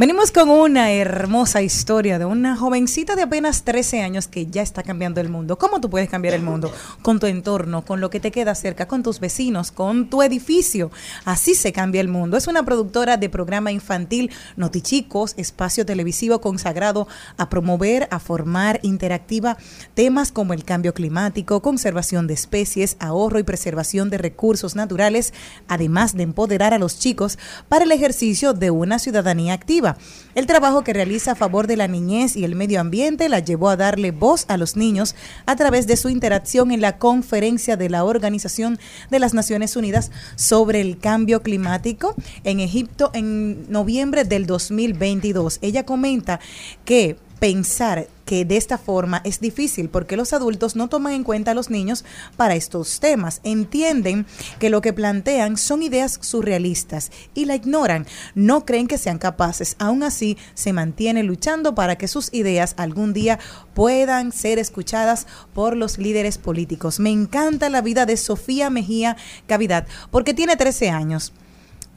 Venimos 0.00 0.30
con 0.30 0.48
una 0.48 0.92
hermosa 0.92 1.60
historia 1.60 2.18
de 2.18 2.24
una 2.24 2.56
jovencita 2.56 3.16
de 3.16 3.22
apenas 3.24 3.64
13 3.64 4.00
años 4.00 4.28
que 4.28 4.46
ya 4.46 4.62
está 4.62 4.82
cambiando 4.82 5.20
el 5.20 5.28
mundo. 5.28 5.58
¿Cómo 5.58 5.78
tú 5.78 5.90
puedes 5.90 6.08
cambiar 6.08 6.32
el 6.32 6.40
mundo? 6.40 6.72
Con 7.02 7.20
tu 7.20 7.26
entorno, 7.26 7.84
con 7.84 8.00
lo 8.00 8.08
que 8.08 8.18
te 8.18 8.30
queda 8.30 8.54
cerca, 8.54 8.88
con 8.88 9.02
tus 9.02 9.20
vecinos, 9.20 9.70
con 9.70 10.08
tu 10.08 10.22
edificio. 10.22 10.90
Así 11.26 11.54
se 11.54 11.74
cambia 11.74 12.00
el 12.00 12.08
mundo. 12.08 12.38
Es 12.38 12.46
una 12.46 12.62
productora 12.62 13.18
de 13.18 13.28
programa 13.28 13.72
infantil 13.72 14.30
Notichicos, 14.56 15.34
espacio 15.36 15.84
televisivo 15.84 16.40
consagrado 16.40 17.06
a 17.36 17.50
promover, 17.50 18.08
a 18.10 18.20
formar 18.20 18.80
interactiva 18.82 19.58
temas 19.92 20.32
como 20.32 20.54
el 20.54 20.64
cambio 20.64 20.94
climático, 20.94 21.60
conservación 21.60 22.26
de 22.26 22.32
especies, 22.32 22.96
ahorro 23.00 23.38
y 23.38 23.42
preservación 23.42 24.08
de 24.08 24.16
recursos 24.16 24.76
naturales, 24.76 25.34
además 25.68 26.16
de 26.16 26.22
empoderar 26.22 26.72
a 26.72 26.78
los 26.78 26.98
chicos 26.98 27.38
para 27.68 27.84
el 27.84 27.92
ejercicio 27.92 28.54
de 28.54 28.70
una 28.70 28.98
ciudadanía 28.98 29.52
activa. 29.52 29.89
El 30.34 30.46
trabajo 30.46 30.84
que 30.84 30.92
realiza 30.92 31.32
a 31.32 31.34
favor 31.34 31.66
de 31.66 31.76
la 31.76 31.88
niñez 31.88 32.36
y 32.36 32.44
el 32.44 32.54
medio 32.54 32.80
ambiente 32.80 33.28
la 33.28 33.40
llevó 33.40 33.68
a 33.68 33.76
darle 33.76 34.10
voz 34.10 34.44
a 34.48 34.56
los 34.56 34.76
niños 34.76 35.14
a 35.46 35.56
través 35.56 35.86
de 35.86 35.96
su 35.96 36.08
interacción 36.08 36.70
en 36.70 36.80
la 36.80 36.98
conferencia 36.98 37.76
de 37.76 37.88
la 37.88 38.04
Organización 38.04 38.78
de 39.10 39.18
las 39.18 39.34
Naciones 39.34 39.76
Unidas 39.76 40.10
sobre 40.36 40.80
el 40.80 40.98
cambio 40.98 41.42
climático 41.42 42.14
en 42.44 42.60
Egipto 42.60 43.10
en 43.14 43.70
noviembre 43.70 44.24
del 44.24 44.46
2022. 44.46 45.58
Ella 45.62 45.84
comenta 45.84 46.40
que 46.84 47.16
pensar 47.40 48.06
que 48.26 48.44
de 48.44 48.56
esta 48.56 48.78
forma 48.78 49.22
es 49.24 49.40
difícil 49.40 49.88
porque 49.88 50.16
los 50.16 50.32
adultos 50.32 50.76
no 50.76 50.88
toman 50.88 51.14
en 51.14 51.24
cuenta 51.24 51.50
a 51.50 51.54
los 51.54 51.68
niños 51.68 52.04
para 52.36 52.54
estos 52.54 53.00
temas. 53.00 53.40
Entienden 53.42 54.24
que 54.60 54.70
lo 54.70 54.80
que 54.80 54.92
plantean 54.92 55.56
son 55.56 55.82
ideas 55.82 56.18
surrealistas 56.22 57.10
y 57.34 57.46
la 57.46 57.56
ignoran. 57.56 58.06
No 58.36 58.64
creen 58.64 58.86
que 58.86 58.98
sean 58.98 59.18
capaces. 59.18 59.74
Aún 59.80 60.04
así, 60.04 60.36
se 60.54 60.72
mantiene 60.72 61.24
luchando 61.24 61.74
para 61.74 61.96
que 61.96 62.06
sus 62.06 62.32
ideas 62.32 62.74
algún 62.76 63.12
día 63.12 63.40
puedan 63.74 64.30
ser 64.30 64.60
escuchadas 64.60 65.26
por 65.52 65.76
los 65.76 65.98
líderes 65.98 66.38
políticos. 66.38 67.00
Me 67.00 67.10
encanta 67.10 67.68
la 67.68 67.80
vida 67.80 68.06
de 68.06 68.16
Sofía 68.16 68.70
Mejía 68.70 69.16
Cavidad 69.48 69.88
porque 70.12 70.34
tiene 70.34 70.56
13 70.56 70.90
años 70.90 71.32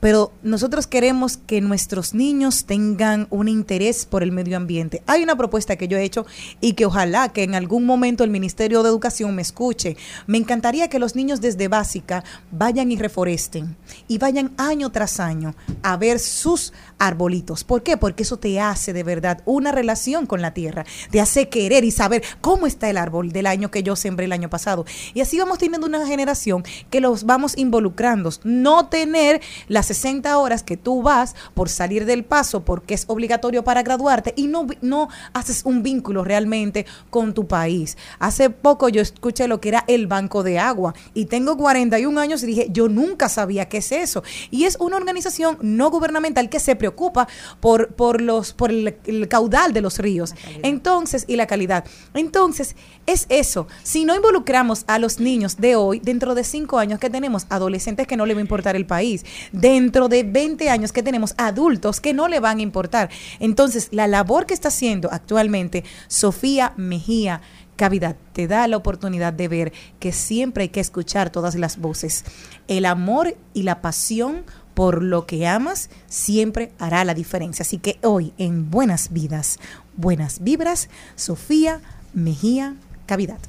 pero 0.03 0.33
nosotros 0.43 0.85
queremos 0.85 1.37
que 1.37 1.61
nuestros 1.61 2.13
niños 2.13 2.65
tengan 2.65 3.25
un 3.29 3.47
interés 3.47 4.05
por 4.05 4.21
el 4.21 4.33
medio 4.33 4.57
ambiente. 4.57 5.01
Hay 5.07 5.23
una 5.23 5.37
propuesta 5.37 5.77
que 5.77 5.87
yo 5.87 5.97
he 5.97 6.03
hecho 6.03 6.25
y 6.59 6.73
que 6.73 6.85
ojalá 6.85 7.29
que 7.29 7.43
en 7.43 7.55
algún 7.55 7.85
momento 7.85 8.25
el 8.25 8.29
Ministerio 8.29 8.83
de 8.83 8.89
Educación 8.89 9.33
me 9.33 9.41
escuche. 9.41 9.95
Me 10.27 10.37
encantaría 10.37 10.89
que 10.89 10.99
los 10.99 11.15
niños 11.15 11.39
desde 11.39 11.69
básica 11.69 12.25
vayan 12.51 12.91
y 12.91 12.97
reforesten 12.97 13.77
y 14.09 14.17
vayan 14.17 14.51
año 14.57 14.91
tras 14.91 15.21
año 15.21 15.55
a 15.83 15.95
ver 15.95 16.19
sus 16.19 16.73
arbolitos. 16.99 17.63
¿Por 17.63 17.81
qué? 17.81 17.95
Porque 17.95 18.23
eso 18.23 18.35
te 18.35 18.59
hace 18.59 18.91
de 18.91 19.03
verdad 19.03 19.41
una 19.45 19.71
relación 19.71 20.25
con 20.25 20.41
la 20.41 20.53
tierra, 20.53 20.85
te 21.11 21.21
hace 21.21 21.47
querer 21.47 21.85
y 21.85 21.91
saber 21.91 22.23
cómo 22.41 22.67
está 22.67 22.89
el 22.89 22.97
árbol 22.97 23.31
del 23.31 23.47
año 23.47 23.71
que 23.71 23.83
yo 23.83 23.95
sembré 23.95 24.25
el 24.25 24.33
año 24.33 24.49
pasado. 24.49 24.83
Y 25.13 25.21
así 25.21 25.39
vamos 25.39 25.59
teniendo 25.59 25.87
una 25.87 26.05
generación 26.05 26.65
que 26.89 26.99
los 26.99 27.23
vamos 27.23 27.57
involucrando. 27.57 28.31
No 28.43 28.87
tener 28.87 29.39
las 29.69 29.92
60 29.93 30.37
horas 30.37 30.63
que 30.63 30.75
tú 30.75 31.03
vas 31.03 31.35
por 31.53 31.69
salir 31.69 32.05
del 32.05 32.23
paso 32.23 32.65
porque 32.65 32.95
es 32.95 33.05
obligatorio 33.07 33.63
para 33.63 33.83
graduarte 33.83 34.33
y 34.35 34.47
no, 34.47 34.65
no 34.81 35.07
haces 35.33 35.61
un 35.65 35.83
vínculo 35.83 36.23
realmente 36.23 36.87
con 37.11 37.33
tu 37.33 37.47
país. 37.47 37.95
Hace 38.19 38.49
poco 38.49 38.89
yo 38.89 39.01
escuché 39.01 39.47
lo 39.47 39.61
que 39.61 39.69
era 39.69 39.83
el 39.87 40.07
banco 40.07 40.41
de 40.41 40.57
agua 40.57 40.95
y 41.13 41.25
tengo 41.25 41.57
41 41.57 42.19
años 42.19 42.41
y 42.41 42.47
dije, 42.47 42.67
yo 42.71 42.89
nunca 42.89 43.29
sabía 43.29 43.69
qué 43.69 43.77
es 43.77 43.91
eso. 43.91 44.23
Y 44.49 44.63
es 44.63 44.77
una 44.79 44.97
organización 44.97 45.57
no 45.61 45.91
gubernamental 45.91 46.49
que 46.49 46.59
se 46.59 46.75
preocupa 46.75 47.27
por, 47.59 47.89
por, 47.93 48.21
los, 48.21 48.53
por 48.53 48.71
el, 48.71 48.97
el 49.05 49.27
caudal 49.27 49.73
de 49.73 49.81
los 49.81 49.99
ríos. 49.99 50.33
Entonces, 50.63 51.25
y 51.27 51.35
la 51.35 51.45
calidad. 51.45 51.85
Entonces, 52.15 52.75
es 53.05 53.27
eso. 53.29 53.67
Si 53.83 54.05
no 54.05 54.15
involucramos 54.15 54.85
a 54.87 54.97
los 54.97 55.19
niños 55.19 55.57
de 55.57 55.75
hoy, 55.75 55.99
dentro 55.99 56.33
de 56.33 56.43
cinco 56.43 56.79
años 56.79 56.99
que 56.99 57.09
tenemos 57.09 57.45
adolescentes 57.49 58.07
que 58.07 58.17
no 58.17 58.25
le 58.25 58.33
va 58.33 58.39
a 58.39 58.41
importar 58.41 58.75
el 58.75 58.85
país, 58.85 59.23
dentro 59.51 59.82
de 59.91 60.23
20 60.23 60.69
años 60.69 60.91
que 60.91 61.03
tenemos 61.03 61.33
adultos 61.37 61.99
que 61.99 62.13
no 62.13 62.27
le 62.27 62.39
van 62.39 62.59
a 62.59 62.61
importar. 62.61 63.09
Entonces, 63.39 63.89
la 63.91 64.07
labor 64.07 64.45
que 64.45 64.53
está 64.53 64.69
haciendo 64.69 65.11
actualmente 65.11 65.83
Sofía 66.07 66.73
Mejía 66.77 67.41
Cavidad 67.75 68.15
te 68.33 68.47
da 68.47 68.67
la 68.67 68.77
oportunidad 68.77 69.33
de 69.33 69.47
ver 69.47 69.73
que 69.99 70.11
siempre 70.11 70.63
hay 70.63 70.69
que 70.69 70.79
escuchar 70.79 71.31
todas 71.31 71.55
las 71.55 71.77
voces. 71.77 72.23
El 72.67 72.85
amor 72.85 73.35
y 73.53 73.63
la 73.63 73.81
pasión 73.81 74.43
por 74.73 75.03
lo 75.03 75.25
que 75.25 75.47
amas 75.47 75.89
siempre 76.07 76.71
hará 76.79 77.03
la 77.03 77.13
diferencia. 77.13 77.63
Así 77.63 77.77
que 77.77 77.99
hoy 78.03 78.33
en 78.37 78.69
Buenas 78.69 79.11
Vidas, 79.11 79.59
Buenas 79.95 80.43
Vibras, 80.43 80.89
Sofía 81.15 81.81
Mejía 82.13 82.75
Cavidad. 83.05 83.39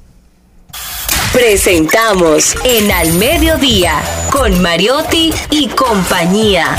Presentamos 1.35 2.55
en 2.63 2.89
Al 2.93 3.11
Mediodía 3.15 4.01
con 4.31 4.61
Mariotti 4.61 5.33
y 5.49 5.67
compañía. 5.67 6.77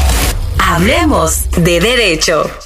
Hablemos 0.59 1.43
de 1.59 1.79
derecho. 1.79 2.66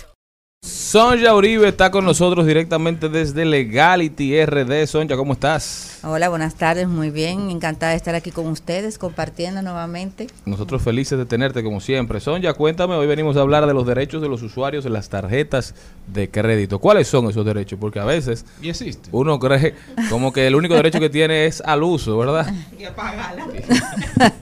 Sonja 0.91 1.33
Uribe 1.37 1.69
está 1.69 1.93
con 1.93 2.05
nosotros 2.05 2.45
directamente 2.45 3.09
desde 3.09 3.45
Legality 3.45 4.45
RD. 4.45 4.89
Sonja, 4.89 5.17
¿cómo 5.17 5.35
estás? 5.35 6.01
Hola, 6.03 6.29
buenas 6.29 6.57
tardes, 6.57 6.89
muy 6.89 7.11
bien, 7.11 7.49
encantada 7.49 7.93
de 7.93 7.97
estar 7.97 8.17
aquí 8.17 8.33
con 8.33 8.49
ustedes 8.49 8.99
compartiendo 8.99 9.63
nuevamente. 9.63 10.27
Nosotros 10.47 10.83
felices 10.83 11.17
de 11.17 11.27
tenerte 11.27 11.63
como 11.63 11.81
siempre. 11.81 12.19
Sonja, 12.19 12.55
cuéntame, 12.55 12.97
hoy 12.97 13.07
venimos 13.07 13.37
a 13.37 13.43
hablar 13.43 13.69
de 13.69 13.73
los 13.73 13.87
derechos 13.87 14.21
de 14.21 14.29
los 14.29 14.43
usuarios 14.43 14.85
en 14.85 14.93
las 14.93 15.09
tarjetas 15.09 15.77
de 16.09 16.29
crédito. 16.29 16.81
¿Cuáles 16.81 17.07
son 17.07 17.31
esos 17.31 17.47
derechos? 17.47 17.79
Porque 17.81 18.01
a 18.01 18.05
veces 18.05 18.45
Y 18.61 18.71
existe. 18.71 19.11
uno 19.13 19.39
cree 19.39 19.77
como 20.09 20.33
que 20.33 20.49
el 20.49 20.57
único 20.57 20.75
derecho 20.75 20.99
que 20.99 21.09
tiene 21.09 21.47
es 21.47 21.61
al 21.61 21.85
uso, 21.85 22.19
¿verdad? 22.19 22.53
Y 22.77 22.83
apagala. 22.83 23.47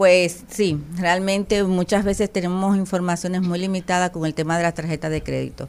Pues 0.00 0.44
sí, 0.48 0.82
realmente 0.96 1.62
muchas 1.62 2.06
veces 2.06 2.32
tenemos 2.32 2.74
informaciones 2.74 3.42
muy 3.42 3.58
limitadas 3.58 4.08
con 4.08 4.24
el 4.24 4.32
tema 4.32 4.56
de 4.56 4.62
las 4.62 4.72
tarjetas 4.72 5.10
de 5.10 5.22
crédito. 5.22 5.68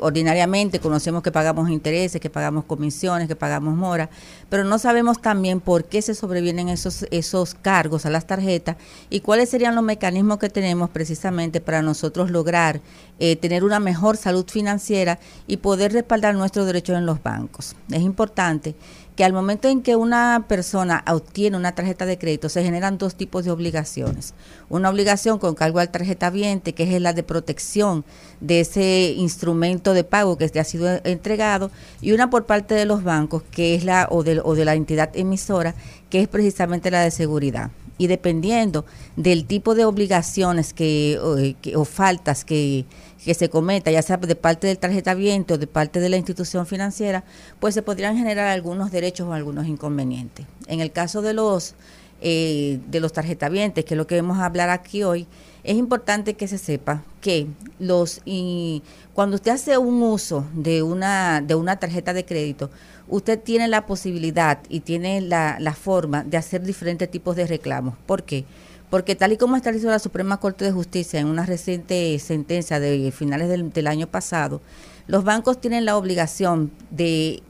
Ordinariamente 0.00 0.80
conocemos 0.80 1.22
que 1.22 1.30
pagamos 1.30 1.70
intereses, 1.70 2.20
que 2.20 2.28
pagamos 2.28 2.64
comisiones, 2.64 3.28
que 3.28 3.36
pagamos 3.36 3.76
mora, 3.76 4.10
pero 4.48 4.64
no 4.64 4.80
sabemos 4.80 5.22
también 5.22 5.60
por 5.60 5.84
qué 5.84 6.02
se 6.02 6.16
sobrevienen 6.16 6.68
esos, 6.68 7.06
esos 7.12 7.54
cargos 7.54 8.04
a 8.04 8.10
las 8.10 8.26
tarjetas 8.26 8.76
y 9.10 9.20
cuáles 9.20 9.48
serían 9.48 9.76
los 9.76 9.84
mecanismos 9.84 10.38
que 10.38 10.48
tenemos 10.50 10.90
precisamente 10.90 11.60
para 11.60 11.82
nosotros 11.82 12.32
lograr 12.32 12.80
eh, 13.20 13.36
tener 13.36 13.62
una 13.62 13.78
mejor 13.78 14.16
salud 14.16 14.46
financiera 14.48 15.20
y 15.46 15.58
poder 15.58 15.92
respaldar 15.92 16.34
nuestros 16.34 16.66
derechos 16.66 16.98
en 16.98 17.06
los 17.06 17.22
bancos. 17.22 17.76
Es 17.90 18.02
importante 18.02 18.74
que 19.20 19.24
al 19.26 19.34
momento 19.34 19.68
en 19.68 19.82
que 19.82 19.96
una 19.96 20.46
persona 20.48 21.04
obtiene 21.06 21.54
una 21.54 21.74
tarjeta 21.74 22.06
de 22.06 22.16
crédito 22.16 22.48
se 22.48 22.64
generan 22.64 22.96
dos 22.96 23.16
tipos 23.16 23.44
de 23.44 23.50
obligaciones. 23.50 24.32
Una 24.70 24.88
obligación 24.88 25.38
con 25.38 25.54
cargo 25.54 25.78
al 25.78 25.90
tarjeta 25.90 26.30
viente, 26.30 26.72
que 26.72 26.84
es 26.84 27.02
la 27.02 27.12
de 27.12 27.22
protección 27.22 28.02
de 28.40 28.60
ese 28.60 29.12
instrumento 29.14 29.92
de 29.92 30.04
pago 30.04 30.38
que 30.38 30.46
ha 30.58 30.64
sido 30.64 30.88
entregado, 31.04 31.70
y 32.00 32.12
una 32.12 32.30
por 32.30 32.46
parte 32.46 32.74
de 32.74 32.86
los 32.86 33.04
bancos, 33.04 33.42
que 33.50 33.74
es 33.74 33.84
la 33.84 34.08
o 34.10 34.22
de, 34.22 34.40
o 34.42 34.54
de 34.54 34.64
la 34.64 34.74
entidad 34.74 35.10
emisora, 35.14 35.74
que 36.08 36.22
es 36.22 36.26
precisamente 36.26 36.90
la 36.90 37.02
de 37.02 37.10
seguridad 37.10 37.70
y 37.98 38.06
dependiendo 38.06 38.86
del 39.16 39.44
tipo 39.44 39.74
de 39.74 39.84
obligaciones 39.84 40.72
que, 40.72 41.18
o, 41.22 41.36
eh, 41.36 41.56
que- 41.60 41.76
o 41.76 41.84
faltas 41.84 42.46
que, 42.46 42.86
que 43.24 43.34
se 43.34 43.48
cometa, 43.48 43.90
ya 43.90 44.02
sea 44.02 44.16
de 44.16 44.36
parte 44.36 44.66
del 44.66 44.78
tarjeta 44.78 45.14
viento 45.14 45.54
o 45.54 45.58
de 45.58 45.66
parte 45.66 46.00
de 46.00 46.08
la 46.08 46.16
institución 46.16 46.66
financiera, 46.66 47.24
pues 47.58 47.74
se 47.74 47.82
podrían 47.82 48.16
generar 48.16 48.46
algunos 48.46 48.90
derechos 48.90 49.28
o 49.28 49.32
algunos 49.32 49.66
inconvenientes. 49.66 50.46
En 50.66 50.80
el 50.80 50.92
caso 50.92 51.22
de 51.22 51.34
los 51.34 51.74
eh, 52.22 52.80
de 52.88 53.00
los 53.00 53.14
tarjetavientes, 53.14 53.84
que 53.84 53.94
es 53.94 53.98
lo 53.98 54.06
que 54.06 54.20
vamos 54.20 54.38
a 54.38 54.44
hablar 54.44 54.68
aquí 54.68 55.02
hoy, 55.04 55.26
es 55.64 55.76
importante 55.76 56.34
que 56.34 56.48
se 56.48 56.58
sepa 56.58 57.02
que 57.22 57.46
los 57.78 58.20
y 58.26 58.82
cuando 59.14 59.36
usted 59.36 59.52
hace 59.52 59.78
un 59.78 60.02
uso 60.02 60.46
de 60.54 60.82
una 60.82 61.40
de 61.40 61.54
una 61.54 61.76
tarjeta 61.76 62.12
de 62.12 62.26
crédito, 62.26 62.70
usted 63.08 63.38
tiene 63.40 63.68
la 63.68 63.86
posibilidad 63.86 64.58
y 64.68 64.80
tiene 64.80 65.22
la, 65.22 65.56
la 65.60 65.72
forma 65.72 66.22
de 66.24 66.36
hacer 66.36 66.62
diferentes 66.62 67.10
tipos 67.10 67.36
de 67.36 67.46
reclamos. 67.46 67.94
¿Por 68.04 68.22
qué? 68.22 68.44
Porque 68.44 68.69
tal 69.14 69.32
y 69.32 69.36
como 69.36 69.56
estableció 69.56 69.88
la 69.88 70.00
Suprema 70.00 70.40
Corte 70.40 70.64
de 70.64 70.72
Justicia 70.72 71.20
en 71.20 71.28
una 71.28 71.46
reciente 71.46 72.18
sentencia 72.18 72.80
de 72.80 73.12
finales 73.12 73.48
del, 73.48 73.86
año 73.86 74.08
pasado, 74.08 74.60
los 75.06 75.22
bancos 75.22 75.60
tienen 75.60 75.84
la 75.84 75.96
obligación 75.96 76.72
de 76.90 77.40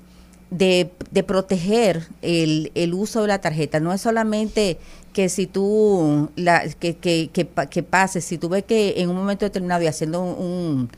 proteger 1.27 2.07
el, 2.21 2.95
uso 2.95 3.23
de 3.23 3.29
la 3.29 3.41
tarjeta. 3.41 3.81
No 3.81 3.95
es 3.95 4.03
solamente 4.03 4.79
que 5.15 5.31
si 5.31 5.47
tú, 5.47 6.29
la, 6.37 6.69
que, 6.69 6.97
que, 6.97 7.31
que, 7.33 7.47
pa- 7.47 7.67
que 7.67 7.83
pases, 7.83 8.25
si 8.25 8.37
tú 8.37 8.51
ves 8.51 8.65
que 8.65 8.95
en 8.99 9.09
un 9.09 9.17
momento 9.17 9.47
determinado 9.47 9.83
y 9.83 9.87
haciendo 9.87 10.23
un, 10.23 10.91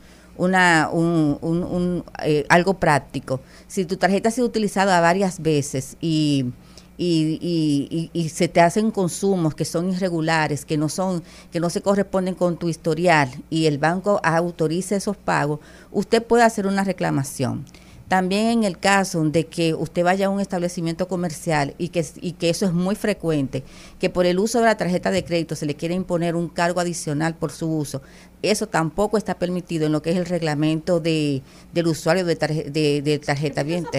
eh, 2.21 2.45
algo 2.49 2.73
práctico, 2.75 3.39
si 3.67 3.85
tu 3.85 3.95
tarjeta 3.95 4.27
ha 4.27 4.31
sido 4.31 4.47
utilizada 4.47 4.99
varias 4.99 5.41
veces 5.41 5.95
y, 6.01 6.51
y, 6.97 7.39
y- 7.41 8.09
y- 8.13 8.29
se 8.29 8.47
te 8.47 8.61
hacen 8.61 8.91
consumos 8.91 9.55
que 9.55 9.65
son 9.65 9.89
irregulares, 9.91 10.65
que 10.65 10.77
no 10.77 10.89
son, 10.89 11.23
que 11.51 11.59
no 11.59 11.69
se 11.69 11.81
corresponden 11.81 12.35
con 12.35 12.57
tu 12.57 12.69
historial 12.69 13.29
y 13.49 13.65
el 13.65 13.77
banco 13.77 14.19
autoriza 14.23 14.95
esos 14.95 15.17
pagos, 15.17 15.59
usted 15.91 16.23
puede 16.23 16.43
hacer 16.43 16.67
una 16.67 16.83
reclamación. 16.83 17.65
También 18.13 18.59
en 18.59 18.63
el 18.63 18.77
caso 18.77 19.23
de 19.23 19.47
que 19.47 19.73
usted 19.73 20.03
vaya 20.03 20.27
a 20.27 20.29
un 20.29 20.39
establecimiento 20.39 21.07
comercial 21.07 21.73
y 21.79 21.87
que, 21.89 22.05
y 22.21 22.33
que 22.33 22.51
eso 22.51 22.67
es 22.67 22.71
muy 22.71 22.93
frecuente, 22.93 23.63
que 23.99 24.11
por 24.11 24.27
el 24.27 24.37
uso 24.37 24.59
de 24.59 24.65
la 24.65 24.77
tarjeta 24.77 25.09
de 25.09 25.23
crédito 25.25 25.55
se 25.55 25.65
le 25.65 25.73
quiere 25.73 25.95
imponer 25.95 26.35
un 26.35 26.47
cargo 26.47 26.79
adicional 26.79 27.33
por 27.33 27.51
su 27.51 27.67
uso, 27.75 28.03
eso 28.43 28.67
tampoco 28.67 29.17
está 29.17 29.33
permitido 29.39 29.87
en 29.87 29.93
lo 29.93 30.03
que 30.03 30.11
es 30.11 30.17
el 30.17 30.27
reglamento 30.27 30.99
de, 30.99 31.41
del 31.73 31.87
usuario 31.87 32.23
de, 32.23 32.37
tarje- 32.37 32.65
de, 32.71 33.01
de 33.01 33.17
tarjeta 33.17 33.63
viente. 33.63 33.97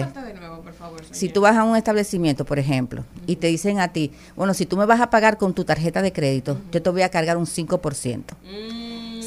Si 1.11 1.27
tú 1.27 1.41
vas 1.41 1.57
a 1.57 1.65
un 1.65 1.75
establecimiento, 1.75 2.45
por 2.45 2.57
ejemplo, 2.57 3.03
y 3.27 3.35
te 3.35 3.47
dicen 3.47 3.81
a 3.81 3.89
ti, 3.91 4.11
bueno, 4.37 4.53
si 4.53 4.65
tú 4.65 4.77
me 4.77 4.85
vas 4.85 5.01
a 5.01 5.09
pagar 5.09 5.37
con 5.37 5.53
tu 5.53 5.65
tarjeta 5.65 6.01
de 6.01 6.13
crédito, 6.13 6.57
yo 6.71 6.81
te 6.81 6.89
voy 6.89 7.01
a 7.01 7.09
cargar 7.09 7.35
un 7.35 7.47
5%. 7.47 8.23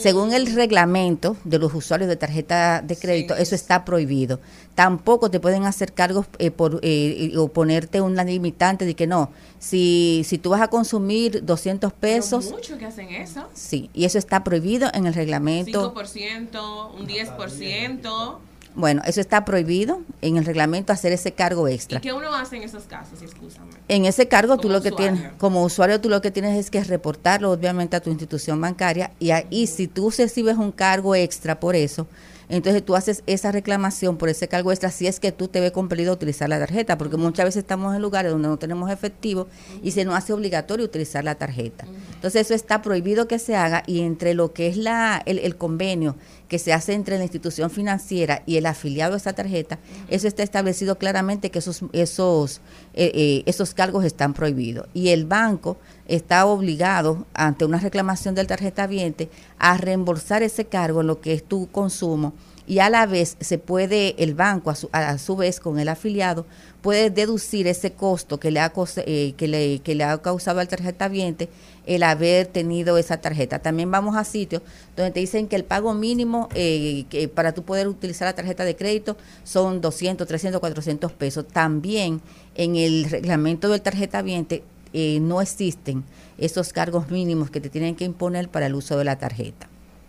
Según 0.00 0.32
el 0.32 0.54
reglamento 0.54 1.36
de 1.44 1.58
los 1.58 1.74
usuarios 1.74 2.08
de 2.08 2.16
tarjeta 2.16 2.82
de 2.82 2.96
crédito, 2.96 3.34
eso 3.34 3.54
está 3.54 3.84
prohibido. 3.84 4.40
Tampoco 4.74 5.30
te 5.30 5.40
pueden 5.40 5.64
hacer 5.64 5.92
cargos 5.92 6.26
eh, 6.38 6.50
por, 6.50 6.80
eh, 6.82 7.32
o 7.36 7.48
ponerte 7.48 8.00
una 8.00 8.24
limitante 8.24 8.84
de 8.84 8.94
que 8.94 9.06
no, 9.06 9.30
si, 9.58 10.22
si 10.24 10.38
tú 10.38 10.50
vas 10.50 10.60
a 10.60 10.68
consumir 10.68 11.44
200 11.44 11.92
pesos, 11.92 12.50
Muchos 12.50 12.78
que 12.78 12.86
hacen 12.86 13.08
eso. 13.10 13.48
sí, 13.54 13.90
y 13.92 14.04
eso 14.04 14.18
está 14.18 14.44
prohibido 14.44 14.88
en 14.94 15.06
el 15.06 15.14
reglamento. 15.14 15.94
5%, 15.94 16.94
un 16.94 17.06
10%. 17.06 18.36
Bueno, 18.74 19.02
eso 19.04 19.20
está 19.20 19.44
prohibido 19.44 20.02
en 20.22 20.36
el 20.36 20.44
reglamento 20.44 20.92
hacer 20.92 21.12
ese 21.12 21.32
cargo 21.32 21.68
extra. 21.68 21.98
¿Y 21.98 22.02
qué 22.02 22.12
uno 22.12 22.34
hace 22.34 22.56
en 22.56 22.62
esos 22.62 22.84
casos? 22.84 23.20
Excúsame. 23.22 23.70
En 23.88 24.04
ese 24.04 24.28
cargo 24.28 24.56
tú 24.56 24.62
Como 24.68 24.74
lo 24.74 24.82
que 24.82 24.92
tienes, 24.92 25.32
como 25.38 25.64
usuario 25.64 26.00
tú 26.00 26.08
lo 26.08 26.20
que 26.20 26.30
tienes 26.30 26.56
es 26.58 26.70
que 26.70 26.82
reportarlo 26.84 27.50
obviamente 27.50 27.96
a 27.96 28.00
tu 28.00 28.10
institución 28.10 28.60
bancaria 28.60 29.10
y 29.18 29.30
ahí 29.30 29.66
si 29.66 29.88
tú 29.88 30.12
recibes 30.16 30.56
un 30.56 30.72
cargo 30.72 31.14
extra 31.14 31.58
por 31.58 31.74
eso, 31.74 32.06
entonces 32.48 32.84
tú 32.84 32.96
haces 32.96 33.22
esa 33.26 33.52
reclamación 33.52 34.16
por 34.16 34.28
ese 34.28 34.48
cargo 34.48 34.72
extra 34.72 34.90
si 34.90 35.06
es 35.06 35.20
que 35.20 35.32
tú 35.32 35.48
te 35.48 35.60
ves 35.60 35.72
compelido 35.72 36.12
a 36.12 36.14
utilizar 36.14 36.48
la 36.48 36.58
tarjeta, 36.58 36.96
porque 36.96 37.16
muchas 37.16 37.44
veces 37.44 37.62
estamos 37.62 37.94
en 37.94 38.02
lugares 38.02 38.32
donde 38.32 38.48
no 38.48 38.56
tenemos 38.56 38.90
efectivo 38.90 39.48
y 39.82 39.90
se 39.90 40.04
nos 40.04 40.14
hace 40.14 40.32
obligatorio 40.32 40.86
utilizar 40.86 41.24
la 41.24 41.34
tarjeta. 41.34 41.86
Entonces 42.14 42.46
eso 42.46 42.54
está 42.54 42.80
prohibido 42.80 43.28
que 43.28 43.38
se 43.38 43.54
haga 43.54 43.82
y 43.86 44.00
entre 44.00 44.34
lo 44.34 44.52
que 44.52 44.68
es 44.68 44.76
la 44.76 45.22
el, 45.26 45.38
el 45.38 45.56
convenio 45.56 46.16
que 46.48 46.58
se 46.58 46.72
hace 46.72 46.94
entre 46.94 47.18
la 47.18 47.24
institución 47.24 47.70
financiera 47.70 48.42
y 48.46 48.56
el 48.56 48.66
afiliado 48.66 49.14
a 49.14 49.18
esa 49.18 49.34
tarjeta, 49.34 49.78
eso 50.08 50.26
está 50.26 50.42
establecido 50.42 50.98
claramente 50.98 51.50
que 51.50 51.58
esos 51.58 51.82
esos 51.92 52.60
eh, 52.94 53.12
eh, 53.14 53.42
esos 53.46 53.74
cargos 53.74 54.04
están 54.04 54.34
prohibidos. 54.34 54.88
Y 54.94 55.08
el 55.08 55.26
banco 55.26 55.76
está 56.06 56.46
obligado 56.46 57.26
ante 57.34 57.64
una 57.64 57.78
reclamación 57.78 58.34
del 58.34 58.46
tarjeta 58.46 58.86
viente 58.86 59.28
a 59.58 59.76
reembolsar 59.76 60.42
ese 60.42 60.64
cargo 60.64 61.02
en 61.02 61.06
lo 61.06 61.20
que 61.20 61.34
es 61.34 61.44
tu 61.44 61.70
consumo 61.70 62.32
y 62.68 62.80
a 62.80 62.90
la 62.90 63.06
vez 63.06 63.36
se 63.40 63.56
puede 63.58 64.14
el 64.22 64.34
banco 64.34 64.70
a 64.70 64.74
su, 64.74 64.90
a 64.92 65.16
su 65.16 65.36
vez 65.36 65.58
con 65.58 65.78
el 65.78 65.88
afiliado 65.88 66.44
puede 66.82 67.08
deducir 67.10 67.66
ese 67.66 67.92
costo 67.92 68.38
que 68.38 68.50
le 68.50 68.60
ha 68.60 68.72
eh, 68.98 69.32
que 69.36 69.48
le 69.48 69.78
que 69.80 69.94
le 69.94 70.04
ha 70.04 70.18
causado 70.18 70.60
al 70.60 70.68
tarjeta 70.68 71.08
viente 71.08 71.48
el 71.86 72.02
haber 72.02 72.46
tenido 72.46 72.98
esa 72.98 73.16
tarjeta. 73.16 73.60
También 73.60 73.90
vamos 73.90 74.14
a 74.16 74.24
sitios 74.24 74.60
donde 74.94 75.10
te 75.10 75.20
dicen 75.20 75.48
que 75.48 75.56
el 75.56 75.64
pago 75.64 75.94
mínimo 75.94 76.50
eh, 76.54 77.06
que 77.08 77.28
para 77.28 77.52
tú 77.52 77.62
poder 77.62 77.88
utilizar 77.88 78.26
la 78.26 78.34
tarjeta 78.34 78.64
de 78.64 78.76
crédito 78.76 79.16
son 79.44 79.80
200, 79.80 80.28
300, 80.28 80.60
400 80.60 81.12
pesos. 81.12 81.48
También 81.48 82.20
en 82.54 82.76
el 82.76 83.04
reglamento 83.04 83.70
del 83.70 83.80
tarjeta 83.80 84.20
viente 84.20 84.62
eh, 84.92 85.18
no 85.20 85.40
existen 85.40 86.04
esos 86.36 86.74
cargos 86.74 87.10
mínimos 87.10 87.50
que 87.50 87.62
te 87.62 87.70
tienen 87.70 87.96
que 87.96 88.04
imponer 88.04 88.50
para 88.50 88.66
el 88.66 88.74
uso 88.74 88.98
de 88.98 89.04
la 89.04 89.18
tarjeta. 89.18 89.68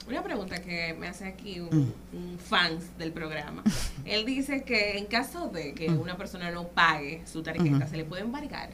Una 0.09 0.23
pregunta 0.23 0.59
que 0.59 0.95
me 0.99 1.07
hace 1.07 1.25
aquí 1.25 1.59
un, 1.59 1.67
Mm. 1.69 2.17
un 2.17 2.39
fans 2.39 2.83
del 2.97 3.11
programa. 3.11 3.63
Él 4.05 4.25
dice 4.25 4.63
que 4.63 4.97
en 4.97 5.05
caso 5.05 5.49
de 5.49 5.73
que 5.73 5.89
Mm. 5.89 5.99
una 5.99 6.17
persona 6.17 6.49
no 6.51 6.67
pague 6.67 7.21
su 7.31 7.43
tarjeta, 7.43 7.87
se 7.87 7.95
le 7.97 8.05
puede 8.05 8.23
embargar. 8.23 8.69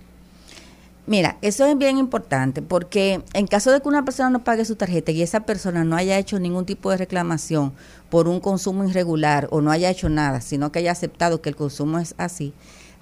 Mira, 1.08 1.38
eso 1.44 1.66
es 1.68 1.78
bien 1.78 1.98
importante 2.00 2.64
porque 2.64 3.22
en 3.34 3.46
caso 3.46 3.72
de 3.72 3.80
que 3.82 3.88
una 3.88 4.04
persona 4.06 4.30
no 4.32 4.44
pague 4.44 4.66
su 4.66 4.76
tarjeta 4.76 5.12
y 5.12 5.22
esa 5.22 5.42
persona 5.42 5.84
no 5.84 5.96
haya 5.96 6.18
hecho 6.18 6.40
ningún 6.40 6.66
tipo 6.66 6.90
de 6.90 6.98
reclamación 6.98 7.74
por 8.10 8.28
un 8.28 8.40
consumo 8.40 8.84
irregular 8.86 9.48
o 9.52 9.62
no 9.62 9.70
haya 9.72 9.90
hecho 9.92 10.10
nada, 10.10 10.42
sino 10.42 10.72
que 10.72 10.80
haya 10.80 10.92
aceptado 10.92 11.42
que 11.42 11.50
el 11.50 11.56
consumo 11.56 12.00
es 12.00 12.16
así, 12.18 12.54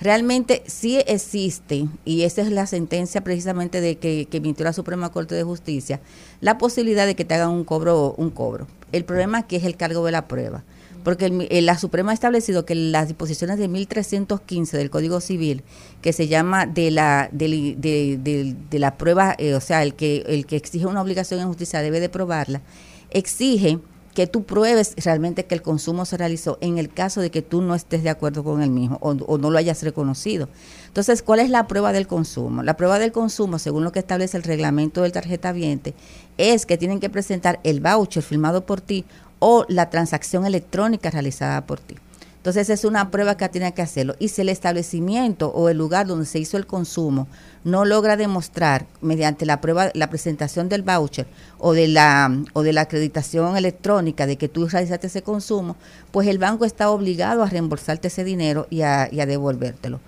realmente 0.03 0.63
sí 0.67 0.99
existe, 1.07 1.87
y 2.05 2.23
esa 2.23 2.41
es 2.41 2.51
la 2.51 2.67
sentencia 2.67 3.21
precisamente 3.23 3.81
de 3.81 3.97
que, 3.97 4.27
que 4.29 4.37
emitió 4.37 4.63
la 4.65 4.73
Suprema 4.73 5.11
Corte 5.11 5.35
de 5.35 5.43
Justicia, 5.43 6.01
la 6.41 6.57
posibilidad 6.57 7.05
de 7.07 7.15
que 7.15 7.25
te 7.25 7.33
hagan 7.33 7.49
un 7.49 7.63
cobro, 7.63 8.13
un 8.17 8.29
cobro. 8.29 8.67
El 8.91 9.05
problema 9.05 9.39
aquí 9.39 9.55
es 9.55 9.63
el 9.63 9.75
cargo 9.77 10.05
de 10.05 10.11
la 10.11 10.27
prueba. 10.27 10.63
Porque 11.03 11.25
el 11.49 11.65
la 11.65 11.77
Suprema 11.77 12.11
ha 12.11 12.13
establecido 12.13 12.65
que 12.65 12.75
las 12.75 13.09
disposiciones 13.09 13.57
de 13.59 13.67
1315 13.67 14.77
del 14.77 14.89
Código 14.89 15.19
Civil, 15.19 15.61
que 16.01 16.13
se 16.13 16.29
llama 16.29 16.65
de 16.65 16.91
la 16.91 17.27
de, 17.33 17.75
de- 17.77 18.55
de 18.69 18.79
la 18.79 18.95
prueba, 18.97 19.35
eh, 19.37 19.53
o 19.53 19.59
sea, 19.59 19.83
el 19.83 19.95
que 19.95 20.23
el 20.27 20.45
que 20.45 20.55
exige 20.55 20.85
una 20.85 21.01
obligación 21.01 21.41
en 21.41 21.47
justicia 21.49 21.81
debe 21.81 21.99
de 21.99 22.07
probarla, 22.07 22.61
exige 23.09 23.79
que 24.13 24.27
tú 24.27 24.43
pruebes 24.43 24.93
realmente 24.97 25.45
que 25.45 25.55
el 25.55 25.61
consumo 25.61 26.05
se 26.05 26.17
realizó 26.17 26.57
en 26.61 26.77
el 26.77 26.89
caso 26.89 27.21
de 27.21 27.31
que 27.31 27.41
tú 27.41 27.61
no 27.61 27.75
estés 27.75 28.03
de 28.03 28.09
acuerdo 28.09 28.43
con 28.43 28.61
el 28.61 28.69
mismo 28.69 28.97
o, 29.01 29.11
o 29.11 29.37
no 29.37 29.49
lo 29.49 29.57
hayas 29.57 29.81
reconocido. 29.83 30.49
Entonces, 30.87 31.23
¿cuál 31.23 31.39
es 31.39 31.49
la 31.49 31.67
prueba 31.67 31.91
del 31.91 32.07
consumo? 32.07 32.63
La 32.63 32.77
prueba 32.77 32.99
del 32.99 33.11
consumo, 33.11 33.57
según 33.59 33.83
lo 33.83 33.91
que 33.91 33.99
establece 33.99 34.37
el 34.37 34.43
reglamento 34.43 35.01
del 35.01 35.11
tarjeta 35.11 35.51
viente, 35.51 35.93
es 36.37 36.65
que 36.65 36.77
tienen 36.77 36.99
que 36.99 37.09
presentar 37.09 37.59
el 37.63 37.79
voucher 37.79 38.23
firmado 38.23 38.65
por 38.65 38.81
ti 38.81 39.05
o 39.39 39.65
la 39.67 39.89
transacción 39.89 40.45
electrónica 40.45 41.09
realizada 41.09 41.65
por 41.65 41.79
ti. 41.79 41.95
Entonces 42.43 42.69
es 42.69 42.83
una 42.83 43.09
prueba 43.09 43.37
que 43.37 43.47
tiene 43.47 43.73
que 43.73 43.81
hacerlo. 43.81 44.15
Y 44.19 44.27
si 44.27 44.41
el 44.41 44.49
establecimiento 44.49 45.47
o 45.53 45.69
el 45.69 45.77
lugar 45.77 46.07
donde 46.07 46.25
se 46.25 46.39
hizo 46.39 46.57
el 46.57 46.67
consumo 46.67 47.27
no 47.63 47.85
logra 47.85 48.17
demostrar 48.17 48.85
mediante 48.99 49.45
la 49.45 49.61
prueba, 49.61 49.91
la 49.93 50.09
presentación 50.09 50.67
del 50.67 50.81
voucher 50.81 51.25
o 51.57 51.71
de 51.71 51.87
la 51.87 52.29
o 52.51 52.63
de 52.63 52.73
la 52.73 52.81
acreditación 52.81 53.55
electrónica 53.55 54.25
de 54.27 54.35
que 54.35 54.49
tú 54.49 54.67
realizaste 54.67 55.07
ese 55.07 55.21
consumo, 55.21 55.77
pues 56.11 56.27
el 56.27 56.37
banco 56.37 56.65
está 56.65 56.89
obligado 56.89 57.43
a 57.43 57.49
reembolsarte 57.49 58.09
ese 58.09 58.25
dinero 58.25 58.67
y 58.69 58.81
a, 58.81 59.07
y 59.09 59.21
a 59.21 59.25
devolvértelo. 59.25 60.01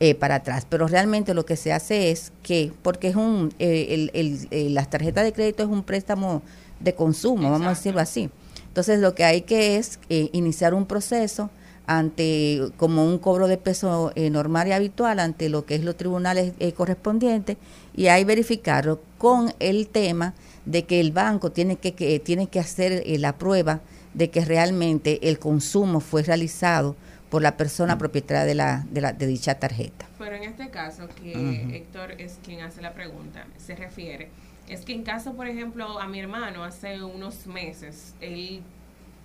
eh, 0.00 0.14
para 0.16 0.36
atrás, 0.36 0.66
pero 0.68 0.88
realmente 0.88 1.32
lo 1.34 1.44
que 1.46 1.56
se 1.56 1.72
hace 1.72 2.10
es 2.10 2.32
que, 2.42 2.72
porque 2.82 3.08
es 3.08 3.16
un, 3.16 3.52
eh, 3.60 3.88
el, 3.90 4.10
el- 4.14 4.48
eh, 4.50 4.68
las 4.70 4.90
tarjetas 4.90 5.22
de 5.24 5.32
crédito 5.32 5.62
es 5.62 5.68
un 5.68 5.84
préstamo 5.84 6.42
de 6.80 6.94
consumo, 6.94 7.50
vamos 7.50 7.66
a 7.68 7.70
decirlo 7.70 8.00
así. 8.00 8.28
Entonces 8.68 8.98
lo 9.00 9.14
que 9.14 9.22
hay 9.24 9.42
que 9.42 9.76
es 9.76 10.00
eh, 10.08 10.28
iniciar 10.32 10.74
un 10.74 10.86
proceso 10.86 11.50
ante 11.86 12.60
como 12.76 13.04
un 13.04 13.18
cobro 13.18 13.48
de 13.48 13.58
peso 13.58 14.12
eh, 14.14 14.30
normal 14.30 14.68
y 14.68 14.72
habitual 14.72 15.18
ante 15.18 15.48
lo 15.48 15.64
que 15.66 15.74
es 15.74 15.84
los 15.84 15.96
tribunales 15.96 16.52
eh, 16.58 16.72
correspondientes 16.72 17.56
y 17.94 18.06
ahí 18.06 18.24
verificarlo 18.24 19.00
con 19.18 19.52
el 19.58 19.88
tema 19.88 20.34
de 20.64 20.84
que 20.84 21.00
el 21.00 21.12
banco 21.12 21.50
tiene 21.50 21.76
que, 21.76 21.94
que 21.94 22.20
tiene 22.20 22.46
que 22.46 22.60
hacer 22.60 23.02
eh, 23.04 23.18
la 23.18 23.36
prueba 23.36 23.80
de 24.14 24.30
que 24.30 24.44
realmente 24.44 25.28
el 25.28 25.38
consumo 25.38 26.00
fue 26.00 26.22
realizado 26.22 26.96
por 27.30 27.42
la 27.42 27.56
persona 27.56 27.96
propietaria 27.96 28.44
de 28.44 28.54
la, 28.54 28.84
de 28.90 29.00
la 29.00 29.12
de 29.14 29.26
dicha 29.26 29.54
tarjeta. 29.54 30.06
Pero 30.18 30.36
en 30.36 30.44
este 30.44 30.68
caso, 30.68 31.08
que. 31.22 31.76
Héctor 31.76 32.12
es 32.20 32.38
quien 32.44 32.60
hace 32.60 32.82
la 32.82 32.92
pregunta, 32.92 33.46
se 33.56 33.74
refiere, 33.74 34.28
es 34.68 34.82
que 34.82 34.92
en 34.92 35.02
caso, 35.02 35.34
por 35.34 35.46
ejemplo, 35.46 35.98
a 35.98 36.06
mi 36.06 36.20
hermano 36.20 36.62
hace 36.62 37.02
unos 37.02 37.46
meses, 37.46 38.14
él 38.20 38.62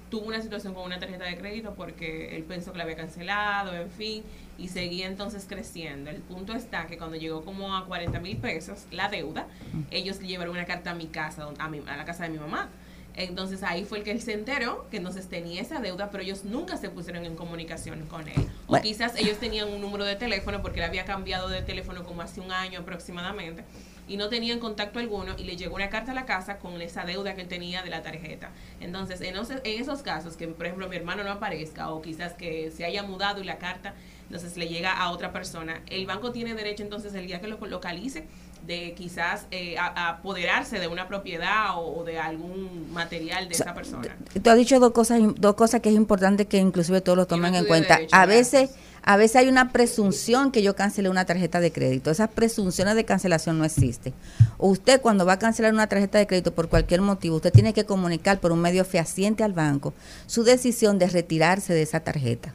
tuvo 0.10 0.26
una 0.28 0.42
situación 0.42 0.74
con 0.74 0.84
una 0.84 1.00
tarjeta 1.00 1.26
de 1.26 1.38
crédito 1.38 1.74
porque 1.76 2.36
él 2.36 2.44
pensó 2.44 2.72
que 2.72 2.78
la 2.78 2.84
había 2.86 2.96
cancelado, 2.96 3.74
en 3.76 3.90
fin, 3.90 4.24
y 4.58 4.70
seguía 4.70 5.08
entonces 5.08 5.46
creciendo. 5.48 6.10
El 6.10 6.22
punto 6.22 6.54
está 6.54 6.88
que 6.88 6.98
cuando 6.98 7.18
llegó 7.18 7.44
como 7.44 7.76
a 7.76 7.86
40 7.86 8.20
mil 8.20 8.38
pesos 8.38 8.86
la 8.92 9.10
deuda, 9.10 9.48
ellos 9.92 10.20
le 10.22 10.28
llevaron 10.28 10.56
una 10.56 10.66
carta 10.66 10.92
a 10.92 10.96
mi 10.96 11.08
casa, 11.08 11.48
a, 11.60 11.70
mi, 11.70 11.82
a 11.88 11.98
la 11.98 12.06
casa 12.06 12.24
de 12.24 12.30
mi 12.30 12.38
mamá. 12.40 12.70
Entonces 13.16 13.64
ahí 13.64 13.84
fue 13.84 13.98
el 13.98 14.04
que 14.04 14.12
él 14.12 14.22
se 14.22 14.34
enteró 14.34 14.88
que 14.92 14.98
entonces 14.98 15.28
tenía 15.28 15.60
esa 15.60 15.80
deuda, 15.80 16.12
pero 16.12 16.22
ellos 16.24 16.46
nunca 16.46 16.78
se 16.78 16.90
pusieron 16.90 17.26
en 17.26 17.36
comunicación 17.36 18.06
con 18.06 18.28
él. 18.28 18.36
O 18.68 18.72
Bueno. 18.72 18.84
quizás 18.84 19.16
ellos 19.16 19.40
tenían 19.40 19.70
un 19.70 19.82
número 19.82 20.06
de 20.06 20.16
teléfono 20.16 20.62
porque 20.62 20.80
él 20.82 20.86
había 20.86 21.04
cambiado 21.04 21.50
de 21.50 21.64
teléfono 21.64 22.04
como 22.04 22.22
hace 22.22 22.42
un 22.42 22.52
año 22.52 22.80
aproximadamente 22.82 23.64
y 24.08 24.18
no 24.18 24.30
tenían 24.30 24.60
contacto 24.60 25.00
alguno 25.00 25.36
y 25.38 25.44
le 25.44 25.58
llegó 25.58 25.76
una 25.76 25.90
carta 25.90 26.12
a 26.12 26.16
la 26.16 26.26
casa 26.26 26.58
con 26.60 26.82
esa 26.82 27.06
deuda 27.06 27.36
que 27.36 27.42
él 27.42 27.48
tenía 27.48 27.84
de 27.84 27.90
la 27.90 28.02
tarjeta. 28.02 28.52
Entonces, 28.80 29.22
en, 29.22 29.36
en 29.36 29.82
esos 29.82 30.02
casos 30.02 30.38
que, 30.38 30.48
por 30.48 30.66
ejemplo, 30.66 30.88
mi 30.88 30.96
hermano 30.96 31.24
no 31.24 31.32
aparezca 31.32 31.90
o 31.92 32.02
quizás 32.02 32.34
que 32.34 32.72
se 32.72 32.86
haya 32.86 33.04
mudado 33.04 33.42
y 33.42 33.46
la 33.46 33.58
carta 33.58 33.94
entonces 34.28 34.58
le 34.58 34.68
llega 34.68 34.92
a 34.92 35.12
otra 35.12 35.32
persona, 35.32 35.82
el 35.88 36.06
banco 36.06 36.34
tiene 36.34 36.54
derecho 36.54 36.84
entonces 36.84 37.14
el 37.14 37.28
día 37.28 37.40
que 37.40 37.48
lo 37.48 37.58
localice 37.66 38.26
de 38.68 38.94
quizás 38.94 39.46
eh, 39.50 39.78
a, 39.78 39.86
a 39.86 40.10
apoderarse 40.10 40.78
de 40.78 40.88
una 40.88 41.08
propiedad 41.08 41.78
o, 41.78 42.00
o 42.00 42.04
de 42.04 42.20
algún 42.20 42.92
material 42.92 43.48
de 43.48 43.56
esa 43.56 43.74
persona. 43.74 44.16
Tú 44.44 44.50
has 44.50 44.58
dicho 44.58 44.80
dos 44.80 44.92
cosas, 44.92 45.22
dos 45.38 45.56
cosas 45.56 45.80
que 45.80 45.90
es 45.90 45.96
importante 45.96 46.46
que 46.46 46.58
inclusive 46.58 47.00
todos 47.00 47.18
lo 47.18 47.28
tomen 47.28 47.56
en 47.56 47.66
cuenta. 47.66 47.96
derecho, 47.96 48.16
A 48.16 48.26
veces, 48.26 48.72
a 49.04 49.16
veces 49.16 49.38
hay 49.38 49.48
una 49.48 49.72
presunción 49.72 50.52
que 50.52 50.62
yo 50.62 50.76
cancelé 50.76 51.10
una 51.10 51.24
tarjeta 51.26 51.62
de 51.62 51.72
crédito. 51.72 52.12
Esas 52.12 52.30
presunciones 52.30 52.96
de 52.96 53.06
cancelación 53.06 53.58
no 53.58 53.64
existen. 53.64 54.14
Usted 54.58 55.00
cuando 55.00 55.26
va 55.26 55.34
a 55.34 55.40
cancelar 55.40 55.74
una 55.74 55.88
tarjeta 55.88 56.18
de 56.18 56.28
crédito 56.28 56.54
por 56.54 56.68
cualquier 56.68 57.02
motivo, 57.02 57.38
usted 57.38 57.54
tiene 57.54 57.74
que 57.74 57.86
comunicar 57.86 58.40
por 58.42 58.52
un 58.52 58.60
medio 58.60 58.84
fehaciente 58.84 59.46
al 59.46 59.54
banco 59.54 59.94
su 60.26 60.44
decisión 60.44 61.00
de 61.00 61.08
retirarse 61.08 61.74
de 61.74 61.84
esa 61.84 62.02
tarjeta. 62.02 62.54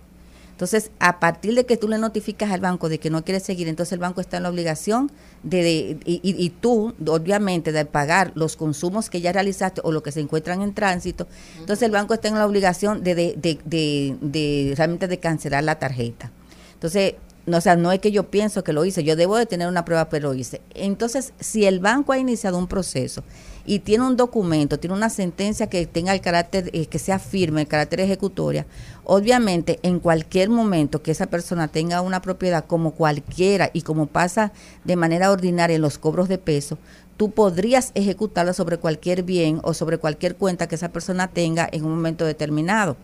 Entonces, 0.62 0.92
a 1.00 1.18
partir 1.18 1.56
de 1.56 1.66
que 1.66 1.76
tú 1.76 1.88
le 1.88 1.98
notificas 1.98 2.52
al 2.52 2.60
banco 2.60 2.88
de 2.88 2.98
que 3.00 3.10
no 3.10 3.24
quieres 3.24 3.42
seguir, 3.42 3.66
entonces 3.66 3.92
el 3.94 3.98
banco 3.98 4.20
está 4.20 4.36
en 4.36 4.44
la 4.44 4.48
obligación 4.48 5.10
de, 5.42 5.60
de- 5.64 5.98
y, 6.04 6.20
y- 6.22 6.50
tú, 6.50 6.94
obviamente, 7.08 7.72
de 7.72 7.84
pagar 7.84 8.30
los 8.36 8.54
consumos 8.54 9.10
que 9.10 9.20
ya 9.20 9.32
realizaste 9.32 9.80
o 9.82 9.90
lo 9.90 10.04
que 10.04 10.12
se 10.12 10.20
encuentran 10.20 10.62
en 10.62 10.72
tránsito. 10.72 11.26
Entonces 11.58 11.82
el 11.82 11.90
banco 11.90 12.14
está 12.14 12.28
en 12.28 12.34
la 12.34 12.46
obligación 12.46 13.02
de, 13.02 13.16
de, 13.16 13.58
de, 13.64 14.74
realmente 14.76 15.08
de 15.08 15.18
cancelar 15.18 15.64
la 15.64 15.80
tarjeta. 15.80 16.30
Entonces, 16.74 17.14
o 17.46 17.60
sea, 17.60 17.76
no 17.76 17.90
es 17.90 18.00
que 18.00 18.12
yo 18.12 18.30
pienso 18.30 18.62
que 18.62 18.72
lo 18.72 18.84
hice, 18.84 19.02
yo 19.02 19.16
debo 19.16 19.36
de 19.36 19.46
tener 19.46 19.68
una 19.68 19.84
prueba, 19.84 20.08
pero 20.08 20.28
lo 20.28 20.34
hice. 20.34 20.60
Entonces, 20.74 21.32
si 21.40 21.64
el 21.64 21.80
banco 21.80 22.12
ha 22.12 22.18
iniciado 22.18 22.56
un 22.56 22.68
proceso 22.68 23.24
y 23.64 23.80
tiene 23.80 24.04
un 24.04 24.16
documento, 24.16 24.78
tiene 24.78 24.94
una 24.94 25.10
sentencia 25.10 25.68
que 25.68 25.86
tenga 25.86 26.14
el 26.14 26.20
carácter, 26.20 26.70
eh, 26.72 26.86
que 26.86 26.98
sea 26.98 27.18
firme, 27.18 27.62
el 27.62 27.68
carácter 27.68 28.00
ejecutoria, 28.00 28.66
obviamente 29.04 29.78
en 29.82 29.98
cualquier 29.98 30.50
momento 30.50 31.02
que 31.02 31.10
esa 31.10 31.26
persona 31.26 31.68
tenga 31.68 32.00
una 32.00 32.22
propiedad 32.22 32.64
como 32.64 32.92
cualquiera 32.92 33.70
y 33.72 33.82
como 33.82 34.06
pasa 34.06 34.52
de 34.84 34.96
manera 34.96 35.30
ordinaria 35.30 35.76
en 35.76 35.82
los 35.82 35.98
cobros 35.98 36.28
de 36.28 36.38
peso, 36.38 36.78
tú 37.16 37.30
podrías 37.30 37.92
ejecutarla 37.94 38.52
sobre 38.52 38.78
cualquier 38.78 39.22
bien 39.22 39.60
o 39.62 39.74
sobre 39.74 39.98
cualquier 39.98 40.36
cuenta 40.36 40.68
que 40.68 40.76
esa 40.76 40.90
persona 40.90 41.28
tenga 41.28 41.68
en 41.70 41.84
un 41.84 41.94
momento 41.94 42.24
determinado. 42.24 42.96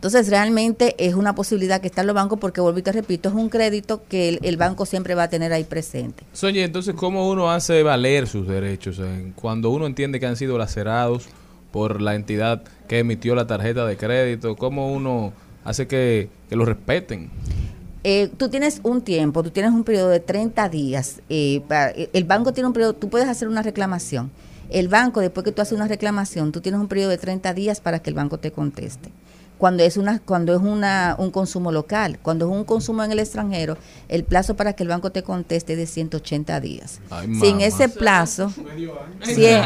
Entonces, 0.00 0.30
realmente 0.30 0.94
es 0.98 1.12
una 1.14 1.34
posibilidad 1.34 1.78
que 1.82 1.88
está 1.88 2.00
en 2.00 2.06
los 2.06 2.14
bancos 2.14 2.38
porque, 2.40 2.62
vuelvo 2.62 2.78
y 2.78 2.82
te 2.82 2.90
repito, 2.90 3.28
es 3.28 3.34
un 3.34 3.50
crédito 3.50 4.00
que 4.08 4.30
el, 4.30 4.38
el 4.42 4.56
banco 4.56 4.86
siempre 4.86 5.14
va 5.14 5.24
a 5.24 5.28
tener 5.28 5.52
ahí 5.52 5.64
presente. 5.64 6.24
Soñé, 6.32 6.64
entonces, 6.64 6.94
¿cómo 6.94 7.28
uno 7.28 7.50
hace 7.50 7.82
valer 7.82 8.26
sus 8.26 8.48
derechos 8.48 8.98
cuando 9.34 9.68
uno 9.68 9.84
entiende 9.86 10.18
que 10.18 10.24
han 10.24 10.36
sido 10.36 10.56
lacerados 10.56 11.26
por 11.70 12.00
la 12.00 12.14
entidad 12.14 12.62
que 12.88 13.00
emitió 13.00 13.34
la 13.34 13.46
tarjeta 13.46 13.84
de 13.84 13.98
crédito? 13.98 14.56
¿Cómo 14.56 14.90
uno 14.90 15.34
hace 15.64 15.86
que, 15.86 16.30
que 16.48 16.56
lo 16.56 16.64
respeten? 16.64 17.28
Eh, 18.02 18.30
tú 18.38 18.48
tienes 18.48 18.80
un 18.82 19.02
tiempo, 19.02 19.42
tú 19.42 19.50
tienes 19.50 19.70
un 19.72 19.84
periodo 19.84 20.08
de 20.08 20.20
30 20.20 20.70
días. 20.70 21.20
eh, 21.28 21.60
para- 21.68 21.90
eh, 21.90 22.08
el 22.14 22.24
banco 22.24 22.54
tiene 22.54 22.68
un 22.68 22.72
periodo, 22.72 22.94
tú 22.94 23.10
puedes 23.10 23.28
hacer 23.28 23.48
una 23.48 23.60
reclamación. 23.60 24.30
El 24.70 24.88
banco, 24.88 25.20
después 25.20 25.44
que 25.44 25.52
tú 25.52 25.60
haces 25.60 25.74
una 25.74 25.88
reclamación, 25.88 26.52
tú 26.52 26.62
tienes 26.62 26.80
un 26.80 26.88
periodo 26.88 27.10
de 27.10 27.18
30 27.18 27.52
días 27.52 27.82
para 27.82 27.98
que 27.98 28.08
el 28.08 28.16
banco 28.16 28.38
te 28.38 28.50
conteste. 28.50 29.10
Cuando 29.60 29.82
es 29.82 29.98
una 29.98 30.20
cuando 30.20 30.54
es 30.54 30.62
una, 30.62 31.16
un 31.18 31.30
consumo 31.30 31.70
local, 31.70 32.18
cuando 32.22 32.46
es 32.46 32.56
un 32.56 32.64
consumo 32.64 33.04
en 33.04 33.12
el 33.12 33.18
extranjero, 33.18 33.76
el 34.08 34.24
plazo 34.24 34.56
para 34.56 34.72
que 34.72 34.84
el 34.84 34.88
banco 34.88 35.12
te 35.12 35.22
conteste 35.22 35.74
es 35.74 35.78
de 35.78 35.86
180 35.86 36.60
días. 36.60 37.00
Ay, 37.10 37.34
si 37.34 37.46
en 37.48 37.60
ese 37.60 37.90
plazo, 37.90 38.50
si 39.22 39.44
en, 39.44 39.62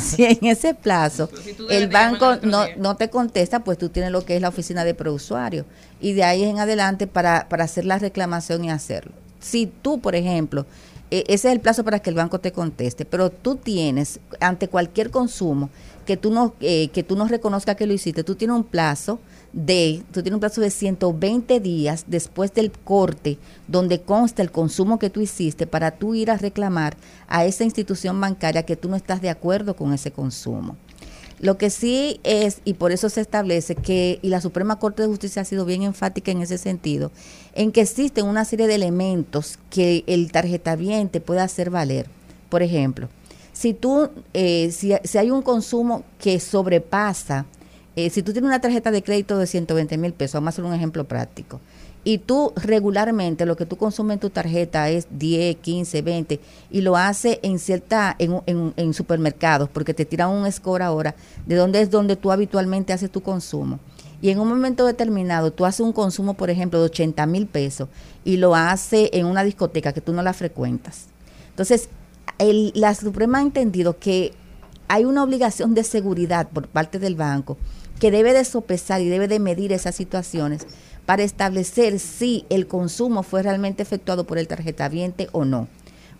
si 0.00 0.24
en 0.24 0.44
ese 0.46 0.74
plazo 0.74 1.30
el 1.70 1.86
banco 1.86 2.38
no, 2.42 2.64
no 2.76 2.96
te 2.96 3.08
contesta, 3.08 3.60
pues 3.60 3.78
tú 3.78 3.88
tienes 3.88 4.10
lo 4.10 4.24
que 4.24 4.34
es 4.34 4.42
la 4.42 4.48
oficina 4.48 4.84
de 4.84 4.94
preusuario 4.94 5.64
y 6.00 6.14
de 6.14 6.24
ahí 6.24 6.42
en 6.42 6.58
adelante 6.58 7.06
para, 7.06 7.48
para 7.48 7.62
hacer 7.62 7.84
la 7.84 8.00
reclamación 8.00 8.64
y 8.64 8.70
hacerlo. 8.70 9.12
Si 9.38 9.66
tú, 9.66 10.00
por 10.00 10.16
ejemplo, 10.16 10.66
eh, 11.12 11.22
ese 11.28 11.48
es 11.48 11.54
el 11.54 11.60
plazo 11.60 11.84
para 11.84 12.00
que 12.00 12.10
el 12.10 12.16
banco 12.16 12.40
te 12.40 12.50
conteste, 12.50 13.04
pero 13.04 13.30
tú 13.30 13.54
tienes 13.54 14.18
ante 14.40 14.66
cualquier 14.66 15.10
consumo 15.12 15.70
que 16.04 16.16
tú 16.16 16.32
no 16.32 16.54
eh, 16.60 16.88
que 16.88 17.02
tú 17.02 17.16
no 17.16 17.28
reconozcas 17.28 17.76
que 17.76 17.86
lo 17.86 17.92
hiciste, 17.92 18.24
tú 18.24 18.34
tienes 18.34 18.56
un 18.56 18.64
plazo 18.64 19.20
de 19.56 20.02
tú 20.12 20.22
tienes 20.22 20.34
un 20.34 20.40
plazo 20.40 20.60
de 20.60 20.70
120 20.70 21.60
días 21.60 22.04
después 22.06 22.52
del 22.52 22.70
corte 22.70 23.38
donde 23.68 24.02
consta 24.02 24.42
el 24.42 24.52
consumo 24.52 24.98
que 24.98 25.08
tú 25.08 25.22
hiciste 25.22 25.66
para 25.66 25.92
tú 25.92 26.14
ir 26.14 26.30
a 26.30 26.36
reclamar 26.36 26.94
a 27.26 27.46
esa 27.46 27.64
institución 27.64 28.20
bancaria 28.20 28.64
que 28.64 28.76
tú 28.76 28.90
no 28.90 28.96
estás 28.96 29.22
de 29.22 29.30
acuerdo 29.30 29.74
con 29.74 29.94
ese 29.94 30.10
consumo. 30.10 30.76
Lo 31.40 31.56
que 31.56 31.70
sí 31.70 32.20
es, 32.22 32.60
y 32.64 32.74
por 32.74 32.92
eso 32.92 33.08
se 33.08 33.20
establece 33.22 33.74
que, 33.74 34.18
y 34.22 34.28
la 34.28 34.40
Suprema 34.40 34.78
Corte 34.78 35.02
de 35.02 35.08
Justicia 35.08 35.42
ha 35.42 35.46
sido 35.46 35.64
bien 35.64 35.82
enfática 35.82 36.30
en 36.30 36.42
ese 36.42 36.58
sentido, 36.58 37.10
en 37.54 37.72
que 37.72 37.82
existen 37.82 38.26
una 38.26 38.44
serie 38.44 38.66
de 38.66 38.74
elementos 38.74 39.58
que 39.70 40.04
el 40.06 40.32
tarjetaviente 40.32 41.20
puede 41.20 41.40
hacer 41.40 41.68
valer. 41.70 42.08
Por 42.48 42.62
ejemplo, 42.62 43.08
si 43.52 43.74
tú, 43.74 44.10
eh, 44.32 44.70
si, 44.70 44.92
si 45.04 45.18
hay 45.18 45.30
un 45.30 45.42
consumo 45.42 46.04
que 46.18 46.40
sobrepasa, 46.40 47.44
eh, 47.96 48.10
si 48.10 48.22
tú 48.22 48.32
tienes 48.32 48.46
una 48.48 48.60
tarjeta 48.60 48.90
de 48.90 49.02
crédito 49.02 49.36
de 49.38 49.46
120 49.46 49.96
mil 49.98 50.12
pesos, 50.12 50.34
vamos 50.34 50.48
a 50.48 50.50
hacer 50.50 50.64
un 50.64 50.74
ejemplo 50.74 51.04
práctico, 51.04 51.60
y 52.04 52.18
tú 52.18 52.52
regularmente 52.54 53.46
lo 53.46 53.56
que 53.56 53.66
tú 53.66 53.76
consumes 53.76 54.14
en 54.14 54.20
tu 54.20 54.30
tarjeta 54.30 54.88
es 54.90 55.08
10, 55.10 55.56
15, 55.56 56.02
20 56.02 56.40
y 56.70 56.80
lo 56.82 56.96
hace 56.96 57.40
en 57.42 57.58
cierta 57.58 58.14
en, 58.20 58.40
en- 58.46 58.72
en 58.76 58.94
supermercados 58.94 59.68
porque 59.68 59.92
te 59.92 60.04
tiran 60.04 60.30
un 60.30 60.50
score 60.52 60.82
ahora 60.82 61.16
de 61.46 61.56
dónde 61.56 61.80
es 61.80 61.90
donde 61.90 62.14
tú 62.14 62.30
habitualmente 62.30 62.92
haces 62.92 63.10
tu 63.10 63.22
consumo. 63.22 63.80
Y 64.22 64.30
en 64.30 64.38
un 64.38 64.48
momento 64.48 64.86
determinado 64.86 65.50
tú 65.52 65.66
haces 65.66 65.80
un 65.80 65.92
consumo 65.92 66.34
por 66.34 66.48
ejemplo 66.48 66.78
de 66.78 66.84
80 66.86 67.26
mil 67.26 67.46
pesos 67.48 67.88
y 68.24 68.36
lo 68.36 68.54
hace 68.54 69.10
en 69.12 69.26
una 69.26 69.42
discoteca 69.42 69.92
que 69.92 70.00
tú 70.00 70.12
no 70.12 70.22
la 70.22 70.32
frecuentas. 70.32 71.06
Entonces 71.50 71.88
el- 72.38 72.70
la 72.76 72.94
Suprema 72.94 73.38
ha 73.38 73.42
entendido 73.42 73.98
que 73.98 74.32
hay 74.86 75.04
una 75.04 75.24
obligación 75.24 75.74
de 75.74 75.82
seguridad 75.82 76.48
por 76.50 76.68
parte 76.68 77.00
del 77.00 77.16
banco 77.16 77.56
que 78.00 78.10
debe 78.10 78.32
de 78.32 78.44
sopesar 78.44 79.00
y 79.00 79.08
debe 79.08 79.28
de 79.28 79.38
medir 79.38 79.72
esas 79.72 79.94
situaciones 79.94 80.66
para 81.06 81.22
establecer 81.22 81.98
si 82.00 82.44
el 82.50 82.66
consumo 82.66 83.22
fue 83.22 83.42
realmente 83.42 83.82
efectuado 83.82 84.24
por 84.26 84.38
el 84.38 84.48
tarjetaviente 84.48 85.28
o 85.32 85.44
no. 85.44 85.68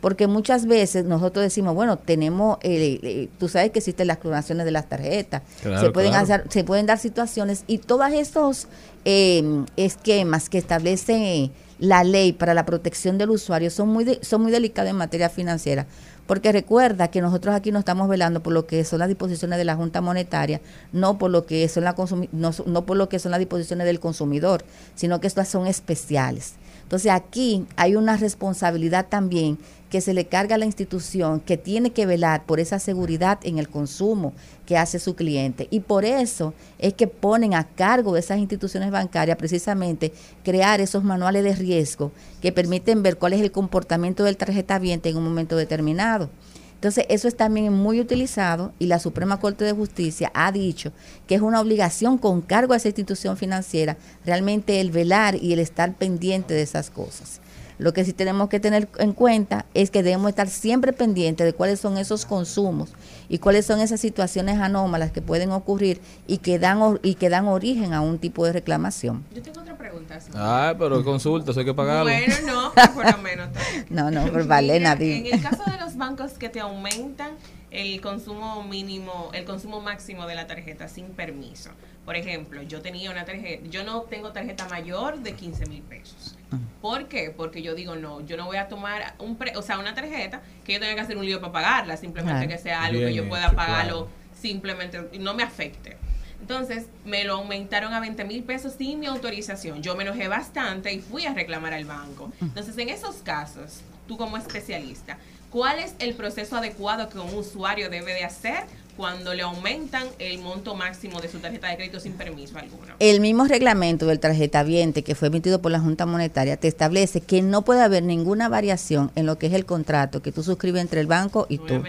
Porque 0.01 0.27
muchas 0.27 0.67
veces 0.67 1.05
nosotros 1.07 1.43
decimos, 1.43 1.75
bueno, 1.75 1.99
tenemos, 1.99 2.59
eh, 2.63 3.01
eh, 3.03 3.29
tú 3.39 3.49
sabes 3.49 3.71
que 3.71 3.79
existen 3.81 4.07
las 4.07 4.19
clonaciones 4.19 4.65
de 4.67 4.71
las 4.71 4.89
tarjetas, 4.89 5.43
Claro, 5.63 5.81
se, 5.87 5.91
pueden 5.91 6.11
claro. 6.11 6.25
hacer, 6.25 6.45
se 6.51 6.65
pueden 6.65 6.87
dar 6.87 6.99
situaciones 6.99 7.65
y 7.67 7.79
todos 7.79 8.13
estos 8.13 8.69
eh, 9.05 9.43
esquemas 9.77 10.49
que 10.49 10.59
establece 10.59 11.51
la 11.79 12.05
ley 12.05 12.33
para 12.33 12.55
la 12.55 12.65
protección 12.65 13.19
del 13.19 13.31
usuario 13.31 13.71
son 13.71 13.89
muy, 13.89 14.05
de- 14.05 14.19
son 14.23 14.43
muy 14.43 14.53
delicados 14.53 14.91
en 14.91 14.97
materia 14.97 15.29
financiera. 15.31 15.87
Porque 16.27 16.53
recuerda 16.53 17.09
que 17.09 17.21
nosotros 17.21 17.55
aquí 17.55 17.71
no 17.73 17.79
estamos 17.79 18.09
velando 18.09 18.43
por 18.43 18.53
lo 18.53 18.67
que 18.67 18.85
son 18.85 18.99
las 18.99 19.09
disposiciones 19.09 19.59
de 19.59 19.65
la 19.65 19.77
Junta 19.77 20.01
Monetaria, 20.01 20.61
no 20.93 21.19
por 21.19 21.31
lo 21.31 21.47
que 21.47 21.69
son 21.69 21.85
no, 22.33 22.51
no 22.67 22.87
por 22.87 22.97
lo 22.97 23.09
que 23.09 23.19
son 23.19 23.31
las 23.31 23.39
disposiciones 23.39 23.87
del 23.87 24.01
consumidor, 24.01 24.65
sino 24.95 25.21
que 25.21 25.27
estas 25.27 25.49
son 25.49 25.67
especiales. 25.67 26.55
Entonces 26.83 27.11
aquí 27.11 27.67
hay 27.77 27.97
una 27.97 28.17
responsabilidad 28.17 29.07
también 29.09 29.59
que 29.91 30.01
se 30.01 30.15
le 30.15 30.27
carga 30.27 30.57
a 30.57 30.59
la 30.59 30.65
institución 30.65 31.41
que 31.41 31.57
tiene 31.57 31.91
que 31.91 32.07
velar 32.07 32.45
por 32.45 32.61
esa 32.61 32.79
seguridad 32.79 33.39
en 33.43 33.59
el 33.59 33.69
consumo 33.69 34.33
que 34.67 34.77
hace 34.77 34.99
su 34.99 35.15
cliente. 35.15 35.69
Y 35.71 35.81
por 35.81 36.05
eso 36.05 36.55
es 36.79 36.95
que 36.95 37.07
ponen 37.07 37.55
a 37.55 37.65
cargo 37.65 38.15
de 38.15 38.21
esas 38.21 38.39
instituciones 38.39 38.91
bancarias 38.91 39.37
precisamente 39.37 40.13
crear 40.45 40.81
esos 40.81 41.05
manuales 41.05 41.45
de 41.45 41.55
riesgo 41.55 42.13
que 42.43 42.53
permiten 42.53 43.03
ver 43.03 43.17
cuál 43.17 43.33
es 43.33 43.41
el 43.41 43.53
comportamiento 43.53 44.25
del 44.25 44.37
tarjetaviente 44.37 45.09
en 45.09 45.17
un 45.17 45.25
momento 45.25 45.57
determinado. 45.57 46.31
Entonces, 46.75 47.07
eso 47.09 47.27
es 47.27 47.37
también 47.37 47.73
muy 47.73 48.01
utilizado 48.01 48.73
y 48.79 48.87
la 48.87 48.99
Suprema 48.99 49.41
Corte 49.41 49.65
de 49.65 49.73
Justicia 49.73 50.31
ha 50.35 50.53
dicho 50.53 50.93
que 51.27 51.35
es 51.35 51.41
una 51.41 51.61
obligación 51.61 52.19
con 52.19 52.43
cargo 52.43 52.75
a 52.75 52.77
esa 52.77 52.89
institución 52.89 53.39
financiera 53.39 53.97
realmente 54.27 54.81
el 54.81 54.91
velar 54.91 55.37
y 55.43 55.55
el 55.55 55.59
estar 55.59 55.95
pendiente 55.95 56.53
de 56.53 56.63
esas 56.63 56.91
cosas. 56.91 57.41
Lo 57.79 57.93
que 57.93 58.05
sí 58.05 58.13
tenemos 58.13 58.49
que 58.49 58.59
tener 58.61 58.89
en 58.99 59.13
cuenta 59.13 59.67
es 59.75 59.91
que 59.91 60.03
debemos 60.03 60.31
estar 60.31 60.49
siempre 60.49 60.93
pendientes 60.93 61.45
de 61.45 61.53
cuáles 61.53 61.79
son 61.81 61.99
esos 61.99 62.25
consumos 62.25 62.91
y 63.29 63.39
cuáles 63.39 63.67
son 63.67 63.81
esas 63.81 64.01
situaciones 64.01 64.59
anómalas 64.61 65.11
que 65.13 65.21
pueden 65.21 65.51
ocurrir 65.53 66.01
y 66.27 66.39
que 66.39 66.59
dan, 66.59 66.99
y 67.03 67.17
que 67.17 67.29
dan 67.29 67.47
origen 67.49 67.93
a 67.93 68.01
un 68.01 68.19
tipo 68.19 68.47
de 68.47 68.53
reclamación. 68.53 69.25
Yo 69.35 69.43
tengo 69.43 69.61
otra 69.61 69.77
pregunta. 69.77 70.19
sí. 70.21 70.31
Ah, 70.35 70.75
pero 70.79 71.05
consulta, 71.05 71.53
hay 71.57 71.65
que 71.65 71.75
pagarlo. 71.75 72.11
Bueno, 72.11 72.35
no, 72.47 72.73
pero 72.75 72.93
por 72.95 73.11
lo 73.11 73.19
menos. 73.19 73.49
No, 73.91 74.11
no, 74.11 74.25
Mira, 74.25 74.97
di- 74.97 75.13
En 75.29 75.35
el 75.35 75.43
caso 75.43 75.63
de 75.71 75.79
los 75.79 75.97
bancos 75.97 76.33
que 76.33 76.49
te 76.49 76.61
aumentan 76.61 77.33
el 77.71 78.01
consumo 78.01 78.63
mínimo, 78.63 79.31
el 79.35 79.45
consumo 79.45 79.81
máximo 79.81 80.27
de 80.27 80.35
la 80.35 80.47
tarjeta 80.47 80.89
sin 80.89 81.07
permiso. 81.09 81.71
Por 82.07 82.17
ejemplo, 82.17 82.63
yo 82.63 82.81
tenía 82.81 83.11
una 83.11 83.25
tarjeta, 83.25 83.67
yo 83.69 83.85
no 83.85 84.03
tengo 84.03 84.31
tarjeta 84.33 84.67
mayor 84.69 85.19
de 85.19 85.35
15 85.35 85.67
mil 85.67 85.83
pesos. 85.83 86.36
¿Por 86.81 87.09
qué? 87.09 87.33
Porque 87.37 87.61
yo 87.63 87.75
digo, 87.75 87.97
no, 87.97 88.21
yo 88.25 88.37
no 88.37 88.47
voy 88.47 88.57
a 88.57 88.69
tomar 88.69 89.15
un 89.19 89.37
pre- 89.37 89.57
o 89.57 89.63
sea, 89.63 89.79
una 89.79 89.95
tarjeta 89.95 90.41
que 90.65 90.75
yo 90.75 90.81
tenga 90.81 90.95
que 90.95 91.01
hacer 91.01 91.17
un 91.19 91.27
lío 91.27 91.41
para 91.41 91.53
pagarla, 91.53 91.97
simplemente 91.97 92.47
Claro. 92.47 92.49
que 92.57 92.59
sea 92.63 92.85
algo 92.85 93.01
que 93.01 93.15
yo 93.15 93.29
pueda 93.29 93.51
pagarlo 93.53 94.07
claro. 94.07 94.09
simplemente 94.41 95.09
y 95.13 95.19
no 95.19 95.35
me 95.35 95.43
afecte. 95.43 95.97
Entonces 96.41 96.87
me 97.05 97.25
lo 97.25 97.35
aumentaron 97.35 97.93
a 97.95 98.01
20 98.01 98.25
mil 98.25 98.45
pesos 98.45 98.75
sin 98.79 99.01
mi 99.01 99.07
autorización. 99.07 99.83
Yo 99.83 99.97
me 99.97 100.05
enojé 100.05 100.29
bastante 100.29 100.93
y 100.93 101.01
fui 101.01 101.27
a 101.27 101.33
reclamar 101.35 101.73
al 101.73 101.85
banco. 101.85 102.31
Entonces 102.41 102.77
en 102.79 102.91
esos 102.91 103.17
casos, 103.17 103.81
tú 104.07 104.17
como 104.17 104.37
especialista, 104.37 105.19
¿cuál 105.51 105.79
es 105.81 105.95
el 105.99 106.15
proceso 106.15 106.57
adecuado 106.57 107.09
que 107.09 107.19
un 107.19 107.35
usuario 107.35 107.89
debe 107.91 108.13
de 108.15 108.25
hacer 108.25 108.65
cuando 108.97 109.35
le 109.35 109.43
aumentan 109.43 110.07
el 110.19 110.39
monto 110.39 110.75
máximo 110.75 111.21
de 111.21 111.29
su 111.29 111.39
tarjeta 111.39 111.69
de 111.69 111.77
crédito 111.77 112.01
sin 112.01 112.15
permiso 112.15 112.59
alguno? 112.59 112.95
El 112.99 113.21
mismo 113.21 113.47
reglamento 113.47 114.07
del 114.07 114.21
tarjetaviente 114.21 115.03
que 115.03 115.15
fue 115.15 115.29
emitido 115.29 115.61
por 115.61 115.73
la 115.73 115.81
Junta 115.81 116.07
Monetaria 116.07 116.57
te 116.57 116.69
establece 116.69 117.21
que 117.21 117.43
no 117.43 117.63
puede 117.63 117.83
haber 117.83 118.03
ninguna 118.03 118.49
variación 118.49 119.11
en 119.15 119.27
lo 119.27 119.39
que 119.39 119.47
es 119.47 119.53
el 119.53 119.67
contrato 119.67 120.23
que 120.23 120.33
tú 120.33 120.43
suscribes 120.43 120.83
entre 120.83 121.01
el 121.01 121.07
banco 121.07 121.47
y 121.49 121.59
tú. 121.59 121.83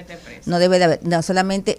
No 0.46 0.60
debe 0.60 0.80
de 0.80 0.86
haber, 0.86 1.00
no 1.04 1.22
solamente 1.22 1.78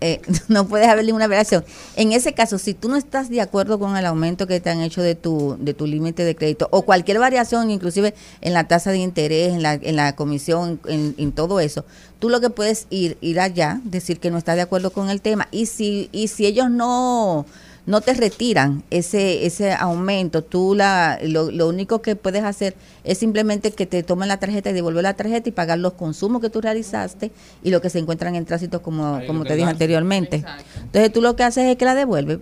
eh, 0.00 0.20
no 0.48 0.66
puede 0.66 0.86
haber 0.86 1.04
ninguna 1.04 1.26
variación. 1.26 1.64
En 1.96 2.12
ese 2.12 2.32
caso, 2.32 2.58
si 2.58 2.74
tú 2.74 2.88
no 2.88 2.96
estás 2.96 3.28
de 3.28 3.40
acuerdo 3.40 3.78
con 3.78 3.96
el 3.96 4.06
aumento 4.06 4.46
que 4.46 4.60
te 4.60 4.70
han 4.70 4.80
hecho 4.80 5.02
de 5.02 5.14
tu 5.14 5.56
de 5.60 5.74
tu 5.74 5.86
límite 5.86 6.24
de 6.24 6.34
crédito 6.34 6.68
o 6.70 6.82
cualquier 6.82 7.18
variación, 7.18 7.70
inclusive 7.70 8.14
en 8.40 8.52
la 8.52 8.64
tasa 8.64 8.90
de 8.90 8.98
interés, 8.98 9.52
en 9.52 9.62
la, 9.62 9.74
en 9.74 9.96
la 9.96 10.16
comisión, 10.16 10.80
en, 10.86 11.14
en 11.18 11.32
todo 11.32 11.60
eso, 11.60 11.84
tú 12.18 12.28
lo 12.28 12.40
que 12.40 12.50
puedes 12.50 12.86
ir 12.90 13.18
ir 13.20 13.40
allá, 13.40 13.80
decir 13.84 14.20
que 14.20 14.30
no 14.30 14.38
estás 14.38 14.56
de 14.56 14.62
acuerdo 14.62 14.90
con 14.90 15.10
el 15.10 15.20
tema 15.20 15.48
y 15.50 15.66
si 15.66 16.08
y 16.12 16.28
si 16.28 16.46
ellos 16.46 16.70
no 16.70 17.46
no 17.90 18.00
te 18.00 18.14
retiran 18.14 18.82
ese 18.90 19.46
ese 19.46 19.72
aumento, 19.72 20.42
tú 20.42 20.74
la 20.74 21.18
lo, 21.22 21.50
lo 21.50 21.68
único 21.68 22.00
que 22.00 22.14
puedes 22.14 22.44
hacer 22.44 22.74
es 23.02 23.18
simplemente 23.18 23.72
que 23.72 23.84
te 23.84 24.02
tomen 24.02 24.28
la 24.28 24.38
tarjeta 24.38 24.70
y 24.70 24.72
devolver 24.72 25.02
la 25.02 25.14
tarjeta 25.14 25.48
y 25.48 25.52
pagar 25.52 25.78
los 25.78 25.94
consumos 25.94 26.40
que 26.40 26.50
tú 26.50 26.60
realizaste 26.60 27.32
y 27.64 27.70
lo 27.70 27.82
que 27.82 27.90
se 27.90 27.98
encuentran 27.98 28.36
en 28.36 28.44
tránsito 28.46 28.80
como 28.80 29.16
Ahí 29.16 29.26
como 29.26 29.44
te 29.44 29.56
dije 29.56 29.68
anteriormente. 29.68 30.44
Entonces 30.76 31.12
tú 31.12 31.20
lo 31.20 31.34
que 31.34 31.42
haces 31.42 31.66
es 31.66 31.76
que 31.76 31.84
la 31.84 31.94
devuelves. 31.96 32.38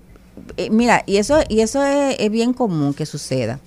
Eh, 0.56 0.68
mira, 0.70 1.02
y 1.06 1.16
eso 1.16 1.40
y 1.48 1.60
eso 1.60 1.84
es, 1.84 2.16
es 2.18 2.30
bien 2.30 2.52
común 2.52 2.92
que 2.92 3.06
suceda. 3.06 3.58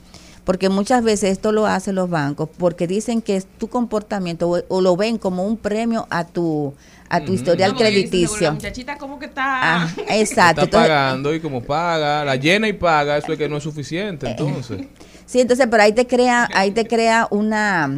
Porque 0.44 0.70
muchas 0.70 1.04
veces 1.04 1.32
esto 1.34 1.52
lo 1.52 1.68
hacen 1.68 1.96
los 1.96 2.10
bancos 2.10 2.50
porque 2.58 2.88
dicen 2.88 3.22
que 3.22 3.36
es 3.36 3.46
tu 3.60 3.68
comportamiento 3.68 4.50
o, 4.50 4.60
o 4.70 4.82
lo 4.82 4.96
ven 4.98 5.18
como 5.20 5.44
un 5.46 5.56
premio 5.58 6.08
a 6.10 6.26
tu 6.26 6.74
a 7.10 7.20
tu 7.24 7.34
historial 7.34 7.72
No, 7.72 7.78
porque 7.78 7.92
dicen, 7.92 8.10
"Seguro, 8.10 8.28
crediticio. 8.30 8.48
La 8.48 8.54
muchachita 8.54 8.98
como 8.98 9.20
que 9.20 9.26
está... 9.26 9.44
Ah, 9.84 9.90
exacto. 10.10 10.62
Está 10.62 10.64
Entonces, 10.64 10.90
pagando 10.90 11.36
y 11.36 11.40
como 11.42 11.62
paga, 11.62 12.24
la 12.24 12.38
llena 12.38 12.70
y 12.70 12.74
paga, 12.74 13.18
eso 13.18 13.34
es 13.34 13.38
que 13.38 13.50
no 13.50 13.58
es 13.58 13.64
suficiente, 13.64 14.28
Eh, 14.28 14.32
entonces. 14.32 14.82
Sí, 15.26 15.40
entonces, 15.40 15.68
pero 15.70 15.84
ahí 15.84 15.94
te 15.94 16.08
crea, 16.08 16.50
ahí 16.54 16.72
te 16.72 16.86
crea 16.88 17.28
una, 17.32 17.90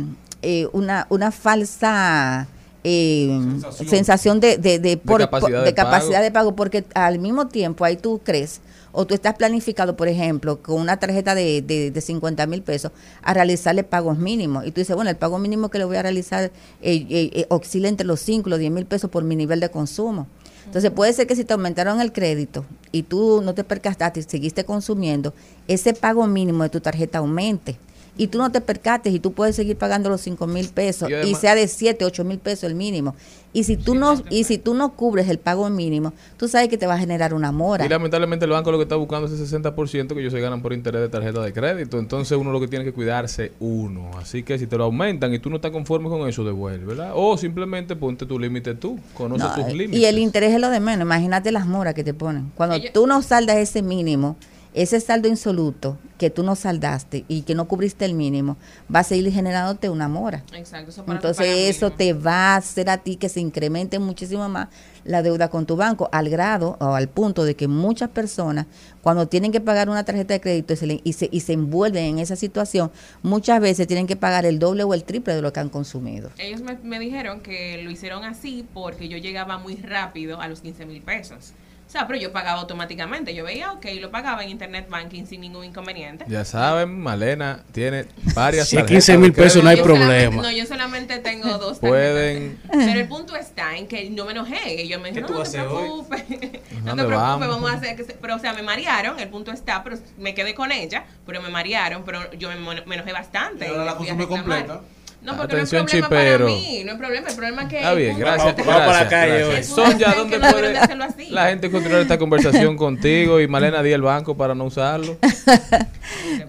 eh, 0.44 0.68
una, 0.72 1.08
una 1.10 1.32
falsa 1.32 2.48
eh, 2.84 3.40
sensación. 3.88 4.40
de, 4.40 4.58
de, 4.58 4.80
de, 4.80 4.98
por- 4.98 5.20
capacidad 5.22 5.50
por- 5.50 5.60
de 5.60 5.66
de 5.66 5.74
capacidad 5.74 6.12
pago. 6.18 6.24
de 6.24 6.32
pago, 6.32 6.56
porque 6.56 6.86
al 6.94 7.20
mismo 7.20 7.48
tiempo 7.48 7.86
ahí 7.86 7.96
tú 7.98 8.22
crees 8.24 8.62
o 8.94 9.06
tú 9.06 9.16
estás 9.16 9.36
planificado, 9.36 9.98
por 9.98 10.08
ejemplo, 10.08 10.62
con 10.62 10.80
una 10.80 10.98
tarjeta 10.98 11.36
de, 11.36 11.62
de, 11.62 11.92
de 11.92 12.02
50 12.02 12.46
mil 12.48 12.62
pesos 12.62 12.92
a 13.24 13.34
realizarle 13.34 13.84
pagos 13.84 14.18
mínimos. 14.18 14.66
Y 14.66 14.72
tú 14.72 14.80
dices, 14.80 14.96
bueno, 14.96 15.10
el 15.10 15.18
pago 15.18 15.40
mínimo 15.40 15.70
que 15.70 15.80
le 15.80 15.86
voy 15.86 15.98
a 15.98 16.04
realizar 16.04 16.46
eh, 16.46 16.52
eh, 16.82 17.06
eh, 17.10 17.46
oscila 17.50 17.90
entre 17.90 18.06
los 18.06 18.20
5 18.22 18.48
y 18.48 18.52
los 18.52 18.60
10 18.60 18.72
mil 18.72 18.86
pesos 18.86 19.10
por 19.10 19.24
mi 19.24 19.36
nivel 19.36 19.60
de 19.60 19.70
consumo. 19.70 20.28
Entonces 20.66 20.92
puede 20.92 21.12
ser 21.12 21.28
que 21.28 21.36
si 21.36 21.44
te 21.44 21.54
aumentaron 21.54 22.00
el 22.00 22.14
crédito 22.14 22.66
y 22.92 23.04
tú 23.04 23.42
no 23.44 23.54
te 23.54 23.64
percataste 23.64 24.22
y 24.22 24.24
seguiste 24.24 24.64
consumiendo, 24.64 25.34
ese 25.68 25.94
pago 25.94 26.26
mínimo 26.28 26.64
de 26.64 26.70
tu 26.70 26.80
tarjeta 26.80 27.18
aumente. 27.18 27.78
Y 28.16 28.28
tú 28.28 28.38
no 28.38 28.52
te 28.52 28.62
percates 28.62 29.12
y 29.14 29.20
tú 29.20 29.34
puedes 29.34 29.56
seguir 29.56 29.76
pagando 29.76 30.08
los 30.10 30.22
5 30.22 30.46
mil 30.46 30.70
pesos 30.70 31.10
Y 31.26 31.34
sea 31.34 31.56
de 31.56 31.68
7, 31.68 32.06
8 32.06 32.24
mil 32.24 32.38
pesos 32.38 32.66
el 32.66 32.76
mínimo. 32.76 33.16
Y 33.56 33.64
si 33.66 33.78
tú 33.78 33.94
no 33.94 34.22
y 34.32 34.44
si 34.46 34.58
tú 34.58 34.74
no 34.74 34.94
cubres 34.96 35.30
el 35.30 35.38
pago 35.38 35.70
mínimo, 35.70 36.12
tú 36.38 36.48
sabes 36.48 36.70
que 36.70 36.78
te 36.78 36.88
va 36.88 36.96
a 36.96 36.98
generar 37.00 37.34
una 37.36 37.52
mora. 37.52 37.86
Y 37.86 37.90
lamentablemente 37.90 38.46
el 38.46 38.52
banco 38.52 38.72
lo 38.72 38.78
que 38.80 38.84
está 38.84 38.96
buscando 38.96 39.28
es 39.28 39.34
ese 39.34 39.58
60% 39.60 40.08
que 40.14 40.20
ellos 40.20 40.34
se 40.34 40.40
ganan 40.40 40.62
por 40.62 40.74
interés 40.74 41.02
de 41.02 41.10
tarjeta 41.10 41.42
de 41.42 41.54
crédito. 41.54 42.00
Entonces 42.00 42.36
uno 42.38 42.52
lo 42.52 42.60
que 42.60 42.68
tiene 42.68 42.84
que 42.86 42.94
cuidarse 42.94 43.52
uno. 43.60 44.12
Así 44.18 44.42
que 44.44 44.58
si 44.58 44.66
te 44.68 44.78
lo 44.78 44.86
aumentan 44.86 45.34
y 45.34 45.40
tú 45.40 45.50
no 45.52 45.58
estás 45.58 45.72
conforme 45.72 46.10
con 46.10 46.28
eso, 46.28 46.44
devuelve, 46.44 46.86
¿verdad? 46.86 47.12
O 47.16 47.38
simplemente 47.38 47.96
ponte 47.96 48.26
tu 48.26 48.40
límite 48.40 48.74
tú, 48.76 49.00
conoce 49.14 49.44
No, 49.44 49.54
tus 49.56 49.74
límites. 49.74 50.00
y 50.00 50.06
el 50.06 50.18
interés 50.18 50.54
es 50.54 50.60
lo 50.60 50.70
de 50.70 50.80
menos. 50.80 51.06
Imagínate 51.06 51.52
las 51.52 51.68
moras 51.68 51.94
que 51.94 52.04
te 52.04 52.14
ponen. 52.16 52.52
Cuando 52.56 52.78
tú 52.92 53.06
no 53.06 53.22
saldas 53.22 53.58
ese 53.58 53.84
mínimo, 53.84 54.36
ese 54.74 55.00
saldo 55.00 55.28
insoluto 55.28 55.98
que 56.18 56.30
tú 56.30 56.44
no 56.44 56.56
saldaste 56.56 57.26
y 57.28 57.42
que 57.42 57.54
no 57.54 57.68
cubriste 57.68 58.06
el 58.06 58.14
mínimo, 58.14 58.58
va 58.94 59.00
a 59.00 59.04
seguir 59.04 59.32
generándote 59.32 59.90
una 59.90 60.08
mora. 60.08 60.44
Exacto, 60.54 60.90
eso 60.92 61.04
para 61.06 61.18
Entonces 61.18 61.46
eso 61.76 61.88
mínimo. 61.88 61.98
te 61.98 62.14
va 62.14 62.54
a 62.54 62.56
hacer 62.58 62.90
a 62.90 62.98
ti 62.98 63.18
que 63.18 63.30
se 63.30 63.40
incremente 63.40 64.00
muchísimo 64.00 64.48
más 64.48 64.70
la 65.04 65.22
deuda 65.22 65.50
con 65.50 65.66
tu 65.66 65.76
banco, 65.76 66.08
al 66.14 66.30
grado 66.30 66.78
o 66.80 66.94
al 66.96 67.10
punto 67.10 67.44
de 67.44 67.56
que 67.56 67.68
muchas 67.68 68.10
personas 68.10 68.68
cuando 69.02 69.28
tienen 69.28 69.52
que 69.52 69.60
pagar 69.60 69.90
una 69.90 70.06
tarjeta 70.06 70.34
de 70.34 70.40
crédito 70.40 70.74
y 70.74 70.78
se, 70.78 71.02
y 71.04 71.14
se, 71.14 71.30
y 71.30 71.42
se 71.42 71.54
envuelven 71.54 72.06
en 72.06 72.20
esa 72.20 72.38
situación, 72.38 72.90
muchas 73.22 73.60
veces 73.60 73.86
tienen 73.86 74.08
que 74.08 74.16
pagar 74.16 74.46
el 74.46 74.60
doble 74.60 74.86
o 74.86 74.94
el 74.94 75.04
triple 75.04 75.36
de 75.36 75.42
lo 75.42 75.52
que 75.52 75.60
han 75.60 75.68
consumido. 75.70 76.30
Ellos 76.38 76.62
me, 76.62 76.78
me 76.84 77.00
dijeron 77.00 77.42
que 77.42 77.82
lo 77.84 77.92
hicieron 77.92 78.24
así 78.24 78.66
porque 78.74 79.10
yo 79.10 79.18
llegaba 79.18 79.58
muy 79.58 79.76
rápido 79.76 80.40
a 80.40 80.48
los 80.48 80.62
15 80.62 80.86
mil 80.86 81.02
pesos. 81.02 81.52
O 81.94 81.96
sea, 81.96 82.08
pero 82.08 82.18
yo 82.20 82.32
pagaba 82.32 82.60
automáticamente. 82.60 83.36
Yo 83.36 83.44
veía, 83.44 83.72
ok, 83.72 83.86
lo 84.02 84.10
pagaba 84.10 84.44
en 84.44 84.50
Internet 84.50 84.88
Banking 84.90 85.26
sin 85.28 85.42
ningún 85.42 85.64
inconveniente. 85.64 86.26
Ya 86.28 86.44
saben, 86.44 87.00
Malena 87.00 87.66
tiene 87.72 88.06
varias 88.34 88.68
Si 88.68 88.78
es 88.78 88.82
tarjetas 88.82 89.06
15 89.06 89.18
mil 89.20 89.32
pesos, 89.32 89.64
no 89.64 89.70
hay 89.70 89.78
Yo 89.78 89.84
problema. 89.84 90.42
no, 90.42 90.50
yo 90.52 90.66
solamente 90.66 91.20
tengo 91.20 91.50
dos 91.60 91.80
tarjetas. 91.80 91.80
Pueden- 91.82 92.60
Pero 92.72 93.00
el 93.00 93.08
punto 93.08 93.36
está 93.36 93.78
en 93.78 93.88
que 93.88 94.10
no 94.10 94.26
me 94.26 94.32
enojé. 94.32 94.82
Ellos 94.82 95.00
me 95.00 95.10
dijeron, 95.10 95.28
tú 95.28 95.34
no, 95.34 95.40
vas 95.42 95.52
te 95.52 95.60
preocupes. 95.60 96.24
no 96.32 96.36
te 96.40 96.40
¿Dónde 96.40 97.04
preocupes, 97.06 97.10
vamos? 97.12 97.48
vamos 97.48 97.70
a 97.70 97.74
hacer 97.76 97.96
que 97.96 98.06
se- 98.06 98.14
Pero, 98.14 98.38
o 98.38 98.40
sea, 98.40 98.54
me 98.54 98.64
marearon. 98.64 99.20
El 99.20 99.30
punto 99.30 99.52
está, 99.52 99.84
pero 99.84 99.96
me 100.18 100.34
quedé 100.34 100.56
con 100.56 100.72
ella. 100.72 101.06
Pero 101.28 101.44
me 101.44 101.50
marearon. 101.50 102.02
Pero 102.06 102.34
yo 102.34 102.50
me, 102.50 102.56
me 102.88 102.96
enojé 102.96 103.14
bastante. 103.14 103.66
Y 103.66 103.70
ahora 103.70 103.86
la 103.86 103.94
fui 103.98 104.10
a 104.10 104.18
consume 104.18 104.42
reclamar. 104.42 104.82
No, 105.24 105.38
porque 105.38 105.56
no 105.56 105.64
es 105.64 105.74
Atención, 105.74 105.86
problema 105.86 106.08
chipero. 106.08 106.46
para 106.46 106.58
mí, 106.58 106.84
no 106.84 106.92
es 106.92 106.98
problema, 106.98 107.30
el 107.30 107.36
problema 107.36 107.62
es 107.64 107.70
que... 107.70 107.78
Está 107.78 107.94
bien, 107.94 108.20
gracias. 108.20 108.56
gracias, 108.56 108.68
Vamos 108.68 108.82
para 108.86 109.04
la 109.04 109.10
calle 109.10 109.46
gracias. 109.46 109.78
hoy. 109.78 109.86
Sonia, 109.86 110.14
¿dónde 110.18 110.40
no 110.40 110.52
puede 110.52 110.78
así. 110.78 111.30
la 111.30 111.48
gente 111.48 111.72
continuar 111.72 112.02
esta 112.02 112.18
conversación 112.18 112.76
contigo 112.76 113.40
y 113.40 113.48
Malena 113.48 113.82
di 113.82 113.92
el 113.94 114.02
banco 114.02 114.36
para 114.36 114.54
no 114.54 114.66
usarlo? 114.66 115.18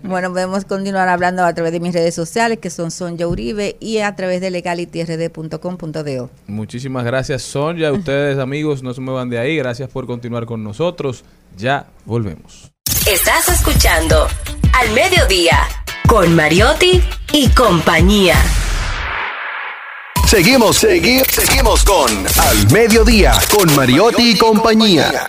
Bueno, 0.03 0.31
podemos 0.31 0.65
continuar 0.67 1.09
hablando 1.09 1.45
a 1.45 1.55
través 1.55 1.73
de 1.73 1.81
mis 1.81 1.95
redes 1.95 2.15
sociales, 2.15 2.59
que 2.59 2.69
son 2.69 2.91
Sonja 2.91 3.27
Uribe, 3.27 3.77
y 3.81 3.99
a 3.99 4.15
través 4.15 4.41
de 4.41 4.51
legalityrd.com.do. 4.51 6.31
Muchísimas 6.47 7.05
gracias, 7.05 7.43
Sonia. 7.43 7.91
Ustedes, 7.93 8.39
amigos, 8.39 8.83
no 8.83 8.93
se 8.93 9.01
muevan 9.01 9.31
de 9.31 9.39
ahí. 9.39 9.57
Gracias 9.57 9.89
por 9.89 10.07
continuar 10.07 10.45
con 10.45 10.63
nosotros. 10.63 11.25
Ya 11.57 11.87
volvemos. 12.05 12.71
Estás 13.07 13.49
escuchando 13.49 14.29
Al 14.73 14.91
Mediodía 14.91 15.59
con 16.15 16.33
Mariotti 16.37 17.03
y 17.33 17.49
compañía. 17.49 18.37
Seguimos, 20.29 20.85
segui- 20.85 21.29
seguimos 21.29 21.83
con 21.83 22.09
Al 22.09 22.71
Mediodía, 22.71 23.33
con 23.53 23.75
Mariotti 23.75 24.31
y 24.31 24.39
compañía. 24.39 25.29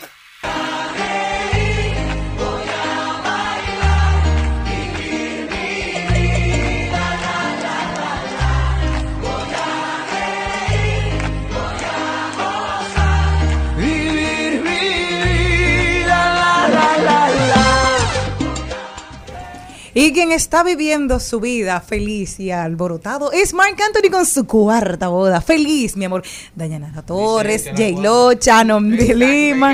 Y 19.97 20.11
quien 20.11 20.33
está 20.33 20.61
viviendo 20.61 21.21
su 21.21 21.39
vida 21.39 21.79
feliz 21.79 22.37
y 22.41 22.51
alborotado 22.51 23.31
es 23.31 23.53
Marc 23.53 23.79
Anthony 23.81 24.11
con 24.11 24.25
su 24.25 24.45
cuarta 24.45 25.07
boda. 25.07 25.39
Feliz, 25.39 25.95
mi 25.95 26.03
amor. 26.03 26.21
Dayanara 26.53 27.01
Torres, 27.01 27.63
J-Lo, 27.69 28.33
Shannon 28.33 28.89
de 28.91 29.15
Lima. 29.15 29.73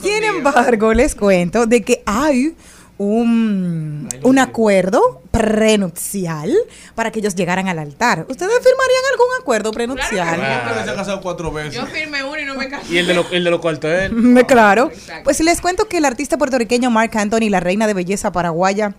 Sin 0.00 0.22
embargo, 0.22 0.94
les 0.94 1.16
cuento 1.16 1.66
de 1.66 1.82
que 1.82 2.04
hay 2.06 2.54
un, 2.98 4.08
un 4.22 4.38
acuerdo 4.38 5.22
prenupcial 5.32 6.52
para 6.94 7.10
que 7.10 7.18
ellos 7.18 7.34
llegaran 7.34 7.66
al 7.66 7.80
altar. 7.80 8.26
¿Ustedes 8.28 8.52
firmarían 8.58 9.02
algún 9.12 9.26
acuerdo 9.40 9.72
prenupcial? 9.72 10.36
Claro. 10.36 10.84
Se 10.84 10.90
ha 10.90 10.94
casado 10.94 11.20
cuatro 11.20 11.50
veces. 11.50 11.74
Yo 11.74 11.84
firmé 11.86 12.22
uno 12.22 12.38
y 12.38 12.44
no 12.44 12.54
me 12.54 12.68
casé. 12.68 12.94
Y 12.94 12.98
el 12.98 13.08
de, 13.08 13.14
lo- 13.14 13.28
el 13.32 13.42
de 13.42 13.50
los 13.50 13.60
cuartos 13.60 13.90
es 13.92 14.12
él. 14.12 14.46
Claro. 14.46 14.92
Pues 15.24 15.40
les 15.40 15.60
cuento 15.60 15.88
que 15.88 15.98
el 15.98 16.04
artista 16.04 16.38
puertorriqueño 16.38 16.90
Marc 16.92 17.16
Anthony 17.16 17.42
y 17.42 17.50
la 17.50 17.58
reina 17.58 17.88
de 17.88 17.94
belleza 17.94 18.30
paraguaya 18.30 18.94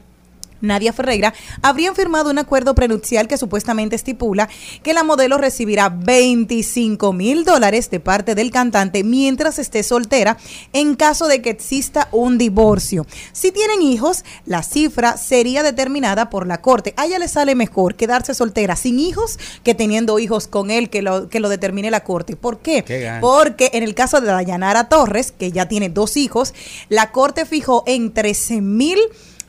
Nadia 0.61 0.93
Ferreira 0.93 1.33
habrían 1.61 1.95
firmado 1.95 2.29
un 2.29 2.37
acuerdo 2.37 2.75
prenupcial 2.75 3.27
que 3.27 3.37
supuestamente 3.37 3.95
estipula 3.95 4.49
que 4.83 4.93
la 4.93 5.03
modelo 5.03 5.37
recibirá 5.37 5.89
25 5.89 7.13
mil 7.13 7.45
dólares 7.45 7.89
de 7.89 7.99
parte 7.99 8.35
del 8.35 8.51
cantante 8.51 9.03
mientras 9.03 9.59
esté 9.59 9.83
soltera 9.83 10.37
en 10.73 10.95
caso 10.95 11.27
de 11.27 11.41
que 11.41 11.49
exista 11.49 12.07
un 12.11 12.37
divorcio. 12.37 13.05
Si 13.31 13.51
tienen 13.51 13.81
hijos, 13.81 14.23
la 14.45 14.63
cifra 14.63 15.17
sería 15.17 15.63
determinada 15.63 16.29
por 16.29 16.47
la 16.47 16.61
corte. 16.61 16.93
A 16.97 17.05
ella 17.05 17.19
le 17.19 17.27
sale 17.27 17.55
mejor 17.55 17.95
quedarse 17.95 18.33
soltera 18.33 18.75
sin 18.75 18.99
hijos 18.99 19.39
que 19.63 19.75
teniendo 19.75 20.19
hijos 20.19 20.47
con 20.47 20.71
él 20.71 20.89
que 20.89 21.01
lo, 21.01 21.29
que 21.29 21.39
lo 21.39 21.49
determine 21.49 21.91
la 21.91 22.03
corte. 22.03 22.35
¿Por 22.35 22.59
qué? 22.59 22.83
Qué. 22.83 23.17
Porque 23.21 23.71
en 23.73 23.83
el 23.83 23.95
caso 23.95 24.21
de 24.21 24.27
Dayanara 24.27 24.89
Torres, 24.89 25.31
que 25.31 25.51
ya 25.51 25.67
tiene 25.67 25.89
dos 25.89 26.17
hijos, 26.17 26.53
la 26.89 27.11
corte 27.11 27.45
fijó 27.45 27.83
en 27.87 28.13
13 28.13 28.61
mil 28.61 28.99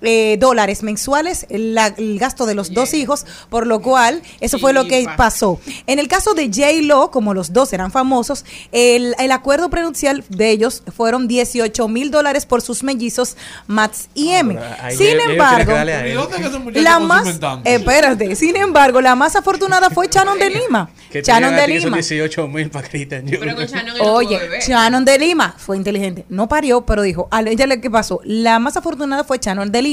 eh, 0.02 0.36
dólares 0.40 0.82
mensuales 0.82 1.46
la- 1.50 1.88
el 1.96 2.18
gasto 2.18 2.46
de 2.46 2.54
los 2.54 2.72
dos 2.72 2.94
hijos, 2.94 3.26
por 3.48 3.66
lo 3.66 3.80
cual 3.82 4.22
eso 4.40 4.58
fue 4.58 4.72
lo 4.72 4.86
que 4.86 5.06
pasó. 5.16 5.60
En 5.86 5.98
el 5.98 6.08
caso 6.08 6.34
de 6.34 6.46
J. 6.46 6.66
Lo, 6.82 7.10
como 7.10 7.34
los 7.34 7.52
dos 7.52 7.72
eran 7.72 7.90
famosos, 7.92 8.44
el, 8.72 9.14
el 9.18 9.32
acuerdo 9.32 9.68
prenupcial 9.70 10.24
de 10.28 10.50
ellos 10.50 10.82
fueron 10.96 11.28
18 11.28 11.88
mil 11.88 12.10
dólares 12.10 12.46
por 12.46 12.62
sus 12.62 12.82
mellizos 12.82 13.36
Max 13.66 14.08
y 14.14 14.30
M. 14.30 14.58
ahí 14.80 14.96
Sin 14.96 15.18
embargo, 15.20 15.56
tienen 15.56 15.66
que 15.66 15.72
darle 15.72 15.94
a 15.94 16.04
él. 16.06 16.10
¿Y 16.12 16.14
dónde 16.14 16.36
es 16.36 16.40
que 16.42 16.48
esos 16.48 16.60
muchachos 16.60 16.82
la 16.84 16.98
más, 17.00 17.28
espérate, 17.64 18.36
sin 18.36 18.56
embargo, 18.56 19.00
la 19.00 19.14
más 19.14 19.36
afortunada 19.36 19.90
fue 19.90 20.08
Shannon 20.10 20.38
de 20.38 20.50
Lima. 20.50 20.90
Que 21.10 21.22
Shannon 21.22 21.56
de 21.56 21.66
Lima. 21.66 21.96
18 21.96 22.46
mil 22.46 22.70
para 22.70 22.86
Cristian 22.88 23.24
Pero 23.28 23.56
con 23.56 23.66
Shannon 23.66 23.96
él 23.96 23.98
no 23.98 24.12
Oye. 24.12 24.38
Shannon 24.64 25.04
de 25.04 25.18
Lima 25.18 25.56
fue 25.58 25.76
inteligente. 25.76 26.24
No 26.28 26.46
parió, 26.48 26.82
pero 26.86 27.02
dijo, 27.02 27.26
a 27.32 27.40
ella 27.42 27.66
le 27.66 27.80
que 27.80 27.90
pasó. 27.90 28.20
La 28.22 28.60
más 28.60 28.76
afortunada 28.76 29.24
fue 29.24 29.38
Shannon 29.42 29.72
de 29.72 29.82
Lima, 29.82 29.89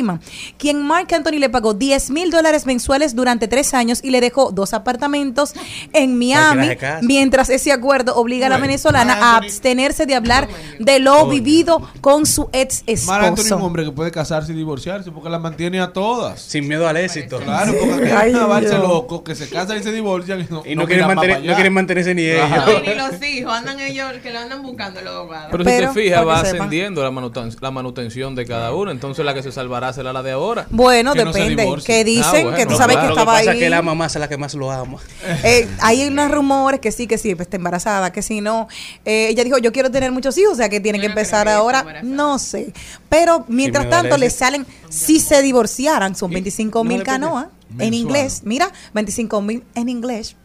quien 0.57 0.81
Mark 0.85 1.07
Anthony 1.13 1.39
le 1.39 1.49
pagó 1.49 1.73
10 1.73 2.09
mil 2.11 2.31
dólares 2.31 2.65
mensuales 2.65 3.15
durante 3.15 3.47
tres 3.47 3.73
años 3.73 3.99
y 4.03 4.09
le 4.11 4.21
dejó 4.21 4.51
dos 4.51 4.73
apartamentos 4.73 5.53
en 5.93 6.17
Miami, 6.17 6.69
mientras 7.01 7.49
ese 7.49 7.71
acuerdo 7.71 8.15
obliga 8.15 8.47
a 8.47 8.49
la 8.49 8.57
venezolana 8.57 9.13
a 9.13 9.37
abstenerse 9.37 10.05
de 10.05 10.15
hablar 10.15 10.47
de 10.79 10.99
lo 10.99 11.27
vivido 11.27 11.81
con 12.01 12.25
su 12.25 12.49
ex 12.53 12.83
Mar 13.05 13.21
Anthony 13.23 13.33
es 13.33 13.39
un 13.39 13.45
esposo. 13.47 13.65
hombre 13.65 13.83
que 13.85 13.91
puede 13.91 14.11
casarse 14.11 14.51
y 14.53 14.55
divorciarse 14.55 15.11
porque 15.11 15.29
las 15.29 15.41
mantiene 15.41 15.79
a 15.79 15.91
todas. 15.93 16.41
Sin 16.41 16.67
miedo 16.67 16.87
al 16.87 16.97
éxito. 16.97 17.39
Claro, 17.39 17.73
porque 17.79 18.11
hay 18.11 18.31
una 18.33 18.45
balsa 18.45 18.75
Dios. 18.77 18.87
loco 18.87 19.23
que 19.23 19.35
se 19.35 19.49
casan 19.49 19.77
y 19.77 19.83
se 19.83 19.91
divorcian 19.91 20.41
y 20.41 20.45
no, 20.51 20.63
Y 20.65 20.75
no, 20.75 20.85
quieren, 20.85 21.07
mantener- 21.07 21.43
no 21.43 21.53
quieren 21.55 21.73
mantenerse 21.73 22.13
ni 22.15 22.23
ellos. 22.23 22.47
Ni 22.85 22.93
los 22.95 23.21
hijos, 23.23 23.53
andan 23.53 23.79
ellos 23.79 24.11
que 24.23 24.31
lo 24.31 24.39
andan 24.39 24.61
buscando 24.63 25.01
los 25.01 25.13
abogados. 25.13 25.47
Pero, 25.51 25.63
Pero, 25.63 25.87
si 25.89 25.93
te 25.99 26.01
fijas, 26.05 26.25
va 26.27 26.39
ascendiendo 26.41 27.03
la, 27.03 27.11
manuten- 27.11 27.55
la 27.59 27.71
manutención 27.71 28.35
de 28.35 28.45
cada 28.45 28.73
uno. 28.73 28.91
Entonces 28.91 29.25
la 29.25 29.33
que 29.33 29.43
se 29.43 29.51
salvará 29.51 29.86
será 29.93 30.13
la 30.13 30.23
de 30.23 30.31
ahora. 30.31 30.67
Bueno, 30.69 31.13
Que 31.13 31.23
no 31.25 31.31
depende. 31.33 31.63
divorcie. 31.63 31.85
que 31.95 32.03
dicen 32.03 32.23
Ah, 32.25 32.41
bueno, 32.43 32.57
que 32.57 32.65
tú 32.65 32.71
no, 32.71 32.77
sabes 32.77 32.95
claro. 32.97 33.01
que 33.01 33.09
Lo 33.09 33.15
que 33.15 33.19
estaba 33.21 33.37
pasa 33.37 33.51
ahí. 33.51 33.57
es 33.57 33.63
que 33.63 33.69
la 33.69 33.81
mamá 33.81 34.05
es 34.07 34.15
la 34.15 34.27
que 34.29 34.37
más 34.37 34.53
lo 34.53 34.71
ama. 34.71 34.97
Eh, 35.43 35.67
hay 35.81 36.07
unos 36.07 36.31
rumores 36.31 36.79
que 36.79 36.91
sí, 36.91 37.07
que 37.07 37.17
sí, 37.17 37.35
pues 37.35 37.47
está 37.47 37.57
embarazada, 37.57 38.11
que 38.11 38.21
si 38.21 38.41
no. 38.41 38.67
Eh, 39.05 39.27
ella 39.29 39.43
dijo, 39.43 39.57
yo 39.57 39.71
quiero 39.71 39.89
tener 39.91 40.11
muchos 40.11 40.37
hijos, 40.37 40.53
o 40.53 40.55
sea 40.55 40.69
que 40.69 40.79
tiene 40.79 40.99
que 40.99 41.07
empezar 41.07 41.47
ahora. 41.47 42.01
No 42.03 42.39
sé. 42.39 42.73
Pero 43.09 43.45
mientras 43.47 43.89
tanto 43.89 44.17
le 44.17 44.29
salen, 44.29 44.65
si 44.89 45.19
se 45.19 45.41
divorciaran, 45.41 46.15
son 46.15 46.31
25 46.31 46.83
mil 46.83 46.99
no 46.99 47.03
canoas 47.03 47.47
en 47.79 47.93
inglés. 47.93 48.41
Mira, 48.43 48.71
25 48.93 49.41
mil 49.41 49.63
en 49.75 49.89
inglés. 49.89 50.35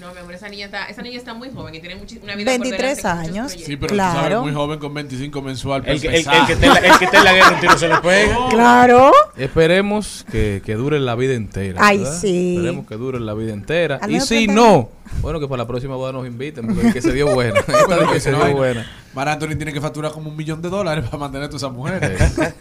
No, 0.00 0.12
mi 0.14 0.18
amor, 0.20 0.32
esa 0.34 0.48
niña 0.48 0.64
está, 0.66 0.86
esa 0.86 1.02
niña 1.02 1.18
está 1.18 1.34
muy 1.34 1.50
joven 1.54 1.74
y 1.74 1.80
tiene 1.80 1.94
una 2.22 2.34
vida 2.34 2.52
por 2.52 2.60
23 2.60 2.96
delante 2.96 3.02
con 3.02 3.18
muchos 3.20 3.28
años. 3.36 3.52
Sí, 3.52 3.76
pero 3.76 3.92
Claro. 3.94 4.14
tú 4.14 4.20
sabes, 4.22 4.40
muy 4.42 4.52
joven 4.54 4.78
con 4.78 4.94
25 4.94 5.42
mensual. 5.42 5.82
El, 5.84 5.86
pues, 5.86 6.00
que- 6.00 6.08
el- 6.08 6.14
el 6.16 6.46
que 6.46 6.52
esté 6.54 6.66
en 6.66 6.72
la, 6.72 6.78
el 6.80 6.98
que 6.98 7.04
en 7.16 7.24
la 7.24 7.32
guerra 7.34 7.50
un 7.54 7.60
tiro 7.60 7.78
se 7.78 7.88
le 7.88 7.96
pega. 7.98 8.36
Claro. 8.50 9.12
Esperemos 9.36 10.24
que, 10.30 10.62
que 10.64 10.74
dure 10.74 10.98
la 11.00 11.14
vida 11.16 11.34
entera. 11.34 11.80
Ay, 11.84 11.98
¿verdad? 11.98 12.18
sí. 12.20 12.56
Esperemos 12.56 12.86
que 12.86 12.94
dure 12.96 13.20
la 13.20 13.34
vida 13.34 13.52
entera. 13.52 13.98
Al 14.00 14.10
Y 14.10 14.20
si 14.20 14.46
30 14.46 14.54
no, 14.54 14.88
bueno, 15.20 15.38
que 15.38 15.46
para 15.48 15.62
la 15.64 15.66
próxima 15.68 15.96
boda 15.96 16.12
nos 16.12 16.26
inviten, 16.26 16.66
porque 16.66 16.86
el 16.88 16.92
que 16.94 17.02
se 17.02 17.12
dio 17.12 17.26
buena. 17.34 17.60
De 17.66 18.12
que 18.12 18.20
se 18.20 18.30
dio 18.32 18.56
buena. 18.56 18.86
Mar 19.12 19.28
Anthony 19.28 19.56
tiene 19.56 19.72
que 19.72 19.80
facturar 19.80 20.12
como 20.12 20.30
un 20.30 20.36
millón 20.36 20.62
de 20.62 20.70
dólares 20.70 21.04
para 21.04 21.18
mantener 21.18 21.44
a 21.46 21.48
todas 21.48 21.62
esas 21.62 21.72
mujeres. 21.74 22.20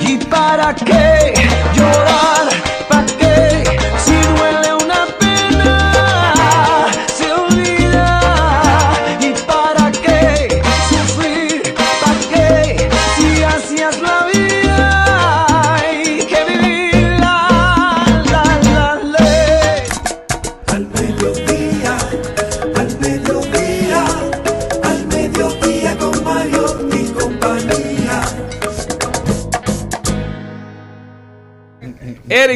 ¿Y 0.00 0.16
para 0.24 0.74
qué 0.74 1.34
llorar? 1.74 2.48
¿Para 2.88 3.06
qué? 3.06 3.27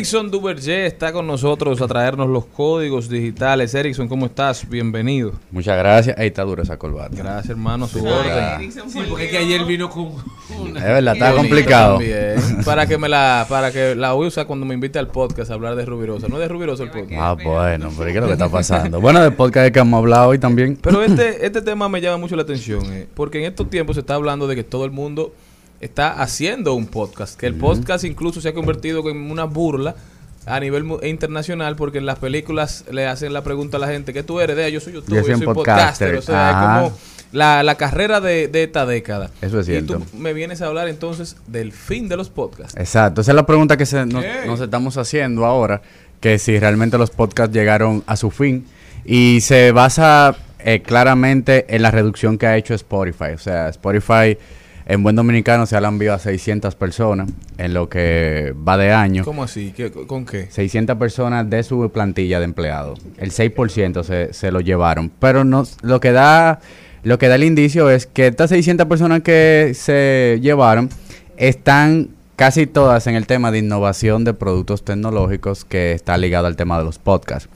Erickson 0.02 0.32
Duverger 0.32 0.86
está 0.86 1.12
con 1.12 1.28
nosotros 1.28 1.80
a 1.80 1.86
traernos 1.86 2.28
los 2.28 2.44
códigos 2.46 3.08
digitales. 3.08 3.72
Erickson, 3.72 4.08
¿cómo 4.08 4.26
estás? 4.26 4.68
Bienvenido. 4.68 5.30
Muchas 5.52 5.78
gracias. 5.78 6.18
Ahí 6.18 6.26
está 6.26 6.42
dura 6.42 6.64
esa 6.64 6.76
corbata. 6.76 7.14
Gracias, 7.16 7.50
hermano. 7.50 7.86
Su 7.86 8.04
orden. 8.04 8.72
Sí, 8.72 8.80
por 8.92 9.06
porque 9.06 9.26
es 9.26 9.30
que 9.30 9.36
ayer 9.38 9.64
vino 9.64 9.88
con 9.88 10.08
una... 10.58 10.80
Es 10.80 10.86
verdad, 10.86 11.14
está 11.14 11.32
complicado. 11.34 11.98
también. 11.98 12.64
Para 12.64 12.88
que 12.88 12.98
me 12.98 13.08
la, 13.08 13.46
para 13.48 13.70
que 13.70 13.94
la 13.94 14.16
usa 14.16 14.44
cuando 14.44 14.66
me 14.66 14.74
invite 14.74 14.98
al 14.98 15.06
podcast 15.06 15.52
a 15.52 15.54
hablar 15.54 15.76
de 15.76 15.84
Rubirosa. 15.84 16.26
No 16.26 16.34
es 16.34 16.40
de 16.40 16.48
Rubirosa 16.48 16.82
el 16.82 16.90
podcast. 16.90 17.20
Ah, 17.20 17.34
bueno, 17.34 17.92
pero 17.96 18.10
¿qué 18.10 18.14
es 18.14 18.20
lo 18.20 18.26
que 18.26 18.32
está 18.32 18.48
pasando? 18.48 19.00
Bueno, 19.00 19.20
del 19.20 19.34
podcast 19.34 19.72
que 19.72 19.78
hemos 19.78 19.98
hablado 19.98 20.30
hoy 20.30 20.40
también. 20.40 20.76
Pero 20.82 21.04
este, 21.04 21.46
este 21.46 21.62
tema 21.62 21.88
me 21.88 22.00
llama 22.00 22.16
mucho 22.16 22.34
la 22.34 22.42
atención, 22.42 22.92
eh, 22.92 23.06
porque 23.14 23.38
en 23.38 23.44
estos 23.44 23.70
tiempos 23.70 23.94
se 23.94 24.00
está 24.00 24.16
hablando 24.16 24.48
de 24.48 24.56
que 24.56 24.64
todo 24.64 24.84
el 24.84 24.90
mundo 24.90 25.32
está 25.82 26.22
haciendo 26.22 26.72
un 26.74 26.86
podcast, 26.86 27.38
que 27.38 27.46
el 27.46 27.54
podcast 27.54 28.04
incluso 28.04 28.40
se 28.40 28.48
ha 28.48 28.54
convertido 28.54 29.08
en 29.10 29.30
una 29.30 29.44
burla 29.44 29.94
a 30.46 30.58
nivel 30.58 30.84
internacional, 31.02 31.76
porque 31.76 31.98
en 31.98 32.06
las 32.06 32.18
películas 32.18 32.84
le 32.90 33.06
hacen 33.06 33.32
la 33.32 33.42
pregunta 33.44 33.76
a 33.76 33.80
la 33.80 33.88
gente, 33.88 34.12
¿qué 34.12 34.22
tú 34.22 34.40
eres? 34.40 34.56
De, 34.56 34.72
yo 34.72 34.80
soy 34.80 34.94
youtuber, 34.94 35.24
Yo 35.24 35.36
soy 35.36 35.44
podcaster. 35.46 36.14
podcaster. 36.14 36.16
O 36.16 36.22
sea, 36.22 36.50
Ajá. 36.50 36.60
es 36.86 36.90
como 36.90 36.98
la, 37.32 37.62
la 37.62 37.74
carrera 37.76 38.20
de, 38.20 38.48
de 38.48 38.64
esta 38.64 38.86
década. 38.86 39.30
Eso 39.40 39.60
es 39.60 39.68
Y 39.68 39.72
cierto. 39.72 39.98
tú 39.98 40.16
me 40.16 40.32
vienes 40.32 40.60
a 40.62 40.66
hablar 40.66 40.88
entonces 40.88 41.36
del 41.46 41.72
fin 41.72 42.08
de 42.08 42.16
los 42.16 42.28
podcasts. 42.30 42.76
Exacto, 42.76 43.20
esa 43.20 43.30
es 43.32 43.36
la 43.36 43.46
pregunta 43.46 43.76
que 43.76 43.86
se, 43.86 44.04
nos, 44.06 44.24
Ok. 44.24 44.30
nos 44.46 44.60
estamos 44.60 44.96
haciendo 44.96 45.44
ahora. 45.44 45.82
que 46.20 46.38
si 46.38 46.56
realmente 46.58 46.98
los 46.98 47.10
podcasts 47.10 47.52
llegaron 47.54 48.04
a 48.06 48.16
su 48.16 48.30
fin 48.30 48.64
y 49.04 49.40
se 49.42 49.72
basa 49.72 50.36
eh, 50.60 50.80
claramente 50.82 51.66
en 51.74 51.82
la 51.82 51.90
reducción 51.90 52.38
que 52.38 52.46
ha 52.46 52.56
hecho 52.56 52.74
Spotify. 52.74 53.32
O 53.34 53.38
sea, 53.38 53.68
Spotify 53.70 54.38
en 54.92 55.02
buen 55.02 55.16
dominicano 55.16 55.64
se 55.64 55.74
ha 55.74 55.78
enviado 55.80 56.16
a 56.16 56.18
600 56.18 56.74
personas 56.74 57.30
en 57.56 57.72
lo 57.72 57.88
que 57.88 58.54
va 58.68 58.76
de 58.76 58.92
año. 58.92 59.24
¿Cómo 59.24 59.42
así? 59.42 59.72
¿Qué- 59.74 59.90
¿Con 59.90 60.26
qué? 60.26 60.48
600 60.50 60.96
personas 60.98 61.48
de 61.48 61.62
su 61.62 61.90
plantilla 61.90 62.38
de 62.40 62.44
empleados. 62.44 63.00
El 63.16 63.30
6% 63.30 64.02
se, 64.04 64.34
se 64.34 64.52
lo 64.52 64.60
llevaron. 64.60 65.10
Pero 65.18 65.44
no, 65.44 65.64
lo 65.82 65.98
que 66.00 66.12
da 66.12 66.60
lo 67.04 67.18
que 67.18 67.28
da 67.28 67.36
el 67.36 67.44
indicio 67.44 67.88
es 67.90 68.06
que 68.06 68.26
estas 68.26 68.50
600 68.50 68.86
personas 68.86 69.22
que 69.22 69.72
se 69.74 70.38
llevaron 70.42 70.90
están 71.38 72.10
casi 72.36 72.66
todas 72.66 73.06
en 73.06 73.14
el 73.14 73.26
tema 73.26 73.50
de 73.50 73.58
innovación 73.58 74.24
de 74.24 74.34
productos 74.34 74.84
tecnológicos 74.84 75.64
que 75.64 75.92
está 75.92 76.16
ligado 76.18 76.46
al 76.46 76.56
tema 76.56 76.78
de 76.78 76.84
los 76.84 76.98
podcasts. 76.98 77.48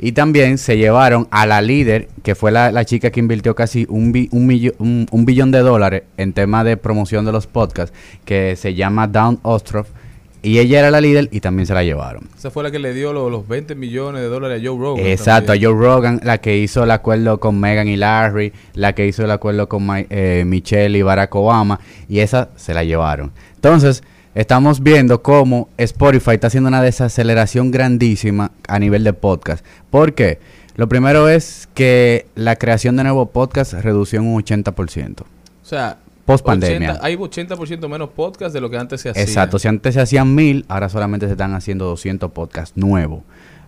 Y 0.00 0.12
también 0.12 0.58
se 0.58 0.76
llevaron 0.76 1.26
a 1.30 1.44
la 1.46 1.60
líder, 1.60 2.08
que 2.22 2.34
fue 2.34 2.52
la, 2.52 2.70
la 2.70 2.84
chica 2.84 3.10
que 3.10 3.18
invirtió 3.20 3.54
casi 3.54 3.84
un, 3.88 4.12
bi- 4.12 4.28
un, 4.30 4.46
millo- 4.48 4.74
un- 4.78 5.06
un 5.10 5.24
billón 5.24 5.50
de 5.50 5.58
dólares 5.58 6.04
en 6.16 6.32
tema 6.32 6.62
de 6.62 6.76
promoción 6.76 7.24
de 7.24 7.32
los 7.32 7.46
podcasts, 7.48 7.96
que 8.24 8.54
se 8.56 8.74
llama 8.74 9.08
Down 9.08 9.40
Ostroff. 9.42 9.88
Y 10.40 10.60
ella 10.60 10.78
era 10.78 10.92
la 10.92 11.00
líder 11.00 11.28
y 11.32 11.40
también 11.40 11.66
se 11.66 11.74
la 11.74 11.82
llevaron. 11.82 12.28
Esa 12.38 12.52
fue 12.52 12.62
la 12.62 12.70
que 12.70 12.78
le 12.78 12.94
dio 12.94 13.12
lo- 13.12 13.28
los 13.28 13.48
20 13.48 13.74
millones 13.74 14.22
de 14.22 14.28
dólares 14.28 14.62
a 14.62 14.64
Joe 14.68 14.78
Rogan. 14.78 15.04
Exacto, 15.04 15.50
a. 15.50 15.56
Joe 15.60 15.74
Rogan, 15.74 16.20
la 16.22 16.38
que 16.38 16.56
hizo 16.58 16.84
el 16.84 16.92
acuerdo 16.92 17.40
con 17.40 17.58
Megan 17.58 17.88
y 17.88 17.96
Larry, 17.96 18.52
la 18.74 18.94
que 18.94 19.04
hizo 19.08 19.24
el 19.24 19.32
acuerdo 19.32 19.68
con 19.68 19.84
eh, 19.90 20.44
Michelle 20.46 20.96
y 20.96 21.02
Barack 21.02 21.34
Obama, 21.34 21.80
y 22.08 22.20
esa 22.20 22.50
se 22.54 22.72
la 22.72 22.84
llevaron. 22.84 23.32
Entonces, 23.56 24.04
estamos 24.34 24.82
viendo 24.82 25.22
cómo 25.22 25.68
Spotify 25.78 26.32
está 26.32 26.46
haciendo 26.48 26.68
una 26.68 26.82
desaceleración 26.82 27.70
grandísima 27.70 28.52
a 28.66 28.78
nivel 28.78 29.04
de 29.04 29.12
podcast. 29.12 29.64
¿Por 29.90 30.14
qué? 30.14 30.38
Lo 30.76 30.88
primero 30.88 31.28
es 31.28 31.68
que 31.74 32.26
la 32.36 32.56
creación 32.56 32.96
de 32.96 33.02
nuevos 33.04 33.30
podcasts 33.30 33.74
redució 33.82 34.20
en 34.20 34.26
un 34.26 34.42
80%. 34.42 35.20
O 35.22 35.24
sea, 35.62 35.98
Post 36.24 36.44
pandemia. 36.44 36.90
80 36.92 37.06
hay 37.06 37.16
80% 37.16 37.88
menos 37.88 38.10
podcast 38.10 38.52
de 38.54 38.60
lo 38.60 38.68
que 38.70 38.76
antes 38.76 39.00
se 39.00 39.08
hacía. 39.10 39.22
Exacto, 39.22 39.58
si 39.58 39.66
antes 39.66 39.94
se 39.94 40.00
hacían 40.00 40.34
mil, 40.34 40.66
ahora 40.68 40.88
solamente 40.90 41.26
se 41.26 41.32
están 41.32 41.54
haciendo 41.54 41.86
200 41.86 42.30
podcasts 42.32 42.76
nuevos. 42.76 43.22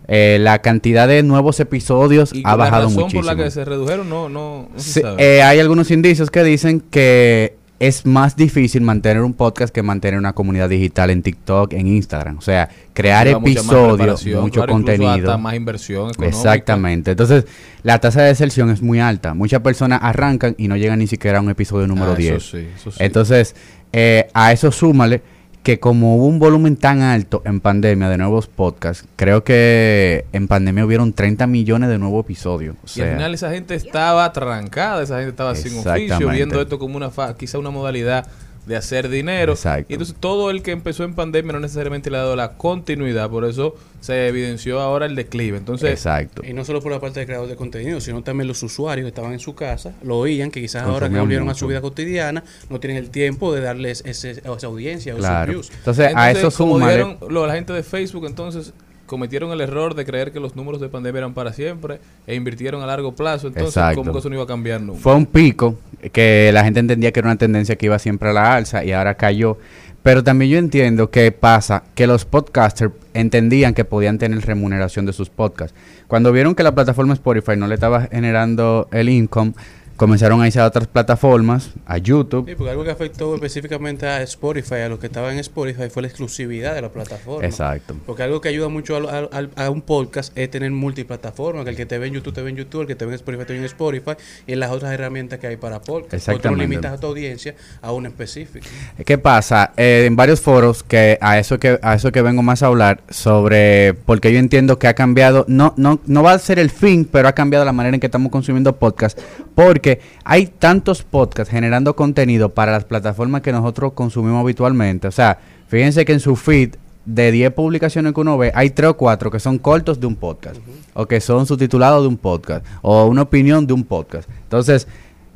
Eh, 0.08 0.38
la 0.40 0.58
cantidad 0.60 1.06
de 1.08 1.22
nuevos 1.22 1.58
episodios 1.60 2.32
Y 2.34 2.42
ha 2.44 2.50
la 2.50 2.56
bajado 2.56 2.82
razón 2.88 2.94
muchísimo. 3.02 3.22
por 3.22 3.36
la 3.36 3.42
que 3.44 3.50
se 3.50 3.64
redujeron 3.64 4.08
no, 4.08 4.28
no, 4.28 4.68
no 4.72 4.78
se 4.78 4.92
Sí, 4.92 5.00
sabe. 5.00 5.36
eh, 5.38 5.42
hay 5.42 5.58
algunos 5.60 5.90
indicios 5.90 6.30
que 6.30 6.42
dicen 6.42 6.80
que 6.80 7.56
es 7.81 8.05
más 8.05 8.36
difícil 8.36 8.82
mantener 8.82 9.23
un 9.23 9.32
podcast 9.32 9.74
que 9.74 9.82
mantener 9.82 10.19
una 10.19 10.35
comunidad 10.35 10.69
digital 10.69 11.09
en 11.11 11.23
TikTok, 11.23 11.73
en 11.73 11.86
Instagram. 11.86 12.36
O 12.39 12.43
sea, 12.43 12.69
crear 12.93 13.27
Lleva 13.27 13.40
episodios, 13.40 14.24
mucho 14.43 14.61
claro, 14.61 14.73
contenido. 14.74 15.11
hasta 15.31 15.39
más 15.39 15.55
inversión 15.55 16.11
económica. 16.11 16.27
Exactamente. 16.36 17.12
Entonces, 17.12 17.47
la 17.82 17.98
tasa 17.98 18.20
de 18.20 18.28
deserción 18.28 18.69
es 18.70 18.82
muy 18.82 19.01
alta. 19.01 19.32
Muchas 19.32 19.62
personas 19.62 20.01
arrancan 20.02 20.55
y 20.59 20.69
no 20.69 20.77
llegan 20.77 20.98
ni 20.98 21.07
siquiera 21.07 21.39
a 21.39 21.40
un 21.40 21.48
episodio 21.48 21.86
número 21.86 22.11
Ah, 22.12 22.16
eso 22.19 22.20
10. 22.20 22.43
sí, 22.44 22.69
eso 22.77 22.90
sí. 22.90 22.98
Entonces, 23.01 23.57
eh, 23.93 24.28
a 24.35 24.52
eso 24.52 24.70
súmale 24.70 25.23
que 25.62 25.78
como 25.78 26.16
hubo 26.16 26.26
un 26.26 26.38
volumen 26.38 26.76
tan 26.76 27.02
alto 27.02 27.42
en 27.44 27.60
pandemia 27.60 28.08
de 28.08 28.16
nuevos 28.16 28.46
podcasts, 28.46 29.06
creo 29.16 29.44
que 29.44 30.24
en 30.32 30.48
pandemia 30.48 30.84
hubieron 30.86 31.12
30 31.12 31.46
millones 31.46 31.90
de 31.90 31.98
nuevos 31.98 32.24
episodios. 32.24 32.76
O 32.82 32.86
y 32.98 33.02
al 33.02 33.08
final 33.16 33.34
esa 33.34 33.50
gente 33.50 33.74
estaba 33.74 34.32
trancada, 34.32 35.02
esa 35.02 35.16
gente 35.16 35.30
estaba 35.30 35.54
sin 35.54 35.72
oficio, 35.78 36.16
viendo 36.36 36.60
esto 36.62 36.78
como 36.78 36.96
una 36.96 37.10
fa- 37.10 37.36
quizá 37.36 37.58
una 37.58 37.70
modalidad 37.70 38.26
de 38.70 38.76
hacer 38.76 39.09
dinero. 39.09 39.52
Exacto. 39.52 39.86
Y 39.88 39.94
entonces 39.94 40.16
todo 40.18 40.48
el 40.51 40.62
que 40.62 40.70
empezó 40.70 41.02
en 41.05 41.14
pandemia 41.14 41.52
no 41.52 41.60
necesariamente 41.60 42.09
le 42.09 42.16
ha 42.16 42.20
dado 42.20 42.36
la 42.36 42.52
continuidad, 42.52 43.28
por 43.28 43.44
eso 43.44 43.74
se 44.01 44.28
evidenció 44.28 44.80
ahora 44.80 45.06
el 45.06 45.16
declive. 45.16 45.59
Entonces, 45.59 45.90
Exacto. 45.90 46.42
Y 46.47 46.52
no 46.52 46.64
solo 46.64 46.80
por 46.80 46.92
la 46.92 47.01
parte 47.01 47.18
del 47.20 47.26
creador 47.26 47.48
de 47.48 47.56
contenido, 47.56 48.01
sino 48.01 48.22
también 48.22 48.47
los 48.48 48.62
usuarios 48.62 49.05
que 49.05 49.09
estaban 49.09 49.32
en 49.32 49.40
su 49.40 49.55
casa, 49.55 49.92
lo 50.02 50.18
oían, 50.18 50.51
que 50.51 50.60
quizás 50.60 50.84
ahora 50.84 51.10
que 51.10 51.18
volvieron 51.18 51.51
a 51.51 51.55
su 51.55 51.66
vida 51.66 51.80
cotidiana, 51.80 52.44
no 52.70 52.80
tienen 52.80 52.97
el 52.97 53.10
tiempo 53.10 53.52
de 53.52 53.60
darles 53.60 54.02
ese- 54.06 54.30
esa 54.30 54.66
audiencia 54.68 55.14
o 55.14 55.18
Claro. 55.18 55.52
esos 55.52 55.66
views. 55.68 55.78
Entonces, 55.78 56.12
a 56.14 56.30
eso 56.30 56.51
como 56.52 56.78
dijeron 56.78 57.18
lo- 57.28 57.47
la 57.47 57.55
gente 57.55 57.72
de 57.72 57.82
Facebook, 57.82 58.24
entonces 58.26 58.72
cometieron 59.10 59.50
el 59.50 59.60
error 59.60 59.96
de 59.96 60.04
creer 60.04 60.30
que 60.30 60.38
los 60.38 60.54
números 60.54 60.80
de 60.80 60.88
pandemia 60.88 61.18
eran 61.18 61.34
para 61.34 61.52
siempre 61.52 61.98
e 62.28 62.36
invirtieron 62.36 62.80
a 62.80 62.86
largo 62.86 63.12
plazo. 63.12 63.48
Entonces, 63.48 63.76
Exacto. 63.76 63.96
como 64.02 64.12
que 64.12 64.20
eso 64.20 64.28
no 64.28 64.36
iba 64.36 64.44
a 64.44 64.46
cambiar 64.46 64.80
nunca. 64.80 65.00
Fue 65.00 65.16
un 65.16 65.26
pico 65.26 65.76
que 66.12 66.52
la 66.54 66.62
gente 66.62 66.78
entendía 66.78 67.10
que 67.10 67.18
era 67.18 67.28
una 67.28 67.36
tendencia 67.36 67.74
que 67.74 67.86
iba 67.86 67.98
siempre 67.98 68.30
a 68.30 68.32
la 68.32 68.54
alza 68.54 68.84
y 68.84 68.92
ahora 68.92 69.16
cayó. 69.16 69.58
Pero 70.04 70.22
también 70.22 70.52
yo 70.52 70.58
entiendo 70.58 71.10
que 71.10 71.32
pasa 71.32 71.82
que 71.96 72.06
los 72.06 72.24
podcasters 72.24 72.92
entendían 73.12 73.74
que 73.74 73.84
podían 73.84 74.16
tener 74.16 74.46
remuneración 74.46 75.06
de 75.06 75.12
sus 75.12 75.28
podcasts. 75.28 75.76
Cuando 76.06 76.30
vieron 76.30 76.54
que 76.54 76.62
la 76.62 76.72
plataforma 76.72 77.12
Spotify 77.14 77.56
no 77.56 77.66
le 77.66 77.74
estaba 77.74 78.02
generando 78.02 78.86
el 78.92 79.08
income, 79.08 79.54
comenzaron 80.01 80.40
a 80.40 80.47
irse 80.47 80.59
a 80.59 80.64
otras 80.66 80.86
plataformas, 80.89 81.70
a 81.85 81.98
YouTube. 81.98 82.48
Sí, 82.48 82.55
porque 82.55 82.70
algo 82.70 82.85
que 82.85 82.90
afectó 82.90 83.35
específicamente 83.35 84.06
a 84.06 84.22
Spotify, 84.22 84.77
a 84.77 84.89
los 84.89 84.98
que 84.98 85.09
estaban 85.09 85.35
en 85.35 85.40
Spotify, 85.40 85.90
fue 85.90 86.01
la 86.01 86.09
exclusividad 86.09 86.74
de 86.74 86.81
la 86.81 86.89
plataforma. 86.89 87.47
Exacto. 87.47 87.94
Porque 88.06 88.22
algo 88.22 88.40
que 88.40 88.48
ayuda 88.48 88.68
mucho 88.70 88.97
a, 88.97 89.18
a- 89.31 89.64
a 89.66 89.68
un 89.68 89.82
podcast 89.82 90.36
es 90.39 90.51
tener 90.51 90.70
multiplataforma, 90.70 91.64
que 91.64 91.70
el 91.70 91.77
que 91.77 91.85
te 91.85 91.98
ve 91.98 92.06
en 92.06 92.14
YouTube 92.14 92.32
te 92.32 92.40
ve 92.40 92.48
en 92.48 92.56
YouTube, 92.56 92.81
el 92.81 92.86
que 92.86 92.94
te 92.94 93.05
ve 93.05 93.10
en 93.12 93.16
Spotify 93.16 93.44
te 93.44 93.52
ve 93.52 93.59
en 93.59 93.64
Spotify, 93.66 94.12
y 94.47 94.55
en 94.55 94.60
las 94.60 94.70
otras 94.70 94.90
herramientas 94.93 95.39
que 95.39 95.48
hay 95.48 95.56
para 95.59 95.81
podcast. 95.82 96.10
Porque 96.10 96.24
tú 96.24 96.31
no 96.31 96.35
Exactamente. 96.36 96.62
limitas 96.66 96.93
a 96.94 96.98
tu 96.98 97.06
audiencia 97.09 97.55
a 97.82 97.93
una 97.93 98.09
específica. 98.09 98.66
¿Qué 99.05 99.18
pasa? 99.18 99.72
Eh, 99.77 100.05
en 100.06 100.16
varios 100.16 100.40
foros, 100.40 100.82
que 100.82 101.18
a 101.20 101.39
eso 101.39 101.59
que 101.60 101.78
a 101.82 101.94
eso 101.94 102.10
que 102.10 102.22
vengo 102.22 102.43
más 102.43 102.62
a 102.62 102.68
hablar, 102.68 103.02
sobre 103.10 103.93
porque 104.06 104.32
yo 104.32 104.39
entiendo 104.39 104.78
que 104.78 104.89
ha 104.89 104.94
cambiado, 104.94 105.44
no, 105.47 105.74
no, 105.77 106.01
no 106.06 106.22
va 106.22 106.32
a 106.32 106.39
ser 106.39 106.59
el 106.59 106.70
fin, 106.70 107.06
pero 107.10 107.28
ha 107.28 107.32
cambiado 107.35 107.66
la 107.66 107.72
manera 107.72 107.94
en 107.97 108.01
que 108.01 108.06
estamos 108.06 108.32
consumiendo 108.32 108.74
podcast, 108.77 109.18
porque 109.55 109.89
hay 110.24 110.46
tantos 110.46 111.02
podcasts 111.02 111.50
generando 111.50 111.96
contenido 111.96 112.50
para 112.50 112.72
las 112.72 112.84
plataformas 112.84 113.42
que 113.42 113.52
nosotros 113.52 113.92
consumimos 113.94 114.40
habitualmente. 114.42 115.08
O 115.08 115.12
sea, 115.12 115.38
fíjense 115.68 116.04
que 116.04 116.12
en 116.12 116.20
su 116.20 116.36
feed 116.36 116.76
de 117.04 117.32
10 117.32 117.52
publicaciones 117.52 118.12
que 118.12 118.20
uno 118.20 118.38
ve, 118.38 118.52
hay 118.54 118.70
3 118.70 118.90
o 118.90 118.96
4 118.96 119.30
que 119.30 119.40
son 119.40 119.58
cortos 119.58 120.00
de 120.00 120.06
un 120.06 120.16
podcast, 120.16 120.60
o 120.94 121.06
que 121.06 121.20
son 121.20 121.46
subtitulados 121.46 122.02
de 122.02 122.08
un 122.08 122.16
podcast, 122.16 122.64
o 122.82 123.06
una 123.06 123.22
opinión 123.22 123.66
de 123.66 123.72
un 123.72 123.84
podcast. 123.84 124.28
Entonces, 124.44 124.86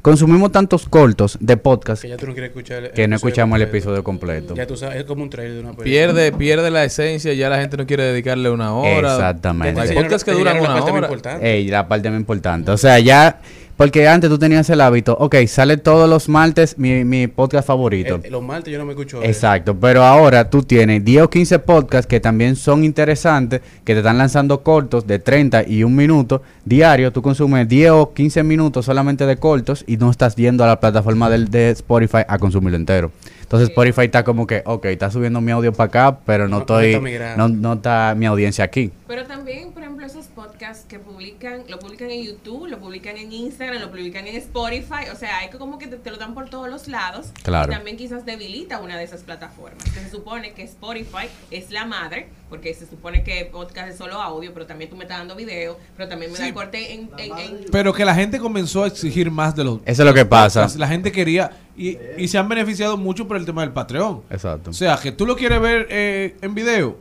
consumimos 0.04 0.52
tantos 0.52 0.86
cortos 0.86 1.38
de 1.40 1.56
podcast 1.56 2.02
Que 2.02 2.10
ya 2.10 2.18
tú 2.18 2.26
no 2.26 2.34
quieres 2.34 2.50
escuchar 2.50 2.84
el 2.84 2.90
que 2.90 3.08
no 3.08 3.16
episodio 3.16 3.28
escuchamos 3.30 3.56
el 3.56 3.62
episodio 3.62 4.04
completo. 4.04 4.54
Ya 4.54 4.66
tú 4.66 4.76
sabes, 4.76 4.98
es 4.98 5.04
como 5.04 5.22
un 5.22 5.30
trailer 5.30 5.54
de 5.54 5.60
una 5.60 5.70
película. 5.70 5.84
Pierde, 5.84 6.32
pierde 6.32 6.70
la 6.70 6.84
esencia, 6.84 7.32
ya 7.32 7.48
la 7.48 7.58
gente 7.58 7.78
no 7.78 7.86
quiere 7.86 8.04
dedicarle 8.04 8.50
una 8.50 8.74
hora. 8.74 9.14
Exactamente. 9.14 9.80
Hay 9.80 9.94
podcasts 9.94 10.24
que 10.24 10.32
duran 10.32 10.60
una 10.60 10.84
hora. 10.84 11.38
Ey, 11.40 11.68
la 11.68 11.88
parte 11.88 12.10
más 12.10 12.20
importante. 12.20 12.70
O 12.70 12.76
sea, 12.76 12.98
ya, 12.98 13.40
porque 13.76 14.06
antes 14.06 14.30
tú 14.30 14.38
tenías 14.38 14.68
el 14.70 14.80
hábito, 14.80 15.16
ok, 15.18 15.36
sale 15.46 15.76
todos 15.76 16.08
los 16.08 16.28
martes 16.28 16.78
mi, 16.78 17.04
mi 17.04 17.26
podcast 17.26 17.66
favorito. 17.66 18.20
Eh, 18.22 18.30
los 18.30 18.42
martes 18.42 18.72
yo 18.72 18.78
no 18.78 18.84
me 18.84 18.92
escucho. 18.92 19.22
Exacto, 19.22 19.76
pero 19.78 20.04
ahora 20.04 20.48
tú 20.48 20.62
tienes 20.62 21.04
10 21.04 21.22
o 21.22 21.30
15 21.30 21.58
podcasts 21.60 22.06
que 22.06 22.20
también 22.20 22.56
son 22.56 22.84
interesantes, 22.84 23.60
que 23.84 23.94
te 23.94 23.98
están 23.98 24.18
lanzando 24.18 24.62
cortos 24.62 25.06
de 25.06 25.18
30 25.18 25.64
y 25.68 25.82
un 25.82 25.96
minuto 25.96 26.42
diario. 26.64 27.12
Tú 27.12 27.22
consumes 27.22 27.68
10 27.68 27.90
o 27.90 28.12
15 28.12 28.42
minutos 28.42 28.84
solamente 28.84 29.26
de 29.26 29.36
cortos 29.36 29.84
y 29.86 29.96
no 29.96 30.10
estás 30.10 30.36
yendo 30.36 30.64
a 30.64 30.66
la 30.66 30.80
plataforma 30.80 31.28
del, 31.28 31.50
de 31.50 31.70
Spotify 31.70 32.22
a 32.28 32.38
consumirlo 32.38 32.76
entero. 32.76 33.10
Entonces 33.54 33.68
Spotify 33.70 34.06
está 34.06 34.24
como 34.24 34.46
que, 34.46 34.62
ok, 34.66 34.84
está 34.86 35.10
subiendo 35.12 35.40
mi 35.40 35.52
audio 35.52 35.72
para 35.72 35.86
acá, 35.86 36.18
pero 36.26 36.48
no, 36.48 36.56
No- 36.56 36.60
estoy, 36.62 36.92
no, 37.36 37.48
no 37.48 37.72
está 37.74 38.14
mi 38.16 38.26
audiencia 38.26 38.64
aquí. 38.64 38.90
Pero 39.06 39.26
también, 39.26 39.70
por 39.72 39.82
ejemplo, 39.82 40.04
esos 40.04 40.26
podcasts 40.26 40.84
que 40.88 40.98
publican, 40.98 41.62
lo 41.68 41.78
publican 41.78 42.10
en 42.10 42.24
YouTube, 42.24 42.66
lo 42.66 42.78
publican 42.80 43.16
en 43.16 43.30
Instagram, 43.32 43.80
lo 43.80 43.90
publican 43.90 44.26
en 44.26 44.36
Spotify, 44.36 45.08
o 45.12 45.16
sea, 45.16 45.38
hay 45.38 45.50
que 45.50 45.58
como 45.58 45.78
que 45.78 45.86
te, 45.86 45.96
te 45.98 46.10
lo 46.10 46.16
dan 46.16 46.34
por 46.34 46.48
todos 46.50 46.68
los 46.68 46.88
lados. 46.88 47.28
Claro. 47.44 47.70
Y 47.70 47.74
también 47.76 47.96
quizás 47.96 48.24
debilita 48.26 48.80
una 48.80 48.98
de 48.98 49.04
esas 49.04 49.22
plataformas. 49.22 49.84
Que 49.84 50.00
se 50.00 50.10
supone 50.10 50.52
que 50.52 50.64
Spotify 50.64 51.28
es 51.52 51.70
la 51.70 51.84
madre, 51.84 52.26
porque 52.48 52.74
se 52.74 52.86
supone 52.86 53.22
que 53.22 53.44
podcast 53.52 53.88
es 53.90 53.96
solo 53.96 54.20
audio, 54.20 54.52
pero 54.52 54.66
también 54.66 54.90
tú 54.90 54.96
me 54.96 55.04
estás 55.04 55.18
dando 55.18 55.36
video, 55.36 55.78
pero 55.96 56.08
también 56.08 56.32
me 56.32 56.38
da 56.38 56.52
corte 56.52 56.92
en, 56.94 57.08
en- 57.18 57.38
en- 57.38 57.58
Pero 57.70 57.92
que 57.92 58.04
la 58.04 58.14
gente 58.16 58.38
comenzó 58.40 58.82
a 58.82 58.88
exigir 58.88 59.30
más 59.30 59.54
de 59.54 59.62
los. 59.64 59.78
Eso 59.84 60.02
es 60.02 60.06
lo 60.08 60.14
que 60.14 60.24
pasa. 60.24 60.66
La 60.76 60.88
gente 60.88 61.12
quería. 61.12 61.52
Y, 61.76 61.98
y 62.18 62.28
se 62.28 62.38
han 62.38 62.48
beneficiado 62.48 62.96
mucho 62.96 63.26
por 63.26 63.36
el 63.36 63.44
tema 63.44 63.62
del 63.62 63.72
Patreon. 63.72 64.22
Exacto. 64.30 64.70
O 64.70 64.72
sea, 64.72 64.96
que 64.96 65.12
tú 65.12 65.26
lo 65.26 65.36
quieres 65.36 65.60
ver 65.60 65.86
eh, 65.90 66.36
en 66.40 66.54
video. 66.54 66.96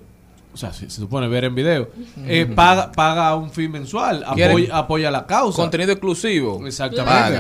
O 0.53 0.57
sea, 0.57 0.71
si 0.71 0.89
se 0.89 1.01
supone 1.01 1.27
ver 1.27 1.45
en 1.45 1.55
video. 1.55 1.89
eh, 2.25 2.45
paga, 2.45 2.91
paga 2.91 3.35
un 3.35 3.49
fee 3.51 3.67
mensual. 3.69 4.23
¿Quieren 4.35 4.51
Apoya, 4.51 4.77
apoya 4.77 5.11
la 5.11 5.25
causa. 5.25 5.61
Contenido 5.61 5.91
exclusivo. 5.91 6.65
Exactamente. 6.65 7.39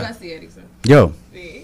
Yo. 0.83 1.11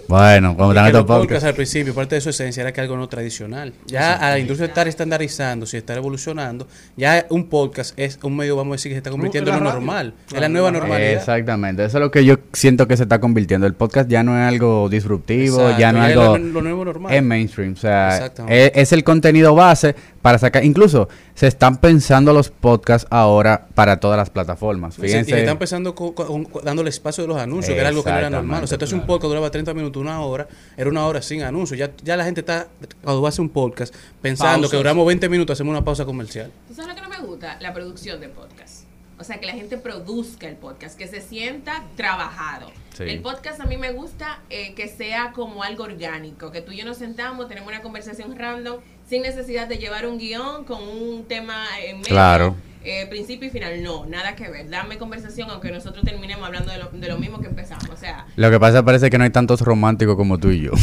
Bueno, 0.07 0.57
como 0.57 0.71
están 0.71 0.85
que 0.85 0.89
estos 0.89 1.01
los 1.01 1.05
podcasts 1.07 1.27
podcasts. 1.27 1.45
al 1.45 1.53
principio, 1.53 1.93
parte 1.93 2.15
de 2.15 2.21
su 2.21 2.29
esencia 2.31 2.61
era 2.61 2.73
que 2.73 2.81
algo 2.81 2.97
no 2.97 3.07
tradicional. 3.07 3.73
Ya 3.85 4.15
a 4.15 4.31
la 4.31 4.39
industria 4.39 4.67
estar 4.67 4.87
estandarizando, 4.87 5.67
si 5.67 5.77
está 5.77 5.93
evolucionando, 5.93 6.67
ya 6.97 7.27
un 7.29 7.45
podcast 7.47 7.93
es 7.95 8.17
un 8.23 8.35
medio, 8.35 8.55
vamos 8.55 8.71
a 8.71 8.75
decir, 8.77 8.89
que 8.89 8.95
se 8.95 8.97
está 8.97 9.11
convirtiendo 9.11 9.51
en 9.51 9.57
lo 9.57 9.65
radio. 9.65 9.73
normal. 9.75 10.13
Es 10.17 10.23
Claro, 10.29 10.41
la 10.41 10.49
nueva 10.49 10.67
la 10.71 10.79
radio. 10.79 10.87
normalidad. 10.89 11.13
Exactamente, 11.19 11.85
eso 11.85 11.97
es 11.99 12.01
lo 12.01 12.09
que 12.09 12.25
yo 12.25 12.37
siento 12.53 12.87
que 12.87 12.97
se 12.97 13.03
está 13.03 13.19
convirtiendo. 13.19 13.67
El 13.67 13.75
podcast 13.75 14.09
ya 14.09 14.23
no 14.23 14.35
es 14.35 14.47
algo 14.47 14.89
disruptivo, 14.89 15.59
Exacto, 15.61 15.79
ya 15.79 15.91
no 15.91 16.03
es 16.03 16.17
algo... 16.17 16.37
lo- 16.39 16.61
nuevo 16.63 16.85
normal. 16.85 17.13
Es 17.13 17.21
mainstream, 17.21 17.73
o 17.73 17.75
sea, 17.75 18.31
es, 18.47 18.71
es 18.73 18.91
el 18.93 19.03
contenido 19.03 19.53
base, 19.53 19.93
para 20.23 20.37
sacar, 20.37 20.65
incluso 20.65 21.07
se 21.33 21.47
están 21.47 21.77
pensando 21.77 22.33
los 22.33 22.49
podcasts 22.49 23.07
ahora 23.09 23.67
para 23.73 24.01
todas 24.01 24.17
las 24.17 24.29
plataformas. 24.29 24.97
Y 24.97 25.01
se- 25.01 25.05
y 25.05 25.09
Fíjense. 25.11 25.31
se 25.31 25.39
está 25.39 25.51
empezando 25.51 25.93
co- 25.95 26.13
co- 26.13 26.43
co- 26.51 26.59
dándole 26.61 26.89
espacio 26.89 27.23
de 27.23 27.27
los 27.29 27.37
anuncios, 27.37 27.73
que 27.75 27.79
era 27.79 27.87
algo 27.89 28.03
que 28.03 28.09
no 28.11 28.17
era 28.17 28.29
normal. 28.29 28.63
O 28.63 28.67
sea, 28.67 28.75
entonces 28.75 28.91
un 28.93 28.99
Exactamente, 29.01 29.07
podcast 29.09 29.29
duraba 29.29 29.49
30 29.49 29.73
minutos, 29.73 29.99
una 29.99 30.21
hora, 30.21 30.47
era 30.77 30.87
una 30.87 31.05
hora 31.07 31.21
sin 31.21 31.41
anuncios. 31.41 31.79
Ya, 31.79 31.91
ya 32.03 32.15
la 32.15 32.25
gente 32.25 32.41
está, 32.41 32.67
cuando 33.01 33.25
hace 33.25 33.41
un 33.41 33.49
podcast, 33.49 33.93
pensando 34.21 34.53
Pausas. 34.53 34.71
que 34.71 34.77
duramos 34.77 35.07
20 35.07 35.29
minutos, 35.29 35.55
hacemos 35.55 35.71
una 35.71 35.83
pausa 35.83 36.05
comercial. 36.05 36.51
¿Tú 36.67 36.75
sabes 36.75 36.89
lo 36.89 36.95
que 36.95 37.01
no 37.01 37.09
me 37.09 37.19
gusta? 37.25 37.57
La 37.59 37.73
producción 37.73 38.21
de 38.21 38.29
podcast. 38.29 38.83
O 39.17 39.23
sea, 39.23 39.39
que 39.39 39.47
la 39.47 39.53
gente 39.53 39.77
produzca 39.77 40.47
el 40.47 40.55
podcast, 40.55 40.97
que 40.97 41.07
se 41.07 41.21
sienta 41.21 41.83
trabajado. 41.97 42.71
Sí. 42.95 43.03
El 43.03 43.21
podcast 43.21 43.59
a 43.59 43.65
mí 43.65 43.77
me 43.77 43.91
gusta 43.91 44.41
eh, 44.49 44.75
que 44.75 44.87
sea 44.87 45.31
como 45.33 45.63
algo 45.63 45.85
orgánico, 45.85 46.51
que 46.51 46.61
tú 46.61 46.71
y 46.71 46.77
yo 46.77 46.85
nos 46.85 46.97
sentamos, 46.97 47.47
tenemos 47.49 47.67
una 47.67 47.81
conversación 47.81 48.37
random, 48.37 48.77
sin 49.09 49.23
necesidad 49.23 49.67
de 49.67 49.77
llevar 49.77 50.05
un 50.05 50.17
guion 50.19 50.63
con 50.65 50.81
un 50.83 51.25
tema 51.27 51.65
en 51.83 51.97
medio, 51.97 52.09
Claro. 52.09 52.55
eh, 52.83 53.07
principio 53.09 53.47
y 53.47 53.51
final. 53.51 53.81
No, 53.83 54.05
nada 54.05 54.35
que 54.35 54.47
ver. 54.49 54.69
Dame 54.69 54.97
conversación, 54.97 55.49
aunque 55.49 55.71
nosotros 55.71 56.03
terminemos 56.05 56.45
hablando 56.45 56.71
de 56.71 56.77
lo, 56.77 56.89
de 56.91 57.07
lo 57.07 57.17
mismo 57.17 57.39
que 57.41 57.47
empezamos. 57.47 57.89
O 57.91 57.97
sea, 57.97 58.25
Lo 58.35 58.49
que 58.51 58.59
pasa 58.59 58.83
parece 58.85 59.09
que 59.09 59.17
no 59.17 59.23
hay 59.23 59.31
tantos 59.31 59.61
románticos 59.61 60.15
como 60.15 60.37
tú 60.37 60.49
y 60.51 60.61
yo. 60.61 60.71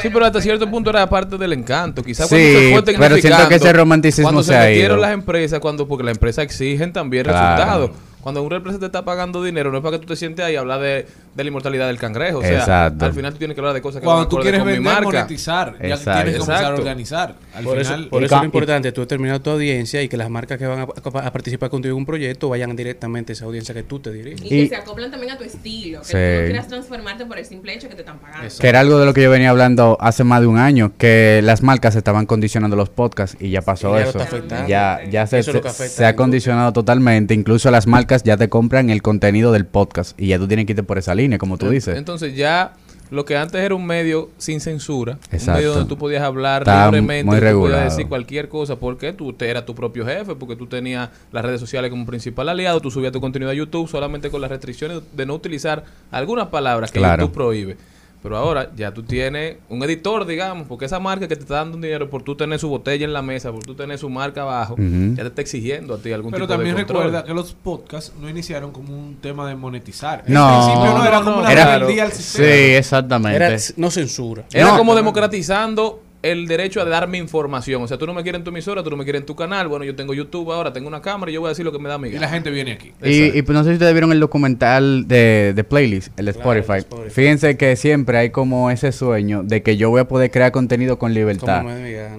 Sí, 0.00 0.10
pero 0.12 0.26
hasta 0.26 0.40
cierto 0.40 0.70
punto 0.70 0.90
era 0.90 1.08
parte 1.08 1.36
del 1.36 1.52
encanto. 1.52 2.04
Quizás 2.04 2.28
Sí, 2.28 2.36
cuando 2.70 2.86
se 2.92 2.96
fue 2.96 3.08
pero 3.08 3.16
siento 3.16 3.48
que 3.48 3.54
ese 3.56 3.72
romanticismo 3.72 4.22
cuando 4.28 4.42
se 4.44 4.52
se, 4.52 4.56
ha 4.56 4.70
ido. 4.72 4.96
las 4.96 5.12
empresas, 5.12 5.58
cuando 5.58 5.88
porque 5.88 6.04
las 6.04 6.12
empresas 6.14 6.44
exigen 6.44 6.92
también 6.92 7.24
Claro. 7.24 7.56
resultados. 7.56 7.90
Cuando 8.28 8.42
una 8.42 8.56
empresa 8.56 8.78
te 8.78 8.84
está 8.84 9.06
pagando 9.06 9.42
dinero, 9.42 9.70
no 9.72 9.78
es 9.78 9.82
para 9.82 9.96
que 9.96 10.00
tú 10.02 10.08
te 10.08 10.16
sientes 10.16 10.44
ahí 10.44 10.54
a 10.54 10.60
hablar 10.60 10.80
de, 10.80 11.06
de 11.34 11.44
la 11.44 11.48
inmortalidad 11.48 11.86
del 11.86 11.96
cangrejo. 11.98 12.40
O 12.40 12.42
sea, 12.42 12.58
Exacto. 12.58 13.06
al 13.06 13.14
final 13.14 13.32
tú 13.32 13.38
tienes 13.38 13.54
que 13.54 13.60
hablar 13.62 13.72
de 13.72 13.80
cosas 13.80 14.00
que 14.00 14.04
Cuando 14.04 14.28
tú 14.28 14.36
quieres 14.36 14.60
con 14.60 14.66
vender, 14.66 14.82
marca. 14.82 15.02
monetizar, 15.04 15.76
ya 15.80 15.88
Exacto. 15.94 16.12
tienes 16.12 16.32
que 16.34 16.38
comenzar 16.40 16.54
a 16.56 16.58
Exacto. 16.60 16.82
organizar. 16.82 17.34
Al 17.54 17.64
por 17.64 17.78
final, 17.78 18.00
eso, 18.02 18.10
por 18.10 18.24
eso 18.24 18.36
es 18.36 18.44
importante 18.44 18.92
tú 18.92 19.00
determinar 19.00 19.38
tu 19.40 19.48
audiencia 19.48 20.02
y 20.02 20.08
que 20.10 20.18
las 20.18 20.28
marcas 20.28 20.58
que 20.58 20.66
van 20.66 20.80
a, 20.80 20.86
participar 21.32 21.70
contigo 21.70 21.94
en 21.94 22.00
un 22.00 22.04
proyecto 22.06 22.50
vayan 22.50 22.76
directamente 22.76 23.32
a 23.32 23.34
esa 23.34 23.46
audiencia 23.46 23.74
que 23.74 23.82
tú 23.82 23.98
te 23.98 24.12
diriges. 24.12 24.42
y, 24.44 24.48
que 24.48 24.68
se 24.68 24.76
acoplan 24.76 25.10
también 25.10 25.32
a 25.32 25.38
tu 25.38 25.44
estilo, 25.44 26.00
que 26.00 26.04
Sí. 26.04 26.12
tú 26.12 26.18
no 26.18 26.44
quieras 26.48 26.68
transformarte 26.68 27.24
por 27.24 27.38
el 27.38 27.46
simple 27.46 27.72
hecho 27.74 27.88
que 27.88 27.94
te 27.94 28.02
están 28.02 28.18
pagando. 28.18 28.46
Que 28.60 28.68
era 28.68 28.80
algo 28.80 28.98
de 28.98 29.06
lo 29.06 29.14
que 29.14 29.22
yo 29.22 29.30
venía 29.30 29.48
hablando 29.48 29.96
hace 30.00 30.22
más 30.22 30.42
de 30.42 30.48
un 30.48 30.58
año, 30.58 30.92
que 30.98 31.40
las 31.42 31.62
marcas 31.62 31.96
estaban 31.96 32.26
condicionando 32.26 32.76
los 32.76 32.90
podcasts 32.90 33.38
y 33.40 33.48
ya 33.48 33.62
pasó 33.62 33.88
Y 33.96 34.00
ya 34.04 34.12
lo 34.12 34.20
eso. 34.22 34.44
Ya, 34.68 35.00
ya 35.10 35.26
se, 35.26 35.38
Eso 35.38 35.50
es 35.52 35.54
lo 35.54 35.60
se- 35.60 35.62
que 35.62 35.68
afecta 35.68 35.94
se 35.96 36.02
a 36.02 36.06
la 36.06 36.08
ha 36.10 36.16
condicionado 36.16 36.72
totalmente. 36.74 37.32
Incluso 37.32 37.70
las 37.70 37.86
marcas 37.86 38.17
ya 38.24 38.36
te 38.36 38.48
compran 38.48 38.90
el 38.90 39.02
contenido 39.02 39.52
del 39.52 39.66
podcast 39.66 40.18
y 40.20 40.28
ya 40.28 40.38
tú 40.38 40.46
tienes 40.48 40.66
que 40.66 40.72
irte 40.72 40.82
por 40.82 40.98
esa 40.98 41.14
línea, 41.14 41.38
como 41.38 41.58
tú 41.58 41.68
dices. 41.70 41.96
Entonces 41.96 42.34
ya 42.36 42.74
lo 43.10 43.24
que 43.24 43.36
antes 43.38 43.60
era 43.62 43.74
un 43.74 43.86
medio 43.86 44.28
sin 44.36 44.60
censura, 44.60 45.18
Exacto. 45.30 45.52
un 45.52 45.56
medio 45.56 45.72
donde 45.74 45.88
tú 45.88 45.96
podías 45.96 46.22
hablar 46.22 46.62
Está 46.62 46.86
libremente, 46.86 47.34
tú 47.34 47.40
regulado. 47.40 47.76
podías 47.76 47.96
decir 47.96 48.06
cualquier 48.08 48.48
cosa, 48.50 48.76
porque 48.76 49.14
tú 49.14 49.32
te 49.32 49.48
eras 49.48 49.64
tu 49.64 49.74
propio 49.74 50.04
jefe, 50.04 50.34
porque 50.34 50.56
tú 50.56 50.66
tenías 50.66 51.08
las 51.32 51.42
redes 51.44 51.58
sociales 51.60 51.90
como 51.90 52.04
principal 52.04 52.48
aliado, 52.50 52.80
tú 52.80 52.90
subías 52.90 53.12
tu 53.12 53.20
contenido 53.20 53.50
a 53.50 53.54
YouTube 53.54 53.88
solamente 53.88 54.30
con 54.30 54.40
las 54.42 54.50
restricciones 54.50 55.00
de 55.16 55.24
no 55.24 55.34
utilizar 55.34 55.84
algunas 56.10 56.48
palabras 56.48 56.92
que 56.92 56.98
Claro. 56.98 57.22
YouTube 57.22 57.34
prohíbe. 57.34 57.76
Pero 58.22 58.36
ahora 58.36 58.70
ya 58.76 58.92
tú 58.92 59.04
tienes 59.04 59.58
un 59.68 59.80
editor, 59.84 60.26
digamos, 60.26 60.66
porque 60.66 60.86
esa 60.86 60.98
marca 60.98 61.28
que 61.28 61.36
te 61.36 61.42
está 61.42 61.54
dando 61.54 61.76
un 61.76 61.82
dinero 61.82 62.10
por 62.10 62.22
tú 62.22 62.34
tener 62.34 62.58
su 62.58 62.68
botella 62.68 63.04
en 63.04 63.12
la 63.12 63.22
mesa, 63.22 63.52
por 63.52 63.62
tú 63.64 63.74
tener 63.76 63.96
su 63.96 64.10
marca 64.10 64.42
abajo, 64.42 64.74
Ujú. 64.74 65.14
ya 65.14 65.22
te 65.22 65.28
está 65.28 65.40
exigiendo 65.42 65.94
a 65.94 65.98
ti 65.98 66.12
algún 66.12 66.32
Pero 66.32 66.46
tipo 66.46 66.54
también 66.54 66.74
de 66.74 66.82
control. 66.82 67.04
recuerda 67.04 67.24
que 67.24 67.32
los 67.34 67.52
podcasts 67.54 68.12
no 68.20 68.28
iniciaron 68.28 68.72
como 68.72 68.92
un 68.92 69.16
tema 69.20 69.48
de 69.48 69.54
monetizar. 69.54 70.24
No, 70.26 70.46
Al 70.48 70.64
principio 70.66 70.98
no, 70.98 71.04
era 71.06 71.20
como 71.22 71.38
una 71.38 71.52
era- 71.52 71.78
rebeldía 71.78 72.02
al 72.04 72.12
sí, 72.12 72.22
sistema. 72.22 72.48
exactamente. 72.78 73.36
Era 73.36 73.56
no 73.76 73.90
censura. 73.90 74.44
Era 74.52 74.72
No. 74.72 74.78
como 74.78 74.94
democratizando 74.96 76.02
el 76.20 76.48
derecho 76.48 76.80
a 76.80 76.84
darme 76.84 77.16
información. 77.18 77.82
O 77.82 77.86
sea, 77.86 77.96
tú 77.96 78.04
no 78.06 78.12
me 78.12 78.22
quieres 78.24 78.40
en 78.40 78.44
tu 78.44 78.50
emisora, 78.50 78.82
tú 78.82 78.90
no 78.90 78.96
me 78.96 79.04
quieres 79.04 79.20
en 79.20 79.26
tu 79.26 79.36
canal. 79.36 79.68
Bueno, 79.68 79.84
yo 79.84 79.94
tengo 79.94 80.14
YouTube 80.14 80.50
ahora, 80.52 80.72
tengo 80.72 80.88
una 80.88 81.00
cámara 81.00 81.30
y 81.30 81.34
yo 81.34 81.40
voy 81.40 81.48
a 81.48 81.50
decir 81.50 81.64
lo 81.64 81.70
que 81.70 81.78
me 81.78 81.88
da 81.88 81.96
mi 81.96 82.08
Y 82.08 82.12
gana. 82.12 82.26
la 82.26 82.32
gente 82.32 82.50
viene 82.50 82.72
aquí. 82.72 82.92
Y, 83.04 83.38
y 83.38 83.42
pues 83.42 83.56
no 83.56 83.62
sé 83.62 83.70
si 83.70 83.74
ustedes 83.74 83.92
vieron 83.92 84.10
el 84.10 84.18
documental 84.18 85.06
de, 85.06 85.52
de 85.54 85.64
Playlist, 85.64 86.08
el 86.18 86.26
de 86.26 86.34
Claro, 86.34 86.52
Spotify. 86.54 86.72
el 86.72 86.78
de 86.82 86.88
Spotify. 86.88 87.10
Fíjense 87.14 87.56
que 87.56 87.76
siempre 87.76 88.18
hay 88.18 88.30
como 88.30 88.70
ese 88.70 88.90
sueño 88.90 89.42
de 89.44 89.62
que 89.62 89.76
yo 89.76 89.90
voy 89.90 90.00
a 90.00 90.08
poder 90.08 90.30
crear 90.32 90.50
contenido 90.50 90.98
con 90.98 91.14
libertad. 91.14 91.62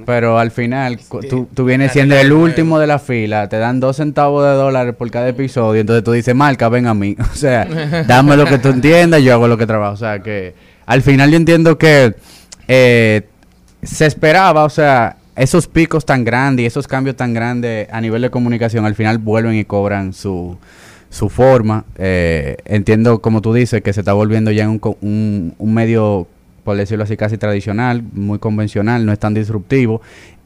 Pero 0.05 0.39
al 0.39 0.51
final, 0.51 0.99
Sí. 0.99 1.27
tú, 1.29 1.49
tú 1.53 1.65
vienes 1.65 1.87
La 1.87 1.93
siendo 1.93 2.15
el 2.15 2.31
último 2.31 2.79
de 2.79 2.87
la 2.87 2.99
fila, 2.99 3.49
te 3.49 3.57
dan 3.57 3.79
dos 3.81 3.97
centavos 3.97 4.43
de 4.45 4.51
dólares 4.51 4.95
por 4.95 5.11
cada 5.11 5.27
episodio, 5.27 5.81
entonces 5.81 6.03
tú 6.05 6.13
dices, 6.13 6.33
marca, 6.33 6.69
ven 6.69 6.87
a 6.87 6.93
mí. 6.93 7.15
O 7.31 7.35
sea, 7.35 7.65
dame 8.07 8.37
lo 8.37 8.45
que 8.45 8.57
tú 8.59 8.69
entiendas, 8.69 9.21
yo 9.23 9.33
hago 9.33 9.47
lo 9.47 9.57
que 9.57 9.65
trabajo. 9.65 9.93
O 9.93 9.97
sea, 9.97 10.19
que 10.19 10.53
al 10.85 11.01
final 11.01 11.31
yo 11.31 11.37
entiendo 11.37 11.77
que 11.77 12.13
eh, 12.67 13.23
se 13.81 14.05
esperaba, 14.05 14.63
o 14.63 14.69
sea, 14.69 15.17
esos 15.35 15.67
picos 15.67 16.05
tan 16.05 16.25
grandes 16.25 16.63
y 16.63 16.67
esos 16.67 16.87
cambios 16.87 17.15
tan 17.15 17.33
grandes 17.33 17.87
a 17.91 18.01
nivel 18.01 18.21
de 18.21 18.29
comunicación, 18.29 18.85
al 18.85 18.95
final 18.95 19.17
vuelven 19.19 19.55
y 19.55 19.63
cobran 19.63 20.13
su, 20.13 20.57
su 21.09 21.29
forma. 21.29 21.85
Eh, 21.97 22.57
entiendo, 22.65 23.21
como 23.21 23.41
tú 23.41 23.53
dices, 23.53 23.81
que 23.81 23.93
se 23.93 24.01
está 24.01 24.13
volviendo 24.13 24.51
ya 24.51 24.67
un, 24.67 24.81
un, 25.01 25.55
un 25.57 25.73
medio, 25.73 26.27
por 26.63 26.75
decirlo 26.75 27.05
así, 27.05 27.15
casi 27.15 27.37
tradicional, 27.37 28.03
muy 28.13 28.39
convencional, 28.39 29.05
no 29.05 29.13
es 29.13 29.19
tan 29.19 29.33
disruptivo. 29.33 30.01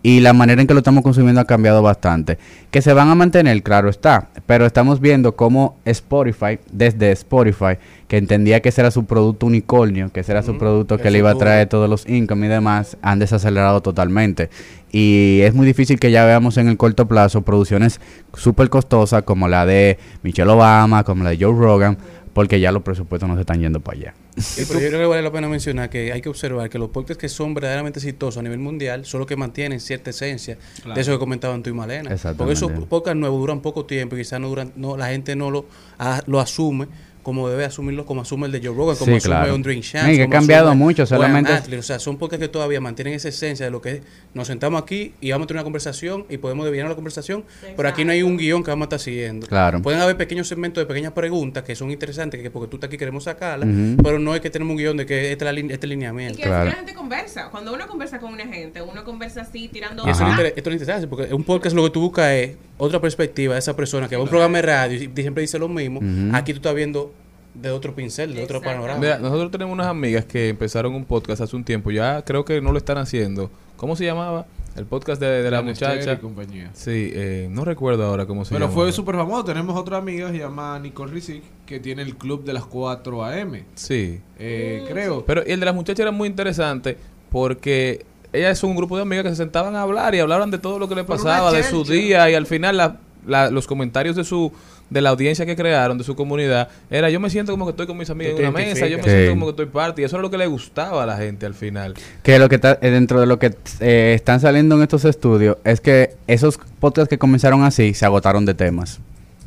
Y 0.05 0.19
la 0.19 0.33
manera 0.33 0.61
en 0.61 0.67
que 0.67 0.73
lo 0.73 0.81
estamos 0.81 1.01
consumiendo 1.01 1.39
ha 1.39 1.45
cambiado 1.45 1.81
bastante. 1.81 2.37
Que 2.71 2.81
se 2.81 2.91
van 2.91 3.07
a 3.07 3.15
mantener, 3.15 3.63
claro 3.63 3.89
está. 3.89 4.27
Pero 4.45 4.65
estamos 4.65 4.99
viendo 4.99 5.37
cómo 5.37 5.77
Spotify, 5.85 6.59
desde 6.73 7.13
Spotify, 7.13 7.77
que 8.09 8.17
entendía 8.17 8.61
que 8.61 8.67
ese 8.67 8.81
era 8.81 8.91
su 8.91 9.05
producto 9.05 9.45
unicornio, 9.45 10.11
que 10.11 10.19
ese 10.19 10.33
era 10.33 10.43
su 10.43 10.57
producto 10.57 10.97
que 10.97 11.09
le 11.09 11.19
iba 11.19 11.31
a 11.31 11.35
traer 11.35 11.69
todos 11.69 11.89
los 11.89 12.07
income 12.07 12.47
y 12.47 12.49
demás, 12.49 12.97
han 13.01 13.19
desacelerado 13.19 13.81
totalmente. 13.81 14.49
Y 14.91 15.39
es 15.41 15.53
muy 15.53 15.65
difícil 15.65 15.97
que 15.97 16.11
ya 16.11 16.25
veamos 16.25 16.57
en 16.57 16.67
el 16.67 16.75
corto 16.75 17.07
plazo 17.07 17.41
producciones 17.43 18.01
súper 18.33 18.69
costosas 18.69 19.23
como 19.23 19.47
la 19.47 19.65
de 19.65 19.97
Michelle 20.21 20.51
Obama, 20.51 21.05
como 21.05 21.23
la 21.23 21.29
de 21.29 21.37
Joe 21.37 21.57
Rogan, 21.57 21.97
porque 22.33 22.59
ya 22.59 22.73
los 22.73 22.83
presupuestos 22.83 23.29
no 23.29 23.35
se 23.35 23.41
están 23.41 23.61
yendo 23.61 23.79
para 23.79 23.97
allá. 23.97 24.13
Sí, 24.37 24.63
pero 24.67 24.79
yo 24.79 24.87
creo 24.87 24.99
que 25.01 25.05
vale 25.05 25.21
la 25.21 25.31
pena 25.31 25.47
mencionar 25.47 25.89
que 25.89 26.11
hay 26.11 26.21
que 26.21 26.29
observar 26.29 26.69
que 26.69 26.79
los 26.79 26.89
podcasts 26.89 27.19
que 27.21 27.29
son 27.29 27.53
verdaderamente 27.53 27.99
exitosos 27.99 28.39
a 28.39 28.41
nivel 28.41 28.59
mundial 28.59 29.05
son 29.05 29.19
los 29.19 29.27
que 29.27 29.35
mantienen 29.35 29.79
cierta 29.79 30.09
esencia 30.09 30.57
Claro. 30.81 30.95
de 30.95 31.01
eso 31.01 31.11
que 31.11 31.19
comentaban 31.19 31.61
tú 31.61 31.69
y 31.69 31.73
Malena. 31.73 32.15
Porque 32.37 32.53
esos 32.53 32.71
podcasts 32.89 33.19
nuevos 33.19 33.39
duran 33.39 33.61
poco 33.61 33.85
tiempo 33.85 34.15
y 34.15 34.19
quizás 34.19 34.39
no 34.39 34.49
duran, 34.49 34.71
no, 34.75 34.97
la 34.97 35.09
gente 35.09 35.35
no 35.35 35.51
lo, 35.51 35.65
a- 35.99 36.23
lo 36.25 36.39
asume 36.39 36.87
como 37.23 37.49
debe 37.49 37.65
asumirlo, 37.65 38.05
como 38.05 38.21
asume 38.21 38.45
el 38.47 38.51
de 38.51 38.59
Joe 38.59 38.75
Rogan, 38.75 38.95
como 38.97 39.11
Sí, 39.11 39.17
asume 39.17 39.21
claro. 39.21 39.55
un 39.55 39.63
Drink 39.63 39.83
y 39.83 40.15
que 40.17 40.23
ha 40.23 40.29
cambiado 40.29 40.75
mucho, 40.75 41.05
solamente-. 41.05 41.77
O 41.77 41.81
sea, 41.81 41.97
son 41.97 42.17
podcasts 42.17 42.43
que 42.45 42.49
todavía 42.49 42.79
mantienen 42.81 43.13
esa 43.15 43.29
esencia 43.29 43.65
de 43.65 43.71
lo 43.71 43.81
que 43.81 43.89
es, 43.91 44.01
nos 44.33 44.47
sentamos 44.47 44.81
aquí 44.81 45.13
y 45.21 45.31
vamos 45.31 45.45
a 45.45 45.47
tener 45.47 45.59
una 45.59 45.63
conversación 45.63 46.25
y 46.29 46.37
podemos 46.37 46.65
desviar 46.65 46.87
la 46.87 46.95
conversación, 46.95 47.43
pero 47.75 47.89
aquí 47.89 48.05
no 48.05 48.11
hay 48.11 48.21
un 48.23 48.37
guion 48.37 48.63
que 48.63 48.69
vamos 48.71 48.83
a 48.83 48.87
estar 48.87 48.99
siguiendo. 48.99 49.47
Claro. 49.47 49.81
Pueden 49.81 50.01
haber 50.01 50.17
pequeños 50.17 50.47
segmentos 50.47 50.81
de 50.81 50.85
pequeñas 50.85 51.13
preguntas 51.13 51.63
que 51.63 51.75
son 51.75 51.89
interesantes, 51.91 52.41
que 52.41 52.51
porque 52.51 52.69
tú 52.69 52.77
estás 52.77 52.89
aquí 52.89 52.97
queremos 52.97 53.23
sacarlas, 53.23 53.67
pero 54.03 54.19
no 54.19 54.35
es 54.35 54.41
que 54.41 54.49
tenemos 54.49 54.71
un 54.71 54.77
guion 54.77 54.97
de 54.97 55.05
que 55.05 55.31
este, 55.31 55.45
es 55.45 55.53
la 55.53 55.53
lin- 55.57 55.71
este 55.71 55.87
Y 55.87 55.89
lineamiento. 55.91 56.37
que 56.37 56.43
así 56.43 56.69
la 56.69 56.75
gente 56.75 56.93
conversa. 56.93 57.49
Cuando 57.49 57.73
uno 57.73 57.87
conversa 57.87 58.19
con 58.19 58.33
una 58.33 58.45
gente, 58.45 58.81
uno 58.81 59.03
conversa 59.05 59.41
así, 59.41 59.69
tirando 59.69 60.05
Y 60.05 60.09
eso 60.11 60.25
es, 60.27 60.53
esto 60.57 60.69
es 60.69 60.73
interesante 60.73 61.07
porque 61.07 61.33
un 61.33 61.43
podcast 61.43 61.75
lo 61.75 61.83
que 61.83 61.89
tú 61.89 62.01
buscas 62.01 62.31
es 62.31 62.51
otra 62.77 62.99
perspectiva 62.99 63.53
de 63.53 63.59
esa 63.59 63.75
persona 63.75 64.09
que 64.09 64.15
va 64.15 64.21
a 64.21 64.23
un 64.23 64.29
programa 64.29 64.57
de 64.57 64.61
radio 64.63 64.97
y 64.97 65.21
siempre 65.21 65.41
dice 65.41 65.57
lo 65.59 65.69
mismo. 65.69 66.01
Aquí 66.35 66.51
tú 66.53 66.57
estás 66.57 66.75
viendo 66.75 67.12
de 67.53 67.69
otro 67.71 67.93
pincel, 67.95 68.33
de 68.35 68.43
otro 68.43 68.61
panorama. 68.61 68.99
Mira, 68.99 69.19
nosotros 69.19 69.51
tenemos 69.51 69.73
unas 69.73 69.87
amigas 69.87 70.25
que 70.25 70.49
empezaron 70.49 70.93
un 70.95 71.05
podcast 71.05 71.41
hace 71.41 71.55
un 71.55 71.63
tiempo. 71.63 71.91
Ya 71.91 72.23
creo 72.23 72.43
que 72.45 72.61
no 72.61 72.71
lo 72.71 72.77
están 72.77 72.97
haciendo. 72.97 73.49
¿Cómo 73.77 73.95
se 73.95 74.05
llamaba? 74.05 74.45
El 74.75 74.85
podcast 74.85 75.21
de, 75.21 75.43
de 75.43 75.51
la 75.51 75.59
Esther 75.59 75.89
muchacha. 75.97 76.13
y 76.13 76.17
compañía. 76.17 76.71
Sí, 76.73 77.11
eh, 77.13 77.47
no 77.51 77.63
recuerdo 77.63 78.05
ahora 78.05 78.25
cómo 78.25 78.43
se 78.43 78.55
Pero 78.55 78.65
llama. 78.65 78.73
fue 78.73 78.91
súper 78.91 79.15
famoso. 79.15 79.45
Tenemos 79.45 79.77
otra 79.77 79.97
amiga, 79.97 80.31
se 80.31 80.39
llama 80.39 80.79
Nicole 80.79 81.11
Rizik, 81.11 81.43
que 81.67 81.79
tiene 81.79 82.01
el 82.01 82.15
club 82.15 82.43
de 82.43 82.53
las 82.53 82.65
4 82.65 83.23
AM. 83.23 83.65
Sí. 83.75 84.19
Eh, 84.39 84.83
creo. 84.89 85.23
Pero 85.25 85.43
el 85.43 85.59
de 85.59 85.65
las 85.67 85.75
muchachas 85.75 85.99
era 85.99 86.11
muy 86.11 86.27
interesante 86.27 86.97
porque 87.29 88.03
ellas 88.31 88.57
son 88.57 88.71
un 88.71 88.75
grupo 88.77 88.95
de 88.95 89.03
amigas 89.03 89.25
que 89.25 89.29
se 89.31 89.35
sentaban 89.35 89.75
a 89.75 89.83
hablar 89.83 90.15
y 90.15 90.19
hablaban 90.19 90.49
de 90.49 90.57
todo 90.57 90.79
lo 90.79 90.89
que 90.89 90.95
le 90.95 91.03
pasaba, 91.03 91.51
de 91.51 91.61
su 91.61 91.83
día 91.83 92.29
y 92.31 92.33
al 92.33 92.47
final 92.47 92.77
la- 92.77 92.97
la- 93.27 93.49
los 93.49 93.67
comentarios 93.67 94.15
de 94.15 94.23
su 94.23 94.51
de 94.89 95.01
la 95.01 95.09
audiencia 95.09 95.45
que 95.45 95.55
crearon, 95.55 95.97
de 95.97 96.03
su 96.03 96.15
comunidad, 96.15 96.67
era 96.91 97.09
yo 97.09 97.19
me 97.19 97.29
siento 97.31 97.51
como 97.51 97.65
que 97.65 97.71
estoy 97.71 97.87
con 97.87 97.97
mis 97.97 98.09
amigos 98.11 98.39
en 98.39 98.47
una 98.47 98.51
mesa, 98.51 98.85
yo 98.87 98.97
me 98.97 99.03
siento 99.03 99.31
como 99.31 99.45
que 99.47 99.49
estoy 99.51 99.65
parte 99.65 100.01
y 100.01 100.05
eso 100.05 100.17
era 100.17 100.21
lo 100.21 100.29
que 100.29 100.37
le 100.37 100.45
gustaba 100.45 101.01
a 101.03 101.05
la 101.07 101.17
gente 101.17 101.45
al 101.47 101.55
final. 101.55 101.95
Que 102.21 102.37
lo 102.37 102.47
que 102.47 102.55
está 102.55 102.77
eh, 102.81 102.91
dentro 102.91 103.19
de 103.19 103.25
lo 103.25 103.39
que 103.39 103.55
eh, 103.79 104.13
están 104.15 104.39
saliendo 104.39 104.75
en 104.75 104.83
estos 104.83 105.03
estudios 105.05 105.57
es 105.63 105.81
que 105.81 106.15
esos 106.27 106.59
podcasts 106.79 107.09
que 107.09 107.17
comenzaron 107.17 107.63
así 107.63 107.93
se 107.95 108.05
agotaron 108.05 108.45
de 108.45 108.53
temas. 108.53 108.99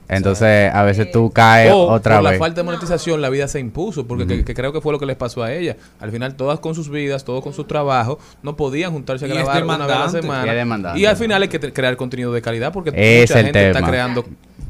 Entonces, 0.09 0.73
a 0.73 0.83
veces 0.85 1.11
tú 1.11 1.31
caes 1.31 1.73
o 1.73 1.89
otra 1.89 2.17
por 2.17 2.25
la 2.25 2.31
vez. 2.31 2.39
falta 2.39 2.61
de 2.61 2.65
monetización 2.65 3.21
la 3.21 3.29
vida 3.29 3.49
se 3.49 3.59
impuso 3.61 4.07
porque 4.07 4.27
que, 4.27 4.45
que 4.45 4.55
creo 4.55 4.73
que 4.73 4.81
fue 4.81 4.93
lo 4.93 4.99
que 4.99 5.07
les 5.07 5.17
pasó 5.17 5.43
a 5.43 5.53
ella. 5.53 5.77
Al 6.01 6.13
final 6.13 6.37
todas 6.37 6.61
con 6.61 6.75
sus 6.75 6.89
vidas 6.89 7.25
todos 7.25 7.43
con 7.43 7.53
sus 7.53 7.67
trabajos 7.67 8.19
no 8.43 8.57
podían 8.57 8.93
juntarse 8.93 9.25
a 9.25 9.29
grabar 9.29 9.65
una 9.65 9.87
vez 9.87 9.97
a 9.97 10.01
la 10.01 10.09
semana. 10.09 10.97
Y 10.97 11.07
al 11.07 11.17
final 11.17 11.43
hay 11.43 11.49
que 11.49 11.61
crear 11.73 11.97
contenido 11.97 12.33
de 12.33 12.43
calidad 12.43 12.73
porque 12.73 12.91
Es 12.95 13.31
mucha 13.31 13.41
el 13.41 13.47
gente 13.47 13.67
está 13.69 13.83
creando 13.83 14.25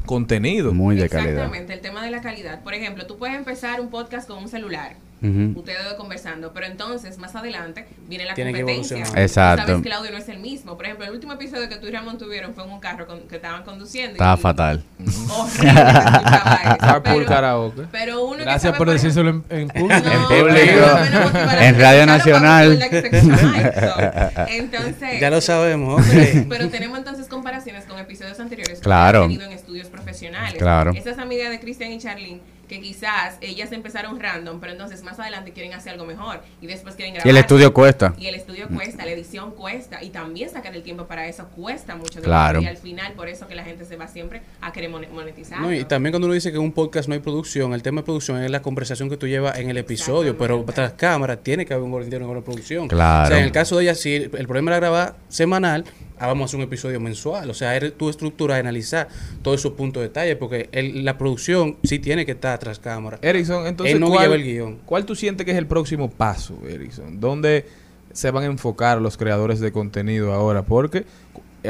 contenido. 0.05 0.73
Muy 0.73 0.95
de 0.95 1.09
calidad. 1.09 1.33
Exactamente, 1.33 1.73
el 1.73 1.81
tema 1.81 2.03
de 2.03 2.11
la 2.11 2.21
calidad. 2.21 2.63
Por 2.63 2.73
ejemplo, 2.73 3.05
tú 3.05 3.17
puedes 3.17 3.35
empezar 3.35 3.79
un 3.81 3.89
podcast 3.89 4.27
con 4.27 4.39
un 4.39 4.49
celular 4.49 4.95
Ujú. 5.21 5.59
Ustedes 5.59 5.83
dos 5.83 5.93
conversando, 5.95 6.53
pero 6.53 6.67
entonces 6.67 7.17
más 7.17 7.35
adelante 7.35 7.87
viene 8.07 8.25
la 8.25 8.35
Tiene 8.35 8.53
que 8.53 8.59
competencia. 8.61 8.97
evolucionar. 8.97 9.23
Exacto. 9.23 9.65
Sabes 9.67 9.81
que 9.81 9.87
el 9.89 9.93
audio 9.95 10.11
no 10.11 10.17
es 10.19 10.29
el 10.29 10.37
mismo. 10.39 10.75
Por 10.77 10.85
ejemplo, 10.85 11.05
el 11.05 11.11
último 11.11 11.33
episodio 11.33 11.67
que 11.69 11.77
tú 11.77 11.87
y 11.87 11.91
Ramón 11.91 12.17
tuvieron 12.19 12.53
fue 12.53 12.63
en 12.65 12.69
un 12.71 12.79
carro 12.79 13.07
con- 13.07 13.21
que 13.27 13.37
estaban 13.37 13.63
conduciendo. 13.63 14.11
y- 14.11 14.13
Estaba 14.17 14.37
fatal. 14.37 14.83
Horrible 14.99 15.71
eso, 15.71 16.77
Carpool 16.79 17.13
pero- 17.15 17.25
karaoke. 17.25 17.81
Pero 17.91 18.25
uno 18.25 18.37
que 18.37 18.43
Gracias 18.43 18.61
sabe, 18.61 18.77
por 18.77 18.89
ejemplo, 18.89 18.93
decírselo 18.93 19.29
en, 19.29 19.43
en 19.61 19.67
público. 19.69 20.07
En 20.07 20.21
No, 20.21 20.27
público. 20.27 20.99
menos 21.01 21.23
motivar 21.33 21.49
a 21.57 21.67
En 21.67 21.79
Radio. 21.79 22.05
Nacional. 22.05 22.81
Es 22.81 22.89
que. 22.89 24.57
Entonces, 24.57 25.19
Ya 25.19 25.29
lo 25.29 25.41
sabemos, 25.41 26.01
ok. 26.01 26.07
pero, 26.13 26.45
pero 26.49 26.69
tenemos 26.69 26.97
entonces 26.97 27.27
comparaciones 27.27 27.85
con 27.85 27.97
episodios 27.99 28.39
anteriores 28.39 28.79
que 28.79 28.83
Claro. 28.83 29.19
hemos 29.19 29.29
tenido 29.29 29.45
en 29.49 29.53
estudios 29.57 29.87
profesionales. 29.87 30.55
Claro. 30.57 30.91
Esas 30.91 31.17
amigas 31.17 31.49
de 31.49 31.59
Cristian 31.59 31.91
y 31.91 31.99
Charlene 31.99 32.39
que 32.67 32.81
quizás 32.81 33.37
ellas 33.41 33.71
empezaron 33.71 34.19
random, 34.19 34.59
pero 34.59 34.71
entonces 34.71 35.03
más 35.03 35.19
adelante 35.19 35.51
quieren 35.51 35.73
hacer 35.73 35.93
algo 35.93 36.05
mejor 36.05 36.41
y 36.61 36.67
después 36.67 36.95
quieren 36.95 37.13
grabar. 37.13 37.27
Y 37.27 37.29
el 37.29 37.37
estudio 37.37 37.73
cuesta. 37.73 38.13
Y 38.17 38.27
el 38.27 38.35
estudio 38.35 38.67
cuesta, 38.67 39.05
la 39.05 39.11
edición 39.11 39.51
cuesta 39.51 40.03
y 40.03 40.09
también 40.09 40.49
sacar 40.49 40.75
el 40.75 40.83
tiempo 40.83 41.05
para 41.05 41.27
eso 41.27 41.47
cuesta 41.55 41.95
mucho. 41.95 42.21
Claro. 42.21 42.61
Y 42.61 42.65
al 42.65 42.77
final 42.77 43.13
por 43.13 43.27
eso 43.29 43.47
que 43.47 43.55
la 43.55 43.63
gente 43.63 43.85
se 43.85 43.95
va 43.95 44.07
siempre 44.07 44.41
a 44.61 44.71
querer 44.71 44.89
mon- 44.89 45.05
monetizar. 45.13 45.59
No, 45.61 45.73
y 45.73 45.83
también 45.85 46.11
cuando 46.11 46.25
uno 46.27 46.33
dice 46.33 46.51
que 46.51 46.57
en 46.57 46.63
un 46.63 46.71
podcast 46.71 47.07
no 47.07 47.13
hay 47.13 47.19
producción, 47.21 47.73
el 47.73 47.83
tema 47.83 48.01
de 48.01 48.05
producción 48.05 48.41
es 48.41 48.49
la 48.49 48.61
conversación 48.61 49.09
que 49.09 49.17
tú 49.17 49.27
llevas 49.27 49.57
en 49.59 49.69
el 49.69 49.77
episodio, 49.77 50.37
pero 50.37 50.63
tras 50.73 50.93
cámara 50.93 51.37
tiene 51.37 51.65
que 51.65 51.73
haber 51.73 51.83
un 51.83 51.91
con 51.97 52.35
la 52.35 52.41
producción. 52.41 52.87
Claro. 52.87 53.25
O 53.25 53.27
sea, 53.29 53.39
en 53.39 53.43
el 53.45 53.51
caso 53.51 53.77
de 53.77 53.83
ella, 53.83 53.95
si 53.95 54.15
el 54.15 54.31
el 54.37 54.45
problema 54.47 54.71
era 54.71 54.79
grabar 54.79 55.15
semanal, 55.27 55.83
ah, 56.19 56.27
vamos 56.27 56.43
a 56.43 56.45
hacer 56.45 56.57
un 56.59 56.63
episodio 56.63 56.99
mensual. 56.99 57.49
O 57.49 57.53
sea, 57.53 57.75
es 57.77 57.93
tu 57.97 58.09
estructura, 58.09 58.55
analizar 58.57 59.07
todos 59.41 59.59
esos 59.59 59.73
puntos 59.73 60.01
de 60.01 60.07
detalle, 60.09 60.35
porque 60.35 60.69
el- 60.71 61.03
la 61.05 61.17
producción 61.17 61.77
sí 61.83 61.99
tiene 61.99 62.25
que 62.25 62.33
estar 62.33 62.57
tras 62.59 62.79
cámara. 62.79 63.19
Erickson, 63.21 63.67
entonces, 63.67 63.93
Él 63.95 63.99
no 64.01 64.09
¿cuál, 64.09 64.21
lleva 64.23 64.35
el 64.35 64.43
guion. 64.43 64.77
¿cuál 64.85 65.05
tú 65.05 65.15
sientes 65.15 65.45
que 65.45 65.51
es 65.51 65.57
el 65.57 65.67
próximo 65.67 66.09
paso, 66.09 66.57
Erickson? 66.67 67.19
¿Dónde 67.19 67.65
se 68.13 68.31
van 68.31 68.43
a 68.43 68.47
enfocar 68.47 68.99
los 69.01 69.15
creadores 69.17 69.59
de 69.59 69.71
contenido 69.71 70.33
ahora? 70.33 70.63
Porque 70.63 71.05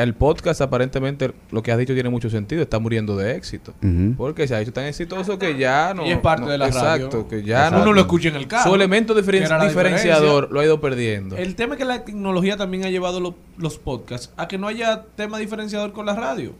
el 0.03 0.14
podcast 0.14 0.61
aparentemente, 0.61 1.32
lo 1.52 1.64
que 1.64 1.72
has 1.72 1.78
dicho 1.78 1.94
tiene 1.94 2.10
mucho 2.10 2.30
sentido, 2.30 2.61
está 2.61 2.80
muriendo 2.80 3.15
de 3.18 3.36
éxito. 3.36 3.74
Porque 4.18 4.48
se 4.48 4.56
ha 4.56 4.61
hecho 4.61 4.74
tan 4.74 4.86
exitoso 4.86 5.38
que 5.40 5.57
ya 5.57 5.94
no... 5.94 6.06
Y 6.06 6.11
es 6.11 6.18
parte 6.19 6.45
no- 6.45 6.52
de 6.52 6.57
la 6.57 6.69
radio. 6.69 7.06
Exacto, 7.06 7.28
que 7.28 7.44
ya 7.44 7.69
Uno 7.72 7.86
no... 7.86 7.94
lo 7.94 8.02
escucha 8.02 8.30
en 8.30 8.36
el 8.36 8.48
carro, 8.48 8.69
Su 8.69 8.76
elemento 8.76 9.14
diferen- 9.14 9.44
diferenciador 9.44 9.68
diferencia. 9.69 10.48
lo 10.53 10.60
ha 10.60 10.64
ido 10.64 10.80
perdiendo. 10.82 11.36
El 11.38 11.56
tema 11.56 11.74
es 11.76 11.80
que 11.80 11.86
la 11.86 12.03
tecnología 12.03 12.57
también 12.57 12.86
ha 12.86 12.90
llevado 12.90 13.19
lo- 13.19 13.36
los 13.57 13.78
podcasts 13.78 14.32
a 14.38 14.48
que 14.48 14.57
no 14.57 14.68
haya 14.68 15.03
tema 15.15 15.38
diferenciador 15.40 15.91
con 15.94 16.06
la 16.06 16.15
radio. 16.15 16.53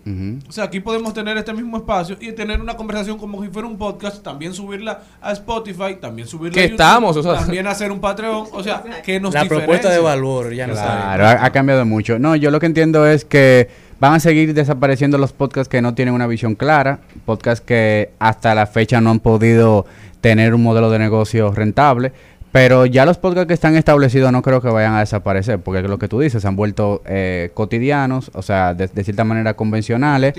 O 0.48 0.52
sea, 0.52 0.66
aquí 0.66 0.80
podemos 0.80 1.14
tener 1.14 1.38
este 1.38 1.54
mismo 1.54 1.78
espacio 1.78 2.18
y 2.20 2.32
tener 2.32 2.60
una 2.62 2.76
conversación 2.76 3.18
como 3.18 3.44
si 3.44 3.50
fuera 3.50 3.68
un 3.68 3.78
podcast, 3.78 4.24
también 4.24 4.54
subirla 4.54 5.02
a 5.22 5.32
Spotify, 5.34 5.96
también 6.02 6.28
subirla 6.28 6.54
Que 6.54 6.60
a 6.62 6.64
YouTube, 6.64 6.74
estamos, 6.82 7.18
o 7.18 7.24
sea- 7.24 7.36
también 7.40 7.68
hacer 7.68 7.92
un 7.92 8.00
Patreon, 8.00 8.48
o 8.52 8.64
sea, 8.64 8.84
que 9.04 9.20
nos 9.20 9.34
La 9.34 9.46
propuesta 9.46 9.90
de 9.90 10.00
valor 10.00 10.54
ya 10.54 10.68
no 10.68 10.74
Claro, 10.74 11.26
ha, 11.26 11.46
ha 11.46 11.52
cambiado 11.52 11.86
mucho. 11.86 12.20
No, 12.20 12.36
yo 12.36 12.52
lo 12.52 12.60
que 12.60 12.66
entiendo 12.66 13.06
es 13.08 13.26
que 13.28 13.70
van 14.00 14.14
a 14.14 14.20
seguir 14.20 14.54
desapareciendo 14.54 15.18
los 15.18 15.34
podcasts 15.34 15.70
que 15.70 15.82
no 15.82 15.94
tienen 15.94 16.14
una 16.14 16.28
visión 16.28 16.56
clara, 16.56 17.00
podcasts 17.26 17.66
que 17.66 18.12
hasta 18.20 18.56
la 18.56 18.68
fecha 18.68 19.02
no 19.02 19.10
han 19.12 19.20
podido 19.20 19.86
tener 20.22 20.54
un 20.54 20.64
modelo 20.64 20.90
de 20.90 21.00
negocio 21.00 21.52
rentable. 21.52 22.12
Pero 22.58 22.88
ya 22.88 23.06
los 23.06 23.20
podcasts 23.20 23.48
que 23.48 23.54
están 23.54 23.76
establecidos 23.76 24.32
no 24.32 24.42
creo 24.42 24.60
que 24.62 24.68
vayan 24.68 24.96
a 24.96 25.02
desaparecer, 25.02 25.60
porque 25.60 25.84
lo 25.84 26.00
que 26.00 26.08
tú 26.08 26.22
dices, 26.22 26.42
se 26.42 26.48
han 26.48 26.56
vuelto 26.56 27.04
eh, 27.06 27.52
cotidianos, 27.54 28.32
o 28.34 28.42
sea, 28.42 28.74
de, 28.74 28.88
de 28.88 29.04
cierta 29.04 29.24
manera 29.24 29.54
convencionales, 29.54 30.34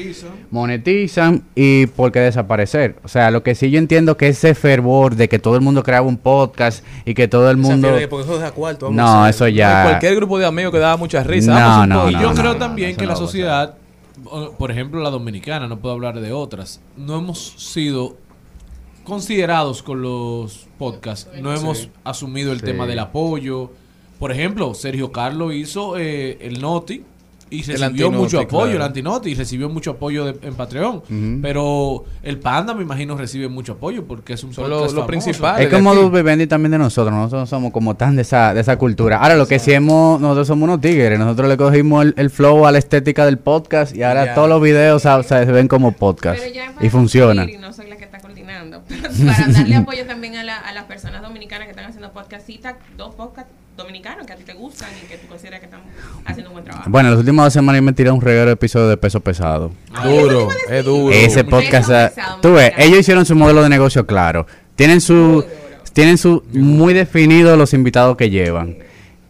monetizan 0.50 1.44
y 1.54 1.86
por 1.86 2.10
qué 2.10 2.18
desaparecer. 2.18 2.96
O 3.04 3.08
sea, 3.08 3.30
lo 3.30 3.44
que 3.44 3.54
sí 3.54 3.70
yo 3.70 3.78
entiendo 3.78 4.16
que 4.16 4.26
ese 4.26 4.56
fervor 4.56 5.14
de 5.14 5.28
que 5.28 5.38
todo 5.38 5.54
el 5.54 5.60
mundo 5.60 5.84
creaba 5.84 6.08
un 6.08 6.16
podcast 6.16 6.84
y 7.04 7.14
que 7.14 7.28
todo 7.28 7.52
el 7.52 7.56
mundo... 7.56 7.88
porque 8.10 8.24
eso 8.24 8.44
es 8.44 8.50
cuarto, 8.50 8.86
vamos 8.86 8.96
No, 8.96 9.28
eso 9.28 9.46
ya... 9.46 9.84
Cualquier 9.84 10.16
grupo 10.16 10.40
de 10.40 10.46
amigos 10.46 10.72
que 10.72 10.80
daba 10.80 10.96
mucha 10.96 11.22
risa. 11.22 11.56
No, 11.56 11.86
no. 11.86 12.10
Y 12.10 12.14
no, 12.14 12.20
yo 12.20 12.28
no, 12.30 12.34
creo 12.34 12.52
no, 12.54 12.58
también 12.58 12.96
que 12.96 13.04
no 13.04 13.10
la 13.10 13.16
sociedad, 13.16 13.76
por 14.58 14.72
ejemplo 14.72 15.00
la 15.00 15.10
dominicana, 15.10 15.68
no 15.68 15.78
puedo 15.78 15.94
hablar 15.94 16.18
de 16.18 16.32
otras, 16.32 16.80
no 16.96 17.18
hemos 17.18 17.38
sido 17.58 18.16
considerados 19.08 19.82
con 19.82 20.02
los 20.02 20.68
podcasts, 20.78 21.28
no 21.40 21.52
Sí. 21.56 21.60
hemos 21.62 21.88
asumido 22.04 22.52
el 22.52 22.60
Sí. 22.60 22.66
tema 22.66 22.86
del 22.86 22.98
apoyo. 23.00 23.70
Por 24.18 24.30
ejemplo, 24.32 24.74
Sergio 24.74 25.10
Carlos 25.12 25.54
hizo 25.54 25.96
eh, 25.98 26.38
el 26.40 26.60
Noti 26.60 27.02
y 27.50 27.62
recibió 27.62 28.10
mucho 28.10 28.40
apoyo, 28.40 28.64
claro. 28.64 28.76
el 28.76 28.82
Antinoti, 28.82 29.30
y 29.30 29.34
recibió 29.34 29.70
mucho 29.70 29.92
apoyo 29.92 30.26
de- 30.26 30.46
en 30.46 30.54
Patreon. 30.54 31.02
Pero 31.40 32.04
el 32.22 32.38
Panda, 32.38 32.74
me 32.74 32.82
imagino, 32.82 33.16
recibe 33.16 33.48
mucho 33.48 33.72
apoyo 33.72 34.04
porque 34.04 34.34
es 34.34 34.44
un 34.44 34.52
Son 34.52 34.64
podcast 34.64 34.80
los- 34.82 34.92
los 34.92 34.92
famoso. 34.92 35.06
principales. 35.06 35.66
Es 35.66 35.72
como 35.72 35.94
los 35.94 36.12
Vivendi 36.12 36.46
también 36.46 36.72
de 36.72 36.78
nosotros. 36.78 37.14
Nosotros 37.14 37.40
no 37.40 37.46
somos 37.46 37.72
como 37.72 37.94
tan 37.96 38.16
de 38.16 38.22
esa, 38.22 38.52
de 38.52 38.60
esa 38.60 38.76
cultura. 38.76 39.16
Ahora, 39.22 39.34
lo 39.36 39.46
que 39.46 39.58
sí 39.58 39.72
hemos, 39.72 40.20
nosotros 40.20 40.46
somos 40.46 40.64
unos 40.64 40.80
tigres. 40.82 41.18
Nosotros 41.18 41.48
le 41.48 41.56
cogimos 41.56 42.04
el, 42.04 42.14
el 42.18 42.28
flow 42.28 42.66
a 42.66 42.72
la 42.72 42.78
estética 42.78 43.24
del 43.24 43.38
podcast 43.38 43.96
y 43.96 44.02
ahora 44.02 44.26
Ya. 44.26 44.34
todos 44.34 44.48
los 44.50 44.60
videos 44.60 44.96
o 45.06 45.22
sea, 45.22 45.22
se 45.22 45.50
ven 45.50 45.68
como 45.68 45.92
podcast. 45.92 46.38
Pero 46.42 46.54
ya 46.54 46.72
para 46.74 46.86
Y 46.86 46.90
funcionan. 46.90 47.46
concluir, 47.46 47.54
Y 47.60 47.62
no 47.62 47.72
soy 47.72 47.88
la 47.88 47.96
que 47.96 48.07
para 49.26 49.48
darle 49.48 49.74
apoyo 49.76 50.06
también 50.06 50.36
a, 50.36 50.44
la- 50.44 50.58
a 50.58 50.72
las 50.72 50.84
personas 50.84 51.22
dominicanas 51.22 51.66
que 51.66 51.70
están 51.70 51.86
haciendo 51.86 52.12
podcastitas, 52.12 52.74
dos 52.96 53.14
podcasts 53.14 53.52
dominicanos 53.76 54.26
que 54.26 54.32
a 54.32 54.36
ti 54.36 54.42
te 54.42 54.54
gustan 54.54 54.88
y 55.02 55.06
que 55.06 55.16
tú 55.18 55.28
consideras 55.28 55.60
que 55.60 55.66
están 55.66 55.80
haciendo 56.24 56.50
un 56.50 56.54
buen 56.54 56.64
trabajo. 56.64 56.90
Bueno, 56.90 57.10
las 57.10 57.18
últimas 57.20 57.46
dos 57.46 57.52
semanas 57.52 57.80
me 57.80 57.92
tiré 57.92 58.10
un 58.10 58.20
reguero 58.20 58.46
de 58.46 58.52
episodio 58.52 58.88
de 58.88 58.96
peso 58.96 59.20
pesado. 59.20 59.70
Duro, 60.02 60.48
es 60.68 60.84
duro. 60.84 61.14
Ese 61.14 61.44
podcast, 61.44 61.90
ah, 61.90 62.12
pesado, 62.14 62.40
tú 62.40 62.52
ves, 62.54 62.72
ellos 62.76 62.98
hicieron 62.98 63.24
su 63.24 63.36
modelo 63.36 63.62
de 63.62 63.68
negocio 63.68 64.04
claro. 64.04 64.46
Tienen 64.74 65.00
su, 65.00 65.44
tienen 65.92 66.18
su 66.18 66.42
muy 66.52 66.92
definido 66.92 67.56
los 67.56 67.72
invitados 67.72 68.16
que 68.16 68.30
llevan. 68.30 68.76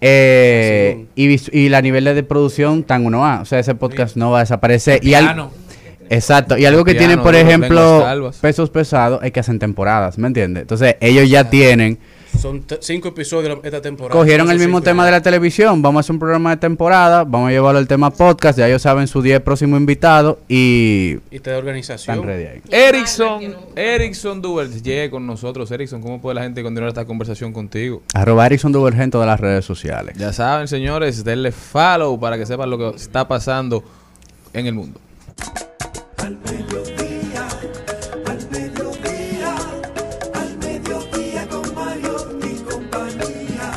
Eh, 0.01 1.07
y, 1.15 1.69
la 1.69 1.83
nivel 1.83 2.05
de 2.05 2.23
producción 2.23 2.85
tan 2.85 3.05
uno 3.05 3.27
a, 3.27 3.41
o 3.41 3.45
sea, 3.45 3.59
ese 3.59 3.75
podcast 3.75 4.17
no 4.17 4.31
va 4.31 4.39
a 4.39 4.43
desaparecer. 4.43 5.05
Y 5.05 5.15
al-. 5.15 5.51
Exacto, 6.11 6.57
y 6.59 6.65
algo 6.65 6.85
que 6.85 6.93
Piano, 6.93 7.07
tienen, 7.07 7.23
por 7.23 7.35
ejemplo, 7.35 8.31
pesos 8.41 8.71
pesados, 8.71 9.21
es 9.23 9.33
que 9.33 9.41
hacen 9.41 9.59
temporadas, 9.59 10.19
¿me 10.19 10.27
entiendes? 10.29 10.63
Entonces, 10.63 10.97
ellos 11.01 11.29
ya 11.29 11.49
tienen, 11.49 11.99
Son 12.39 12.65
cinco 12.81 13.09
episodios 13.09 13.59
esta 13.63 13.81
temporada. 13.81 14.19
cogieron 14.19 14.51
el 14.51 14.59
mismo 14.59 14.81
tema 14.83 15.05
de 15.05 15.11
la 15.11 15.23
televisión, 15.23 15.81
vamos 15.83 15.99
a 15.99 16.01
hacer 16.01 16.13
un 16.13 16.19
programa 16.21 16.51
de 16.51 16.57
temporada, 16.59 17.25
vamos 17.25 17.49
a 17.49 17.53
llevarlo 17.53 17.79
al 17.79 17.89
tema 17.89 18.11
podcast, 18.11 18.59
ya 18.59 18.69
ellos 18.69 18.83
saben 18.83 19.09
su 19.09 19.23
10 19.23 19.41
próximos 19.41 19.81
invitados 19.81 20.37
y 20.49 21.17
Y 21.31 21.41
te 21.41 21.51
da 21.51 21.59
organización. 21.59 22.29
Erickson, 22.71 23.57
Erickson 23.75 24.43
Dubert, 24.43 24.73
llegue 24.73 25.11
con 25.11 25.27
nosotros. 25.27 25.71
Erickson, 25.71 26.01
¿cómo 26.03 26.21
puede 26.21 26.35
la 26.35 26.43
gente 26.43 26.63
continuar 26.63 26.89
esta 26.89 27.07
conversación 27.07 27.53
contigo? 27.53 28.03
Arroba 28.15 28.47
Erickson 28.47 28.73
Duvergent 28.73 29.05
en 29.05 29.11
todas 29.11 29.27
las 29.27 29.41
redes 29.41 29.65
sociales. 29.65 30.15
Ya 30.19 30.33
saben, 30.33 30.69
señores, 30.69 31.25
denle 31.25 31.51
follow 31.51 32.21
para 32.21 32.37
que 32.37 32.47
sepan 32.47 32.71
lo 32.71 32.79
que 32.79 32.97
está 32.97 33.27
pasando 33.27 33.83
en 34.53 34.67
el 34.67 34.75
mundo. 34.75 35.01
Al 36.19 36.39
mediodía, 36.39 37.49
al 38.27 38.51
mediodía, 38.51 39.55
al 40.35 40.59
mediodía 40.59 41.49
con 41.49 41.75
Mario 41.75 42.39
y 42.43 42.55
compañía. 42.63 43.73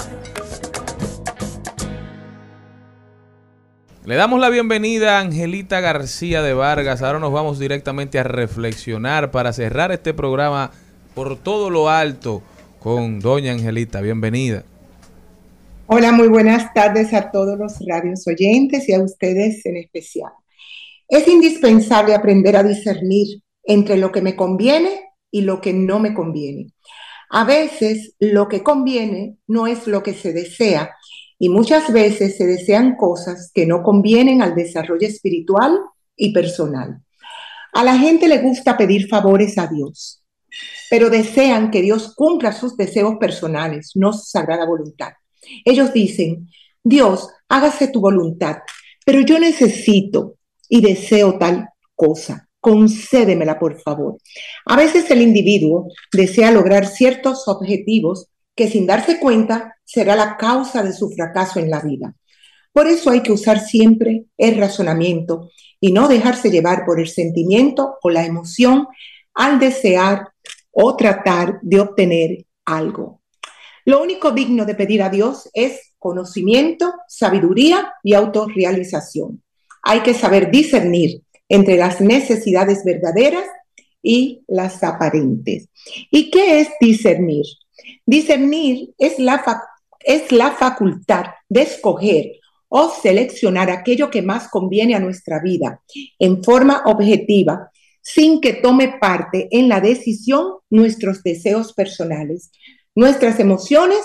Le 4.06 4.16
damos 4.16 4.40
la 4.40 4.50
bienvenida 4.50 5.18
a 5.18 5.22
Angelita 5.22 5.80
García 5.80 6.42
de 6.42 6.54
Vargas. 6.54 7.02
Ahora 7.02 7.20
nos 7.20 7.32
vamos 7.32 7.60
directamente 7.60 8.20
a 8.20 8.24
reflexionar 8.24 9.32
para 9.32 9.54
cerrar 9.54 9.92
este 9.92 10.14
programa 10.14 10.72
por 11.14 11.38
todo 11.38 11.70
lo 11.70 11.90
alto 11.90 12.42
con 12.80 13.20
Doña 13.20 13.52
Angelita. 13.52 14.02
Bienvenida. 14.02 14.64
Hola, 15.88 16.12
muy 16.12 16.30
buenas 16.30 16.74
tardes 16.74 17.14
a 17.14 17.32
todos 17.32 17.60
los 17.60 17.78
radios 17.86 18.26
oyentes 18.26 18.88
y 18.88 18.94
a 18.94 19.02
ustedes 19.02 19.66
en 19.66 19.78
especial. 19.78 20.32
Es 21.12 21.28
indispensable 21.28 22.16
aprender 22.16 22.56
a 22.56 22.64
discernir 22.64 23.44
entre 23.66 23.98
lo 23.98 24.14
que 24.14 24.22
me 24.22 24.38
conviene 24.38 25.10
y 25.30 25.42
lo 25.42 25.60
que 25.60 25.74
no 25.74 26.00
me 26.00 26.14
conviene. 26.14 26.72
A 27.30 27.44
veces 27.44 28.16
lo 28.20 28.48
que 28.48 28.64
conviene 28.64 29.36
no 29.46 29.68
es 29.68 29.88
lo 29.88 30.04
que 30.04 30.14
se 30.14 30.32
desea 30.32 30.96
y 31.38 31.50
muchas 31.50 31.92
veces 31.92 32.38
se 32.38 32.46
desean 32.46 32.96
cosas 32.96 33.52
que 33.54 33.66
no 33.66 33.84
convienen 33.84 34.42
al 34.42 34.56
desarrollo 34.56 35.06
espiritual 35.06 35.78
y 36.16 36.32
personal. 36.32 37.02
A 37.74 37.84
la 37.84 37.98
gente 37.98 38.30
le 38.30 38.38
gusta 38.38 38.78
pedir 38.78 39.10
favores 39.10 39.58
a 39.58 39.68
Dios, 39.68 40.24
pero 40.90 41.10
desean 41.10 41.72
que 41.72 41.82
Dios 41.82 42.16
cumpla 42.16 42.54
sus 42.54 42.78
deseos 42.78 43.18
personales, 43.20 43.92
no 43.96 44.14
su 44.14 44.24
sagrada 44.30 44.66
voluntad. 44.66 45.12
Ellos 45.66 45.92
dicen, 45.92 46.48
Dios, 46.82 47.28
hágase 47.50 47.90
tu 47.90 48.00
voluntad, 48.00 48.60
pero 49.06 49.20
yo 49.20 49.40
necesito 49.40 50.38
y 50.72 50.80
deseo 50.80 51.38
tal 51.38 51.68
cosa. 51.94 52.48
Concédemela, 52.62 53.60
por 53.60 53.82
favor. 53.82 54.18
A 54.66 54.78
veces 54.78 55.12
el 55.12 55.22
individuo 55.22 55.90
desea 56.14 56.50
lograr 56.50 56.88
ciertos 56.88 57.48
objetivos 57.48 58.30
que 58.56 58.70
sin 58.70 58.88
darse 58.88 59.20
cuenta 59.20 59.76
será 59.84 60.16
la 60.16 60.38
causa 60.38 60.82
de 60.82 60.94
su 60.94 61.10
fracaso 61.12 61.60
en 61.60 61.70
la 61.70 61.82
vida. 61.82 62.16
Por 62.72 62.88
eso 62.88 63.10
hay 63.10 63.22
que 63.22 63.34
usar 63.34 63.60
siempre 63.60 64.28
el 64.38 64.58
razonamiento 64.58 65.50
y 65.82 65.92
no 65.92 66.08
dejarse 66.08 66.50
llevar 66.50 66.86
por 66.86 67.02
el 67.02 67.10
sentimiento 67.10 67.98
o 68.02 68.10
la 68.10 68.26
emoción 68.26 68.88
al 69.34 69.60
desear 69.60 70.30
o 70.72 70.96
tratar 70.96 71.60
de 71.62 71.82
obtener 71.82 72.46
algo. 72.64 73.22
Lo 73.84 74.02
único 74.02 74.32
digno 74.32 74.64
de 74.64 74.76
pedir 74.76 75.04
a 75.04 75.10
Dios 75.10 75.50
es 75.54 75.94
conocimiento, 76.00 76.94
sabiduría 77.10 77.92
y 78.04 78.14
autorrealización. 78.14 79.44
Hay 79.84 80.02
que 80.02 80.14
saber 80.14 80.52
discernir 80.52 81.22
entre 81.50 81.78
las 81.78 82.02
necesidades 82.02 82.84
verdaderas 82.84 83.46
y 84.02 84.44
las 84.48 84.84
aparentes. 84.84 85.68
¿Y 86.10 86.32
qué 86.32 86.62
es 86.62 86.70
discernir? 86.80 87.46
Discernir 88.06 88.94
es 88.98 89.20
la, 89.20 89.44
es 90.00 90.32
la 90.32 90.52
facultad 90.52 91.26
de 91.50 91.64
escoger 91.64 92.32
o 92.70 92.90
seleccionar 92.90 93.70
aquello 93.70 94.10
que 94.10 94.22
más 94.22 94.48
conviene 94.48 94.96
a 94.96 95.00
nuestra 95.00 95.42
vida 95.42 95.82
en 96.18 96.42
forma 96.42 96.84
objetiva, 96.86 97.70
sin 98.02 98.40
que 98.40 98.54
tome 98.54 98.98
parte 99.00 99.50
en 99.52 99.68
la 99.68 99.82
decisión 99.82 100.54
nuestros 100.70 101.22
deseos 101.22 101.74
personales, 101.74 102.50
nuestras 102.96 103.40
emociones 103.42 104.00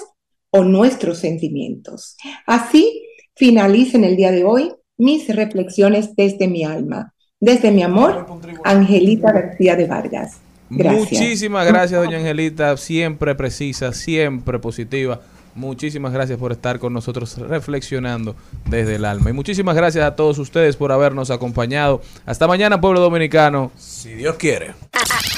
o 0.51 0.65
nuestros 0.65 1.19
sentimientos. 1.19 2.17
Así 2.45 3.07
finaliza 3.37 3.99
en 3.99 4.05
el 4.05 4.17
día 4.17 4.33
de 4.33 4.45
hoy 4.45 4.73
mis 4.97 5.29
reflexiones 5.35 6.15
desde 6.17 6.49
mi 6.49 6.65
alma, 6.65 7.13
desde 7.41 7.71
mi 7.71 7.83
amor, 7.83 8.27
Angelita 8.65 9.33
García 9.33 9.77
de 9.77 9.87
Vargas. 9.87 10.39
Gracias. 10.69 11.13
Muchísimas 11.13 11.67
gracias, 11.67 12.01
doña 12.01 12.19
Angelita. 12.19 12.77
Siempre 12.77 13.35
precisa, 13.35 13.93
siempre 13.93 14.59
positiva. 14.59 15.21
Muchísimas 15.55 16.13
gracias 16.13 16.39
por 16.39 16.53
estar 16.53 16.79
con 16.79 16.93
nosotros 16.93 17.39
reflexionando 17.39 18.37
desde 18.67 18.97
el 18.97 19.07
alma. 19.07 19.31
Y 19.31 19.33
muchísimas 19.33 19.75
gracias 19.75 20.05
a 20.05 20.15
todos 20.15 20.39
ustedes 20.39 20.77
por 20.77 20.93
habernos 20.93 21.31
acompañado. 21.31 22.03
Hasta 22.27 22.47
mañana, 22.47 22.79
pueblo 22.81 23.01
dominicano. 23.01 23.73
Si 23.77 24.11
Dios 24.11 24.37
quiere. 24.37 24.75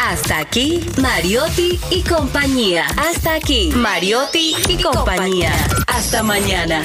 Hasta 0.05 0.39
aquí, 0.39 0.81
Mariotti 1.01 1.79
y 1.91 2.03
compañía. 2.03 2.87
Hasta 2.97 3.35
aquí, 3.35 3.71
Mariotti 3.77 4.57
y 4.69 4.83
compañía. 4.83 5.53
Hasta 5.87 6.23
mañana. 6.25 6.83